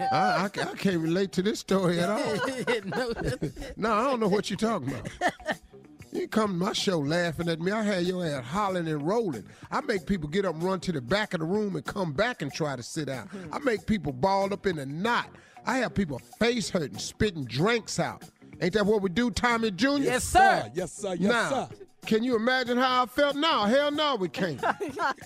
I, 0.00 0.12
I, 0.12 0.44
I 0.44 0.48
can't 0.48 0.98
relate 0.98 1.32
to 1.32 1.42
this 1.42 1.58
story 1.58 1.98
at 1.98 2.08
all. 2.08 2.36
no, 2.84 3.12
No, 3.76 3.92
I 3.92 4.04
don't 4.04 4.20
know 4.20 4.28
what 4.28 4.50
you're 4.50 4.56
talking 4.56 4.90
about. 4.90 5.08
You 6.12 6.28
come 6.28 6.58
to 6.58 6.64
my 6.66 6.72
show 6.72 6.98
laughing 6.98 7.48
at 7.48 7.60
me. 7.60 7.72
I 7.72 7.82
had 7.82 8.04
your 8.04 8.24
ass 8.24 8.44
hollering 8.44 8.88
and 8.88 9.06
rolling. 9.06 9.44
I 9.70 9.80
make 9.82 10.06
people 10.06 10.28
get 10.28 10.44
up 10.44 10.54
and 10.54 10.62
run 10.62 10.80
to 10.80 10.92
the 10.92 11.00
back 11.00 11.34
of 11.34 11.40
the 11.40 11.46
room 11.46 11.76
and 11.76 11.84
come 11.84 12.12
back 12.12 12.42
and 12.42 12.52
try 12.52 12.76
to 12.76 12.82
sit 12.82 13.06
down. 13.06 13.28
Mm-hmm. 13.28 13.54
I 13.54 13.58
make 13.60 13.86
people 13.86 14.12
balled 14.12 14.52
up 14.52 14.66
in 14.66 14.78
a 14.78 14.86
knot. 14.86 15.30
I 15.66 15.78
have 15.78 15.94
people 15.94 16.18
face 16.38 16.70
hurting, 16.70 16.98
spitting 16.98 17.44
drinks 17.44 17.98
out. 17.98 18.24
Ain't 18.60 18.72
that 18.74 18.86
what 18.86 19.02
we 19.02 19.10
do, 19.10 19.30
Tommy 19.30 19.70
Jr.? 19.70 19.98
Yes, 19.98 20.24
sir. 20.24 20.70
Yes, 20.74 20.92
sir. 20.92 21.14
Yes, 21.14 21.30
now, 21.30 21.50
sir. 21.50 21.68
Can 22.06 22.24
you 22.24 22.36
imagine 22.36 22.78
how 22.78 23.02
I 23.02 23.06
felt? 23.06 23.36
No, 23.36 23.64
hell 23.64 23.90
no, 23.90 24.16
we 24.16 24.28
can't. 24.28 24.62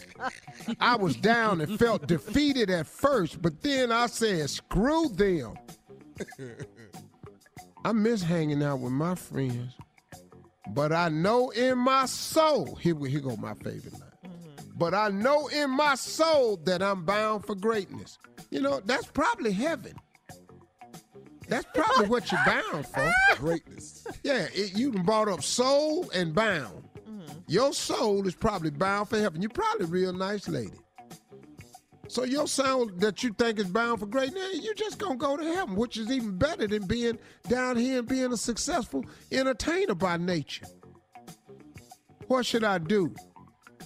I 0.81 0.97
was 0.97 1.15
down 1.17 1.61
and 1.61 1.79
felt 1.79 2.09
defeated 2.09 2.71
at 2.71 2.87
first, 2.87 3.41
but 3.41 3.63
then 3.63 3.93
I 3.93 4.07
said, 4.07 4.51
screw 4.51 5.09
them. 5.09 5.55
I 7.85 7.93
miss 7.93 8.23
hanging 8.23 8.63
out 8.63 8.81
with 8.81 8.93
my 8.93 9.15
friends, 9.15 9.75
but 10.71 10.93
I 10.93 11.09
know 11.09 11.51
in 11.51 11.79
my 11.79 12.07
soul, 12.07 12.77
here, 12.77 12.97
here 13.07 13.21
go 13.21 13.37
my 13.37 13.55
favorite 13.55 13.95
line. 13.95 14.03
Mm-hmm. 14.25 14.71
But 14.77 14.95
I 14.95 15.09
know 15.09 15.49
in 15.49 15.71
my 15.71 15.95
soul 15.97 16.57
that 16.65 16.83
I'm 16.83 17.05
bound 17.05 17.45
for 17.45 17.55
greatness. 17.55 18.19
You 18.51 18.61
know, 18.61 18.81
that's 18.85 19.07
probably 19.07 19.53
heaven. 19.53 19.95
That's 21.49 21.67
probably 21.75 22.09
what 22.09 22.31
you're 22.31 22.41
bound 22.47 22.87
for. 22.87 23.13
Greatness. 23.37 24.07
Yeah, 24.23 24.47
it, 24.55 24.77
you 24.77 24.93
done 24.93 25.03
brought 25.03 25.29
up 25.29 25.43
soul 25.43 26.09
and 26.15 26.35
bound. 26.35 26.89
Mm-hmm. 27.07 27.39
Your 27.47 27.73
soul 27.73 28.27
is 28.27 28.35
probably 28.35 28.71
bound 28.71 29.09
for 29.09 29.19
heaven. 29.19 29.43
You're 29.43 29.51
probably 29.51 29.85
a 29.85 29.89
real 29.89 30.13
nice 30.13 30.49
lady. 30.49 30.79
So 32.13 32.25
your 32.25 32.47
soul 32.47 32.91
that 32.99 33.23
you 33.23 33.33
think 33.39 33.59
is 33.59 33.65
bound 33.65 34.01
for 34.01 34.05
greatness, 34.05 34.47
eh, 34.53 34.59
you 34.61 34.75
just 34.75 34.99
gonna 34.99 35.17
go 35.17 35.35
to 35.35 35.43
heaven, 35.43 35.77
which 35.77 35.97
is 35.97 36.11
even 36.11 36.37
better 36.37 36.67
than 36.67 36.87
being 36.87 37.19
down 37.49 37.79
here 37.79 38.01
and 38.01 38.07
being 38.07 38.31
a 38.35 38.37
successful 38.37 39.03
entertainer 39.31 39.95
by 39.95 40.19
nature. 40.19 40.67
What 42.27 42.45
should 42.45 42.65
I 42.65 42.77
do? 42.77 43.15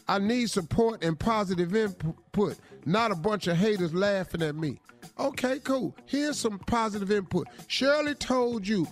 I 0.09 0.18
need 0.18 0.51
support 0.51 1.05
and 1.05 1.16
positive 1.16 1.77
input, 1.77 2.57
not 2.85 3.12
a 3.12 3.14
bunch 3.14 3.47
of 3.47 3.59
haters 3.59 3.95
laughing 3.95 4.43
at 4.43 4.57
me. 4.57 4.81
Okay, 5.20 5.61
cool. 5.61 5.97
Here's 6.07 6.37
some 6.37 6.59
positive 6.59 7.12
input. 7.12 7.47
Shirley 7.68 8.16
told 8.16 8.66
you, 8.66 8.89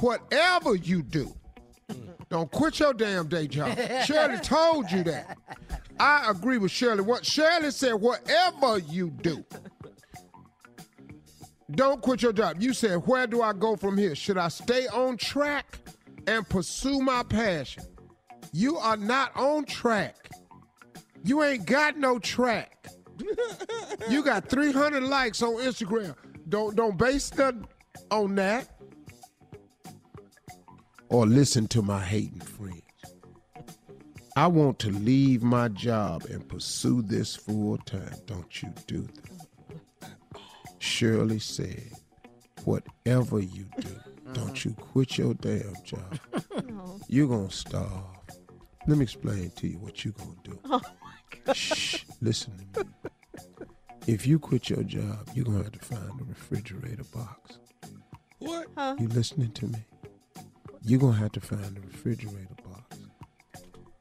whatever 0.00 0.74
you 0.74 1.00
do, 1.02 1.34
hmm. 1.90 2.10
don't 2.28 2.50
quit 2.50 2.78
your 2.78 2.92
damn 2.92 3.26
day 3.26 3.46
job. 3.46 3.74
Shirley 4.04 4.36
told 4.40 4.92
you 4.92 5.02
that. 5.04 5.38
I 5.98 6.30
agree 6.30 6.58
with 6.58 6.70
Shirley. 6.70 7.02
What 7.02 7.24
Shirley 7.24 7.70
said, 7.70 7.94
whatever 7.94 8.78
you 8.78 9.10
do, 9.10 9.44
don't 11.70 12.00
quit 12.00 12.22
your 12.22 12.32
job. 12.32 12.60
You 12.60 12.72
said, 12.72 12.96
where 13.06 13.26
do 13.26 13.42
I 13.42 13.52
go 13.52 13.76
from 13.76 13.96
here? 13.96 14.14
Should 14.14 14.38
I 14.38 14.48
stay 14.48 14.86
on 14.88 15.16
track 15.16 15.78
and 16.26 16.48
pursue 16.48 17.00
my 17.00 17.22
passion? 17.22 17.84
You 18.52 18.76
are 18.78 18.96
not 18.96 19.36
on 19.36 19.64
track. 19.64 20.30
You 21.24 21.42
ain't 21.42 21.66
got 21.66 21.98
no 21.98 22.18
track. 22.18 22.86
you 24.10 24.22
got 24.22 24.48
300 24.48 25.02
likes 25.02 25.42
on 25.42 25.56
Instagram. 25.56 26.14
Don't 26.48 26.76
don't 26.76 26.96
base 26.96 27.34
nothing 27.34 27.66
on 28.10 28.34
that. 28.36 28.68
Or 31.08 31.26
listen 31.26 31.66
to 31.68 31.82
my 31.82 32.04
hating 32.04 32.40
friends. 32.40 32.85
I 34.36 34.46
want 34.48 34.78
to 34.80 34.90
leave 34.90 35.42
my 35.42 35.68
job 35.68 36.26
and 36.26 36.46
pursue 36.46 37.00
this 37.00 37.34
full 37.34 37.78
time. 37.78 38.16
Don't 38.26 38.62
you 38.62 38.70
do 38.86 39.08
that. 39.22 40.10
Shirley 40.78 41.38
said, 41.38 41.90
whatever 42.64 43.40
you 43.40 43.64
do, 43.80 43.96
don't 44.34 44.62
you 44.62 44.72
quit 44.72 45.16
your 45.16 45.32
damn 45.32 45.72
job. 45.84 46.20
You're 47.08 47.28
going 47.28 47.48
to 47.48 47.54
starve. 47.54 47.90
Let 48.86 48.98
me 48.98 49.04
explain 49.04 49.52
to 49.56 49.68
you 49.68 49.78
what 49.78 50.04
you're 50.04 50.12
going 50.12 50.36
to 50.44 50.50
do. 50.50 50.60
Oh 50.66 50.80
my 51.02 51.38
God. 51.44 51.56
Shh, 51.56 52.04
listen 52.20 52.52
to 52.74 52.84
me. 52.84 52.90
If 54.06 54.26
you 54.26 54.38
quit 54.38 54.70
your 54.70 54.82
job, 54.84 55.28
you're 55.34 55.46
going 55.46 55.58
to 55.58 55.64
have 55.64 55.72
to 55.72 55.78
find 55.78 56.20
a 56.20 56.24
refrigerator 56.24 57.04
box. 57.04 57.58
What? 58.38 58.68
You 59.00 59.08
listening 59.08 59.50
to 59.52 59.66
me? 59.66 59.78
You're 60.82 61.00
going 61.00 61.14
to 61.14 61.18
have 61.18 61.32
to 61.32 61.40
find 61.40 61.76
a 61.76 61.80
refrigerator 61.80 62.46
box. 62.50 62.55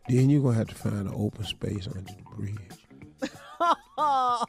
Then 0.08 0.30
you're 0.30 0.42
gonna 0.44 0.56
have 0.58 0.68
to 0.68 0.76
find 0.76 1.08
an 1.08 1.14
open 1.16 1.44
space 1.46 1.88
under 1.88 2.02
the 2.12 2.24
bridge. 2.36 2.58
Oh, 3.98 4.46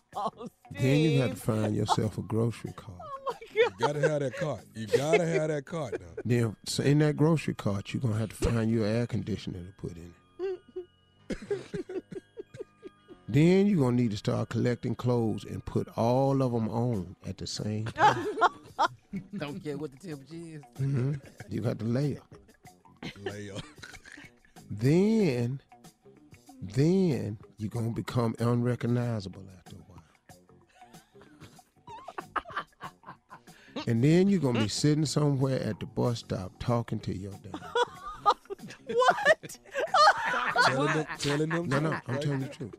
Then 0.72 0.98
you 0.98 1.20
have 1.20 1.30
to 1.30 1.36
find 1.36 1.76
yourself 1.76 2.18
a 2.18 2.22
grocery 2.22 2.72
cart. 2.76 2.98
You 3.54 3.70
gotta 3.78 4.00
have 4.00 4.20
that 4.20 4.34
cart. 4.34 4.62
You 4.74 4.86
gotta 4.88 5.24
have 5.24 5.48
that 5.48 5.64
cart 5.64 6.00
now. 6.00 6.06
Then 6.24 6.56
so 6.66 6.82
in 6.82 6.98
that 6.98 7.16
grocery 7.16 7.54
cart, 7.54 7.92
you're 7.94 8.00
gonna 8.02 8.18
have 8.18 8.30
to 8.30 8.34
find 8.34 8.68
your 8.70 8.84
air 8.84 9.06
conditioner 9.06 9.60
to 9.60 9.72
put 9.80 9.96
in 9.96 10.12
it. 10.40 12.02
then 13.28 13.66
you're 13.66 13.78
gonna 13.78 13.96
need 13.96 14.10
to 14.10 14.16
start 14.16 14.48
collecting 14.48 14.94
clothes 14.96 15.44
and 15.44 15.64
put 15.64 15.86
all 15.96 16.42
of 16.42 16.50
them 16.52 16.68
on 16.68 17.14
at 17.26 17.38
the 17.38 17.46
same 17.46 17.84
time. 17.86 18.26
Don't 19.38 19.62
care 19.62 19.76
what 19.76 19.92
the 19.92 20.08
temperature 20.08 20.34
is. 20.34 20.62
hmm 20.76 21.12
You 21.48 21.60
got 21.60 21.78
to 21.78 21.84
layer. 21.84 22.20
Layer. 23.24 23.54
Then, 24.70 25.60
then 26.60 27.38
you're 27.58 27.70
gonna 27.70 27.90
become 27.90 28.34
unrecognizable 28.38 29.44
after 29.58 29.76
a 29.76 29.78
while. 29.78 30.02
And 33.86 34.02
then 34.02 34.28
you're 34.28 34.40
gonna 34.40 34.60
be 34.60 34.68
sitting 34.68 35.04
somewhere 35.06 35.60
at 35.62 35.78
the 35.78 35.86
bus 35.86 36.20
stop 36.20 36.52
talking 36.58 36.98
to 37.00 37.16
your 37.16 37.32
dad. 37.32 37.60
what? 38.86 39.58
telling 40.66 40.92
them, 40.92 41.06
telling 41.18 41.48
them. 41.50 41.68
No, 41.68 41.78
no, 41.80 41.92
I'm 41.92 42.14
right? 42.14 42.22
telling 42.22 42.40
the 42.40 42.48
truth. 42.48 42.74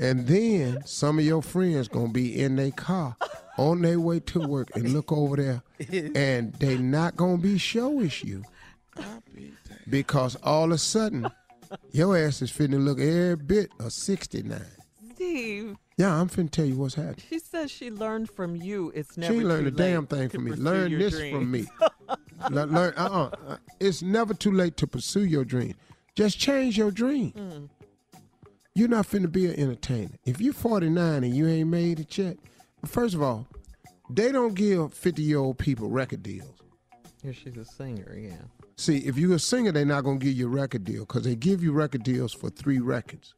And 0.00 0.26
then 0.26 0.84
some 0.84 1.18
of 1.18 1.24
your 1.24 1.42
friends 1.42 1.88
gonna 1.88 2.12
be 2.12 2.40
in 2.40 2.56
their 2.56 2.70
car 2.72 3.16
on 3.56 3.82
their 3.82 3.98
way 3.98 4.20
to 4.20 4.46
work 4.46 4.74
and 4.76 4.92
look 4.92 5.10
over 5.10 5.36
there, 5.36 5.62
and 6.14 6.52
they 6.54 6.76
not 6.76 7.16
gonna 7.16 7.38
be 7.38 7.54
showish 7.54 8.24
you 8.24 8.44
because 9.90 10.36
all 10.42 10.64
of 10.66 10.70
a 10.72 10.78
sudden 10.78 11.28
your 11.92 12.16
ass 12.16 12.42
is 12.42 12.50
finna 12.50 12.82
look 12.82 12.98
every 13.00 13.36
bit 13.36 13.70
of 13.80 13.92
69. 13.92 14.60
Steve, 15.14 15.76
Yeah, 15.96 16.14
I'm 16.14 16.28
finna 16.28 16.50
tell 16.50 16.64
you 16.64 16.76
what's 16.76 16.94
happening. 16.94 17.24
she 17.28 17.38
says 17.40 17.70
she 17.70 17.90
learned 17.90 18.30
from 18.30 18.54
you. 18.56 18.92
It's 18.94 19.16
never 19.16 19.34
She 19.34 19.40
learned 19.40 19.66
a 19.66 19.70
damn 19.72 20.06
thing 20.06 20.28
from 20.28 20.44
me. 20.44 20.52
Learn 20.52 20.96
this 20.98 21.18
from 21.18 21.50
me. 21.50 21.66
Le- 22.50 22.66
learn, 22.66 22.94
uh-uh. 22.96 23.30
uh, 23.48 23.56
It's 23.80 24.00
never 24.00 24.32
too 24.32 24.52
late 24.52 24.76
to 24.76 24.86
pursue 24.86 25.24
your 25.24 25.44
dream. 25.44 25.74
Just 26.14 26.38
change 26.38 26.78
your 26.78 26.90
dream. 26.92 27.32
Mm. 27.32 27.68
You're 28.74 28.88
not 28.88 29.06
finna 29.08 29.30
be 29.30 29.46
an 29.46 29.54
entertainer. 29.58 30.12
If 30.24 30.40
you're 30.40 30.52
49 30.52 31.24
and 31.24 31.34
you 31.34 31.48
ain't 31.48 31.68
made 31.68 31.98
it 31.98 32.16
yet, 32.16 32.36
first 32.86 33.14
of 33.14 33.22
all, 33.22 33.48
they 34.08 34.30
don't 34.30 34.54
give 34.54 34.94
50 34.94 35.20
year 35.20 35.38
old 35.38 35.58
people 35.58 35.88
record 35.90 36.22
deals. 36.22 36.54
Yeah, 37.24 37.32
she's 37.32 37.56
a 37.56 37.64
singer, 37.64 38.16
yeah. 38.16 38.36
See, 38.80 38.98
if 38.98 39.18
you're 39.18 39.34
a 39.34 39.38
singer, 39.40 39.72
they're 39.72 39.84
not 39.84 40.04
gonna 40.04 40.18
give 40.20 40.34
you 40.34 40.46
a 40.46 40.50
record 40.50 40.84
deal 40.84 41.00
because 41.04 41.24
they 41.24 41.34
give 41.34 41.62
you 41.64 41.72
record 41.72 42.04
deals 42.04 42.32
for 42.32 42.48
three 42.48 42.78
records. 42.78 43.34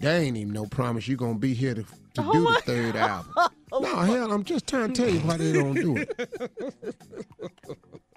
They 0.00 0.18
ain't 0.26 0.36
even 0.36 0.52
no 0.52 0.66
promise 0.66 1.08
you're 1.08 1.16
gonna 1.16 1.38
be 1.38 1.54
here 1.54 1.74
to, 1.74 1.82
to 1.82 1.88
Oh 2.22 2.32
do 2.32 2.44
the 2.44 2.60
third 2.66 2.94
album. 2.96 3.32
No, 3.72 3.96
hell, 3.96 4.30
I'm 4.30 4.44
just 4.44 4.66
trying 4.66 4.92
to 4.92 5.02
tell 5.02 5.10
you 5.12 5.20
why 5.20 5.38
they 5.38 5.52
don't 5.52 5.74
do 5.74 5.96
it. 5.96 6.94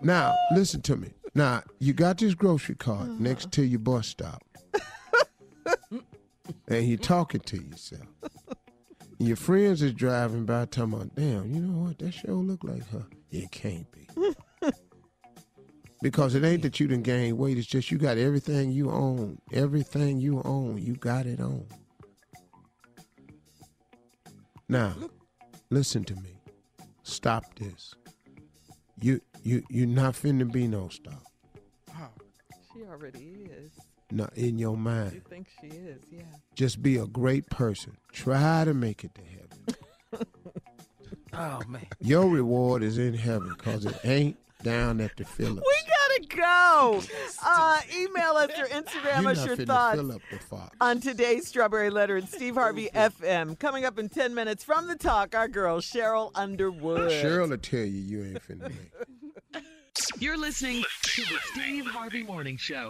Now, 0.02 0.36
listen 0.54 0.82
to 0.84 0.98
me. 0.98 1.12
Now, 1.34 1.64
you 1.80 1.94
got 1.94 2.18
this 2.18 2.34
grocery 2.34 2.76
cart 2.76 3.04
Uh-huh. 3.10 3.16
next 3.20 3.52
to 3.54 3.64
your 3.64 3.80
bus 3.80 4.08
stop. 4.08 4.44
and 6.68 6.86
you're 6.88 6.98
talking 6.98 7.42
to 7.42 7.58
yourself. 7.62 8.08
And 9.18 9.28
your 9.28 9.38
friends 9.38 9.82
is 9.82 9.94
driving 9.94 10.46
by 10.46 10.66
talking 10.66 10.94
about, 10.94 11.16
damn, 11.16 11.54
you 11.54 11.62
know 11.62 11.86
what? 11.88 12.00
That 12.00 12.14
show 12.14 12.34
look 12.34 12.64
like 12.64 12.86
her. 12.90 13.06
It 13.32 13.50
can't 13.52 13.90
be. 13.92 14.08
Because 16.02 16.34
it 16.36 16.44
ain't 16.44 16.62
that 16.62 16.80
you 16.80 16.88
didn't 16.88 17.04
gain 17.04 17.38
weight, 17.38 17.58
it's 17.58 17.68
just 17.68 17.92
you 17.92 17.98
got 17.98 18.18
everything 18.18 18.72
you 18.72 18.90
own. 18.90 19.40
Everything 19.52 20.20
you 20.20 20.42
own, 20.46 20.78
you 20.78 20.96
got 20.96 21.26
it 21.26 21.42
on. 21.42 21.66
Now, 24.70 24.96
listen 25.70 26.04
to 26.06 26.16
me. 26.16 26.42
Stop 27.04 27.56
this. 27.56 27.94
You 29.02 29.20
you 29.44 29.64
you're 29.70 29.88
not 29.88 30.14
finna 30.14 30.50
be 30.50 30.68
no 30.68 30.90
stop. 30.90 31.24
Oh, 31.92 32.10
she 32.74 32.84
already 32.84 33.48
is. 33.50 33.72
Not 34.12 34.36
in 34.36 34.58
your 34.58 34.78
mind. 34.78 35.14
You 35.14 35.22
think 35.30 35.48
she 35.62 35.68
is, 35.68 36.02
yeah. 36.12 36.22
Just 36.56 36.82
be 36.82 36.98
a 36.98 37.06
great 37.06 37.50
person. 37.50 37.98
Try 38.12 38.64
to 38.66 38.74
make 38.74 39.04
it 39.04 39.12
to 39.16 39.22
heaven. 39.22 40.28
Oh 41.32 41.60
man. 41.68 41.86
Your 42.02 42.28
reward 42.28 42.82
is 42.82 42.98
in 42.98 43.14
heaven 43.14 43.54
because 43.56 43.86
it 43.86 43.96
ain't 44.04 44.38
down 44.64 45.02
at 45.02 45.16
the 45.18 45.24
Phillips. 45.26 45.66
We 45.66 45.90
gotta 45.90 46.36
go. 46.36 47.02
Uh, 47.46 47.80
email 47.98 48.32
us 48.34 48.52
or 48.58 48.66
Instagram 48.66 49.22
You're 49.22 49.32
us 49.32 49.46
your 49.46 49.56
thoughts 49.56 49.98
fill 49.98 50.12
up 50.12 50.22
the 50.32 50.40
Fox. 50.40 50.76
on 50.82 51.00
today's 51.00 51.48
Strawberry 51.48 51.90
Letter 51.90 52.18
and 52.18 52.28
Steve 52.28 52.56
Harvey 52.56 52.90
FM. 52.94 53.58
Coming 53.60 53.86
up 53.86 53.98
in 54.00 54.10
10 54.10 54.34
minutes 54.34 54.64
from 54.64 54.88
the 54.88 54.96
talk, 54.96 55.36
our 55.36 55.48
girl 55.48 55.80
Sheryl 55.80 56.32
Underwood. 56.36 57.12
Sheryl 57.12 57.50
will 57.50 57.58
tell 57.58 57.80
you 57.80 57.86
you 57.86 58.26
ain't 58.26 58.48
finna 58.48 58.70
make. 58.70 59.64
You're 60.20 60.38
listening 60.38 60.84
to 61.04 61.22
the 61.24 61.38
Steve 61.52 61.86
Harvey 61.86 62.24
Morning 62.24 62.58
Show. 62.58 62.90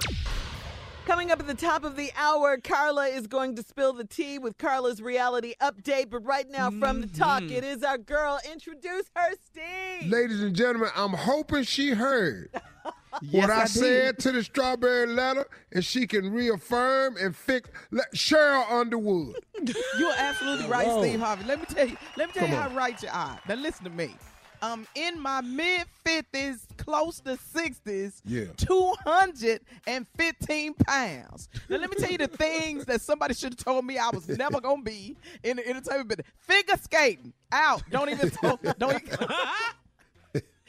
Coming 1.10 1.32
up 1.32 1.40
at 1.40 1.48
the 1.48 1.56
top 1.56 1.84
of 1.86 1.96
the 1.96 2.12
hour, 2.16 2.58
Carla 2.58 3.08
is 3.08 3.26
going 3.26 3.56
to 3.56 3.64
spill 3.64 3.94
the 3.94 4.04
tea 4.04 4.38
with 4.38 4.60
Carla's 4.60 5.02
reality 5.02 5.56
update. 5.60 6.12
But 6.12 6.24
right 6.24 6.48
now, 6.48 6.70
from 6.70 7.02
the 7.02 7.08
talk, 7.08 7.42
Mm-hmm. 7.42 7.52
it 7.56 7.64
is 7.64 7.82
our 7.84 7.98
girl. 7.98 8.40
Introduce 8.52 9.10
her, 9.16 9.32
Steve. 9.44 10.12
Ladies 10.12 10.42
and 10.44 10.56
gentlemen, 10.56 10.90
I'm 10.96 11.14
hoping 11.14 11.64
she 11.64 11.90
heard 11.92 12.50
Yes, 13.24 13.42
what 13.42 13.50
I, 13.50 13.62
I 13.62 13.64
did. 13.64 13.70
said 13.72 14.20
to 14.20 14.32
the 14.34 14.44
strawberry 14.44 15.08
letter, 15.08 15.48
and 15.72 15.84
she 15.84 16.06
can 16.06 16.32
reaffirm 16.32 17.18
and 17.18 17.36
fix. 17.36 17.68
Let, 17.90 18.14
Sheryl 18.14 18.70
Underwood. 18.72 19.36
You're 20.00 20.14
absolutely 20.16 20.68
right, 20.68 20.88
Steve 21.02 21.20
Harvey. 21.22 21.44
Let 21.46 21.60
me 21.60 21.66
tell 21.66 21.88
you. 21.88 21.98
Let 22.18 22.28
me 22.28 22.34
tell 22.34 22.44
Come 22.44 22.52
you 22.52 22.58
on. 22.58 22.70
how 22.70 22.78
right 22.78 23.02
you 23.02 23.10
are. 23.12 23.40
Now 23.50 23.56
listen 23.56 23.84
to 23.86 23.90
me. 23.90 24.16
Um, 24.62 24.86
in 24.96 25.20
my 25.20 25.42
mid 25.42 25.86
fifties, 26.04 26.68
close 26.78 27.20
to 27.22 27.38
sixties, 27.38 28.22
Yeah. 28.26 28.46
two 28.58 28.94
hundred 29.06 29.62
and 29.88 30.06
fifteen 30.18 30.74
pounds. 30.74 31.50
Now 31.70 31.78
let 31.78 31.90
me 31.90 31.96
tell 31.98 32.12
you 32.12 32.18
the 32.18 32.28
things 32.46 32.86
that 32.86 33.02
somebody 33.02 33.34
should 33.34 33.54
have 33.54 33.64
told 33.64 33.86
me 33.86 33.98
I 33.98 34.10
was 34.10 34.28
never 34.28 34.60
gonna 34.60 34.82
be 34.82 35.16
in 35.44 35.58
the 35.58 35.68
entertainment 35.68 36.10
business. 36.10 36.28
Figure 36.40 36.78
skating 36.78 37.34
out. 37.52 37.84
Don't 37.90 38.10
even. 38.10 38.30
talk, 38.32 38.62
don't 38.78 39.02
even. 39.02 39.28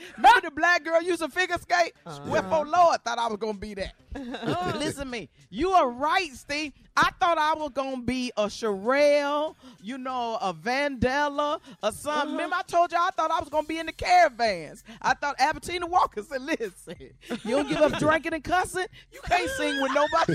Remember 0.16 0.40
the 0.43 0.51
black 0.51 0.85
girl 0.85 1.02
used 1.02 1.20
to 1.22 1.28
figure 1.28 1.56
skate? 1.59 1.94
Uh-huh. 2.06 2.20
Wherefore 2.27 2.66
Lord 2.66 3.02
thought 3.05 3.18
I 3.18 3.28
was 3.28 3.39
gonna 3.39 3.59
be 3.59 3.74
that. 3.74 3.94
Uh, 4.12 4.72
listen 4.77 5.05
to 5.05 5.09
me. 5.09 5.28
You 5.51 5.70
are 5.70 5.89
right, 5.89 6.32
Steve. 6.32 6.72
I 6.97 7.10
thought 7.20 7.39
I 7.39 7.55
was 7.55 7.70
gonna 7.72 8.02
be 8.02 8.32
a 8.36 8.47
Shirelle, 8.47 9.55
you 9.81 9.98
know, 9.98 10.36
a 10.40 10.52
Vandella, 10.52 11.60
or 11.81 11.93
something. 11.93 12.10
Uh-huh. 12.10 12.31
Remember, 12.32 12.56
I 12.56 12.62
told 12.62 12.90
you 12.90 12.98
I 12.98 13.10
thought 13.16 13.31
I 13.31 13.39
was 13.39 13.48
gonna 13.48 13.68
be 13.68 13.78
in 13.78 13.86
the 13.86 13.93
caravans. 13.93 14.82
I 15.01 15.14
thought 15.14 15.36
Albertina 15.40 15.86
Walker 15.86 16.22
said, 16.24 16.43
"Listen, 16.43 16.97
you 17.44 17.51
don't 17.56 17.68
give 17.68 17.78
up 17.78 17.93
drinking 18.01 18.35
and 18.35 18.43
cussing. 18.43 18.86
You 19.12 19.20
can't 19.24 19.48
sing 19.51 19.81
with 19.81 19.93
nobody." 19.94 20.35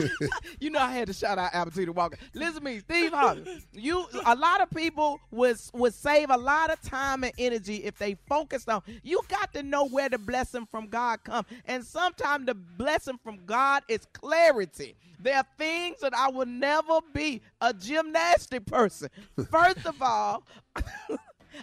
you 0.60 0.70
know, 0.70 0.80
I 0.80 0.92
had 0.92 1.08
to 1.08 1.12
shout 1.12 1.38
out 1.38 1.54
Albertina 1.54 1.92
Walker. 1.92 2.16
Listen 2.34 2.54
to 2.54 2.60
me, 2.60 2.78
Steve 2.80 3.12
Harvey. 3.12 3.62
You, 3.72 4.06
a 4.26 4.34
lot 4.34 4.60
of 4.60 4.70
people 4.70 5.20
would 5.30 5.56
would 5.74 5.94
save 5.94 6.30
a 6.30 6.36
lot 6.36 6.70
of 6.70 6.80
time 6.82 7.24
and 7.24 7.32
energy 7.38 7.76
if 7.76 7.98
they 7.98 8.16
focused 8.28 8.68
on. 8.68 8.82
You 9.02 9.20
got 9.28 9.52
to 9.54 9.62
know 9.62 9.88
where 9.88 10.08
the 10.08 10.18
blessing 10.18 10.66
from 10.70 10.88
God 10.88 11.20
come, 11.24 11.44
and 11.66 11.84
sometimes 11.84 12.46
the 12.46 12.54
blessing 12.54 13.18
from 13.22 13.40
God 13.46 13.82
is 13.88 14.06
clarity. 14.12 14.96
There 15.20 15.36
are 15.36 15.46
things 15.56 16.00
that 16.00 16.14
I 16.14 16.30
will 16.30 16.46
never 16.46 16.98
be 17.12 17.42
a 17.60 17.72
gymnastic 17.72 18.66
person. 18.66 19.08
First 19.50 19.86
of 19.86 20.00
all. 20.00 20.42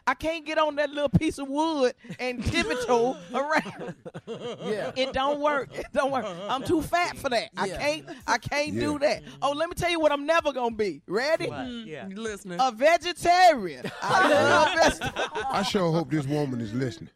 I 0.08 0.14
can't 0.14 0.46
get 0.46 0.58
on 0.58 0.76
that 0.76 0.90
little 0.90 1.10
piece 1.10 1.38
of 1.40 1.48
wood 1.48 1.94
and 2.20 2.44
tiptoe 2.44 3.16
around. 3.34 3.96
Yeah. 4.28 4.92
It 4.96 5.14
don't 5.14 5.40
work. 5.40 5.70
It 5.78 5.86
don't 5.94 6.12
work. 6.12 6.26
I'm 6.50 6.64
too 6.64 6.82
fat 6.82 7.18
for 7.18 7.30
that. 7.30 7.50
I 7.58 7.70
can't 7.70 8.06
I 8.28 8.38
can't 8.38 8.74
Yeah. 8.74 8.82
do 8.82 9.00
that. 9.00 9.24
Oh, 9.42 9.52
let 9.52 9.70
me 9.70 9.76
tell 9.76 9.90
you 9.90 10.00
what 10.00 10.12
I'm 10.12 10.26
never 10.26 10.52
gonna 10.54 10.76
be. 10.76 11.02
Ready? 11.08 11.48
Yeah. 11.86 12.08
Listening. 12.14 12.60
A 12.62 12.72
vegetarian. 12.72 13.90
I 14.02 14.30
love 14.30 14.74
vegetables. 14.76 15.30
I 15.50 15.64
sure 15.64 15.92
hope 15.92 16.10
this 16.12 16.26
woman 16.26 16.62
is 16.62 16.74
listening. 16.74 17.10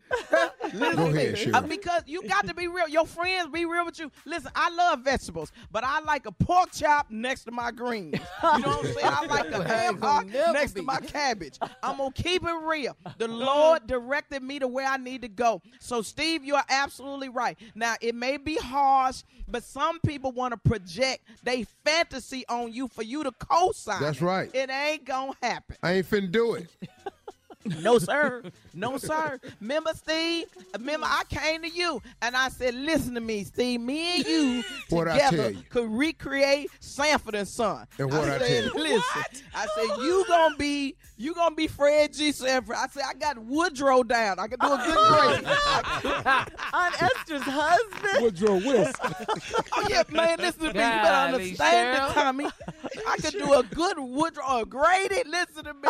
Listen 0.73 0.95
Go 0.95 1.07
ahead, 1.07 1.33
me. 1.33 1.39
Sheryl. 1.45 1.55
Uh, 1.55 1.61
because 1.61 2.03
you 2.05 2.23
got 2.27 2.47
to 2.47 2.53
be 2.53 2.67
real. 2.67 2.87
Your 2.87 3.05
friends 3.05 3.49
be 3.49 3.65
real 3.65 3.85
with 3.85 3.99
you. 3.99 4.11
Listen, 4.25 4.51
I 4.55 4.69
love 4.69 4.99
vegetables, 5.01 5.51
but 5.71 5.83
I 5.83 5.99
like 6.01 6.25
a 6.25 6.31
pork 6.31 6.71
chop 6.71 7.07
next 7.09 7.43
to 7.45 7.51
my 7.51 7.71
greens. 7.71 8.15
You 8.43 8.59
know 8.59 8.69
what 8.69 8.85
I'm 8.85 8.93
saying? 8.93 8.97
I 9.07 9.25
like 9.25 9.51
a 9.51 9.63
ham 9.67 9.99
hock 9.99 10.27
never 10.27 10.53
next 10.53 10.73
to 10.73 10.83
my 10.83 10.99
cabbage. 10.99 11.57
I'm 11.81 11.97
gonna 11.97 12.11
keep 12.11 12.43
it 12.43 12.53
real. 12.63 12.97
The 13.17 13.27
Lord 13.27 13.87
directed 13.87 14.43
me 14.43 14.59
to 14.59 14.67
where 14.67 14.87
I 14.87 14.97
need 14.97 15.21
to 15.21 15.27
go. 15.27 15.61
So, 15.79 16.01
Steve, 16.01 16.43
you 16.43 16.55
are 16.55 16.65
absolutely 16.69 17.29
right. 17.29 17.57
Now, 17.75 17.95
it 18.01 18.15
may 18.15 18.37
be 18.37 18.55
harsh, 18.55 19.23
but 19.47 19.63
some 19.63 19.99
people 20.01 20.31
want 20.31 20.53
to 20.53 20.57
project 20.57 21.23
they 21.43 21.65
fantasy 21.85 22.43
on 22.49 22.73
you 22.73 22.87
for 22.87 23.03
you 23.03 23.23
to 23.23 23.31
co-sign. 23.31 24.01
That's 24.01 24.21
right. 24.21 24.49
It 24.53 24.69
ain't 24.69 25.05
gonna 25.05 25.33
happen. 25.41 25.77
I 25.83 25.93
ain't 25.93 26.09
finna 26.09 26.31
do 26.31 26.55
it. 26.55 26.67
No, 27.81 27.97
sir. 27.99 28.43
No, 28.73 28.97
sir. 28.97 29.39
Remember, 29.61 29.91
Steve? 29.95 30.45
Remember, 30.77 31.05
I 31.09 31.23
came 31.29 31.61
to 31.61 31.69
you 31.69 32.01
and 32.21 32.35
I 32.35 32.49
said, 32.49 32.73
listen 32.75 33.13
to 33.15 33.21
me, 33.21 33.43
Steve. 33.43 33.79
Me 33.81 34.17
and 34.17 34.25
you 34.25 34.63
What'd 34.89 35.13
I 35.13 35.17
tell 35.19 35.31
together 35.31 35.49
you? 35.51 35.63
could 35.69 35.89
recreate 35.89 36.69
Sanford 36.79 37.35
and 37.35 37.47
Son. 37.47 37.85
And 37.97 38.11
what'd 38.11 38.29
I 38.29 38.37
said, 38.39 38.71
tell 38.71 38.77
you? 38.77 38.83
Listen, 38.95 39.43
I 39.55 39.67
said, 39.75 39.97
you 40.03 40.25
gonna 40.27 40.55
be, 40.57 40.95
you 41.17 41.33
gonna 41.33 41.55
be 41.55 41.67
Fred 41.67 42.13
G. 42.13 42.31
Sanford. 42.31 42.75
I 42.75 42.87
said, 42.87 43.03
I 43.07 43.13
got 43.13 43.37
Woodrow 43.37 44.03
down. 44.03 44.39
I 44.39 44.47
can 44.47 44.59
do 44.59 44.67
a 44.67 44.77
good 44.77 45.43
grade. 45.43 46.47
On 46.73 46.91
Esther's 46.99 47.41
husband. 47.43 48.23
Woodrow 48.23 48.55
Wilson. 48.55 48.93
Oh 49.75 49.87
yeah, 49.89 50.03
man, 50.11 50.37
listen 50.39 50.59
to 50.61 50.65
me. 50.65 50.67
You 50.69 50.73
better 50.73 51.03
Golly, 51.03 51.33
understand 51.33 51.99
Sheryl. 51.99 52.09
it, 52.09 52.13
Tommy. 52.13 52.47
I 53.07 53.17
could 53.17 53.33
do 53.33 53.53
a 53.53 53.63
good 53.63 53.97
Woodrow 53.99 54.59
or 54.59 54.65
Grady. 54.65 55.23
Listen 55.27 55.65
to 55.65 55.73
me. 55.73 55.89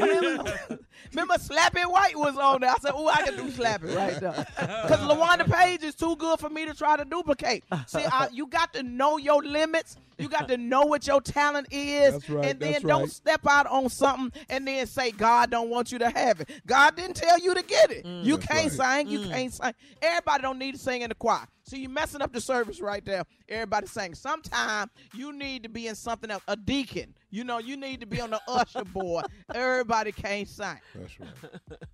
Remember, 0.00 0.58
remember 1.12 1.34
Slappy 1.34 1.84
White 1.90 2.16
was 2.16 2.36
on 2.36 2.60
there. 2.60 2.70
I 2.70 2.76
said, 2.80 2.92
oh, 2.94 3.08
I 3.08 3.22
can 3.22 3.36
do 3.36 3.50
Slapping 3.50 3.94
right 3.94 4.20
now." 4.20 4.32
Because 4.32 5.00
LaWanda 5.00 5.50
Page 5.50 5.82
is 5.82 5.94
too 5.94 6.16
good 6.16 6.38
for 6.38 6.50
me 6.50 6.66
to 6.66 6.74
try 6.74 6.96
to 6.96 7.04
duplicate. 7.04 7.64
See, 7.86 8.04
I, 8.04 8.28
you 8.32 8.46
got 8.46 8.72
to 8.74 8.82
know 8.82 9.16
your 9.16 9.42
limits. 9.42 9.96
You 10.18 10.28
got 10.28 10.48
to 10.48 10.56
know 10.56 10.82
what 10.82 11.06
your 11.06 11.20
talent 11.20 11.68
is. 11.70 12.12
That's 12.12 12.30
right, 12.30 12.44
and 12.46 12.60
then 12.60 12.72
that's 12.72 12.84
don't 12.84 13.02
right. 13.02 13.10
step 13.10 13.40
out 13.48 13.66
on 13.66 13.88
something 13.88 14.32
and 14.48 14.66
then 14.66 14.86
say, 14.86 15.12
God 15.12 15.50
don't 15.50 15.70
want 15.70 15.92
you 15.92 15.98
to 16.00 16.10
have 16.10 16.40
it. 16.40 16.50
God 16.66 16.96
didn't 16.96 17.14
tell 17.14 17.38
you 17.38 17.54
to 17.54 17.62
get 17.62 17.92
it. 17.92 18.04
Mm. 18.04 18.24
you 18.24 18.36
can't 18.38 18.76
right. 18.78 18.98
sing. 18.98 19.08
You 19.08 19.20
mm. 19.20 19.30
can't 19.30 19.52
sing. 19.52 19.74
Everybody 20.02 20.42
don't 20.42 20.58
need 20.58 20.72
to 20.72 20.78
sing 20.78 21.02
in 21.02 21.10
the 21.10 21.14
choir. 21.14 21.46
So 21.68 21.76
you're 21.76 21.90
messing 21.90 22.22
up 22.22 22.32
the 22.32 22.40
service 22.40 22.80
right 22.80 23.04
there. 23.04 23.24
Everybody 23.48 23.86
saying 23.86 24.14
sometimes 24.14 24.90
you 25.14 25.32
need 25.32 25.62
to 25.64 25.68
be 25.68 25.86
in 25.86 25.94
something 25.94 26.30
else. 26.30 26.42
A 26.48 26.56
deacon. 26.56 27.14
You 27.30 27.44
know, 27.44 27.58
you 27.58 27.76
need 27.76 28.00
to 28.00 28.06
be 28.06 28.22
on 28.22 28.30
the 28.30 28.40
usher 28.48 28.84
board. 28.92 29.26
Everybody 29.54 30.12
can't 30.12 30.48
sing. 30.48 30.80
That's 30.94 31.20
right. 31.20 31.28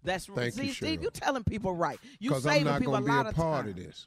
That's 0.05 0.29
right. 0.29 0.39
Thank 0.39 0.55
See, 0.55 0.67
you, 0.67 0.73
Steve, 0.73 1.01
Sheryl. 1.01 1.03
you 1.03 1.11
telling 1.11 1.43
people 1.43 1.75
right. 1.75 1.99
You 2.21 2.39
saving 2.41 2.73
people 2.79 2.95
a 2.95 3.01
going 3.01 3.05
to 3.05 3.11
be 3.11 3.17
lot 3.17 3.27
a 3.27 3.29
of 3.31 3.35
part 3.35 3.65
time. 3.65 3.71
of 3.71 3.77
this. 3.77 4.07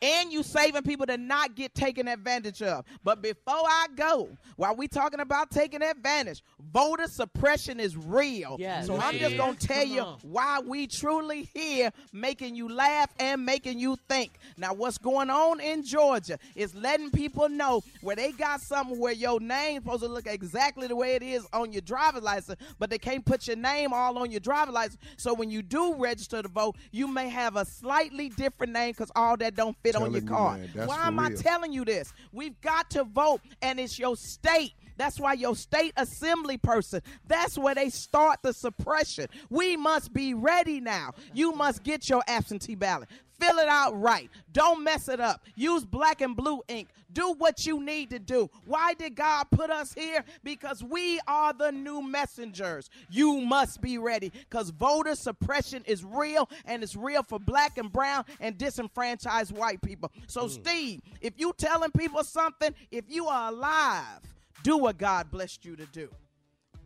And 0.00 0.32
you 0.32 0.42
saving 0.42 0.82
people 0.82 1.06
to 1.06 1.16
not 1.16 1.54
get 1.54 1.74
taken 1.74 2.06
advantage 2.08 2.62
of. 2.62 2.84
But 3.02 3.20
before 3.22 3.54
I 3.54 3.86
go, 3.96 4.28
while 4.56 4.76
we 4.76 4.86
talking 4.86 5.20
about 5.20 5.50
taking 5.50 5.82
advantage, 5.82 6.42
voter 6.72 7.06
suppression 7.06 7.80
is 7.80 7.96
real. 7.96 8.56
Yes. 8.58 8.86
so 8.86 8.96
I'm 8.98 9.18
just 9.18 9.36
gonna 9.36 9.54
tell 9.56 9.82
Come 9.82 9.92
you 9.92 10.00
on. 10.02 10.18
why 10.22 10.60
we 10.64 10.86
truly 10.86 11.48
here, 11.54 11.90
making 12.12 12.54
you 12.54 12.68
laugh 12.68 13.10
and 13.18 13.44
making 13.44 13.78
you 13.78 13.96
think. 14.08 14.32
Now, 14.56 14.72
what's 14.72 14.98
going 14.98 15.30
on 15.30 15.60
in 15.60 15.82
Georgia 15.84 16.38
is 16.54 16.74
letting 16.74 17.10
people 17.10 17.48
know 17.48 17.82
where 18.00 18.16
they 18.16 18.32
got 18.32 18.60
something 18.60 18.98
where 18.98 19.12
your 19.12 19.40
name's 19.40 19.84
supposed 19.84 20.02
to 20.02 20.08
look 20.08 20.26
exactly 20.26 20.86
the 20.86 20.96
way 20.96 21.14
it 21.14 21.22
is 21.22 21.46
on 21.52 21.72
your 21.72 21.82
driver's 21.82 22.22
license, 22.22 22.60
but 22.78 22.90
they 22.90 22.98
can't 22.98 23.24
put 23.24 23.46
your 23.46 23.56
name 23.56 23.92
all 23.92 24.18
on 24.18 24.30
your 24.30 24.40
driver's 24.40 24.74
license. 24.74 24.98
So 25.16 25.34
when 25.34 25.50
you 25.50 25.62
do 25.62 25.94
register 25.94 26.42
to 26.42 26.48
vote, 26.48 26.76
you 26.92 27.08
may 27.08 27.28
have 27.28 27.56
a 27.56 27.64
slightly 27.64 28.28
different 28.28 28.72
name 28.72 28.92
because 28.92 29.10
all 29.16 29.36
that 29.38 29.54
don't 29.54 29.76
fit 29.82 29.87
on 29.96 30.12
your 30.12 30.20
you, 30.20 30.28
card. 30.28 30.74
man, 30.74 30.86
Why 30.86 31.06
am 31.06 31.18
I 31.18 31.30
telling 31.30 31.72
you 31.72 31.84
this? 31.84 32.12
We've 32.32 32.60
got 32.60 32.90
to 32.90 33.04
vote, 33.04 33.40
and 33.62 33.78
it's 33.78 33.98
your 33.98 34.16
state. 34.16 34.72
That's 34.98 35.18
why 35.18 35.34
your 35.34 35.56
state 35.56 35.94
assembly 35.96 36.58
person, 36.58 37.00
that's 37.26 37.56
where 37.56 37.74
they 37.74 37.88
start 37.88 38.40
the 38.42 38.52
suppression. 38.52 39.28
We 39.48 39.76
must 39.76 40.12
be 40.12 40.34
ready 40.34 40.80
now. 40.80 41.12
You 41.32 41.52
must 41.52 41.82
get 41.82 42.08
your 42.10 42.22
absentee 42.26 42.74
ballot. 42.74 43.08
Fill 43.40 43.58
it 43.58 43.68
out 43.68 43.98
right. 44.00 44.28
Don't 44.52 44.82
mess 44.82 45.08
it 45.08 45.20
up. 45.20 45.44
Use 45.54 45.84
black 45.84 46.20
and 46.20 46.36
blue 46.36 46.60
ink. 46.66 46.88
Do 47.12 47.34
what 47.38 47.66
you 47.66 47.82
need 47.82 48.10
to 48.10 48.18
do. 48.18 48.50
Why 48.64 48.94
did 48.94 49.14
God 49.14 49.44
put 49.50 49.70
us 49.70 49.94
here? 49.94 50.24
Because 50.42 50.82
we 50.82 51.20
are 51.28 51.52
the 51.52 51.70
new 51.70 52.02
messengers. 52.02 52.90
You 53.10 53.40
must 53.40 53.80
be 53.80 53.96
ready 53.98 54.32
because 54.48 54.70
voter 54.70 55.14
suppression 55.14 55.84
is 55.86 56.04
real 56.04 56.50
and 56.64 56.82
it's 56.82 56.96
real 56.96 57.22
for 57.22 57.38
black 57.38 57.78
and 57.78 57.92
brown 57.92 58.24
and 58.40 58.58
disenfranchised 58.58 59.56
white 59.56 59.80
people. 59.82 60.10
So, 60.26 60.46
mm. 60.46 60.50
Steve, 60.50 61.00
if 61.20 61.34
you 61.36 61.52
telling 61.56 61.92
people 61.92 62.24
something, 62.24 62.74
if 62.90 63.04
you 63.08 63.28
are 63.28 63.52
alive, 63.52 64.20
do 64.62 64.76
what 64.78 64.98
God 64.98 65.30
blessed 65.30 65.64
you 65.64 65.76
to 65.76 65.86
do. 65.86 66.08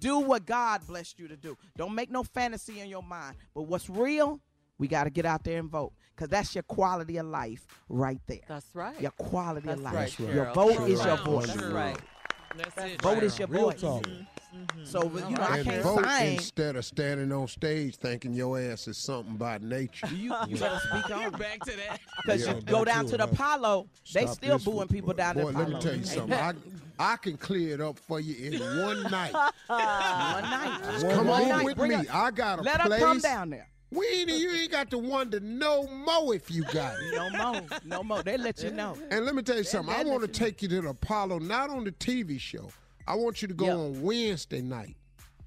Do 0.01 0.19
what 0.19 0.47
God 0.47 0.85
blessed 0.87 1.19
you 1.21 1.29
to 1.29 1.37
do. 1.37 1.57
Don't 1.77 1.95
make 1.95 2.11
no 2.11 2.23
fantasy 2.25 2.81
in 2.81 2.89
your 2.89 3.03
mind. 3.03 3.37
But 3.55 3.63
what's 3.63 3.89
real, 3.89 4.41
we 4.79 4.89
got 4.89 5.05
to 5.05 5.11
get 5.11 5.25
out 5.25 5.45
there 5.45 5.59
and 5.61 5.71
vote 5.71 5.93
because 6.15 6.29
that's 6.29 6.55
your 6.55 6.65
quality 6.65 7.19
of 7.19 7.27
life 7.27 7.65
right 7.89 8.21
there. 8.27 8.41
That's 8.49 8.67
right. 8.75 9.01
Your 9.01 9.13
quality 9.13 9.67
That's 9.69 9.79
of 9.79 9.85
life. 9.85 9.95
right, 9.95 10.19
Your 10.35 10.53
vote 10.53 10.75
True 10.75 10.87
is 10.87 11.05
your 11.05 11.17
voice. 11.19 11.47
That's 11.47 11.63
right. 11.63 11.99
That's. 12.57 13.03
Vote 13.03 13.23
is 13.23 13.39
your 13.39 13.49
Real 13.49 13.71
voice. 13.71 13.81
talk. 13.81 14.03
Mm-hmm. 14.03 14.23
Mm-hmm. 14.55 14.85
So 14.85 15.05
you 15.05 15.37
know 15.37 15.43
I 15.43 15.59
and 15.59 15.67
can't 15.69 15.83
vote 15.83 16.05
sing. 16.19 16.35
instead 16.35 16.77
of 16.77 16.85
standing 16.85 17.33
on 17.33 17.49
stage 17.49 17.97
thinking 17.97 18.35
your 18.35 18.61
ass 18.61 18.87
is 18.87 18.99
something 18.99 19.37
by 19.37 19.59
nature. 19.59 20.07
You, 20.09 20.35
you 20.49 20.57
better 20.59 20.79
speak 20.91 21.11
on. 21.11 21.31
Back 21.33 21.61
to 21.61 21.77
that. 21.77 22.01
Because 22.23 22.47
Yeah, 22.47 22.55
you 22.57 22.61
go 22.63 22.85
down 22.85 23.01
true, 23.05 23.11
to 23.13 23.17
the 23.17 23.27
huh? 23.27 23.33
Apollo, 23.33 23.89
they 24.13 24.27
still 24.27 24.59
booing 24.59 24.77
one. 24.77 24.89
people 24.89 25.13
down 25.15 25.35
Boy, 25.35 25.49
at 25.49 25.55
let 25.55 25.69
me 25.71 25.81
tell 25.81 25.97
you 25.97 26.05
something. 26.05 26.33
I, 26.39 26.53
I 26.99 27.17
can 27.17 27.37
clear 27.37 27.75
it 27.75 27.81
up 27.81 27.99
for 27.99 28.21
you 28.21 28.53
in 28.53 28.61
one 28.83 29.03
night. 29.11 29.33
One 29.33 29.51
night. 29.71 30.81
Just 30.93 31.09
Come 31.11 31.27
one 31.29 31.43
on 31.43 31.49
night. 31.49 31.65
with 31.65 31.77
Bring 31.77 31.91
me. 31.91 32.05
her- 32.05 32.07
I 32.13 32.31
got 32.31 32.59
a 32.59 32.63
Let 32.63 32.81
her 32.83 32.99
come 32.99 33.19
down 33.19 33.51
there. 33.51 33.67
We 33.91 34.07
ain't, 34.07 34.29
you 34.31 34.51
ain't 34.53 34.71
got 34.71 34.89
the 34.89 34.97
one 34.99 35.31
to 35.33 35.39
wonder 35.39 35.41
no 35.41 35.87
more 35.87 36.35
if 36.35 36.51
you 36.51 36.63
got 36.65 36.95
it. 36.99 37.15
No 37.15 37.29
more. 37.31 37.63
No 37.85 38.03
more. 38.03 38.23
They 38.23 38.37
let 38.39 38.63
you 38.63 38.71
know. 38.71 38.97
And 39.11 39.27
let 39.27 39.35
me 39.35 39.43
tell 39.43 39.59
you 39.59 39.65
something. 39.65 39.93
I 39.95 39.99
want 40.05 40.07
to 40.07 40.13
lets 40.27 40.39
you 40.39 40.45
know. 40.45 40.49
take 40.51 40.63
you 40.63 40.69
to 40.69 40.81
the 40.83 40.89
Apollo, 40.91 41.41
not 41.41 41.69
on 41.71 41.85
the 41.85 41.93
TV 41.93 42.41
show. 42.41 42.71
I 43.07 43.15
want 43.17 43.43
you 43.43 43.49
to 43.49 43.55
go 43.55 43.67
Yeah. 43.67 43.75
on 43.75 44.03
Wednesday 44.03 44.61
night. 44.63 44.97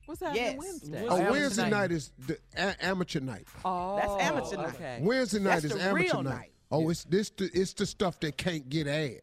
What's 0.06 0.22
happening 0.22 0.44
Yes. 0.44 0.56
Wednesday? 0.60 1.08
Oh, 1.10 1.32
Wednesday 1.32 1.62
night? 1.64 1.72
night 1.72 1.92
is 1.92 2.12
the 2.28 2.38
a- 2.56 2.86
amateur 2.86 3.20
night. 3.22 3.48
Oh, 3.64 3.96
That's 3.96 4.24
amateur 4.24 4.58
night. 4.58 4.76
Okay. 4.76 5.00
Wednesday 5.02 5.40
night 5.40 5.50
That's 5.62 5.66
is 5.66 5.72
the 5.74 5.82
amateur 5.82 5.96
real 5.96 6.24
night. 6.24 6.36
night. 6.36 6.52
Oh, 6.72 6.90
it's 6.90 7.04
this. 7.06 7.30
The, 7.32 7.50
it's 7.54 7.74
the 7.74 7.86
stuff 7.86 8.20
that 8.20 8.38
can't 8.38 8.68
get 8.70 8.88
ad. 8.88 9.22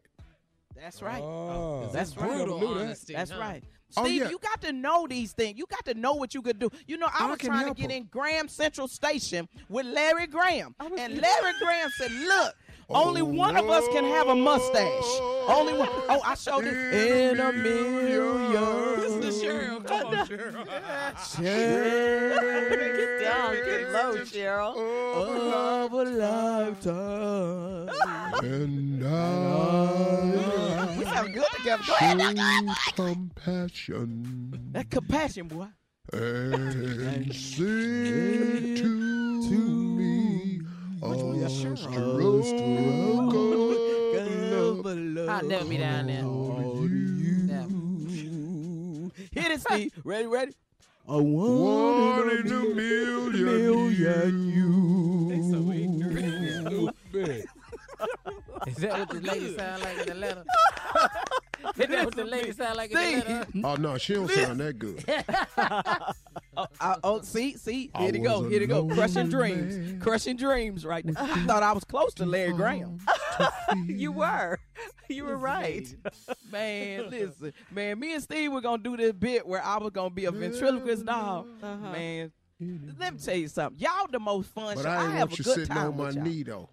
That's 0.75 1.01
right. 1.01 1.21
Oh, 1.21 1.85
oh 1.85 1.89
That's 1.93 2.17
right. 2.17 2.29
brutal 2.35 2.59
Knew 2.59 2.73
that. 2.73 2.81
honesty, 2.81 3.13
That's 3.13 3.31
huh? 3.31 3.39
right. 3.39 3.63
Oh, 3.95 4.05
Steve, 4.05 4.23
yeah. 4.23 4.29
you 4.29 4.39
got 4.39 4.59
to 4.61 4.73
know 4.73 5.05
these 5.07 5.33
things. 5.33 5.57
You 5.57 5.65
got 5.69 5.85
to 5.85 5.93
know 5.93 6.13
what 6.13 6.33
you 6.33 6.41
could 6.41 6.57
do. 6.57 6.69
You 6.87 6.97
know, 6.97 7.05
I 7.13 7.27
I 7.27 7.29
was 7.29 7.37
trying 7.37 7.59
to 7.67 7.73
get 7.75 7.77
get 7.89 7.91
'em. 7.91 7.97
in 8.01 8.03
Graham 8.07 8.47
Central 8.49 8.87
Station 8.87 9.47
with 9.69 9.85
Larry 9.85 10.25
Graham. 10.25 10.73
And 10.79 11.21
Larry 11.21 11.51
Graham 11.61 11.89
said, 11.97 12.11
look, 12.11 12.55
only 12.93 13.21
one 13.21 13.55
of 13.57 13.69
us 13.69 13.83
can 13.91 14.03
have 14.05 14.27
a 14.27 14.35
mustache. 14.35 15.19
Only 15.47 15.73
one. 15.73 15.89
Oh, 16.09 16.21
I 16.25 16.35
showed 16.35 16.65
it. 16.65 16.73
In 16.73 17.39
a 17.39 17.51
million. 17.51 18.99
Listen 18.99 19.21
to 19.21 19.27
Sheryl. 19.27 19.83
Come 19.85 20.07
on, 20.07 20.27
Sheryl. 20.27 20.65
Get 22.97 23.19
down, 23.21 23.53
get 23.55 23.89
low, 23.91 24.15
Sheryl. 24.23 24.75
Of 25.85 25.93
a 25.93 26.03
lifetime. 26.03 27.89
And 28.43 29.01
We 30.97 31.05
sound 31.05 31.33
good 31.33 31.51
together. 31.57 31.83
Go 31.87 31.93
ahead. 31.95 32.17
now, 32.17 32.75
go 32.95 33.03
compassion 33.13 34.69
That 34.71 34.89
compassion, 34.89 35.47
boy. 35.47 35.67
and 36.13 37.33
sing 37.53 38.75
to 38.77 39.82
Oh, 41.05 41.09
me 41.33 41.43
a 41.43 41.49
struggle 41.49 42.39
of 44.87 44.97
love. 44.97 45.29
I'll 45.29 45.43
never 45.43 45.65
be 45.65 45.77
down 45.77 46.07
there. 46.07 46.23
Never. 47.51 47.73
Hit 49.31 49.51
it, 49.51 49.61
Steve. 49.61 49.91
Ready, 50.03 50.27
ready? 50.27 50.53
A 51.07 51.21
One 51.21 52.29
in 52.29 52.47
a 52.47 52.63
million, 52.73 54.49
you. 54.49 54.71
Stupid. 57.11 57.45
Is 58.67 58.75
that 58.77 58.99
what 58.99 59.09
the 59.09 59.21
lady 59.31 59.57
sound 59.57 59.83
like 59.83 59.97
in 59.99 60.07
the 60.07 60.15
letter? 60.15 60.43
Is 61.77 61.87
that 61.87 62.05
what 62.05 62.15
the 62.15 62.23
lady 62.25 62.51
sound 62.51 62.77
like 62.77 62.91
in 62.91 62.97
the 62.97 63.25
letter? 63.27 63.47
Oh 63.63 63.75
no, 63.75 63.97
she 63.97 64.13
don't 64.13 64.29
sound 64.29 64.59
that 64.59 64.77
good. 64.79 65.03
Oh, 66.55 66.67
I- 66.79 66.97
oh, 67.03 67.21
see, 67.21 67.57
see, 67.57 67.89
I 67.95 68.03
here 68.03 68.11
to 68.11 68.19
go, 68.19 68.41
was 68.41 68.51
here 68.51 68.59
to 68.59 68.67
go. 68.67 68.81
lonely 68.81 68.93
Crushing 68.95 69.27
dreams, 69.29 70.03
crushing 70.03 70.37
dreams. 70.37 70.85
Right 70.85 71.03
now, 71.03 71.13
I 71.17 71.43
thought 71.47 71.63
I 71.63 71.71
was 71.71 71.83
close 71.83 72.13
to 72.15 72.27
Larry 72.27 72.53
Graham. 72.53 72.99
You 73.87 74.11
were. 74.21 74.59
You 75.09 75.25
were 75.25 75.35
right. 75.37 75.91
Man, 76.51 77.09
listen, 77.09 77.53
man, 77.71 77.99
me 77.99 78.13
and 78.13 78.21
Steve 78.21 78.51
were 78.51 78.61
gonna 78.61 78.83
do 78.83 78.95
this 78.95 79.13
bit 79.13 79.47
where 79.47 79.63
I 79.65 79.77
was 79.79 79.89
gonna 79.93 80.11
be 80.11 80.25
a 80.25 80.31
ventriloquist 80.31 81.05
dog. 81.05 81.47
Uh-huh. 81.63 81.91
Man, 81.91 82.31
let 82.99 83.13
me 83.13 83.19
tell 83.19 83.35
you 83.35 83.47
something. 83.47 83.79
Y'all 83.81 84.07
the 84.11 84.19
most 84.19 84.49
fun. 84.51 84.75
But 84.75 84.83
show. 84.83 84.89
I 84.89 84.95
I 84.97 85.03
ain't 85.05 85.11
have 85.13 85.29
want 85.29 85.33
a 85.33 85.37
you 85.37 85.43
good 85.43 85.53
sitting 85.55 85.75
time 85.75 85.87
on 85.87 85.97
my 85.97 86.03
with 86.05 86.15
y'all. 86.17 86.23
knee 86.23 86.43
though. 86.43 86.69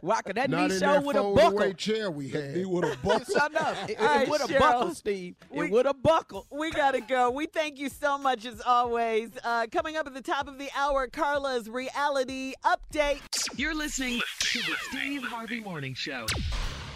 Why? 0.00 0.20
Cause 0.22 0.32
that 0.34 0.50
Not 0.50 0.68
knee 0.68 0.74
in 0.74 0.80
show 0.80 0.92
that 0.92 1.04
with 1.04 1.16
a 1.16 1.20
fold 1.20 1.36
buckle. 1.36 1.58
away 1.58 1.72
chair 1.72 2.10
we 2.10 2.28
had. 2.28 2.56
He 2.56 2.64
would 2.64 2.84
have 2.84 3.02
bucked. 3.02 3.32
Shut 3.32 3.54
up. 3.56 3.76
It, 3.88 3.98
All 3.98 4.06
right, 4.06 4.28
would 4.28 4.40
have 4.40 4.50
Sheryl. 4.50 4.58
buckle, 4.58 4.94
Steve. 4.94 5.34
We- 5.50 5.66
It 5.66 5.70
would 5.72 5.86
have 5.86 6.02
buckle. 6.02 6.46
We 6.50 6.70
gotta 6.70 7.00
go. 7.00 7.30
We 7.30 7.46
thank 7.46 7.78
you 7.78 7.88
so 7.88 8.18
much 8.18 8.44
as 8.44 8.60
always. 8.60 9.30
Uh, 9.42 9.66
coming 9.72 9.96
up 9.96 10.06
at 10.06 10.14
the 10.14 10.22
top 10.22 10.48
of 10.48 10.58
the 10.58 10.68
hour, 10.76 11.06
Carla's 11.08 11.68
reality 11.68 12.54
update. 12.64 13.20
You're 13.56 13.74
listening 13.74 14.20
to 14.40 14.58
the 14.60 14.74
Steve 14.90 15.22
Harvey 15.22 15.60
Morning 15.60 15.94
Show. 15.94 16.26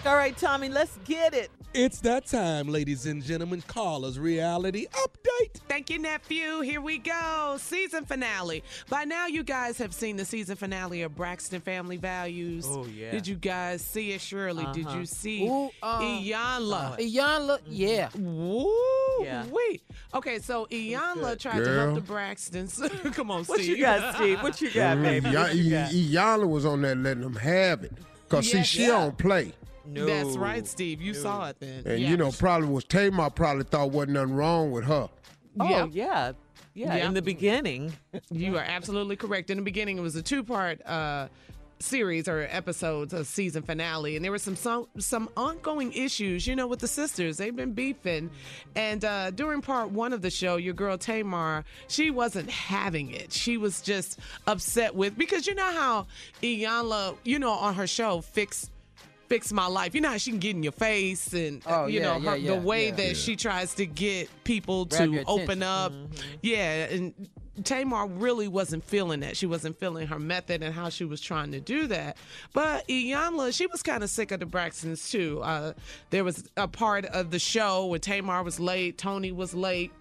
All 0.06 0.16
right, 0.16 0.36
Tommy, 0.36 0.68
let's 0.70 0.98
get 1.04 1.34
it. 1.34 1.50
It's 1.72 2.00
that 2.00 2.26
time, 2.26 2.66
ladies 2.68 3.06
and 3.06 3.22
gentlemen. 3.22 3.62
Carla's 3.68 4.18
reality 4.18 4.86
update. 4.92 5.60
Thank 5.68 5.88
you, 5.90 6.00
nephew. 6.00 6.62
Here 6.62 6.80
we 6.80 6.98
go. 6.98 7.56
Season 7.60 8.04
finale. 8.04 8.64
By 8.88 9.04
now, 9.04 9.26
you 9.26 9.44
guys 9.44 9.78
have 9.78 9.92
seen 9.94 10.16
the 10.16 10.24
season 10.24 10.56
finale 10.56 11.02
of 11.02 11.14
Braxton 11.14 11.60
Family 11.60 11.96
Values. 11.96 12.64
Oh, 12.68 12.86
yeah. 12.86 13.12
Did 13.12 13.28
you 13.28 13.36
guys 13.36 13.82
see 13.82 14.10
it, 14.12 14.20
Shirley? 14.20 14.66
Did 14.72 14.86
Uh-huh. 14.86 14.98
you 14.98 15.06
see 15.06 15.46
Ooh, 15.46 15.70
um, 15.82 16.02
Iyanla? 16.02 16.92
uh, 16.92 16.96
Iyanla, 16.96 17.58
yeah. 17.68 18.08
Woo! 18.18 18.72
Yeah. 19.22 19.44
Wait. 19.52 19.82
Okay, 20.14 20.40
so 20.40 20.66
Iyanla 20.72 21.38
tried 21.38 21.62
to 21.62 21.72
help 21.72 21.94
the 21.94 22.00
Braxtons. 22.12 22.80
Come 23.14 23.30
on, 23.30 23.44
see. 23.44 23.50
What 23.52 23.62
you 23.64 23.78
got, 23.78 24.16
Steve? 24.16 24.42
What 24.42 24.60
you 24.60 24.70
got, 24.72 24.96
Mhm. 24.96 25.02
baby? 25.02 25.30
Ya- 25.30 25.42
What 25.42 25.54
you 25.54 25.70
got? 25.70 25.88
I- 25.90 25.92
Iyanla 25.92 26.48
was 26.48 26.64
on 26.66 26.82
there 26.82 26.96
letting 26.96 27.22
them 27.22 27.36
have 27.36 27.84
it. 27.84 27.92
Cause 28.28 28.50
see, 28.50 28.62
she 28.64 28.82
Yeah. 28.82 28.88
don't 28.88 29.16
play. 29.18 29.52
That's 29.86 30.36
right, 30.36 30.66
Steve. 30.66 31.00
You 31.00 31.14
saw 31.14 31.48
it 31.48 31.56
then. 31.60 31.82
And 31.86 32.00
yeah. 32.00 32.10
you 32.10 32.16
know, 32.16 32.30
probably 32.32 32.68
was 32.68 32.84
Tamar 32.84 33.30
probably 33.30 33.64
thought 33.64 33.90
wasn't 33.90 34.12
nothing 34.14 34.34
wrong 34.34 34.70
with 34.70 34.84
her. 34.84 35.08
Oh, 35.58 35.68
Yeah. 35.68 35.86
yeah. 35.90 36.32
Yeah, 36.74 36.96
Yeah. 36.96 37.06
in 37.08 37.14
the 37.14 37.22
beginning. 37.22 37.92
You 38.30 38.56
are 38.56 38.64
absolutely 38.64 39.16
correct. 39.16 39.50
In 39.50 39.56
the 39.56 39.62
beginning, 39.62 39.98
it 39.98 40.02
was 40.02 40.14
a 40.14 40.22
two-part 40.22 40.84
uh, 40.86 41.26
series 41.80 42.28
or 42.28 42.46
episodes 42.50 43.12
of 43.12 43.26
season 43.26 43.62
finale, 43.62 44.14
and 44.14 44.24
there 44.24 44.30
were 44.30 44.38
some 44.38 44.54
some, 44.54 44.86
some 44.98 45.28
ongoing 45.36 45.92
issues. 45.92 46.46
You 46.46 46.54
know, 46.54 46.66
with 46.68 46.78
the 46.80 46.86
sisters, 46.88 47.38
they've 47.38 47.54
been 47.56 47.72
beefing, 47.72 48.30
and 48.76 49.04
uh, 49.04 49.30
during 49.32 49.62
part 49.62 49.90
one 49.90 50.12
of 50.12 50.22
the 50.22 50.30
show, 50.30 50.56
your 50.56 50.74
girl 50.74 50.96
Tamar, 50.98 51.64
she 51.88 52.10
wasn't 52.10 52.50
having 52.50 53.10
it. 53.10 53.32
She 53.32 53.56
was 53.56 53.80
just 53.80 54.18
upset 54.46 54.94
with 54.94 55.16
because 55.18 55.46
you 55.46 55.54
know 55.54 55.72
how 55.72 56.06
Iyanla, 56.42 57.16
you 57.24 57.38
know, 57.38 57.50
on 57.52 57.74
her 57.74 57.86
show, 57.86 58.20
fix. 58.20 58.70
Fix 59.30 59.52
my 59.52 59.66
life. 59.66 59.94
You 59.94 60.00
know 60.00 60.10
how 60.10 60.16
she 60.18 60.30
can 60.32 60.40
get 60.40 60.56
in 60.56 60.62
your 60.64 60.72
face, 60.72 61.32
and 61.32 61.62
Oh, 61.64 61.86
you 61.86 62.00
yeah, 62.00 62.18
know 62.18 62.20
her, 62.30 62.36
yeah, 62.36 62.50
the 62.50 62.56
yeah, 62.56 62.60
way 62.60 62.86
yeah. 62.86 62.94
that 62.96 63.06
Yeah. 63.06 63.12
she 63.14 63.36
tries 63.36 63.72
to 63.74 63.86
get 63.86 64.28
people 64.44 64.84
Grab 64.86 65.04
to 65.06 65.12
your 65.12 65.24
open 65.28 65.62
attention. 65.62 65.62
up. 65.62 65.92
Yeah, 66.42 66.86
and 66.90 67.14
Tamar 67.62 68.08
really 68.08 68.48
wasn't 68.48 68.82
feeling 68.84 69.20
that. 69.20 69.36
She 69.36 69.46
wasn't 69.46 69.78
feeling 69.78 70.08
her 70.08 70.18
method 70.18 70.62
and 70.64 70.74
how 70.74 70.88
she 70.88 71.04
was 71.04 71.20
trying 71.20 71.52
to 71.52 71.60
do 71.60 71.86
that. 71.86 72.16
But 72.52 72.88
Iyanla, 72.88 73.54
she 73.54 73.66
was 73.68 73.82
kind 73.84 74.02
of 74.02 74.10
sick 74.10 74.32
of 74.32 74.40
the 74.40 74.46
Braxtons 74.46 75.08
too. 75.10 75.40
Uh, 75.42 75.74
there 76.10 76.24
was 76.24 76.48
a 76.56 76.66
part 76.66 77.04
of 77.06 77.30
the 77.30 77.38
show 77.38 77.86
where 77.86 77.98
Tamar 78.00 78.42
was 78.42 78.58
late, 78.58 78.98
Toni 78.98 79.30
was 79.30 79.54
late, 79.54 79.92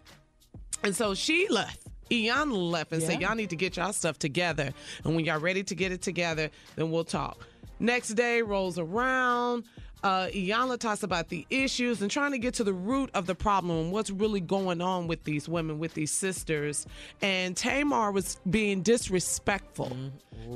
and 0.83 0.95
so 0.95 1.13
she 1.13 1.47
left. 1.49 1.81
Iyanla 2.09 2.71
left 2.71 2.91
and 2.93 3.03
said, 3.03 3.21
Y'all 3.21 3.35
need 3.35 3.51
to 3.51 3.55
get 3.55 3.77
y'all 3.77 3.93
stuff 3.93 4.17
together. 4.17 4.71
And 5.03 5.15
when 5.15 5.23
y'all 5.25 5.39
ready 5.39 5.61
to 5.61 5.75
get 5.75 5.91
it 5.91 6.01
together, 6.01 6.49
then 6.75 6.89
we'll 6.89 7.03
talk. 7.03 7.45
Next 7.79 8.09
day 8.09 8.41
rolls 8.41 8.77
around. 8.79 9.63
Uh, 10.01 10.27
Iyanla 10.27 10.79
talks 10.79 11.03
about 11.03 11.27
the 11.27 11.45
issues 11.49 12.01
and 12.01 12.09
trying 12.09 12.31
to 12.31 12.37
get 12.37 12.53
to 12.53 12.63
the 12.63 12.71
root 12.71 13.09
of 13.13 13.25
the 13.25 13.35
problem 13.35 13.77
and 13.77 13.91
what's 13.91 14.09
really 14.09 14.39
going 14.39 14.79
on 14.79 15.07
with 15.07 15.25
these 15.25 15.49
women, 15.49 15.77
with 15.77 15.93
these 15.93 16.09
sisters. 16.11 16.87
And 17.21 17.55
Tamar 17.57 18.11
was 18.13 18.37
being 18.49 18.81
disrespectful 18.81 19.97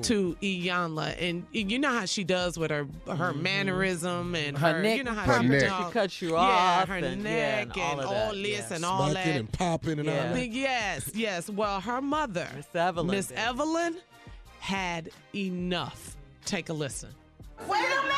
to 0.04 0.38
Iyanla. 0.41 1.22
And 1.22 1.45
you 1.52 1.78
know 1.78 1.90
how 1.91 2.06
she 2.06 2.24
does 2.24 2.58
with 2.58 2.72
her 2.72 2.88
her 3.06 3.34
mannerism 3.34 4.34
and 4.34 4.58
Her 4.58 4.76
her, 4.76 4.82
neck 4.82 4.98
you 4.98 5.04
know 5.04 5.12
how 5.14 5.26
Her 5.34 5.41
she 5.41 5.50
neck. 5.50 5.68
talk. 5.68 5.88
She 5.88 5.94
cuts 5.94 6.22
you 6.22 6.30
yeah, 6.32 6.38
off 6.38 6.88
her 6.88 6.95
and- 6.95 7.24
neck 7.24 7.76
yeah, 7.76 7.91
and 7.91 8.00
all 8.02 8.14
of 8.14 8.36
that, 8.36 8.41
this 8.44 8.70
yeah. 8.70 8.76
and 8.78 8.86
all 8.86 9.10
Smacking 9.10 9.32
that. 9.34 9.40
and 9.41 9.52
popping 9.52 10.00
and 10.00 10.08
all 10.08 10.16
Yeah. 10.16 10.32
that. 10.34 10.52
Yes, 10.52 11.12
yes. 11.14 11.50
Well, 11.50 11.82
her 11.82 12.02
mother, 12.02 12.48
Miss 12.56 12.68
Evelyn 12.74 13.08
Miss. 13.08 13.32
Evelyn, 13.36 13.98
had 14.62 15.10
enough. 15.36 16.16
Take 16.45 16.70
a 16.70 16.74
listen. 16.74 17.10
Wait 17.68 17.86
a 17.86 18.02
minute! 18.03 18.14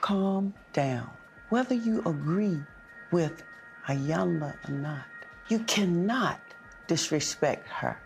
Calm 0.00 0.52
down. 0.72 1.08
Whether 1.50 1.74
you 1.74 2.00
agree 2.06 2.58
with 3.12 3.42
Iyanla 3.86 4.54
or 4.68 4.72
not, 4.72 5.04
you 5.48 5.60
cannot 5.60 6.40
disrespect 6.86 7.68
her 7.68 7.98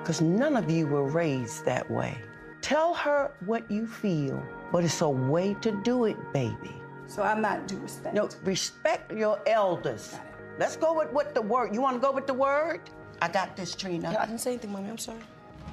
because 0.00 0.20
none 0.20 0.56
of 0.56 0.70
you 0.70 0.86
were 0.86 1.04
raised 1.04 1.64
that 1.66 1.90
way. 1.90 2.16
Tell 2.60 2.94
her 2.94 3.30
what 3.44 3.70
you 3.70 3.86
feel, 3.86 4.42
but 4.72 4.84
it's 4.84 5.00
a 5.00 5.08
way 5.08 5.54
to 5.60 5.72
do 5.82 6.06
it, 6.06 6.16
baby. 6.32 6.74
So 7.06 7.22
I'm 7.22 7.40
not 7.40 7.68
due 7.68 7.78
respect. 7.78 8.14
No, 8.14 8.28
respect 8.44 9.12
your 9.12 9.40
elders. 9.46 10.16
Let's 10.58 10.76
go 10.76 10.92
with 10.94 11.12
what 11.12 11.34
the 11.34 11.42
word. 11.42 11.74
You 11.74 11.80
want 11.80 11.96
to 11.96 12.00
go 12.00 12.12
with 12.12 12.26
the 12.26 12.34
word? 12.34 12.80
I 13.22 13.28
got 13.28 13.56
this, 13.56 13.74
Trina. 13.74 14.16
I 14.18 14.26
didn't 14.26 14.40
say 14.40 14.52
anything, 14.52 14.72
mommy. 14.72 14.90
I'm 14.90 14.98
sorry. 14.98 15.18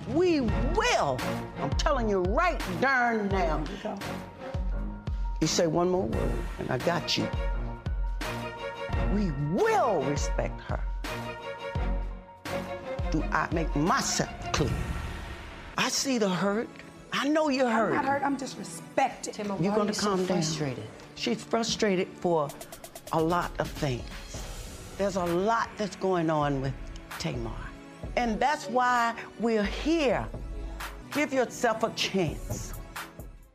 We 0.10 0.42
will. 0.42 1.20
I'm 1.62 1.70
telling 1.72 2.10
you 2.10 2.22
right 2.22 2.62
darn 2.82 3.30
now. 3.30 3.64
You 5.42 5.48
say 5.48 5.68
one 5.68 5.90
more 5.90 6.08
word, 6.08 6.32
and 6.60 6.72
I 6.72 6.78
got 6.80 7.18
you. 7.18 7.28
We 9.14 9.32
will 9.52 10.02
respect 10.04 10.60
her. 10.62 10.84
Do 13.12 13.24
I 13.32 13.48
make 13.52 13.74
myself 13.76 14.30
clear? 14.52 14.72
I 15.78 15.90
see 15.90 16.18
the 16.18 16.30
hurt. 16.30 16.68
I 17.12 17.28
know 17.28 17.50
you're 17.50 17.70
hurt. 17.70 17.90
I'm 17.90 17.96
hurt. 17.96 18.04
not 18.04 18.06
hurt. 18.06 18.24
I'm 18.24 18.38
just 18.38 18.58
respected. 18.58 19.38
You're 19.38 19.76
going 19.76 19.92
to 19.92 20.00
calm 20.00 20.18
down. 20.18 20.28
Frustrated? 20.28 20.84
She's 21.16 21.44
frustrated 21.44 22.08
for 22.08 22.50
a 23.14 23.22
lot 23.22 23.52
of 23.60 23.70
things. 23.70 24.04
There's 24.98 25.16
a 25.16 25.26
lot 25.26 25.70
that's 25.78 25.96
going 25.98 26.30
on 26.30 26.62
with 26.62 26.74
Tamar. 27.20 27.52
And 28.15 28.40
that's 28.40 28.65
why 28.68 29.15
we're 29.40 29.64
here. 29.64 30.27
Give 31.11 31.32
yourself 31.34 31.84
a 31.84 31.90
chance. 31.91 32.73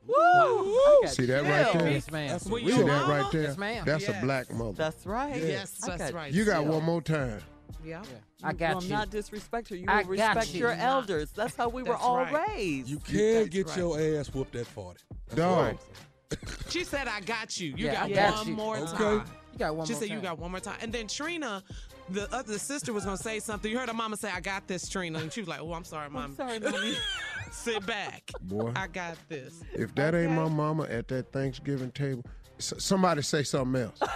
Woo! 0.06 0.76
See 1.06 1.26
that 1.26 1.44
right 1.44 1.72
there? 1.78 1.90
Yes, 1.92 2.10
ma'am. 2.10 2.28
That's 2.30 2.46
Were 2.46 2.58
a 2.58 2.62
you 2.62 2.72
See 2.72 2.78
that 2.82 2.86
mama? 2.86 3.12
right 3.22 3.32
there? 3.32 3.42
Yes, 3.42 3.56
ma'am. 3.58 3.84
That's 3.86 4.08
Yes. 4.08 4.16
a 4.18 4.24
black 4.24 4.50
mother. 4.52 4.72
That's 4.72 5.06
right. 5.06 5.36
Yes, 5.36 5.78
I 5.84 5.88
that's 5.96 6.10
got 6.10 6.14
right. 6.14 6.32
you 6.32 6.44
got 6.44 6.60
still. 6.62 6.72
one 6.72 6.84
more 6.84 7.00
time. 7.02 7.40
Yeah. 7.84 8.02
I 8.42 8.52
got 8.52 8.76
will 8.76 8.82
you. 8.84 8.90
not 8.90 9.10
disrespect 9.10 9.68
her. 9.68 9.76
You 9.76 9.84
I 9.88 10.02
will 10.02 10.16
got 10.16 10.34
respect 10.36 10.54
you. 10.54 10.60
your 10.60 10.72
elders. 10.72 11.30
That's 11.30 11.54
how 11.54 11.68
we 11.68 11.82
were 11.82 11.90
That's 11.90 12.02
all 12.02 12.16
right. 12.16 12.48
raised. 12.48 12.88
You 12.88 12.98
can 12.98 13.16
That's 13.34 13.48
get 13.50 13.66
right. 13.68 13.76
your 13.76 14.00
ass 14.20 14.28
whooped 14.34 14.56
at 14.56 14.66
40. 14.66 15.00
Dog. 15.34 15.76
She 16.68 16.84
said, 16.84 17.08
I 17.08 17.20
got 17.22 17.58
you. 17.58 17.70
You 17.76 17.86
Yeah, 17.86 18.06
got 18.06 18.14
got 18.14 18.34
one 18.38 18.46
you. 18.48 18.54
more 18.54 18.76
Okay. 18.76 18.96
time. 18.96 19.24
You 19.52 19.58
got 19.58 19.74
one 19.74 19.76
more 19.78 19.84
time. 19.84 19.86
she 19.86 19.92
more 19.94 20.00
said, 20.02 20.10
you 20.10 20.20
got 20.20 20.38
one 20.38 20.50
more 20.52 20.60
time. 20.60 20.76
And 20.80 20.92
then 20.92 21.08
Trina, 21.08 21.64
the 22.12 22.28
other 22.34 22.58
sister 22.58 22.92
was 22.92 23.04
going 23.04 23.16
to 23.16 23.22
say 23.22 23.38
something. 23.40 23.70
You 23.70 23.78
heard 23.78 23.88
her 23.88 23.94
mama 23.94 24.16
say, 24.16 24.30
I 24.30 24.40
got 24.40 24.66
this, 24.66 24.88
Trina. 24.88 25.18
And 25.18 25.32
she 25.32 25.40
was 25.40 25.48
like, 25.48 25.60
oh, 25.60 25.72
I'm 25.72 25.84
sorry, 25.84 26.10
mom. 26.10 26.34
Sorry, 26.34 26.58
mommy. 26.58 26.94
Sit 27.52 27.84
back. 27.86 28.30
Boy. 28.42 28.72
I 28.76 28.86
got 28.86 29.16
this. 29.28 29.62
If 29.72 29.94
that 29.96 30.14
ain't 30.14 30.32
my 30.32 30.48
mama 30.48 30.84
at 30.84 31.08
that 31.08 31.32
Thanksgiving 31.32 31.90
table, 31.90 32.24
s- 32.58 32.74
somebody 32.78 33.22
say 33.22 33.42
something 33.42 33.82
else. 33.82 33.98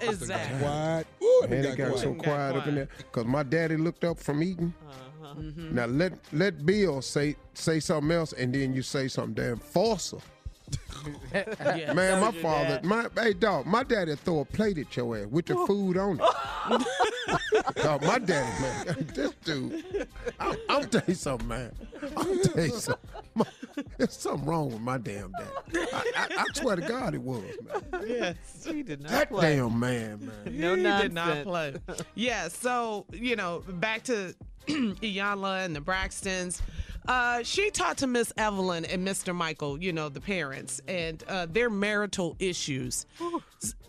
Exactly. 0.00 0.60
Quiet. 0.60 1.06
Ooh, 1.22 1.40
And 1.44 1.52
it 1.52 1.64
it 1.66 1.76
got 1.76 1.90
got 1.90 1.98
so 1.98 2.14
quiet. 2.14 2.22
quiet 2.22 2.56
up 2.56 2.66
in 2.68 2.74
there 2.76 2.88
because 2.96 3.26
my 3.26 3.42
daddy 3.42 3.76
looked 3.76 4.02
up 4.02 4.18
from 4.18 4.42
eating. 4.42 4.72
Uh-huh. 4.88 5.34
Mm-hmm. 5.34 5.74
Now 5.74 5.84
let 5.84 6.14
let 6.32 6.64
Bill 6.64 7.02
say 7.02 7.36
say 7.52 7.80
something 7.80 8.10
else, 8.10 8.32
and 8.32 8.54
then 8.54 8.72
you 8.72 8.80
say 8.80 9.08
something 9.08 9.34
damn 9.34 9.58
false. 9.58 10.14
Yeah. 11.34 11.92
Man, 11.92 12.20
my 12.20 12.32
father, 12.32 12.80
dad. 12.80 12.84
my 12.84 13.06
hey 13.22 13.34
dog, 13.34 13.66
my 13.66 13.82
daddy 13.82 14.14
throw 14.16 14.40
a 14.40 14.44
plate 14.46 14.78
at 14.78 14.96
your 14.96 15.18
ass 15.18 15.26
with 15.26 15.44
the 15.46 15.54
food 15.66 15.98
on 15.98 16.18
it. 16.18 17.74
dog, 17.82 18.02
my 18.02 18.18
daddy, 18.18 18.62
man, 18.62 19.06
this 19.14 19.32
dude. 19.44 20.06
I'm, 20.40 20.56
I'm 20.70 20.88
tell 20.88 21.02
you 21.06 21.14
something, 21.14 21.46
man. 21.48 21.72
I'm 22.16 22.40
tell 22.40 22.64
you 22.64 22.70
something. 22.70 23.08
My- 23.34 23.44
there's 23.98 24.12
something 24.14 24.46
wrong 24.46 24.70
with 24.70 24.80
my 24.80 24.96
damn 24.96 25.32
dad. 25.32 25.88
I, 25.92 26.12
I, 26.16 26.26
I 26.38 26.44
swear 26.54 26.76
to 26.76 26.82
God, 26.82 27.14
it 27.14 27.20
was, 27.20 27.42
man. 27.92 28.04
Yes. 28.06 28.36
She 28.64 28.82
did 28.82 29.02
not 29.02 29.10
That 29.10 29.28
play. 29.30 29.56
damn 29.56 29.78
man, 29.78 30.24
man. 30.26 30.58
No 30.58 30.74
he 30.76 30.82
nonsense. 30.82 31.02
did 31.02 31.12
not 31.12 31.42
play. 31.44 31.74
yeah, 32.14 32.48
so, 32.48 33.04
you 33.12 33.36
know, 33.36 33.62
back 33.68 34.04
to 34.04 34.34
Iyanla 34.68 35.64
and 35.66 35.76
the 35.76 35.80
Braxtons. 35.80 36.60
Uh, 37.06 37.42
she 37.42 37.70
talked 37.70 37.98
to 37.98 38.06
Miss 38.06 38.32
Evelyn 38.36 38.84
and 38.86 39.06
Mr. 39.06 39.34
Michael, 39.34 39.82
you 39.82 39.92
know, 39.92 40.08
the 40.08 40.20
parents, 40.20 40.80
and 40.88 41.22
uh, 41.28 41.46
their 41.46 41.68
marital 41.68 42.34
issues. 42.38 43.06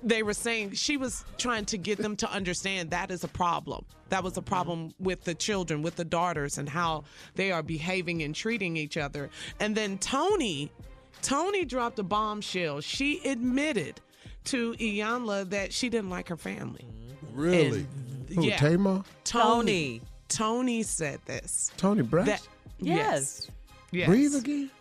They 0.04 0.22
were 0.22 0.34
saying 0.34 0.74
she 0.74 0.98
was 0.98 1.24
trying 1.38 1.66
to 1.66 1.78
get 1.78 1.98
them 1.98 2.16
to 2.18 2.30
understand 2.30 2.92
that 2.92 3.12
is 3.12 3.24
a 3.24 3.30
problem. 3.30 3.86
That 4.10 4.24
was 4.24 4.38
a 4.38 4.42
problem 4.42 4.94
with 5.00 5.24
the 5.24 5.34
children, 5.34 5.82
with 5.82 5.96
the 5.96 6.06
daughters, 6.06 6.58
and 6.58 6.68
how 6.68 7.06
they 7.36 7.52
are 7.52 7.64
behaving 7.64 8.22
and 8.22 8.36
treating 8.36 8.76
each 8.76 8.98
other. 8.98 9.30
And 9.60 9.76
then 9.76 9.98
Toni, 9.98 10.70
Toni 11.22 11.64
dropped 11.64 12.00
a 12.00 12.04
bombshell. 12.04 12.82
She 12.82 13.22
admitted 13.26 14.02
to 14.46 14.74
Iyanla 14.74 15.50
that 15.52 15.74
she 15.74 15.90
didn't 15.90 16.10
like 16.10 16.28
her 16.28 16.38
family. 16.38 16.86
Really? 17.34 17.88
Who, 18.34 18.44
yeah. 18.44 18.58
Tamar? 18.58 19.04
Toni. 19.24 20.02
Toni 20.28 20.84
said 20.84 21.20
this. 21.26 21.72
Toni 21.78 22.02
Braxton? 22.02 22.36
That 22.36 22.48
yes. 22.80 23.48
Yes. 23.92 24.08
Breathe 24.08 24.36
again? 24.36 24.72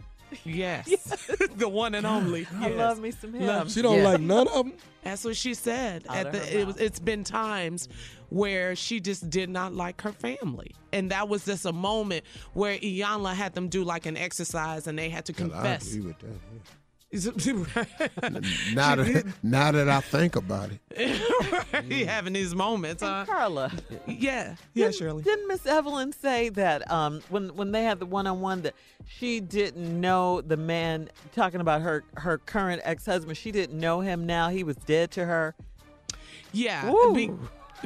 Yes. 0.44 0.88
the 1.56 1.68
one 1.68 1.94
and 1.94 2.04
only. 2.06 2.46
I 2.56 2.68
Yes. 2.68 2.78
love 2.78 3.00
me 3.00 3.10
some 3.12 3.32
him. 3.32 3.46
Love- 3.46 3.70
She 3.70 3.82
don't 3.82 3.98
Yeah. 3.98 4.04
like 4.04 4.20
none 4.20 4.48
of 4.48 4.66
them? 4.66 4.72
That's 5.02 5.24
what 5.24 5.36
she 5.36 5.54
said. 5.54 6.04
Out 6.08 6.16
At 6.16 6.26
of 6.26 6.32
the, 6.32 6.58
it 6.60 6.66
was, 6.66 6.76
it's 6.78 6.98
been 6.98 7.22
times 7.24 7.88
where 8.30 8.74
she 8.74 8.98
just 9.00 9.28
did 9.30 9.48
not 9.50 9.74
like 9.74 10.00
her 10.00 10.10
family, 10.12 10.74
and 10.92 11.10
that 11.12 11.28
was 11.28 11.44
just 11.44 11.64
a 11.66 11.72
moment 11.72 12.24
where 12.54 12.76
Iyanla 12.78 13.34
had 13.34 13.54
them 13.54 13.68
do 13.68 13.84
like 13.84 14.06
an 14.06 14.16
exercise, 14.16 14.86
and 14.88 14.98
they 14.98 15.08
had 15.10 15.26
to 15.26 15.32
Well, 15.38 15.50
I 15.52 15.54
confess. 15.54 15.92
agree 15.94 16.06
with 16.08 16.18
that. 16.20 16.28
Now 18.74 18.96
that, 18.96 19.24
now 19.42 19.70
that 19.72 19.88
I 19.88 20.00
think 20.00 20.36
about 20.36 20.70
it. 20.70 20.80
right, 21.72 22.06
having 22.06 22.32
these 22.32 22.54
moments. 22.54 23.02
Uh, 23.02 23.24
Carla. 23.24 23.72
Yeah, 24.06 24.56
yeah, 24.74 24.86
Didn't- 24.86 24.94
Shirley. 24.96 25.22
Didn't 25.22 25.48
Miss 25.48 25.64
Evelyn 25.66 26.12
say 26.12 26.48
that 26.50 26.90
um, 26.90 27.20
when 27.28 27.54
when 27.54 27.72
they 27.72 27.84
had 27.84 28.00
the 28.00 28.06
one 28.06 28.26
on 28.26 28.40
one 28.40 28.62
that 28.62 28.74
she 29.06 29.40
didn't 29.40 30.00
know 30.00 30.40
the 30.40 30.56
man 30.56 31.08
talking 31.34 31.60
about 31.60 31.82
her 31.82 32.02
her 32.16 32.38
current 32.38 32.82
ex 32.84 33.06
husband? 33.06 33.36
She 33.36 33.52
didn't 33.52 33.78
know 33.78 34.00
him. 34.00 34.26
Now 34.26 34.48
he 34.50 34.64
was 34.64 34.76
dead 34.76 35.10
to 35.12 35.24
her. 35.24 35.54
Yeah, 36.52 36.90
Woo. 36.90 37.14
be- 37.14 37.26
Who 37.26 37.38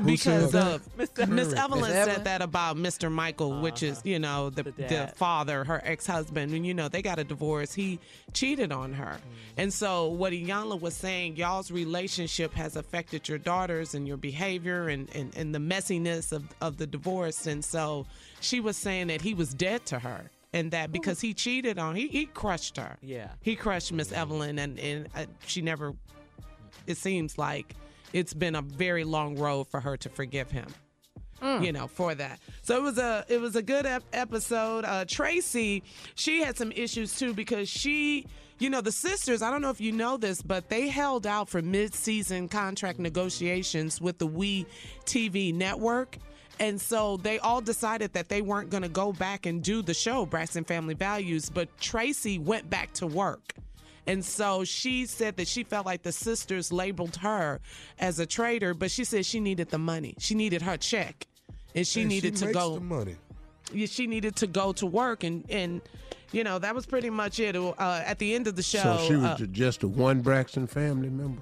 because 0.04 0.52
said 0.52 0.62
that? 0.62 0.66
Uh, 0.66 0.74
of 0.74 0.82
uh, 0.82 0.88
Miss 0.96 1.10
Miss 1.16 1.52
Evelyn. 1.52 1.58
Evelyn 1.58 1.80
Miss 1.80 2.04
said 2.04 2.24
that 2.24 2.42
about 2.42 2.76
Mr. 2.76 3.10
Michael, 3.10 3.54
oh, 3.54 3.60
which 3.60 3.82
is 3.82 4.00
you 4.04 4.18
know 4.18 4.50
the 4.50 4.64
The 4.64 4.72
the, 4.72 5.12
father, 5.16 5.64
her 5.64 5.80
ex 5.84 6.06
husband, 6.06 6.52
and 6.52 6.66
you 6.66 6.74
know 6.74 6.88
they 6.88 7.02
got 7.02 7.18
a 7.18 7.24
divorce. 7.24 7.74
He 7.74 7.98
cheated 8.32 8.72
on 8.72 8.92
her, 8.94 9.16
mm. 9.16 9.20
and 9.56 9.72
so 9.72 10.08
what 10.08 10.32
Iyanla 10.32 10.80
was 10.80 10.94
saying, 10.94 11.36
y'all's 11.36 11.70
relationship 11.70 12.52
has 12.54 12.76
affected 12.76 13.28
your 13.28 13.38
daughters 13.38 13.94
and 13.94 14.06
your 14.06 14.16
behavior 14.16 14.88
and 14.88 15.08
and, 15.14 15.36
and 15.36 15.54
the 15.54 15.58
messiness 15.58 16.32
of 16.32 16.44
of 16.60 16.76
the 16.76 16.86
divorce, 16.86 17.46
and 17.46 17.64
so 17.64 18.06
she 18.40 18.60
was 18.60 18.76
saying 18.76 19.08
that 19.08 19.20
he 19.20 19.34
was 19.34 19.54
dead 19.54 19.84
to 19.86 19.98
her. 19.98 20.30
And 20.54 20.70
that 20.70 20.90
because 20.92 21.20
he 21.20 21.34
cheated 21.34 21.78
on, 21.78 21.94
he, 21.94 22.08
he 22.08 22.24
crushed 22.24 22.78
her. 22.78 22.96
Yeah. 23.02 23.28
He 23.42 23.54
crushed 23.54 23.92
Miss 23.92 24.08
mm. 24.08 24.16
Evelyn, 24.16 24.58
and, 24.58 24.78
and 24.80 25.08
uh, 25.14 25.26
she 25.46 25.60
never 25.60 25.92
it 26.88 26.96
seems 26.96 27.38
like 27.38 27.74
it's 28.12 28.34
been 28.34 28.54
a 28.54 28.62
very 28.62 29.04
long 29.04 29.36
road 29.36 29.64
for 29.68 29.80
her 29.80 29.96
to 29.96 30.08
forgive 30.08 30.50
him 30.50 30.66
you 31.60 31.72
know 31.72 31.86
for 31.86 32.14
that. 32.14 32.40
So 32.62 32.76
it 32.76 32.82
was 32.82 32.98
a 32.98 33.24
it 33.28 33.40
was 33.40 33.56
a 33.56 33.62
good 33.62 33.86
ep- 33.86 34.02
episode. 34.12 34.84
Uh 34.84 35.04
Traci 35.04 35.82
she 36.14 36.42
had 36.42 36.56
some 36.56 36.72
issues 36.72 37.16
too 37.16 37.32
because 37.32 37.68
she 37.68 38.26
you 38.58 38.70
know 38.70 38.80
the 38.80 38.90
sisters 38.90 39.40
i 39.40 39.52
don't 39.52 39.62
know 39.62 39.70
if 39.70 39.80
you 39.80 39.92
know 39.92 40.16
this 40.16 40.42
but 40.42 40.68
they 40.68 40.88
held 40.88 41.28
out 41.28 41.48
for 41.48 41.62
mid-season 41.62 42.48
contract 42.48 42.98
negotiations 42.98 44.00
with 44.00 44.18
the 44.18 44.26
we 44.26 44.66
tv 45.04 45.54
network. 45.54 46.18
And 46.60 46.80
so 46.80 47.18
they 47.18 47.38
all 47.38 47.60
decided 47.60 48.14
that 48.14 48.28
they 48.28 48.42
weren't 48.42 48.68
going 48.68 48.82
to 48.82 48.88
go 48.88 49.12
back 49.12 49.46
and 49.46 49.62
do 49.62 49.80
the 49.80 49.94
show 49.94 50.26
braxton 50.26 50.64
family 50.64 50.94
values. 50.94 51.50
But 51.50 51.68
Traci 51.78 52.42
went 52.42 52.68
back 52.68 52.92
to 52.94 53.06
work 53.06 53.54
and 54.08 54.24
so 54.24 54.64
she 54.64 55.06
said 55.06 55.36
that 55.36 55.46
she 55.46 55.62
felt 55.62 55.86
like 55.86 56.02
the 56.02 56.12
sisters 56.12 56.72
labeled 56.72 57.16
her 57.16 57.60
as 57.98 58.18
a 58.18 58.26
traitor, 58.26 58.74
but 58.74 58.90
she 58.90 59.04
said 59.04 59.24
she 59.24 59.38
needed 59.38 59.68
the 59.70 59.78
money. 59.78 60.14
She 60.18 60.34
needed 60.34 60.62
her 60.62 60.76
check. 60.76 61.26
And 61.74 61.86
she 61.86 62.00
And 62.00 62.08
needed 62.08 62.34
to 62.36 62.46
makes 62.46 62.56
go 62.58 62.74
the 62.74 62.80
money. 62.80 63.16
Yeah, 63.72 63.86
she 63.86 64.06
needed 64.06 64.34
to 64.36 64.46
go 64.46 64.72
to 64.72 64.86
work 64.86 65.22
and 65.24 65.44
and 65.50 65.80
you 66.32 66.44
know, 66.44 66.58
that 66.58 66.74
was 66.74 66.84
pretty 66.84 67.08
much 67.10 67.38
it. 67.40 67.56
Uh, 67.56 68.02
at 68.04 68.18
the 68.18 68.34
end 68.34 68.46
of 68.48 68.54
the 68.56 68.62
show, 68.62 68.82
So 68.98 69.06
she 69.06 69.14
was 69.16 69.40
uh, 69.40 69.46
just 69.50 69.82
a 69.82 69.88
one 69.88 70.20
Braxton 70.20 70.66
family 70.66 71.08
member. 71.08 71.40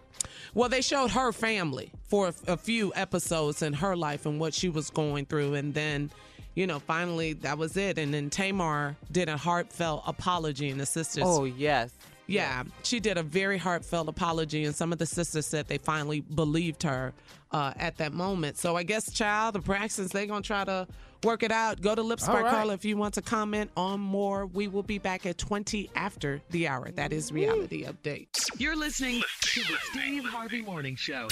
well, 0.55 0.69
they 0.69 0.81
showed 0.83 1.11
her 1.11 1.33
family 1.33 1.91
for 2.05 2.29
a, 2.29 2.53
a 2.53 2.57
few 2.57 2.93
episodes 2.95 3.63
in 3.63 3.73
her 3.73 3.97
life 3.97 4.27
and 4.27 4.39
what 4.39 4.55
she 4.55 4.69
was 4.69 4.91
going 4.91 5.27
through, 5.27 5.55
and 5.55 5.75
then, 5.75 6.11
you 6.55 6.67
know, 6.69 6.79
finally 6.79 7.33
that 7.33 7.59
was 7.59 7.77
it. 7.77 7.99
And 7.99 8.15
then 8.15 8.31
Tamar 8.31 8.97
did 9.11 9.29
a 9.29 9.37
heartfelt 9.37 10.03
apology, 10.07 10.69
and 10.71 10.79
the 10.81 10.87
sisters. 10.87 11.25
Oh 11.27 11.45
yes. 11.45 11.91
Yeah, 12.27 12.65
she 12.83 13.01
did 13.01 13.19
a 13.19 13.23
very 13.23 13.59
heartfelt 13.59 14.09
apology, 14.09 14.65
and 14.65 14.75
some 14.75 14.93
of 14.93 14.99
the 14.99 15.07
sisters 15.07 15.47
said 15.47 15.69
they 15.69 15.79
finally 15.79 16.21
believed 16.21 16.83
her 16.83 17.13
uh, 17.53 17.73
at 17.77 17.97
that 17.99 18.13
moment. 18.13 18.59
So 18.59 18.77
I 18.77 18.83
guess, 18.83 19.13
child, 19.13 19.55
the 19.55 19.61
Braxtons, 19.61 20.11
they're 20.11 20.27
going 20.27 20.43
to 20.43 20.47
try 20.47 20.65
to 20.65 20.89
work 21.23 21.43
it 21.43 21.53
out. 21.53 21.81
Go 21.81 21.95
to 21.95 22.03
Lip 22.03 22.19
All 22.23 22.27
Spark 22.27 22.45
right. 22.45 22.51
Carla 22.51 22.75
if 22.75 22.85
you 22.85 22.97
want 22.97 23.15
to 23.15 23.23
comment 23.23 23.71
on 23.77 24.01
more. 24.01 24.47
We 24.47 24.69
will 24.69 24.83
be 24.83 24.99
back 24.99 25.25
at 25.27 25.39
20 25.39 25.91
after 25.95 26.41
the 26.51 26.69
hour. 26.69 26.91
That 26.91 27.13
is 27.13 27.33
Reality 27.33 27.85
Update. 27.85 28.29
You're 28.59 28.77
listening 28.77 29.23
to 29.41 29.61
the 29.61 29.77
Steve 29.91 30.25
Harvey 30.25 30.63
Morning 30.63 30.97
Show. 30.97 31.29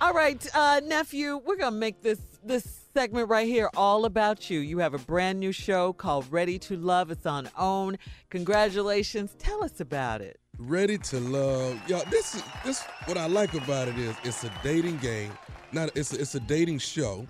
All 0.00 0.14
right, 0.14 0.46
uh, 0.54 0.80
nephew, 0.84 1.40
we're 1.44 1.56
gonna 1.56 1.76
make 1.76 2.00
this 2.02 2.20
this 2.42 2.79
segment 2.94 3.28
right 3.28 3.46
here 3.46 3.70
all 3.76 4.04
about 4.04 4.50
you. 4.50 4.60
You 4.60 4.78
have 4.78 4.94
a 4.94 4.98
brand 4.98 5.38
new 5.38 5.52
show 5.52 5.92
called 5.92 6.30
Ready 6.30 6.58
to 6.60 6.76
Love. 6.76 7.10
It's 7.10 7.26
on 7.26 7.48
OWN. 7.56 7.98
Congratulations. 8.30 9.34
Tell 9.38 9.62
us 9.62 9.80
about 9.80 10.20
it. 10.20 10.40
Ready 10.58 10.98
to 10.98 11.20
love, 11.20 11.80
y'all. 11.88 12.04
This 12.10 12.34
is 12.34 12.42
this. 12.64 12.82
What 13.06 13.16
I 13.16 13.26
like 13.26 13.54
about 13.54 13.88
it 13.88 13.98
is 13.98 14.14
it's 14.24 14.44
a 14.44 14.52
dating 14.62 14.98
game. 14.98 15.32
Not 15.72 15.90
it's 15.94 16.12
a, 16.12 16.20
it's 16.20 16.34
a 16.34 16.40
dating 16.40 16.78
show. 16.78 17.26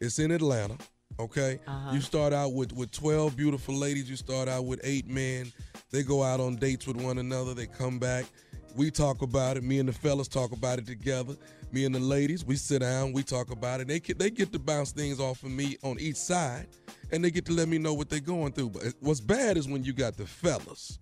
It's 0.00 0.18
in 0.18 0.32
Atlanta. 0.32 0.76
Okay. 1.20 1.60
Uh-huh. 1.66 1.92
You 1.94 2.00
start 2.00 2.32
out 2.32 2.54
with 2.54 2.72
with 2.72 2.90
twelve 2.90 3.36
beautiful 3.36 3.74
ladies. 3.74 4.10
You 4.10 4.16
start 4.16 4.48
out 4.48 4.64
with 4.64 4.80
eight 4.82 5.06
men. 5.06 5.52
They 5.92 6.02
go 6.02 6.22
out 6.24 6.40
on 6.40 6.56
dates 6.56 6.86
with 6.86 6.96
one 6.96 7.18
another. 7.18 7.54
They 7.54 7.66
come 7.66 7.98
back. 8.00 8.24
We 8.76 8.90
talk 8.90 9.22
about 9.22 9.56
it. 9.56 9.62
Me 9.64 9.78
and 9.78 9.88
the 9.88 9.92
fellas 9.92 10.28
talk 10.28 10.52
about 10.52 10.78
it 10.78 10.86
together. 10.86 11.34
Me 11.72 11.84
and 11.84 11.94
the 11.94 12.00
ladies, 12.00 12.44
we 12.44 12.56
sit 12.56 12.80
down. 12.80 13.12
We 13.12 13.22
talk 13.22 13.50
about 13.50 13.80
it. 13.80 13.88
They 13.88 14.00
get, 14.00 14.18
they 14.18 14.30
get 14.30 14.52
to 14.52 14.58
bounce 14.58 14.92
things 14.92 15.20
off 15.20 15.42
of 15.42 15.50
me 15.50 15.76
on 15.82 15.98
each 15.98 16.16
side, 16.16 16.66
and 17.10 17.24
they 17.24 17.30
get 17.30 17.44
to 17.46 17.52
let 17.52 17.68
me 17.68 17.78
know 17.78 17.94
what 17.94 18.08
they're 18.08 18.20
going 18.20 18.52
through. 18.52 18.70
But 18.70 18.94
what's 19.00 19.20
bad 19.20 19.56
is 19.56 19.68
when 19.68 19.84
you 19.84 19.92
got 19.92 20.16
the 20.16 20.26
fellas 20.26 20.98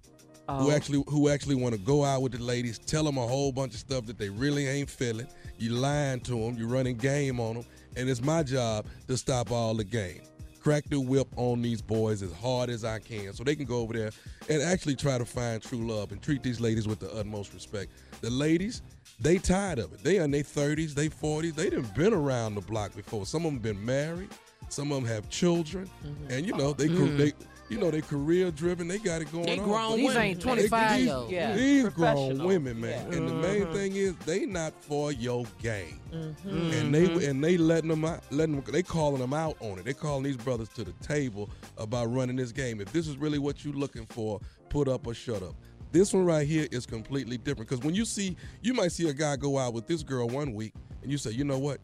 who 0.49 0.69
Oh. 0.69 0.71
actually 0.73 1.05
who 1.07 1.29
actually 1.29 1.55
want 1.55 1.75
to 1.75 1.81
go 1.81 2.05
out 2.05 2.23
with 2.23 2.33
the 2.33 2.43
ladies, 2.43 2.79
tell 2.79 3.05
them 3.05 3.19
a 3.19 3.27
whole 3.27 3.53
bunch 3.53 3.75
of 3.75 3.79
stuff 3.79 4.07
that 4.07 4.19
they 4.19 4.29
really 4.29 4.67
ain't 4.67 4.91
feeling. 4.91 5.29
You 5.59 5.71
lying 5.71 6.21
to 6.21 6.33
them, 6.33 6.57
you 6.57 6.67
running 6.67 6.97
game 6.97 7.39
on 7.39 7.55
them, 7.55 7.65
and 7.97 8.09
it's 8.09 8.23
my 8.23 8.43
job 8.43 8.87
to 9.07 9.17
stop 9.17 9.53
all 9.53 9.75
the 9.75 9.85
game. 9.85 10.23
Crack 10.61 10.85
the 10.89 11.01
whip 11.01 11.28
on 11.37 11.62
these 11.62 11.81
boys 11.81 12.23
as 12.23 12.32
hard 12.32 12.69
as 12.69 12.85
I 12.85 12.99
can, 12.99 13.32
so 13.32 13.43
they 13.43 13.57
can 13.57 13.65
go 13.65 13.78
over 13.78 13.95
there 13.95 14.11
and 14.49 14.61
actually 14.62 14.95
try 14.95 15.16
to 15.16 15.24
find 15.24 15.62
true 15.62 15.87
love 15.89 16.12
and 16.12 16.20
treat 16.20 16.43
these 16.43 16.61
ladies 16.61 16.87
with 16.87 16.99
the 17.01 17.11
utmost 17.15 17.55
respect. 17.55 17.93
The 18.20 18.28
ladies, 18.31 18.82
they 19.19 19.39
tired 19.39 19.78
of 19.78 19.93
it. 19.95 20.05
They 20.05 20.19
in 20.19 20.31
their 20.31 20.43
thirties, 20.43 20.95
they 20.95 21.09
forties. 21.09 21.55
They 21.55 21.70
done 21.70 21.89
been 21.97 22.12
around 22.12 22.57
the 22.57 22.61
block 22.61 22.95
before. 22.95 23.24
Some 23.24 23.47
of 23.47 23.53
them 23.53 23.61
been 23.61 23.85
married. 23.85 24.28
Some 24.69 24.93
of 24.93 25.03
them 25.03 25.11
have 25.11 25.28
children, 25.31 25.89
and 26.28 26.47
you 26.47 26.53
know 26.57 26.73
they 26.74 26.89
Mm. 26.89 27.16
they 27.16 27.32
you 27.71 27.79
know 27.79 27.91
they 27.91 28.03
career 28.03 28.51
driven. 28.51 28.89
They 28.89 28.99
got 28.99 29.23
it 29.23 29.33
going 29.33 29.47
They 29.47 29.59
on. 29.59 29.65
grown 29.65 29.97
These 29.97 30.09
women. 30.09 30.23
ain't 30.23 30.41
25 30.43 30.97
These- 30.99 31.07
year. 31.07 31.25
Yeah, 31.29 31.57
These 31.57 31.89
grown 31.91 32.45
women, 32.45 32.81
man, 32.81 33.13
and 33.13 33.29
the 33.29 33.33
main 33.35 33.63
Mhm. 33.67 33.73
thing 33.73 33.97
is 33.97 34.15
they 34.27 34.45
not 34.45 34.75
for 34.83 35.13
your 35.13 35.45
game, 35.63 36.01
Mm-hmm. 36.13 36.49
and 36.73 36.95
they 36.95 37.27
and 37.27 37.43
they 37.43 37.57
letting 37.57 37.89
them 37.89 38.05
out, 38.05 38.23
letting 38.31 38.57
them, 38.57 38.65
they 38.73 38.83
calling 38.83 39.21
them 39.21 39.33
out 39.33 39.57
on 39.61 39.79
it. 39.79 39.85
They 39.85 39.95
calling 39.95 40.25
these 40.25 40.37
brothers 40.37 40.69
to 40.71 40.85
the 40.85 40.93
table 41.01 41.49
about 41.79 42.13
running 42.13 42.37
this 42.37 42.53
game. 42.53 42.81
If 42.81 42.93
this 42.93 43.07
is 43.09 43.17
really 43.17 43.39
what 43.39 43.65
you 43.65 43.73
looking 43.73 44.07
for, 44.07 44.41
put 44.69 44.89
up 44.89 45.07
or 45.07 45.15
shut 45.15 45.43
up. 45.43 45.55
This 45.93 46.13
one 46.13 46.25
right 46.25 46.47
here 46.47 46.69
is 46.71 46.87
completely 46.87 47.37
different 47.37 47.69
because 47.69 47.85
when 47.85 47.95
you 47.95 48.05
see, 48.05 48.37
you 48.63 48.75
might 48.75 48.93
see 48.93 49.09
a 49.09 49.13
guy 49.13 49.37
go 49.37 49.59
out 49.59 49.75
with 49.75 49.87
this 49.87 50.03
girl 50.05 50.29
one 50.29 50.55
week, 50.55 50.73
and 51.03 51.11
you 51.11 51.19
say, 51.19 51.31
you 51.31 51.43
know 51.45 51.59
what, 51.59 51.81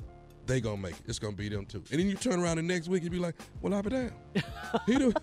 they 0.46 0.60
gonna 0.60 0.76
make 0.80 0.92
it. 0.94 1.02
It's 1.06 1.18
gonna 1.18 1.36
be 1.36 1.48
them 1.48 1.66
too. 1.66 1.82
And 1.90 2.00
then 2.00 2.06
you 2.08 2.14
turn 2.14 2.40
around 2.40 2.56
the 2.56 2.62
next 2.62 2.88
week 2.88 3.02
and 3.02 3.10
be 3.10 3.18
like, 3.18 3.34
well, 3.60 3.74
I'll 3.74 3.82
be 3.82 3.90
damn. 3.90 4.12
He 4.86 4.98
done, 4.98 5.14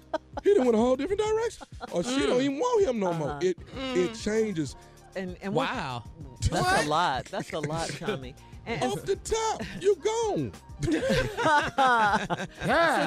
he 0.43 0.53
done 0.53 0.65
went 0.65 0.75
a 0.75 0.79
whole 0.79 0.95
different 0.95 1.21
direction, 1.21 1.67
or 1.91 2.03
she 2.03 2.19
don't 2.25 2.41
even 2.41 2.59
want 2.59 2.87
him 2.87 2.99
no 2.99 3.13
more. 3.13 3.29
Uh-huh. 3.31 3.39
It 3.41 3.57
it 3.95 4.13
changes 4.15 4.75
And 5.15 5.37
and 5.41 5.53
Wow. 5.53 6.03
that's 6.49 6.85
a 6.85 6.89
lot. 6.89 7.25
That's 7.25 7.53
a 7.53 7.59
lot, 7.59 7.89
Tommy. 7.99 8.35
And, 8.65 8.81
and 8.81 8.94
off 8.94 9.03
the 9.06 9.18
top. 9.18 9.61
You 9.81 9.95
gone. 9.98 10.52
so 10.84 10.91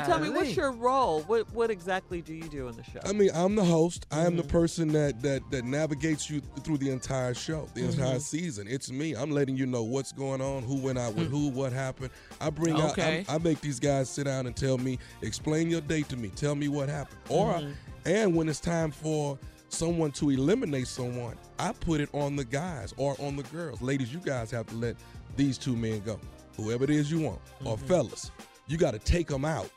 tell 0.07 0.21
me, 0.21 0.31
what's 0.31 0.57
your 0.57 0.73
role? 0.73 1.23
What 1.23 1.51
what 1.53 1.71
exactly 1.71 2.23
do 2.23 2.35
you 2.35 2.45
do 2.49 2.69
in 2.69 2.77
the 2.77 2.85
show? 2.85 3.01
I 3.05 3.13
mean, 3.13 3.31
I'm 3.35 3.55
the 3.55 3.65
host. 3.65 4.07
I 4.11 4.21
am 4.25 4.37
the 4.37 4.43
Mm-hmm. 4.43 4.51
person 4.51 4.89
that 4.89 5.21
that 5.23 5.43
that 5.51 5.65
navigates 5.65 6.31
you 6.31 6.41
through 6.63 6.79
the 6.79 6.91
entire 6.91 7.35
show, 7.35 7.69
the 7.75 7.83
Mm-hmm. 7.83 8.01
entire 8.01 8.19
season. 8.21 8.67
It's 8.69 8.91
me. 8.91 9.15
I'm 9.15 9.31
letting 9.31 9.57
you 9.57 9.67
know 9.67 9.83
what's 9.83 10.13
going 10.13 10.41
on, 10.41 10.63
who 10.63 10.77
went 10.81 10.99
out 10.99 11.15
with 11.15 11.31
who, 11.31 11.49
what 11.51 11.73
happened. 11.73 12.11
I 12.41 12.51
bring 12.51 12.81
out. 12.81 12.93
Okay. 12.93 13.25
I, 13.29 13.35
I 13.35 13.39
make 13.39 13.61
these 13.61 13.81
guys 13.81 14.09
sit 14.09 14.25
down 14.25 14.47
and 14.47 14.57
tell 14.57 14.79
me, 14.79 14.99
explain 15.23 15.71
your 15.71 15.81
date 15.81 16.09
to 16.11 16.17
me. 16.17 16.29
Tell 16.37 16.55
me 16.55 16.69
what 16.69 16.89
happened. 16.89 17.19
Or, 17.29 17.55
Mm-hmm. 17.55 17.71
and 18.07 18.35
when 18.35 18.49
it's 18.49 18.61
time 18.61 18.91
for 18.91 19.39
someone 19.69 20.13
to 20.13 20.31
eliminate 20.31 20.87
someone, 20.87 21.37
I 21.59 21.73
put 21.73 22.01
it 22.01 22.09
on 22.13 22.37
the 22.37 22.45
guys 22.45 22.95
or 22.97 23.17
on 23.19 23.37
the 23.37 23.43
girls. 23.45 23.83
Ladies, 23.83 24.13
you 24.13 24.21
guys 24.21 24.51
have 24.53 24.67
to 24.67 24.75
let 24.77 24.97
these 25.37 25.59
two 25.59 25.77
men 25.77 26.01
go. 26.01 26.19
Whoever 26.57 26.85
it 26.85 26.91
is 26.91 27.11
you 27.11 27.21
want, 27.21 27.41
or 27.65 27.77
Mm-hmm. 27.77 27.87
fellas, 27.87 28.31
you 28.67 28.79
got 28.79 28.93
to 28.93 28.99
take 28.99 29.29
them 29.29 29.45
out 29.45 29.71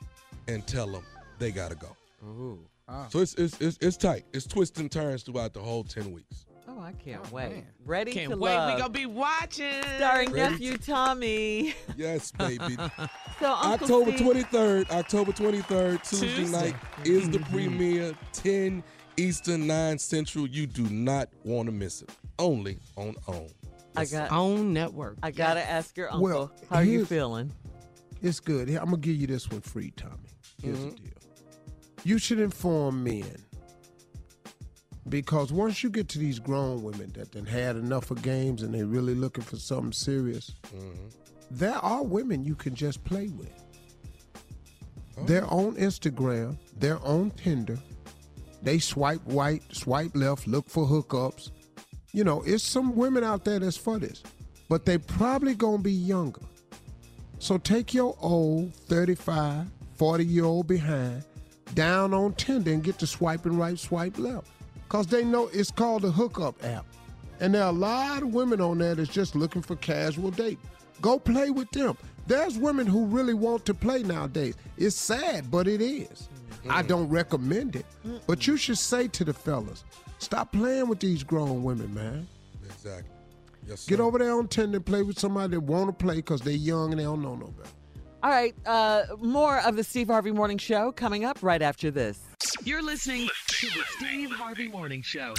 and 0.47 0.65
tell 0.65 0.87
them 0.87 1.03
they 1.37 1.51
got 1.51 1.69
to 1.71 1.75
go. 1.75 1.95
Ooh. 2.25 2.59
So 3.09 3.19
it's, 3.19 3.35
it's 3.35 3.59
it's 3.61 3.77
it's 3.81 3.97
tight. 3.97 4.25
It's 4.33 4.47
twists 4.47 4.79
and 4.79 4.91
turns 4.91 5.21
throughout 5.21 5.53
the 5.53 5.59
whole 5.59 5.83
ten 5.83 6.11
weeks. 6.11 6.45
Oh, 6.67 6.79
I 6.81 6.93
can't 6.93 7.31
wait. 7.31 7.63
Ready 7.85 8.11
Can't 8.11 8.31
to 8.31 8.37
wait. 8.37 8.55
love. 8.55 8.73
We 8.73 8.79
gonna 8.79 8.91
be 8.93 9.05
watching. 9.05 9.83
Starring 9.97 10.31
Ready 10.31 10.51
nephew 10.53 10.77
Tommy. 10.77 11.75
Yes, 11.97 12.31
baby. 12.31 12.77
So 13.39 13.51
Uncle 13.53 13.73
October 13.73 14.17
twenty 14.17 14.41
third, 14.43 14.89
October 14.89 15.31
twenty 15.33 15.61
third, 15.61 16.03
Tuesday, 16.03 16.35
Tuesday. 16.35 16.71
night 16.71 16.75
is 17.03 17.29
the 17.29 17.39
premiere. 17.51 18.15
Ten 18.33 18.83
Eastern, 19.17 19.67
nine 19.67 19.99
Central. 19.99 20.47
You 20.47 20.65
do 20.65 20.83
not 20.89 21.29
want 21.43 21.67
to 21.67 21.71
miss 21.71 22.01
it. 22.01 22.09
Only 22.39 22.77
on 22.95 23.15
OWN. 23.27 23.49
I 23.99 24.05
got. 24.05 24.31
Own 24.31 24.73
network. 24.73 25.17
I 25.23 25.31
gotta 25.31 25.61
ask 25.67 25.95
your 25.97 26.07
uncle. 26.07 26.21
Well, 26.23 26.51
how 26.69 26.77
are 26.77 26.83
you 26.83 27.05
feeling? 27.05 27.51
It's 28.21 28.39
good. 28.39 28.67
Here, 28.67 28.79
I'm 28.79 28.85
gonna 28.85 28.97
give 28.97 29.15
you 29.15 29.27
this 29.27 29.49
one 29.49 29.61
free, 29.61 29.91
Tommy. 29.95 30.29
Here's 30.61 30.77
Mhm. 30.77 30.91
the 30.95 31.01
deal. 31.01 31.13
You 32.03 32.17
should 32.17 32.39
inform 32.39 33.03
men 33.03 33.25
Because 35.07 35.51
once 35.51 35.81
you 35.81 35.89
get 35.89 36.07
to 36.09 36.19
these 36.19 36.37
grown 36.37 36.83
women 36.83 37.11
that 37.15 37.31
done 37.31 37.45
had 37.47 37.75
enough 37.75 38.11
of 38.11 38.21
games 38.21 38.61
and 38.61 38.71
they 38.71 38.83
really 38.83 39.15
looking 39.15 39.43
for 39.43 39.55
something 39.57 39.91
serious, 39.91 40.51
there 41.49 41.77
are 41.77 42.03
women 42.03 42.45
you 42.45 42.53
can 42.53 42.75
just 42.75 43.03
play 43.05 43.27
with. 43.29 43.51
They're 45.25 45.47
on 45.51 45.75
Instagram, 45.77 46.57
they're 46.77 46.99
on 46.99 47.31
Tinder. 47.31 47.79
They 48.61 48.77
swipe 48.77 49.21
right, 49.25 49.63
swipe 49.71 50.15
left, 50.15 50.45
look 50.47 50.69
for 50.69 50.85
hookups. 50.85 51.49
You 52.11 52.23
know, 52.23 52.41
it's 52.45 52.63
some 52.63 52.95
women 52.95 53.23
out 53.23 53.45
there 53.45 53.59
that's 53.59 53.77
for 53.77 53.99
this, 53.99 54.23
but 54.67 54.85
they 54.85 54.97
probably 54.97 55.53
gonna 55.53 55.77
be 55.77 55.91
younger. 55.91 56.41
So 57.39 57.57
take 57.57 57.93
your 57.93 58.15
old 58.19 58.73
35, 58.73 59.67
40 59.95 60.25
year 60.25 60.45
old 60.45 60.67
behind 60.67 61.23
down 61.73 62.13
on 62.13 62.33
Tinder 62.33 62.71
and 62.71 62.83
get 62.83 62.99
to 62.99 63.07
swiping 63.07 63.57
right, 63.57 63.77
swipe 63.77 64.17
left. 64.17 64.47
Because 64.87 65.07
they 65.07 65.23
know 65.23 65.49
it's 65.53 65.71
called 65.71 66.03
a 66.03 66.11
hookup 66.11 66.63
app. 66.65 66.85
And 67.39 67.53
there 67.53 67.63
are 67.63 67.69
a 67.69 67.73
lot 67.73 68.23
of 68.23 68.33
women 68.33 68.59
on 68.59 68.79
there 68.79 68.95
that's 68.95 69.09
just 69.09 69.35
looking 69.35 69.61
for 69.61 69.75
casual 69.75 70.31
date. 70.31 70.59
Go 70.99 71.19
play 71.19 71.51
with 71.51 71.69
them. 71.71 71.97
There's 72.27 72.57
women 72.57 72.85
who 72.85 73.05
really 73.05 73.33
want 73.33 73.65
to 73.65 73.73
play 73.73 74.03
nowadays. 74.03 74.55
It's 74.77 74.95
sad, 74.95 75.49
but 75.49 75.67
it 75.67 75.81
is. 75.81 76.27
I 76.67 76.79
mm-hmm. 76.79 76.87
don't 76.87 77.09
recommend 77.09 77.75
it. 77.75 77.85
But 78.27 78.45
you 78.47 78.57
should 78.57 78.77
say 78.77 79.07
to 79.07 79.23
the 79.23 79.33
fellas, 79.33 79.83
stop 80.19 80.51
playing 80.51 80.87
with 80.87 80.99
these 80.99 81.23
grown 81.23 81.63
women, 81.63 81.93
man. 81.93 82.27
Exactly. 82.65 83.09
Yes, 83.67 83.85
Get 83.85 83.99
over 83.99 84.17
there 84.17 84.33
on 84.33 84.47
Tinder 84.47 84.77
and 84.77 84.85
play 84.85 85.01
with 85.01 85.19
somebody 85.19 85.55
that 85.55 85.59
want 85.59 85.87
to 85.87 86.05
play 86.05 86.15
because 86.15 86.41
they're 86.41 86.53
young 86.53 86.91
and 86.91 86.99
they 86.99 87.03
don't 87.03 87.21
know 87.21 87.35
no 87.35 87.47
better. 87.47 87.69
All 88.21 88.29
right, 88.29 88.53
uh, 88.65 89.03
more 89.19 89.59
of 89.59 89.75
the 89.77 89.83
Steve 89.83 90.07
Harvey 90.07 90.31
Morning 90.31 90.57
Show 90.57 90.91
coming 90.91 91.23
up 91.23 91.37
right 91.41 91.61
after 91.61 91.89
this. 91.89 92.19
You're 92.63 92.81
listening 92.81 93.29
to 93.47 93.67
the 93.67 93.83
Steve 93.97 94.31
Harvey 94.31 94.67
Morning 94.67 95.01
Show. 95.01 95.33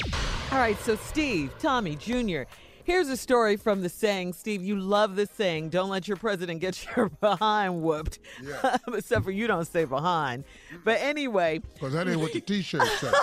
All 0.50 0.58
right, 0.58 0.78
so 0.80 0.96
Steve, 0.96 1.52
Tommy 1.58 1.96
Jr., 1.96 2.42
here's 2.90 3.08
a 3.08 3.16
story 3.16 3.56
from 3.56 3.82
the 3.82 3.88
saying. 3.88 4.32
Steve, 4.32 4.64
you 4.64 4.74
love 4.74 5.14
this 5.14 5.30
saying, 5.30 5.68
don't 5.68 5.90
let 5.90 6.08
your 6.08 6.16
president 6.16 6.60
get 6.60 6.84
your 6.96 7.08
behind 7.08 7.82
whooped. 7.82 8.18
Except 8.92 9.24
for 9.24 9.30
you 9.30 9.46
don't 9.46 9.66
say 9.66 9.84
behind. 9.84 10.42
But 10.84 11.00
anyway. 11.00 11.60
Because 11.74 11.92
that 11.92 12.08
ain't 12.08 12.20
what 12.20 12.32
the 12.32 12.40
t 12.40 12.62
shirt 12.62 12.86
says. 12.98 13.14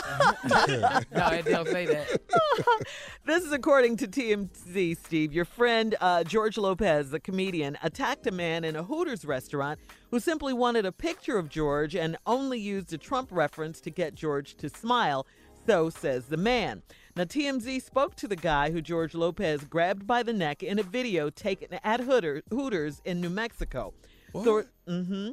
no, 1.11 1.27
it 1.27 1.45
don't 1.45 1.67
say 1.67 1.85
that. 1.85 2.85
This 3.25 3.43
is 3.43 3.51
according 3.51 3.97
to 3.97 4.07
TMZ, 4.07 4.97
Steve. 5.03 5.33
Your 5.33 5.45
friend 5.45 5.95
uh, 5.99 6.23
George 6.23 6.57
Lopez, 6.57 7.09
the 7.09 7.19
comedian, 7.19 7.77
attacked 7.83 8.25
a 8.25 8.31
man 8.31 8.63
in 8.63 8.77
a 8.77 8.83
Hooters 8.83 9.25
restaurant 9.25 9.79
who 10.11 10.21
simply 10.21 10.53
wanted 10.53 10.85
a 10.85 10.93
picture 10.93 11.37
of 11.37 11.49
George 11.49 11.93
and 11.93 12.15
only 12.25 12.57
used 12.57 12.93
a 12.93 12.97
Trump 12.97 13.27
reference 13.31 13.81
to 13.81 13.89
get 13.89 14.15
George 14.15 14.55
to 14.55 14.69
smile. 14.69 15.27
So 15.65 15.89
says 15.89 16.27
the 16.27 16.37
man. 16.37 16.83
Now, 17.17 17.23
TMZ 17.23 17.81
spoke 17.81 18.13
to 18.17 18.27
the 18.27 18.35
guy 18.35 18.69
who 18.69 18.79
George 18.79 19.15
Lopez 19.15 19.63
grabbed 19.63 20.05
by 20.05 20.21
the 20.21 20.33
neck 20.33 20.61
in 20.61 20.77
a 20.77 20.83
video 20.83 21.31
taken 21.31 21.79
at 21.83 21.99
Hooters 21.99 23.01
in 23.05 23.21
New 23.21 23.31
Mexico. 23.31 23.95
What? 24.33 24.45
So, 24.45 24.63
hmm 24.87 25.29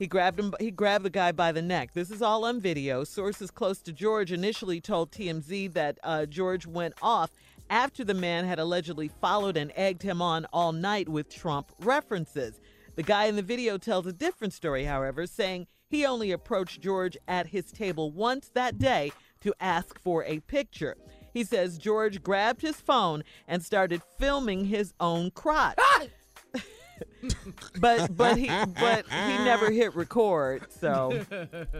he 0.00 0.08
grabbed 0.08 0.40
him. 0.40 0.52
He 0.58 0.72
grabbed 0.72 1.04
the 1.04 1.10
guy 1.10 1.30
by 1.30 1.52
the 1.52 1.62
neck. 1.62 1.92
This 1.92 2.10
is 2.10 2.22
all 2.22 2.44
on 2.44 2.60
video. 2.60 3.04
Sources 3.04 3.52
close 3.52 3.80
to 3.82 3.92
George 3.92 4.32
initially 4.32 4.80
told 4.80 5.12
TMZ 5.12 5.72
that 5.74 6.00
uh, 6.02 6.26
George 6.26 6.66
went 6.66 6.94
off 7.00 7.30
after 7.70 8.02
the 8.02 8.14
man 8.14 8.44
had 8.44 8.58
allegedly 8.58 9.06
followed 9.06 9.56
and 9.56 9.70
egged 9.76 10.02
him 10.02 10.20
on 10.20 10.44
all 10.52 10.72
night 10.72 11.08
with 11.08 11.32
Trump 11.32 11.70
references. 11.78 12.60
The 12.96 13.04
guy 13.04 13.26
in 13.26 13.36
the 13.36 13.42
video 13.42 13.78
tells 13.78 14.06
a 14.06 14.12
different 14.12 14.54
story, 14.54 14.86
however, 14.86 15.28
saying 15.28 15.68
he 15.88 16.04
only 16.04 16.32
approached 16.32 16.80
George 16.80 17.16
at 17.28 17.46
his 17.46 17.70
table 17.70 18.10
once 18.10 18.50
that 18.54 18.78
day 18.78 19.12
to 19.42 19.54
ask 19.60 20.00
for 20.00 20.24
a 20.24 20.40
picture. 20.40 20.96
He 21.32 21.44
says 21.44 21.78
George 21.78 22.22
grabbed 22.22 22.62
his 22.62 22.76
phone 22.76 23.22
and 23.48 23.62
started 23.64 24.02
filming 24.18 24.66
his 24.66 24.92
own 25.00 25.30
crotch. 25.30 25.78
Ah! 25.80 26.06
but 27.80 28.16
but 28.16 28.36
he 28.36 28.48
but 28.48 29.06
he 29.08 29.38
never 29.44 29.70
hit 29.70 29.94
record. 29.94 30.66
So 30.70 31.24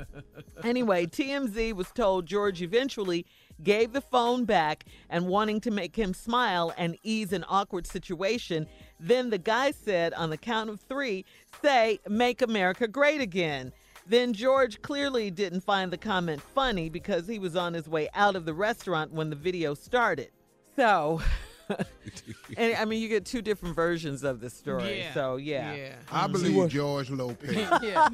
anyway, 0.65 1.07
TMZ 1.07 1.75
was 1.75 1.89
told 1.93 2.27
George 2.27 2.63
eventually 2.63 3.27
gave 3.63 3.93
the 3.93 4.01
phone 4.01 4.45
back 4.45 4.85
and 5.09 5.27
wanting 5.27 5.61
to 5.61 5.71
make 5.71 5.97
him 5.97 6.15
smile 6.15 6.73
and 6.77 6.97
ease 7.03 7.33
an 7.33 7.45
awkward 7.49 7.87
situation. 7.87 8.67
Then 8.99 9.31
the 9.31 9.39
guy 9.39 9.71
said 9.71 10.15
on 10.15 10.31
the 10.31 10.37
count 10.37 10.71
of 10.71 10.81
3, 10.81 11.25
say 11.63 11.99
make 12.09 12.43
America 12.43 12.89
great 12.89 13.21
again. 13.21 13.73
Then 14.07 14.33
George 14.33 14.83
clearly 14.83 15.31
didn't 15.31 15.61
find 15.63 15.93
the 15.93 15.99
comment 15.99 16.43
funny 16.43 16.89
because 16.89 17.27
he 17.27 17.39
was 17.39 17.57
on 17.57 17.75
his 17.75 17.89
way 17.89 18.09
out 18.15 18.37
of 18.37 18.45
the 18.45 18.55
restaurant 18.55 19.13
when 19.13 19.31
the 19.31 19.37
video 19.37 19.75
started. 19.75 20.31
So 20.77 21.21
and 22.57 22.75
I 22.77 22.85
mean, 22.85 23.01
you 23.01 23.09
get 23.09 23.25
two 23.25 23.43
different 23.43 23.75
versions 23.75 24.23
of 24.25 24.41
this 24.41 24.55
story. 24.55 25.01
Yeah. 25.01 25.15
So 25.15 25.37
yeah, 25.37 25.95
I 26.11 26.27
believe 26.27 26.69
George 26.71 27.11
Lopez. 27.11 27.55
yeah. 27.83 28.09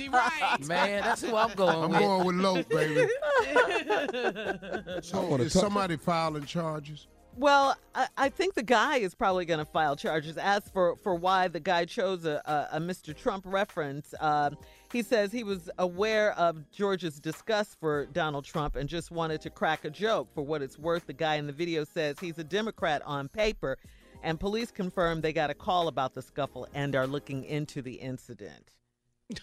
Man, 0.66 1.02
that's 1.02 1.22
who 1.22 1.34
I'm 1.34 1.54
going 1.54 1.76
I'm 1.84 1.90
with. 1.90 1.98
going 2.00 2.26
with 2.26 2.36
Lope, 2.36 2.68
baby. 2.68 3.08
So 5.02 5.36
is 5.36 5.52
talk- 5.52 5.62
somebody 5.62 5.96
filing 5.96 6.44
charges? 6.44 7.06
Well, 7.36 7.76
I, 7.94 8.08
I 8.16 8.28
think 8.30 8.54
the 8.54 8.64
guy 8.64 8.96
is 8.96 9.14
probably 9.14 9.44
going 9.44 9.60
to 9.60 9.64
file 9.64 9.94
charges. 9.94 10.36
As 10.36 10.68
for, 10.70 10.96
for 10.96 11.14
why 11.14 11.46
the 11.46 11.60
guy 11.60 11.84
chose 11.84 12.24
a, 12.24 12.42
a, 12.44 12.76
a 12.76 12.80
Mr. 12.80 13.16
Trump 13.16 13.44
reference, 13.46 14.12
uh, 14.18 14.50
he 14.92 15.02
says 15.02 15.32
he 15.32 15.44
was 15.44 15.68
aware 15.78 16.32
of 16.32 16.70
George's 16.70 17.20
disgust 17.20 17.76
for 17.80 18.06
Donald 18.06 18.44
Trump 18.44 18.76
and 18.76 18.88
just 18.88 19.10
wanted 19.10 19.40
to 19.42 19.50
crack 19.50 19.84
a 19.84 19.90
joke. 19.90 20.28
For 20.34 20.42
what 20.42 20.62
it's 20.62 20.78
worth, 20.78 21.06
the 21.06 21.12
guy 21.12 21.36
in 21.36 21.46
the 21.46 21.52
video 21.52 21.84
says 21.84 22.18
he's 22.20 22.38
a 22.38 22.44
Democrat 22.44 23.02
on 23.04 23.28
paper, 23.28 23.76
and 24.22 24.40
police 24.40 24.70
confirmed 24.70 25.22
they 25.22 25.32
got 25.32 25.50
a 25.50 25.54
call 25.54 25.88
about 25.88 26.14
the 26.14 26.22
scuffle 26.22 26.66
and 26.74 26.94
are 26.96 27.06
looking 27.06 27.44
into 27.44 27.82
the 27.82 27.94
incident. 27.94 28.74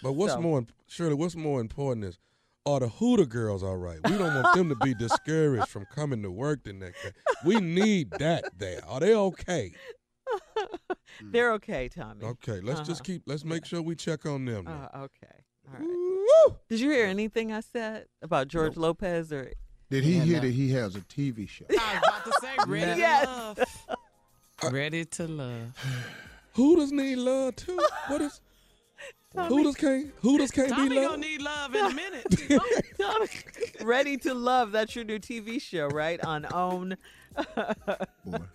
But 0.01 0.13
what's 0.13 0.34
So- 0.34 0.41
more, 0.41 0.65
Shirley? 0.88 1.13
What's 1.13 1.35
more 1.35 1.61
important 1.61 2.05
is, 2.05 2.17
are 2.65 2.80
the 2.80 2.89
Hooter 2.89 3.27
girls 3.27 3.61
all 3.61 3.77
right? 3.77 3.99
We 4.09 4.17
don't 4.17 4.34
want 4.43 4.55
them 4.55 4.69
to 4.69 4.76
be 4.77 4.95
discouraged 4.95 5.67
from 5.67 5.85
coming 5.93 6.23
to 6.23 6.31
work 6.31 6.63
the 6.63 6.73
next 6.73 7.03
day. 7.03 7.11
We 7.45 7.57
need 7.59 8.09
that 8.17 8.57
there. 8.57 8.84
Are 8.88 8.99
they 8.99 9.13
okay? 9.13 9.72
They're 11.22 11.53
okay, 11.53 11.88
Tommy. 11.90 12.24
Okay, 12.26 12.60
let's 12.62 12.80
just 12.82 13.02
Uh-huh. 13.02 13.03
keep. 13.06 13.24
Let's 13.26 13.45
make 13.45 13.66
sure 13.66 13.82
we 13.82 13.95
check 13.95 14.26
on 14.26 14.45
them. 14.45 14.66
now. 14.66 14.90
Uh, 14.94 14.98
okay. 15.03 15.44
All 15.68 15.80
right. 15.80 16.56
Did 16.70 16.80
you 16.80 16.90
hear 16.91 17.06
anything 17.06 17.52
I 17.52 17.62
said 17.62 18.06
about 18.22 18.48
George 18.48 18.78
Lopez 18.78 19.32
or? 19.32 19.52
Did 19.90 20.03
he 20.03 20.14
Yeah, 20.18 20.24
hear 20.24 20.36
no. 20.38 20.41
that 20.41 20.52
he 20.53 20.72
has 20.72 20.95
a 20.95 21.02
TV 21.02 21.48
show? 21.48 21.66
I 21.70 21.74
was 21.74 22.03
about 22.07 22.26
to 22.26 22.34
say, 22.41 22.56
ready 22.68 22.99
Yes. 22.99 23.26
to 23.26 23.32
love. 24.64 24.74
Ready 24.74 25.06
to 25.06 25.28
love. 25.28 25.78
Who 26.53 26.76
does 26.78 26.91
need 26.91 27.18
love 27.18 27.56
too. 27.56 27.80
What 28.07 28.22
is? 28.22 28.41
Hooters 29.36 29.76
can't. 29.76 30.12
Hooters 30.22 30.49
can't 30.52 30.70
Tommy 30.70 30.90
be 30.90 30.95
gonna 30.95 31.07
loved. 31.10 31.22
need 31.22 31.41
love 31.41 31.76
in 31.76 31.86
a 31.86 31.94
minute. 31.94 32.26
Ready 33.84 34.16
to 34.20 34.34
Love. 34.34 34.72
That's 34.72 34.95
your 34.95 35.03
new 35.03 35.20
TV 35.20 35.62
show, 35.62 35.88
right? 35.88 36.24
On 36.24 36.45
OWN. 36.52 36.95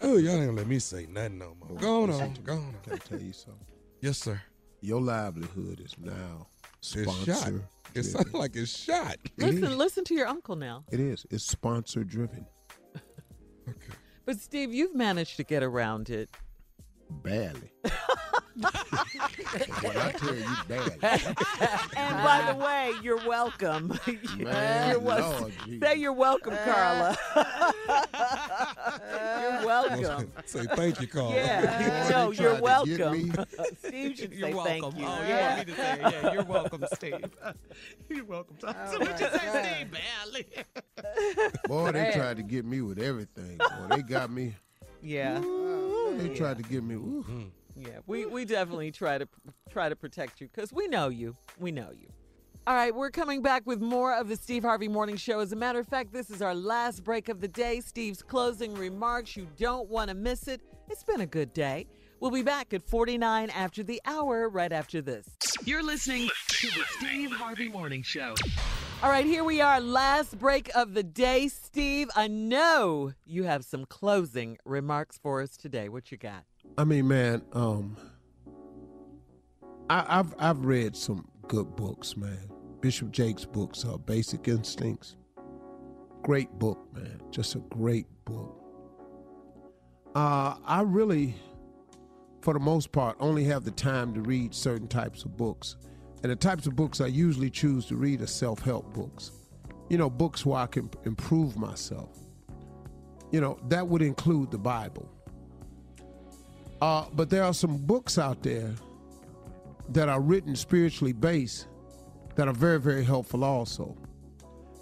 Oh, 0.02 0.16
y'all 0.16 0.42
ain't 0.42 0.54
let 0.56 0.66
me 0.66 0.78
say 0.78 1.06
nothing 1.10 1.38
no 1.38 1.54
more. 1.60 1.78
Go 1.78 2.02
on, 2.04 2.10
on. 2.10 2.34
Go 2.44 2.54
on. 2.54 2.74
Can 2.82 2.92
I 2.94 2.96
tell 2.96 3.20
you 3.20 3.32
something? 3.32 3.66
Yes, 4.00 4.18
sir. 4.18 4.40
Your 4.80 5.00
livelihood 5.00 5.80
is 5.80 5.94
now 5.98 6.46
It's 6.80 6.92
shot. 6.94 7.36
sponsor. 7.36 7.62
It 7.94 8.02
sounds 8.04 8.32
like 8.32 8.56
it's 8.56 8.76
shot. 8.76 9.16
Listen, 9.36 9.76
listen 9.76 10.04
to 10.04 10.14
your 10.14 10.26
uncle 10.26 10.56
now. 10.56 10.84
It 10.90 11.00
is. 11.00 11.26
It's 11.30 11.44
sponsor 11.44 12.04
driven. 12.04 12.46
Okay. 13.68 13.92
But 14.24 14.38
Steve, 14.40 14.72
you've 14.74 14.94
managed 14.96 15.36
to 15.36 15.44
get 15.44 15.62
around 15.62 16.10
it. 16.10 16.28
Badly. 17.22 17.70
when 18.54 19.96
I 19.96 20.12
tell 20.12 20.34
you 20.34 20.44
badly. 20.68 20.98
And 21.96 22.24
by 22.24 22.52
the 22.52 22.58
way, 22.58 22.92
you're 23.02 23.26
welcome. 23.26 23.98
Man, 24.38 24.90
You're 24.90 25.00
wel- 25.00 25.40
Lord 25.40 25.52
Say 25.82 25.94
you're 25.96 26.12
welcome, 26.12 26.54
Carla. 26.64 27.16
you're 29.40 29.66
welcome. 29.66 30.32
Say 30.46 30.64
thank 30.74 31.00
you, 31.00 31.06
Carla. 31.08 31.34
Yeah, 31.34 32.04
Boy, 32.04 32.10
no, 32.10 32.30
you're 32.30 32.56
tried 32.58 32.74
to 32.84 32.92
get 32.92 33.36
welcome. 33.36 33.46
Steve 33.78 34.16
should 34.16 34.32
You're 34.32 34.48
say 34.48 34.54
welcome. 34.54 34.92
thank 34.92 34.98
you. 34.98 35.06
Oh, 35.06 35.22
you 35.26 35.34
want 35.34 35.58
me 35.58 35.64
to 35.64 35.76
say 35.76 35.92
it? 35.92 36.00
Yeah, 36.00 36.32
you're 36.32 36.44
welcome, 36.44 36.84
Steve. 36.94 37.14
you're 38.08 38.24
welcome. 38.24 38.56
So 38.60 38.66
what 38.98 39.20
you 39.20 39.26
say, 39.28 39.78
Steve? 39.84 39.90
Badly. 39.92 40.46
Boy, 41.66 41.86
they 41.92 42.02
Man. 42.02 42.12
tried 42.12 42.36
to 42.36 42.42
get 42.42 42.64
me 42.64 42.80
with 42.82 42.98
everything. 42.98 43.58
Boy, 43.58 43.96
they 43.96 44.02
got 44.02 44.30
me. 44.30 44.54
Yeah. 45.02 45.40
Ooh, 45.42 45.99
they 46.22 46.34
tried 46.34 46.58
to 46.58 46.62
get 46.62 46.82
me. 46.82 46.94
Ooh. 46.94 47.24
Mm. 47.28 47.50
Yeah, 47.76 47.98
we, 48.06 48.26
we 48.26 48.44
definitely 48.44 48.90
try 48.90 49.18
to 49.18 49.28
try 49.70 49.88
to 49.88 49.96
protect 49.96 50.40
you 50.40 50.48
because 50.52 50.72
we 50.72 50.86
know 50.88 51.08
you. 51.08 51.36
We 51.58 51.72
know 51.72 51.90
you. 51.92 52.08
All 52.66 52.74
right, 52.74 52.94
we're 52.94 53.10
coming 53.10 53.40
back 53.40 53.62
with 53.66 53.80
more 53.80 54.14
of 54.14 54.28
the 54.28 54.36
Steve 54.36 54.64
Harvey 54.64 54.86
Morning 54.86 55.16
Show. 55.16 55.40
As 55.40 55.52
a 55.52 55.56
matter 55.56 55.80
of 55.80 55.88
fact, 55.88 56.12
this 56.12 56.28
is 56.28 56.42
our 56.42 56.54
last 56.54 57.02
break 57.02 57.28
of 57.30 57.40
the 57.40 57.48
day. 57.48 57.80
Steve's 57.80 58.22
closing 58.22 58.74
remarks. 58.74 59.34
You 59.34 59.48
don't 59.56 59.88
want 59.88 60.08
to 60.08 60.14
miss 60.14 60.46
it. 60.46 60.60
It's 60.90 61.02
been 61.02 61.22
a 61.22 61.26
good 61.26 61.54
day. 61.54 61.86
We'll 62.20 62.30
be 62.30 62.42
back 62.42 62.74
at 62.74 62.82
49 62.82 63.48
after 63.50 63.82
the 63.82 64.00
hour, 64.04 64.50
right 64.50 64.72
after 64.72 65.00
this. 65.00 65.26
You're 65.64 65.82
listening 65.82 66.28
to 66.48 66.66
the 66.66 66.84
Steve 66.98 67.32
Harvey 67.32 67.70
Morning 67.70 68.02
Show. 68.02 68.34
All 69.02 69.08
right, 69.08 69.24
here 69.24 69.44
we 69.44 69.62
are, 69.62 69.80
last 69.80 70.38
break 70.38 70.70
of 70.74 70.92
the 70.92 71.02
day. 71.02 71.48
Steve, 71.48 72.10
I 72.14 72.28
know 72.28 73.14
you 73.24 73.44
have 73.44 73.64
some 73.64 73.86
closing 73.86 74.58
remarks 74.66 75.16
for 75.16 75.40
us 75.40 75.56
today. 75.56 75.88
What 75.88 76.12
you 76.12 76.18
got? 76.18 76.44
I 76.76 76.84
mean, 76.84 77.08
man, 77.08 77.40
um, 77.54 77.96
I, 79.88 80.18
I've 80.18 80.34
I've 80.38 80.66
read 80.66 80.94
some 80.94 81.26
good 81.48 81.74
books, 81.76 82.14
man. 82.14 82.50
Bishop 82.82 83.10
Jakes' 83.10 83.46
books, 83.46 83.86
uh, 83.86 83.96
Basic 83.96 84.46
Instincts. 84.46 85.16
Great 86.20 86.50
book, 86.58 86.78
man. 86.92 87.22
Just 87.30 87.54
a 87.54 87.60
great 87.70 88.06
book. 88.26 88.54
Uh, 90.14 90.56
I 90.62 90.82
really, 90.82 91.36
for 92.42 92.52
the 92.52 92.60
most 92.60 92.92
part, 92.92 93.16
only 93.18 93.44
have 93.44 93.64
the 93.64 93.70
time 93.70 94.12
to 94.12 94.20
read 94.20 94.54
certain 94.54 94.88
types 94.88 95.24
of 95.24 95.38
books. 95.38 95.76
And 96.22 96.30
the 96.30 96.36
types 96.36 96.66
of 96.66 96.76
books 96.76 97.00
I 97.00 97.06
usually 97.06 97.50
choose 97.50 97.86
to 97.86 97.96
read 97.96 98.20
are 98.20 98.26
self 98.26 98.60
help 98.60 98.92
books. 98.92 99.32
You 99.88 99.98
know, 99.98 100.10
books 100.10 100.44
where 100.44 100.60
I 100.60 100.66
can 100.66 100.90
improve 101.04 101.56
myself. 101.56 102.18
You 103.30 103.40
know, 103.40 103.58
that 103.68 103.86
would 103.86 104.02
include 104.02 104.50
the 104.50 104.58
Bible. 104.58 105.08
Uh, 106.80 107.06
but 107.12 107.30
there 107.30 107.44
are 107.44 107.54
some 107.54 107.76
books 107.76 108.18
out 108.18 108.42
there 108.42 108.74
that 109.90 110.08
are 110.08 110.20
written 110.20 110.56
spiritually 110.56 111.12
based 111.12 111.66
that 112.36 112.48
are 112.48 112.54
very, 112.54 112.80
very 112.80 113.04
helpful 113.04 113.44
also. 113.44 113.96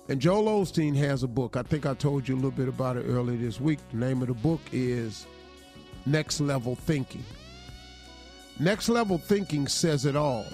And 0.08 0.20
Joel 0.20 0.62
Osteen 0.62 0.96
has 0.96 1.22
a 1.22 1.28
book. 1.28 1.56
I 1.56 1.62
think 1.62 1.84
I 1.84 1.94
told 1.94 2.26
you 2.26 2.34
a 2.34 2.36
little 2.36 2.50
bit 2.50 2.68
about 2.68 2.96
it 2.96 3.04
earlier 3.06 3.36
this 3.36 3.60
week. 3.60 3.78
The 3.90 3.98
name 3.98 4.22
of 4.22 4.28
the 4.28 4.34
book 4.34 4.60
is 4.72 5.26
Next 6.06 6.40
Level 6.40 6.74
Thinking. 6.74 7.24
Next 8.58 8.88
Level 8.88 9.18
Thinking 9.18 9.68
says 9.68 10.06
it 10.06 10.16
all. 10.16 10.46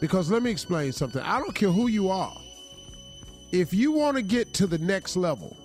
Because 0.00 0.30
let 0.30 0.42
me 0.42 0.50
explain 0.50 0.92
something. 0.92 1.22
I 1.22 1.38
don't 1.38 1.54
care 1.54 1.70
who 1.70 1.88
you 1.88 2.08
are. 2.10 2.36
If 3.52 3.74
you 3.74 3.92
want 3.92 4.16
to 4.16 4.22
get 4.22 4.54
to 4.54 4.66
the 4.66 4.78
next 4.78 5.16
level, 5.16 5.56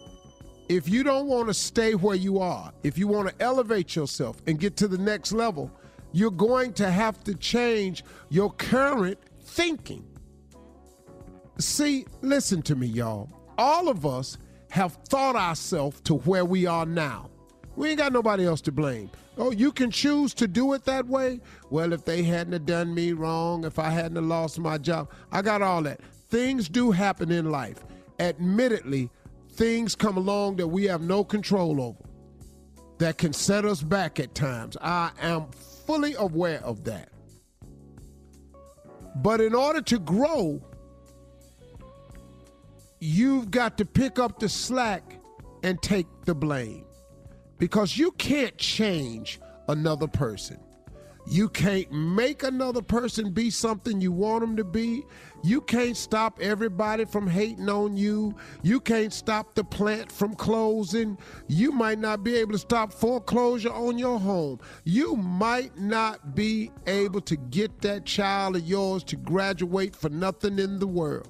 if 0.67 0.89
you 0.89 1.03
don't 1.03 1.27
want 1.27 1.47
to 1.47 1.53
stay 1.53 1.93
where 1.95 2.15
you 2.15 2.39
are, 2.39 2.73
if 2.83 2.97
you 2.97 3.07
want 3.07 3.29
to 3.29 3.35
elevate 3.43 3.95
yourself 3.95 4.37
and 4.47 4.59
get 4.59 4.75
to 4.77 4.87
the 4.87 4.97
next 4.97 5.31
level, 5.31 5.71
you're 6.11 6.31
going 6.31 6.73
to 6.73 6.89
have 6.89 7.23
to 7.25 7.35
change 7.35 8.03
your 8.29 8.51
current 8.53 9.19
thinking. 9.43 10.05
See, 11.59 12.05
listen 12.21 12.61
to 12.63 12.75
me, 12.75 12.87
y'all. 12.87 13.29
All 13.57 13.87
of 13.87 14.05
us 14.05 14.37
have 14.69 14.97
thought 15.07 15.35
ourselves 15.35 16.01
to 16.01 16.15
where 16.15 16.43
we 16.43 16.65
are 16.65 16.85
now. 16.85 17.29
We 17.75 17.89
ain't 17.89 17.99
got 17.99 18.11
nobody 18.11 18.45
else 18.45 18.61
to 18.61 18.71
blame. 18.71 19.09
Oh, 19.37 19.51
you 19.51 19.71
can 19.71 19.91
choose 19.91 20.33
to 20.35 20.47
do 20.47 20.73
it 20.73 20.85
that 20.85 21.07
way? 21.07 21.41
Well, 21.69 21.91
if 21.91 22.05
they 22.05 22.23
hadn't 22.23 22.65
done 22.65 22.93
me 22.93 23.11
wrong, 23.11 23.65
if 23.65 23.79
I 23.79 23.89
hadn't 23.89 24.27
lost 24.27 24.59
my 24.59 24.77
job, 24.77 25.11
I 25.31 25.41
got 25.41 25.61
all 25.61 25.81
that. 25.83 26.01
Things 26.29 26.69
do 26.69 26.91
happen 26.91 27.31
in 27.31 27.51
life. 27.51 27.83
Admittedly, 28.19 29.09
things 29.51 29.93
come 29.95 30.17
along 30.17 30.55
that 30.57 30.67
we 30.67 30.85
have 30.85 31.01
no 31.01 31.23
control 31.23 31.81
over 31.81 31.97
that 32.97 33.17
can 33.17 33.33
set 33.33 33.65
us 33.65 33.81
back 33.81 34.19
at 34.19 34.33
times. 34.33 34.77
I 34.81 35.11
am 35.19 35.47
fully 35.85 36.15
aware 36.15 36.63
of 36.63 36.85
that. 36.85 37.09
But 39.17 39.41
in 39.41 39.53
order 39.53 39.81
to 39.81 39.99
grow, 39.99 40.61
you've 42.99 43.51
got 43.51 43.77
to 43.77 43.85
pick 43.85 44.17
up 44.17 44.39
the 44.39 44.49
slack 44.49 45.19
and 45.63 45.81
take 45.81 46.07
the 46.25 46.35
blame 46.35 46.84
because 47.57 47.97
you 47.97 48.11
can't 48.11 48.57
change 48.57 49.39
another 49.67 50.07
person. 50.07 50.59
You 51.27 51.49
can't 51.49 51.91
make 51.91 52.43
another 52.43 52.83
person 52.83 53.31
be 53.31 53.49
something 53.49 53.99
you 53.99 54.11
want 54.11 54.41
them 54.41 54.55
to 54.57 54.63
be. 54.63 55.03
You 55.43 55.59
can't 55.61 55.97
stop 55.97 56.39
everybody 56.39 57.03
from 57.05 57.27
hating 57.27 57.67
on 57.67 57.97
you. 57.97 58.35
You 58.61 58.79
can't 58.79 59.11
stop 59.11 59.55
the 59.55 59.63
plant 59.63 60.11
from 60.11 60.35
closing. 60.35 61.17
You 61.47 61.71
might 61.71 61.97
not 61.97 62.23
be 62.23 62.35
able 62.35 62.51
to 62.51 62.59
stop 62.59 62.93
foreclosure 62.93 63.71
on 63.71 63.97
your 63.97 64.19
home. 64.19 64.59
You 64.83 65.15
might 65.15 65.75
not 65.79 66.35
be 66.35 66.71
able 66.85 67.21
to 67.21 67.35
get 67.35 67.81
that 67.81 68.05
child 68.05 68.55
of 68.55 68.63
yours 68.63 69.03
to 69.05 69.15
graduate 69.15 69.95
for 69.95 70.09
nothing 70.09 70.59
in 70.59 70.77
the 70.77 70.87
world. 70.87 71.29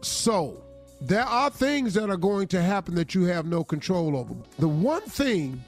So, 0.00 0.65
there 1.06 1.24
are 1.24 1.50
things 1.50 1.94
that 1.94 2.10
are 2.10 2.16
going 2.16 2.48
to 2.48 2.60
happen 2.60 2.94
that 2.96 3.14
you 3.14 3.24
have 3.24 3.46
no 3.46 3.62
control 3.62 4.16
over. 4.16 4.34
The 4.58 4.66
one 4.66 5.02
thing 5.02 5.62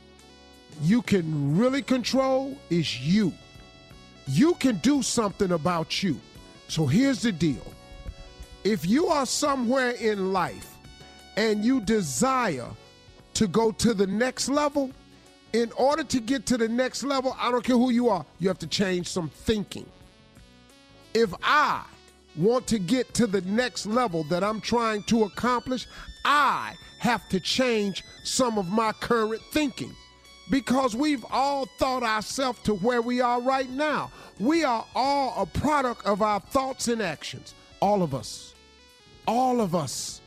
you 0.83 1.01
can 1.01 1.57
really 1.57 1.83
control 1.83 2.57
is 2.71 3.01
you. 3.01 3.33
You 4.27 4.55
can 4.55 4.79
do 4.79 5.01
something 5.01 5.53
about 5.53 6.03
you. 6.03 6.21
So 6.67 6.87
here's 6.87 7.23
the 7.23 7.31
deal 7.33 7.65
if 8.65 8.85
you 8.85 9.07
are 9.07 9.27
somewhere 9.27 9.91
in 9.93 10.33
life 10.33 10.77
and 11.37 11.65
you 11.65 11.81
desire 11.81 12.69
to 13.35 13.47
go 13.47 13.71
to 13.71 13.95
the 13.95 14.07
next 14.07 14.49
level, 14.49 14.91
in 15.53 15.71
order 15.77 16.03
to 16.03 16.21
get 16.21 16.47
to 16.47 16.57
the 16.57 16.69
next 16.69 17.05
level, 17.05 17.37
I 17.39 17.53
don't 17.53 17.63
care 17.63 17.77
who 17.77 17.91
you 17.91 18.09
are, 18.09 18.27
you 18.41 18.49
have 18.49 18.59
to 18.59 18.67
change 18.67 19.07
some 19.07 19.29
thinking. 19.29 19.87
If 21.15 21.33
I 21.43 21.85
want 22.39 22.67
to 22.69 22.79
get 22.79 23.13
to 23.15 23.27
the 23.27 23.41
next 23.43 23.87
level 23.87 24.23
that 24.25 24.45
I'm 24.45 24.61
trying 24.61 25.03
to 25.05 25.25
accomplish, 25.25 25.87
I 26.25 26.75
have 26.99 27.29
to 27.31 27.41
change 27.41 28.05
some 28.25 28.59
of 28.59 28.69
my 28.69 28.93
current 28.93 29.43
thinking 29.53 29.95
because 30.51 30.97
we've 30.97 31.25
all 31.31 31.67
thought 31.79 32.03
ourselves 32.03 32.61
to 32.63 32.75
where 32.75 33.03
we 33.03 33.21
are 33.21 33.41
right 33.41 33.69
now. 33.69 34.11
We 34.41 34.65
are 34.65 34.85
all 34.95 35.43
a 35.43 35.47
product 35.47 36.07
of 36.07 36.23
our 36.23 36.41
thoughts 36.41 36.89
and 36.89 37.03
actions. 37.03 37.55
All 37.81 38.03
of 38.03 38.15
us. 38.15 38.55
All 39.27 39.61
of 39.61 39.75
us. 39.75 40.21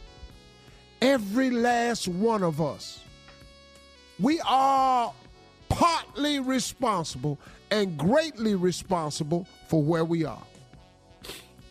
Every 1.01 1.49
last 1.49 2.07
one 2.07 2.43
of 2.43 2.61
us. 2.61 2.99
We 4.19 4.39
are 4.41 5.13
partly 5.69 6.39
responsible 6.39 7.39
and 7.71 7.97
greatly 7.97 8.55
responsible 8.55 9.47
for 9.67 9.81
where 9.81 10.05
we 10.05 10.25
are. 10.25 10.43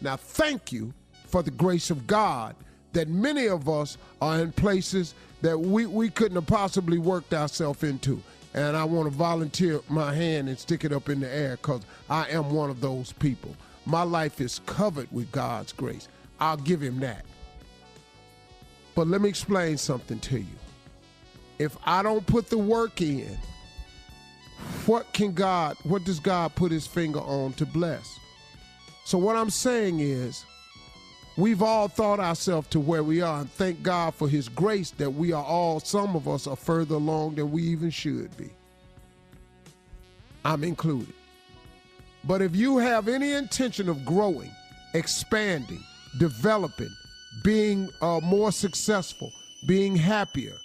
Now, 0.00 0.16
thank 0.16 0.72
you 0.72 0.92
for 1.26 1.42
the 1.42 1.50
grace 1.50 1.90
of 1.90 2.06
God 2.06 2.56
that 2.92 3.08
many 3.08 3.46
of 3.46 3.68
us 3.68 3.96
are 4.20 4.40
in 4.40 4.52
places 4.52 5.14
that 5.42 5.58
we, 5.58 5.86
we 5.86 6.10
couldn't 6.10 6.34
have 6.34 6.46
possibly 6.46 6.98
worked 6.98 7.32
ourselves 7.32 7.82
into. 7.82 8.22
And 8.52 8.76
I 8.76 8.84
want 8.84 9.10
to 9.10 9.16
volunteer 9.16 9.80
my 9.88 10.12
hand 10.12 10.48
and 10.48 10.58
stick 10.58 10.84
it 10.84 10.92
up 10.92 11.08
in 11.08 11.20
the 11.20 11.32
air 11.32 11.56
because 11.56 11.82
I 12.08 12.28
am 12.30 12.50
one 12.50 12.68
of 12.68 12.80
those 12.80 13.12
people. 13.12 13.54
My 13.86 14.02
life 14.02 14.40
is 14.40 14.60
covered 14.66 15.08
with 15.12 15.30
God's 15.30 15.72
grace. 15.72 16.08
I'll 16.40 16.56
give 16.56 16.80
him 16.80 17.00
that. 17.00 17.24
But 18.94 19.06
let 19.06 19.20
me 19.20 19.28
explain 19.28 19.76
something 19.76 20.18
to 20.20 20.38
you. 20.38 20.46
If 21.58 21.76
I 21.84 22.02
don't 22.02 22.26
put 22.26 22.50
the 22.50 22.58
work 22.58 23.00
in, 23.00 23.38
what 24.86 25.12
can 25.12 25.32
God, 25.32 25.76
what 25.84 26.04
does 26.04 26.18
God 26.20 26.54
put 26.54 26.72
his 26.72 26.86
finger 26.86 27.20
on 27.20 27.52
to 27.54 27.66
bless? 27.66 28.19
So 29.04 29.18
what 29.18 29.36
I'm 29.36 29.50
saying 29.50 30.00
is, 30.00 30.44
we've 31.36 31.62
all 31.62 31.88
thought 31.88 32.20
ourselves 32.20 32.68
to 32.68 32.80
where 32.80 33.02
we 33.02 33.22
are, 33.22 33.40
and 33.40 33.50
thank 33.52 33.82
God 33.82 34.14
for 34.14 34.28
His 34.28 34.48
grace 34.48 34.90
that 34.92 35.10
we 35.10 35.32
are 35.32 35.44
all, 35.44 35.80
some 35.80 36.14
of 36.14 36.28
us 36.28 36.46
are 36.46 36.56
further 36.56 36.96
along 36.96 37.36
than 37.36 37.50
we 37.50 37.62
even 37.62 37.90
should 37.90 38.36
be. 38.36 38.50
I'm 40.44 40.64
included. 40.64 41.14
But 42.24 42.42
if 42.42 42.54
you 42.54 42.78
have 42.78 43.08
any 43.08 43.32
intention 43.32 43.88
of 43.88 44.04
growing, 44.04 44.50
expanding, 44.94 45.82
developing, 46.18 46.94
being 47.42 47.88
uh, 48.02 48.20
more 48.22 48.52
successful, 48.52 49.32
being 49.66 49.96
happier, 49.96 50.56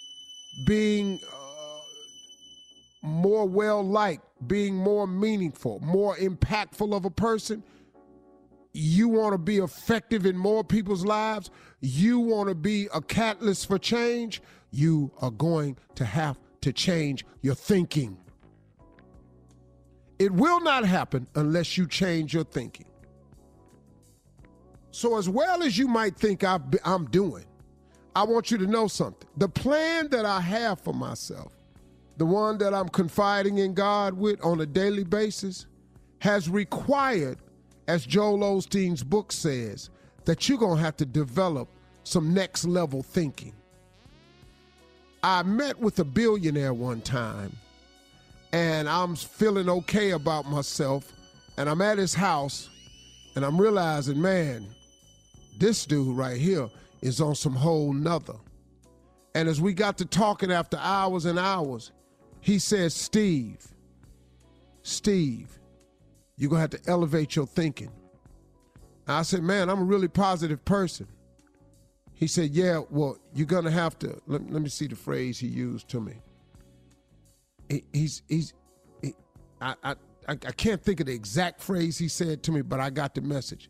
being 0.66 1.20
uh, 1.34 1.38
more 3.02 3.46
well 3.48 3.86
liked, 3.86 4.26
being 4.48 4.76
more 4.76 5.08
meaningful, 5.08 5.80
more 5.80 6.16
impactful 6.18 6.96
of 6.96 7.06
a 7.06 7.10
person, 7.10 7.64
you 8.76 9.08
want 9.08 9.34
to 9.34 9.38
be 9.38 9.58
effective 9.58 10.26
in 10.26 10.38
more 10.38 10.64
people's 10.64 11.06
lives, 11.06 11.50
you 11.80 12.20
want 12.20 12.50
to 12.50 12.56
be 12.56 12.90
a 12.94 13.02
catalyst 13.02 13.68
for 13.68 13.78
change, 13.78 14.42
you 14.72 15.12
are 15.22 15.32
going 15.32 15.78
to 15.96 16.04
have 16.04 16.38
to 16.62 16.74
change 16.74 17.26
your 17.42 17.56
thinking. 17.56 18.18
It 20.20 20.32
will 20.32 20.60
not 20.62 20.86
happen 20.86 21.28
unless 21.36 21.78
you 21.78 21.88
change 21.88 22.34
your 22.34 22.44
thinking. 22.44 22.88
So, 24.92 25.18
as 25.18 25.28
well 25.28 25.62
as 25.62 25.78
you 25.78 25.88
might 25.88 26.16
think 26.16 26.44
i 26.44 26.58
am 26.86 27.06
doing, 27.06 27.46
I 28.16 28.24
want 28.24 28.50
you 28.50 28.58
to 28.58 28.66
know 28.66 28.88
something. 28.88 29.28
The 29.38 29.50
plan 29.50 30.08
that 30.10 30.26
I 30.26 30.40
have 30.40 30.80
for 30.80 30.94
myself, 30.94 31.54
the 32.18 32.26
one 32.26 32.58
that 32.60 32.74
I'm 32.74 32.88
confiding 32.88 33.58
in 33.58 33.74
God 33.74 34.14
with 34.14 34.44
on 34.44 34.62
a 34.62 34.66
daily 34.66 35.04
basis, 35.04 35.68
has 36.20 36.50
required 36.50 37.40
as 37.88 38.06
Joel 38.06 38.40
Osteen's 38.40 39.04
book 39.04 39.32
says, 39.32 39.90
that 40.26 40.50
you're 40.50 40.58
going 40.58 40.78
to 40.78 40.84
have 40.84 40.98
to 40.98 41.06
develop 41.06 41.70
some 42.04 42.34
next 42.34 42.66
level 42.66 43.04
thinking. 43.04 43.54
I 45.24 45.44
met 45.44 45.80
with 45.80 46.00
a 46.00 46.04
billionaire 46.04 46.74
one 46.74 47.02
time, 47.02 47.56
and 48.52 48.90
I'm 48.90 49.16
feeling 49.16 49.70
okay 49.70 50.12
about 50.12 50.50
myself, 50.50 51.12
and 51.58 51.70
I'm 51.70 51.82
at 51.82 51.98
his 51.98 52.14
house, 52.14 52.70
and 53.36 53.46
I'm 53.46 53.60
realizing, 53.60 54.22
man, 54.22 54.68
This 55.58 55.86
dude 55.86 56.18
right 56.18 56.38
here 56.38 56.70
is 57.02 57.22
on 57.22 57.36
some 57.36 57.56
whole 57.56 57.94
nother. 57.94 58.36
And 59.34 59.48
as 59.48 59.62
we 59.62 59.74
got 59.74 59.98
to 60.00 60.06
talking 60.06 60.52
after 60.52 60.78
hours 60.78 61.26
and 61.26 61.40
hours, 61.40 61.92
he 62.42 62.60
says, 62.60 62.94
Steve, 62.94 63.66
Steve, 64.84 65.58
you're 66.38 66.50
going 66.50 66.68
to 66.68 66.76
have 66.76 66.84
to 66.84 66.90
elevate 66.90 67.36
your 67.36 67.48
thinking. 67.48 67.92
I 69.08 69.22
said, 69.22 69.44
man, 69.44 69.70
I'm 69.70 69.80
a 69.80 69.86
really 69.86 70.08
positive 70.08 70.64
person. 70.66 71.08
He 72.14 72.28
said, 72.28 72.52
yeah, 72.52 72.82
well, 72.90 73.18
you're 73.34 73.46
going 73.46 73.66
to 73.66 73.72
have 73.72 74.00
to, 74.00 74.20
let, 74.26 74.50
let, 74.50 74.62
me 74.62 74.70
see 74.70 74.88
the 74.88 74.96
phrase 74.96 75.38
he 75.38 75.48
used 75.48 75.90
to 75.90 76.00
me. 76.00 76.14
He, 77.70 77.84
he's, 77.94 78.24
he's, 78.28 78.54
he, 79.02 79.14
I, 79.62 79.76
I, 79.84 79.96
I 80.28 80.36
can't 80.36 80.82
think 80.82 81.02
of 81.02 81.08
the 81.08 81.14
exact 81.14 81.62
phrase 81.62 81.98
he 81.98 82.08
said 82.08 82.42
to 82.44 82.52
me, 82.52 82.62
but 82.62 82.80
I 82.80 82.90
got 82.90 83.16
the 83.16 83.22
message. 83.22 83.70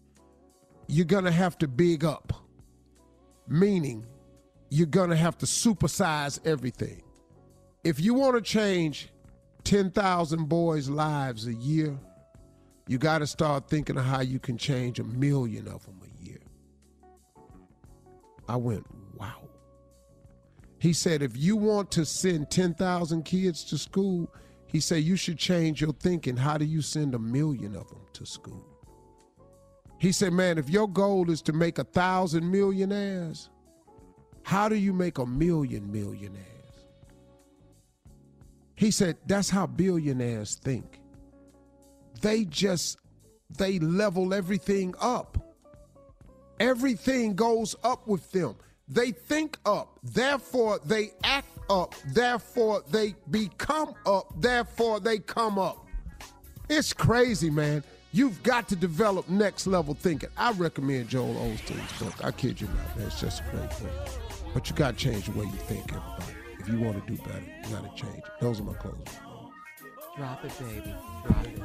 You're 0.87 1.05
going 1.05 1.25
to 1.25 1.31
have 1.31 1.57
to 1.59 1.67
big 1.67 2.05
up, 2.05 2.33
meaning 3.47 4.05
you're 4.69 4.87
going 4.87 5.09
to 5.09 5.15
have 5.15 5.37
to 5.39 5.45
supersize 5.45 6.39
everything. 6.45 7.01
If 7.83 7.99
you 7.99 8.13
want 8.13 8.35
to 8.35 8.41
change 8.41 9.09
10,000 9.63 10.47
boys' 10.47 10.87
lives 10.87 11.47
a 11.47 11.53
year, 11.53 11.97
you 12.87 12.97
got 12.97 13.19
to 13.19 13.27
start 13.27 13.67
thinking 13.67 13.97
of 13.97 14.05
how 14.05 14.21
you 14.21 14.39
can 14.39 14.57
change 14.57 14.99
a 14.99 15.03
million 15.03 15.67
of 15.67 15.85
them 15.85 15.99
a 16.03 16.23
year. 16.23 16.39
I 18.47 18.55
went, 18.57 18.85
wow. 19.15 19.49
He 20.77 20.93
said, 20.93 21.23
if 21.23 21.35
you 21.35 21.55
want 21.55 21.89
to 21.91 22.05
send 22.05 22.51
10,000 22.51 23.23
kids 23.23 23.63
to 23.65 23.77
school, 23.77 24.31
he 24.67 24.79
said, 24.79 25.03
you 25.03 25.15
should 25.15 25.39
change 25.39 25.81
your 25.81 25.93
thinking. 25.93 26.37
How 26.37 26.57
do 26.57 26.65
you 26.65 26.81
send 26.81 27.15
a 27.15 27.19
million 27.19 27.75
of 27.75 27.87
them 27.89 28.05
to 28.13 28.25
school? 28.25 28.63
He 29.97 30.11
said, 30.11 30.33
man, 30.33 30.57
if 30.59 30.69
your 30.69 30.87
goal 30.87 31.31
is 31.31 31.41
to 31.43 31.53
make 31.53 31.79
a 31.79 31.83
thousand 31.83 32.51
millionaires, 32.51 33.49
how 34.43 34.69
do 34.69 34.75
you 34.75 34.93
make 34.93 35.17
a 35.17 35.25
million 35.25 35.91
millionaires? 35.91 36.45
He 38.75 38.91
said, 38.91 39.17
that's 39.25 39.49
how 39.49 39.65
billionaires 39.65 40.55
think 40.55 40.99
they 42.21 42.45
just 42.45 42.97
they 43.57 43.79
level 43.79 44.33
everything 44.33 44.93
up. 44.99 45.37
Everything 46.59 47.35
goes 47.35 47.75
up 47.83 48.07
with 48.07 48.31
them. 48.31 48.55
They 48.87 49.11
think 49.11 49.57
up, 49.65 49.99
therefore 50.03 50.79
they 50.85 51.11
act 51.23 51.47
up, 51.69 51.95
therefore 52.13 52.83
they 52.89 53.15
become 53.31 53.95
up, 54.05 54.31
therefore 54.39 54.99
they 54.99 55.17
come 55.17 55.57
up. 55.57 55.87
It's 56.69 56.93
crazy, 56.93 57.49
man. 57.49 57.83
You've 58.11 58.41
got 58.43 58.69
to 58.69 58.75
develop 58.75 59.27
next 59.27 59.67
level 59.67 59.93
thinking. 59.93 60.29
I 60.37 60.51
recommend 60.53 61.09
Joel 61.09 61.33
Osteen's 61.33 62.01
book. 62.01 62.23
I 62.23 62.31
kid 62.31 62.61
you 62.61 62.67
not, 62.67 62.97
man. 62.97 63.07
It's 63.07 63.19
just 63.19 63.41
a 63.41 63.43
great 63.51 63.69
book. 63.71 64.09
But 64.53 64.69
you 64.69 64.75
got 64.75 64.97
to 64.97 65.03
change 65.03 65.25
the 65.25 65.37
way 65.37 65.45
you 65.45 65.51
think, 65.51 65.91
everybody. 65.91 66.33
If 66.59 66.69
you 66.69 66.79
want 66.79 67.05
to 67.05 67.13
do 67.13 67.21
better, 67.23 67.43
you 67.63 67.75
got 67.75 67.95
to 67.95 68.01
change. 68.01 68.23
Those 68.39 68.61
are 68.61 68.63
my 68.63 68.73
closing. 68.73 69.03
Drop 70.15 70.45
it, 70.45 70.59
baby. 70.59 70.95
Drop 71.27 71.45
it 71.45 71.55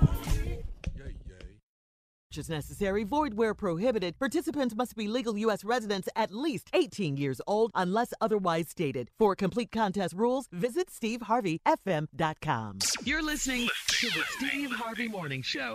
is 2.41 2.49
necessary, 2.49 3.05
void 3.05 3.35
where 3.35 3.55
prohibited. 3.55 4.19
Participants 4.19 4.75
must 4.75 4.97
be 4.97 5.07
legal 5.07 5.37
U.S. 5.39 5.63
residents 5.65 6.09
at 6.17 6.33
least 6.33 6.71
18 6.73 7.17
years 7.17 7.41
old 7.47 7.71
unless 7.75 8.13
otherwise 8.21 8.69
stated. 8.69 9.11
For 9.19 9.37
complete 9.37 9.71
contest 9.71 10.15
rules, 10.15 10.49
visit 10.51 10.89
SteveHarveyFM.com. 10.89 12.79
You're 13.05 13.23
listening 13.23 13.69
to 13.89 14.07
the 14.07 14.23
Steve 14.39 14.73
Harvey 14.73 15.09
Morning 15.09 15.43
Show. 15.43 15.75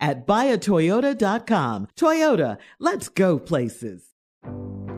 at 0.00 0.26
buyatoyota.com. 0.26 1.88
Toyota, 1.96 2.58
let's 2.78 3.08
go 3.08 3.38
places. 3.38 4.10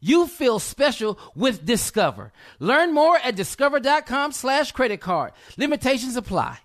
you 0.00 0.26
feel 0.26 0.58
special 0.58 1.18
with 1.34 1.64
Discover. 1.64 2.32
Learn 2.58 2.92
more 2.94 3.16
at 3.18 3.36
discover.com 3.36 4.32
slash 4.32 4.72
credit 4.72 5.00
card. 5.00 5.32
Limitations 5.56 6.16
apply. 6.16 6.58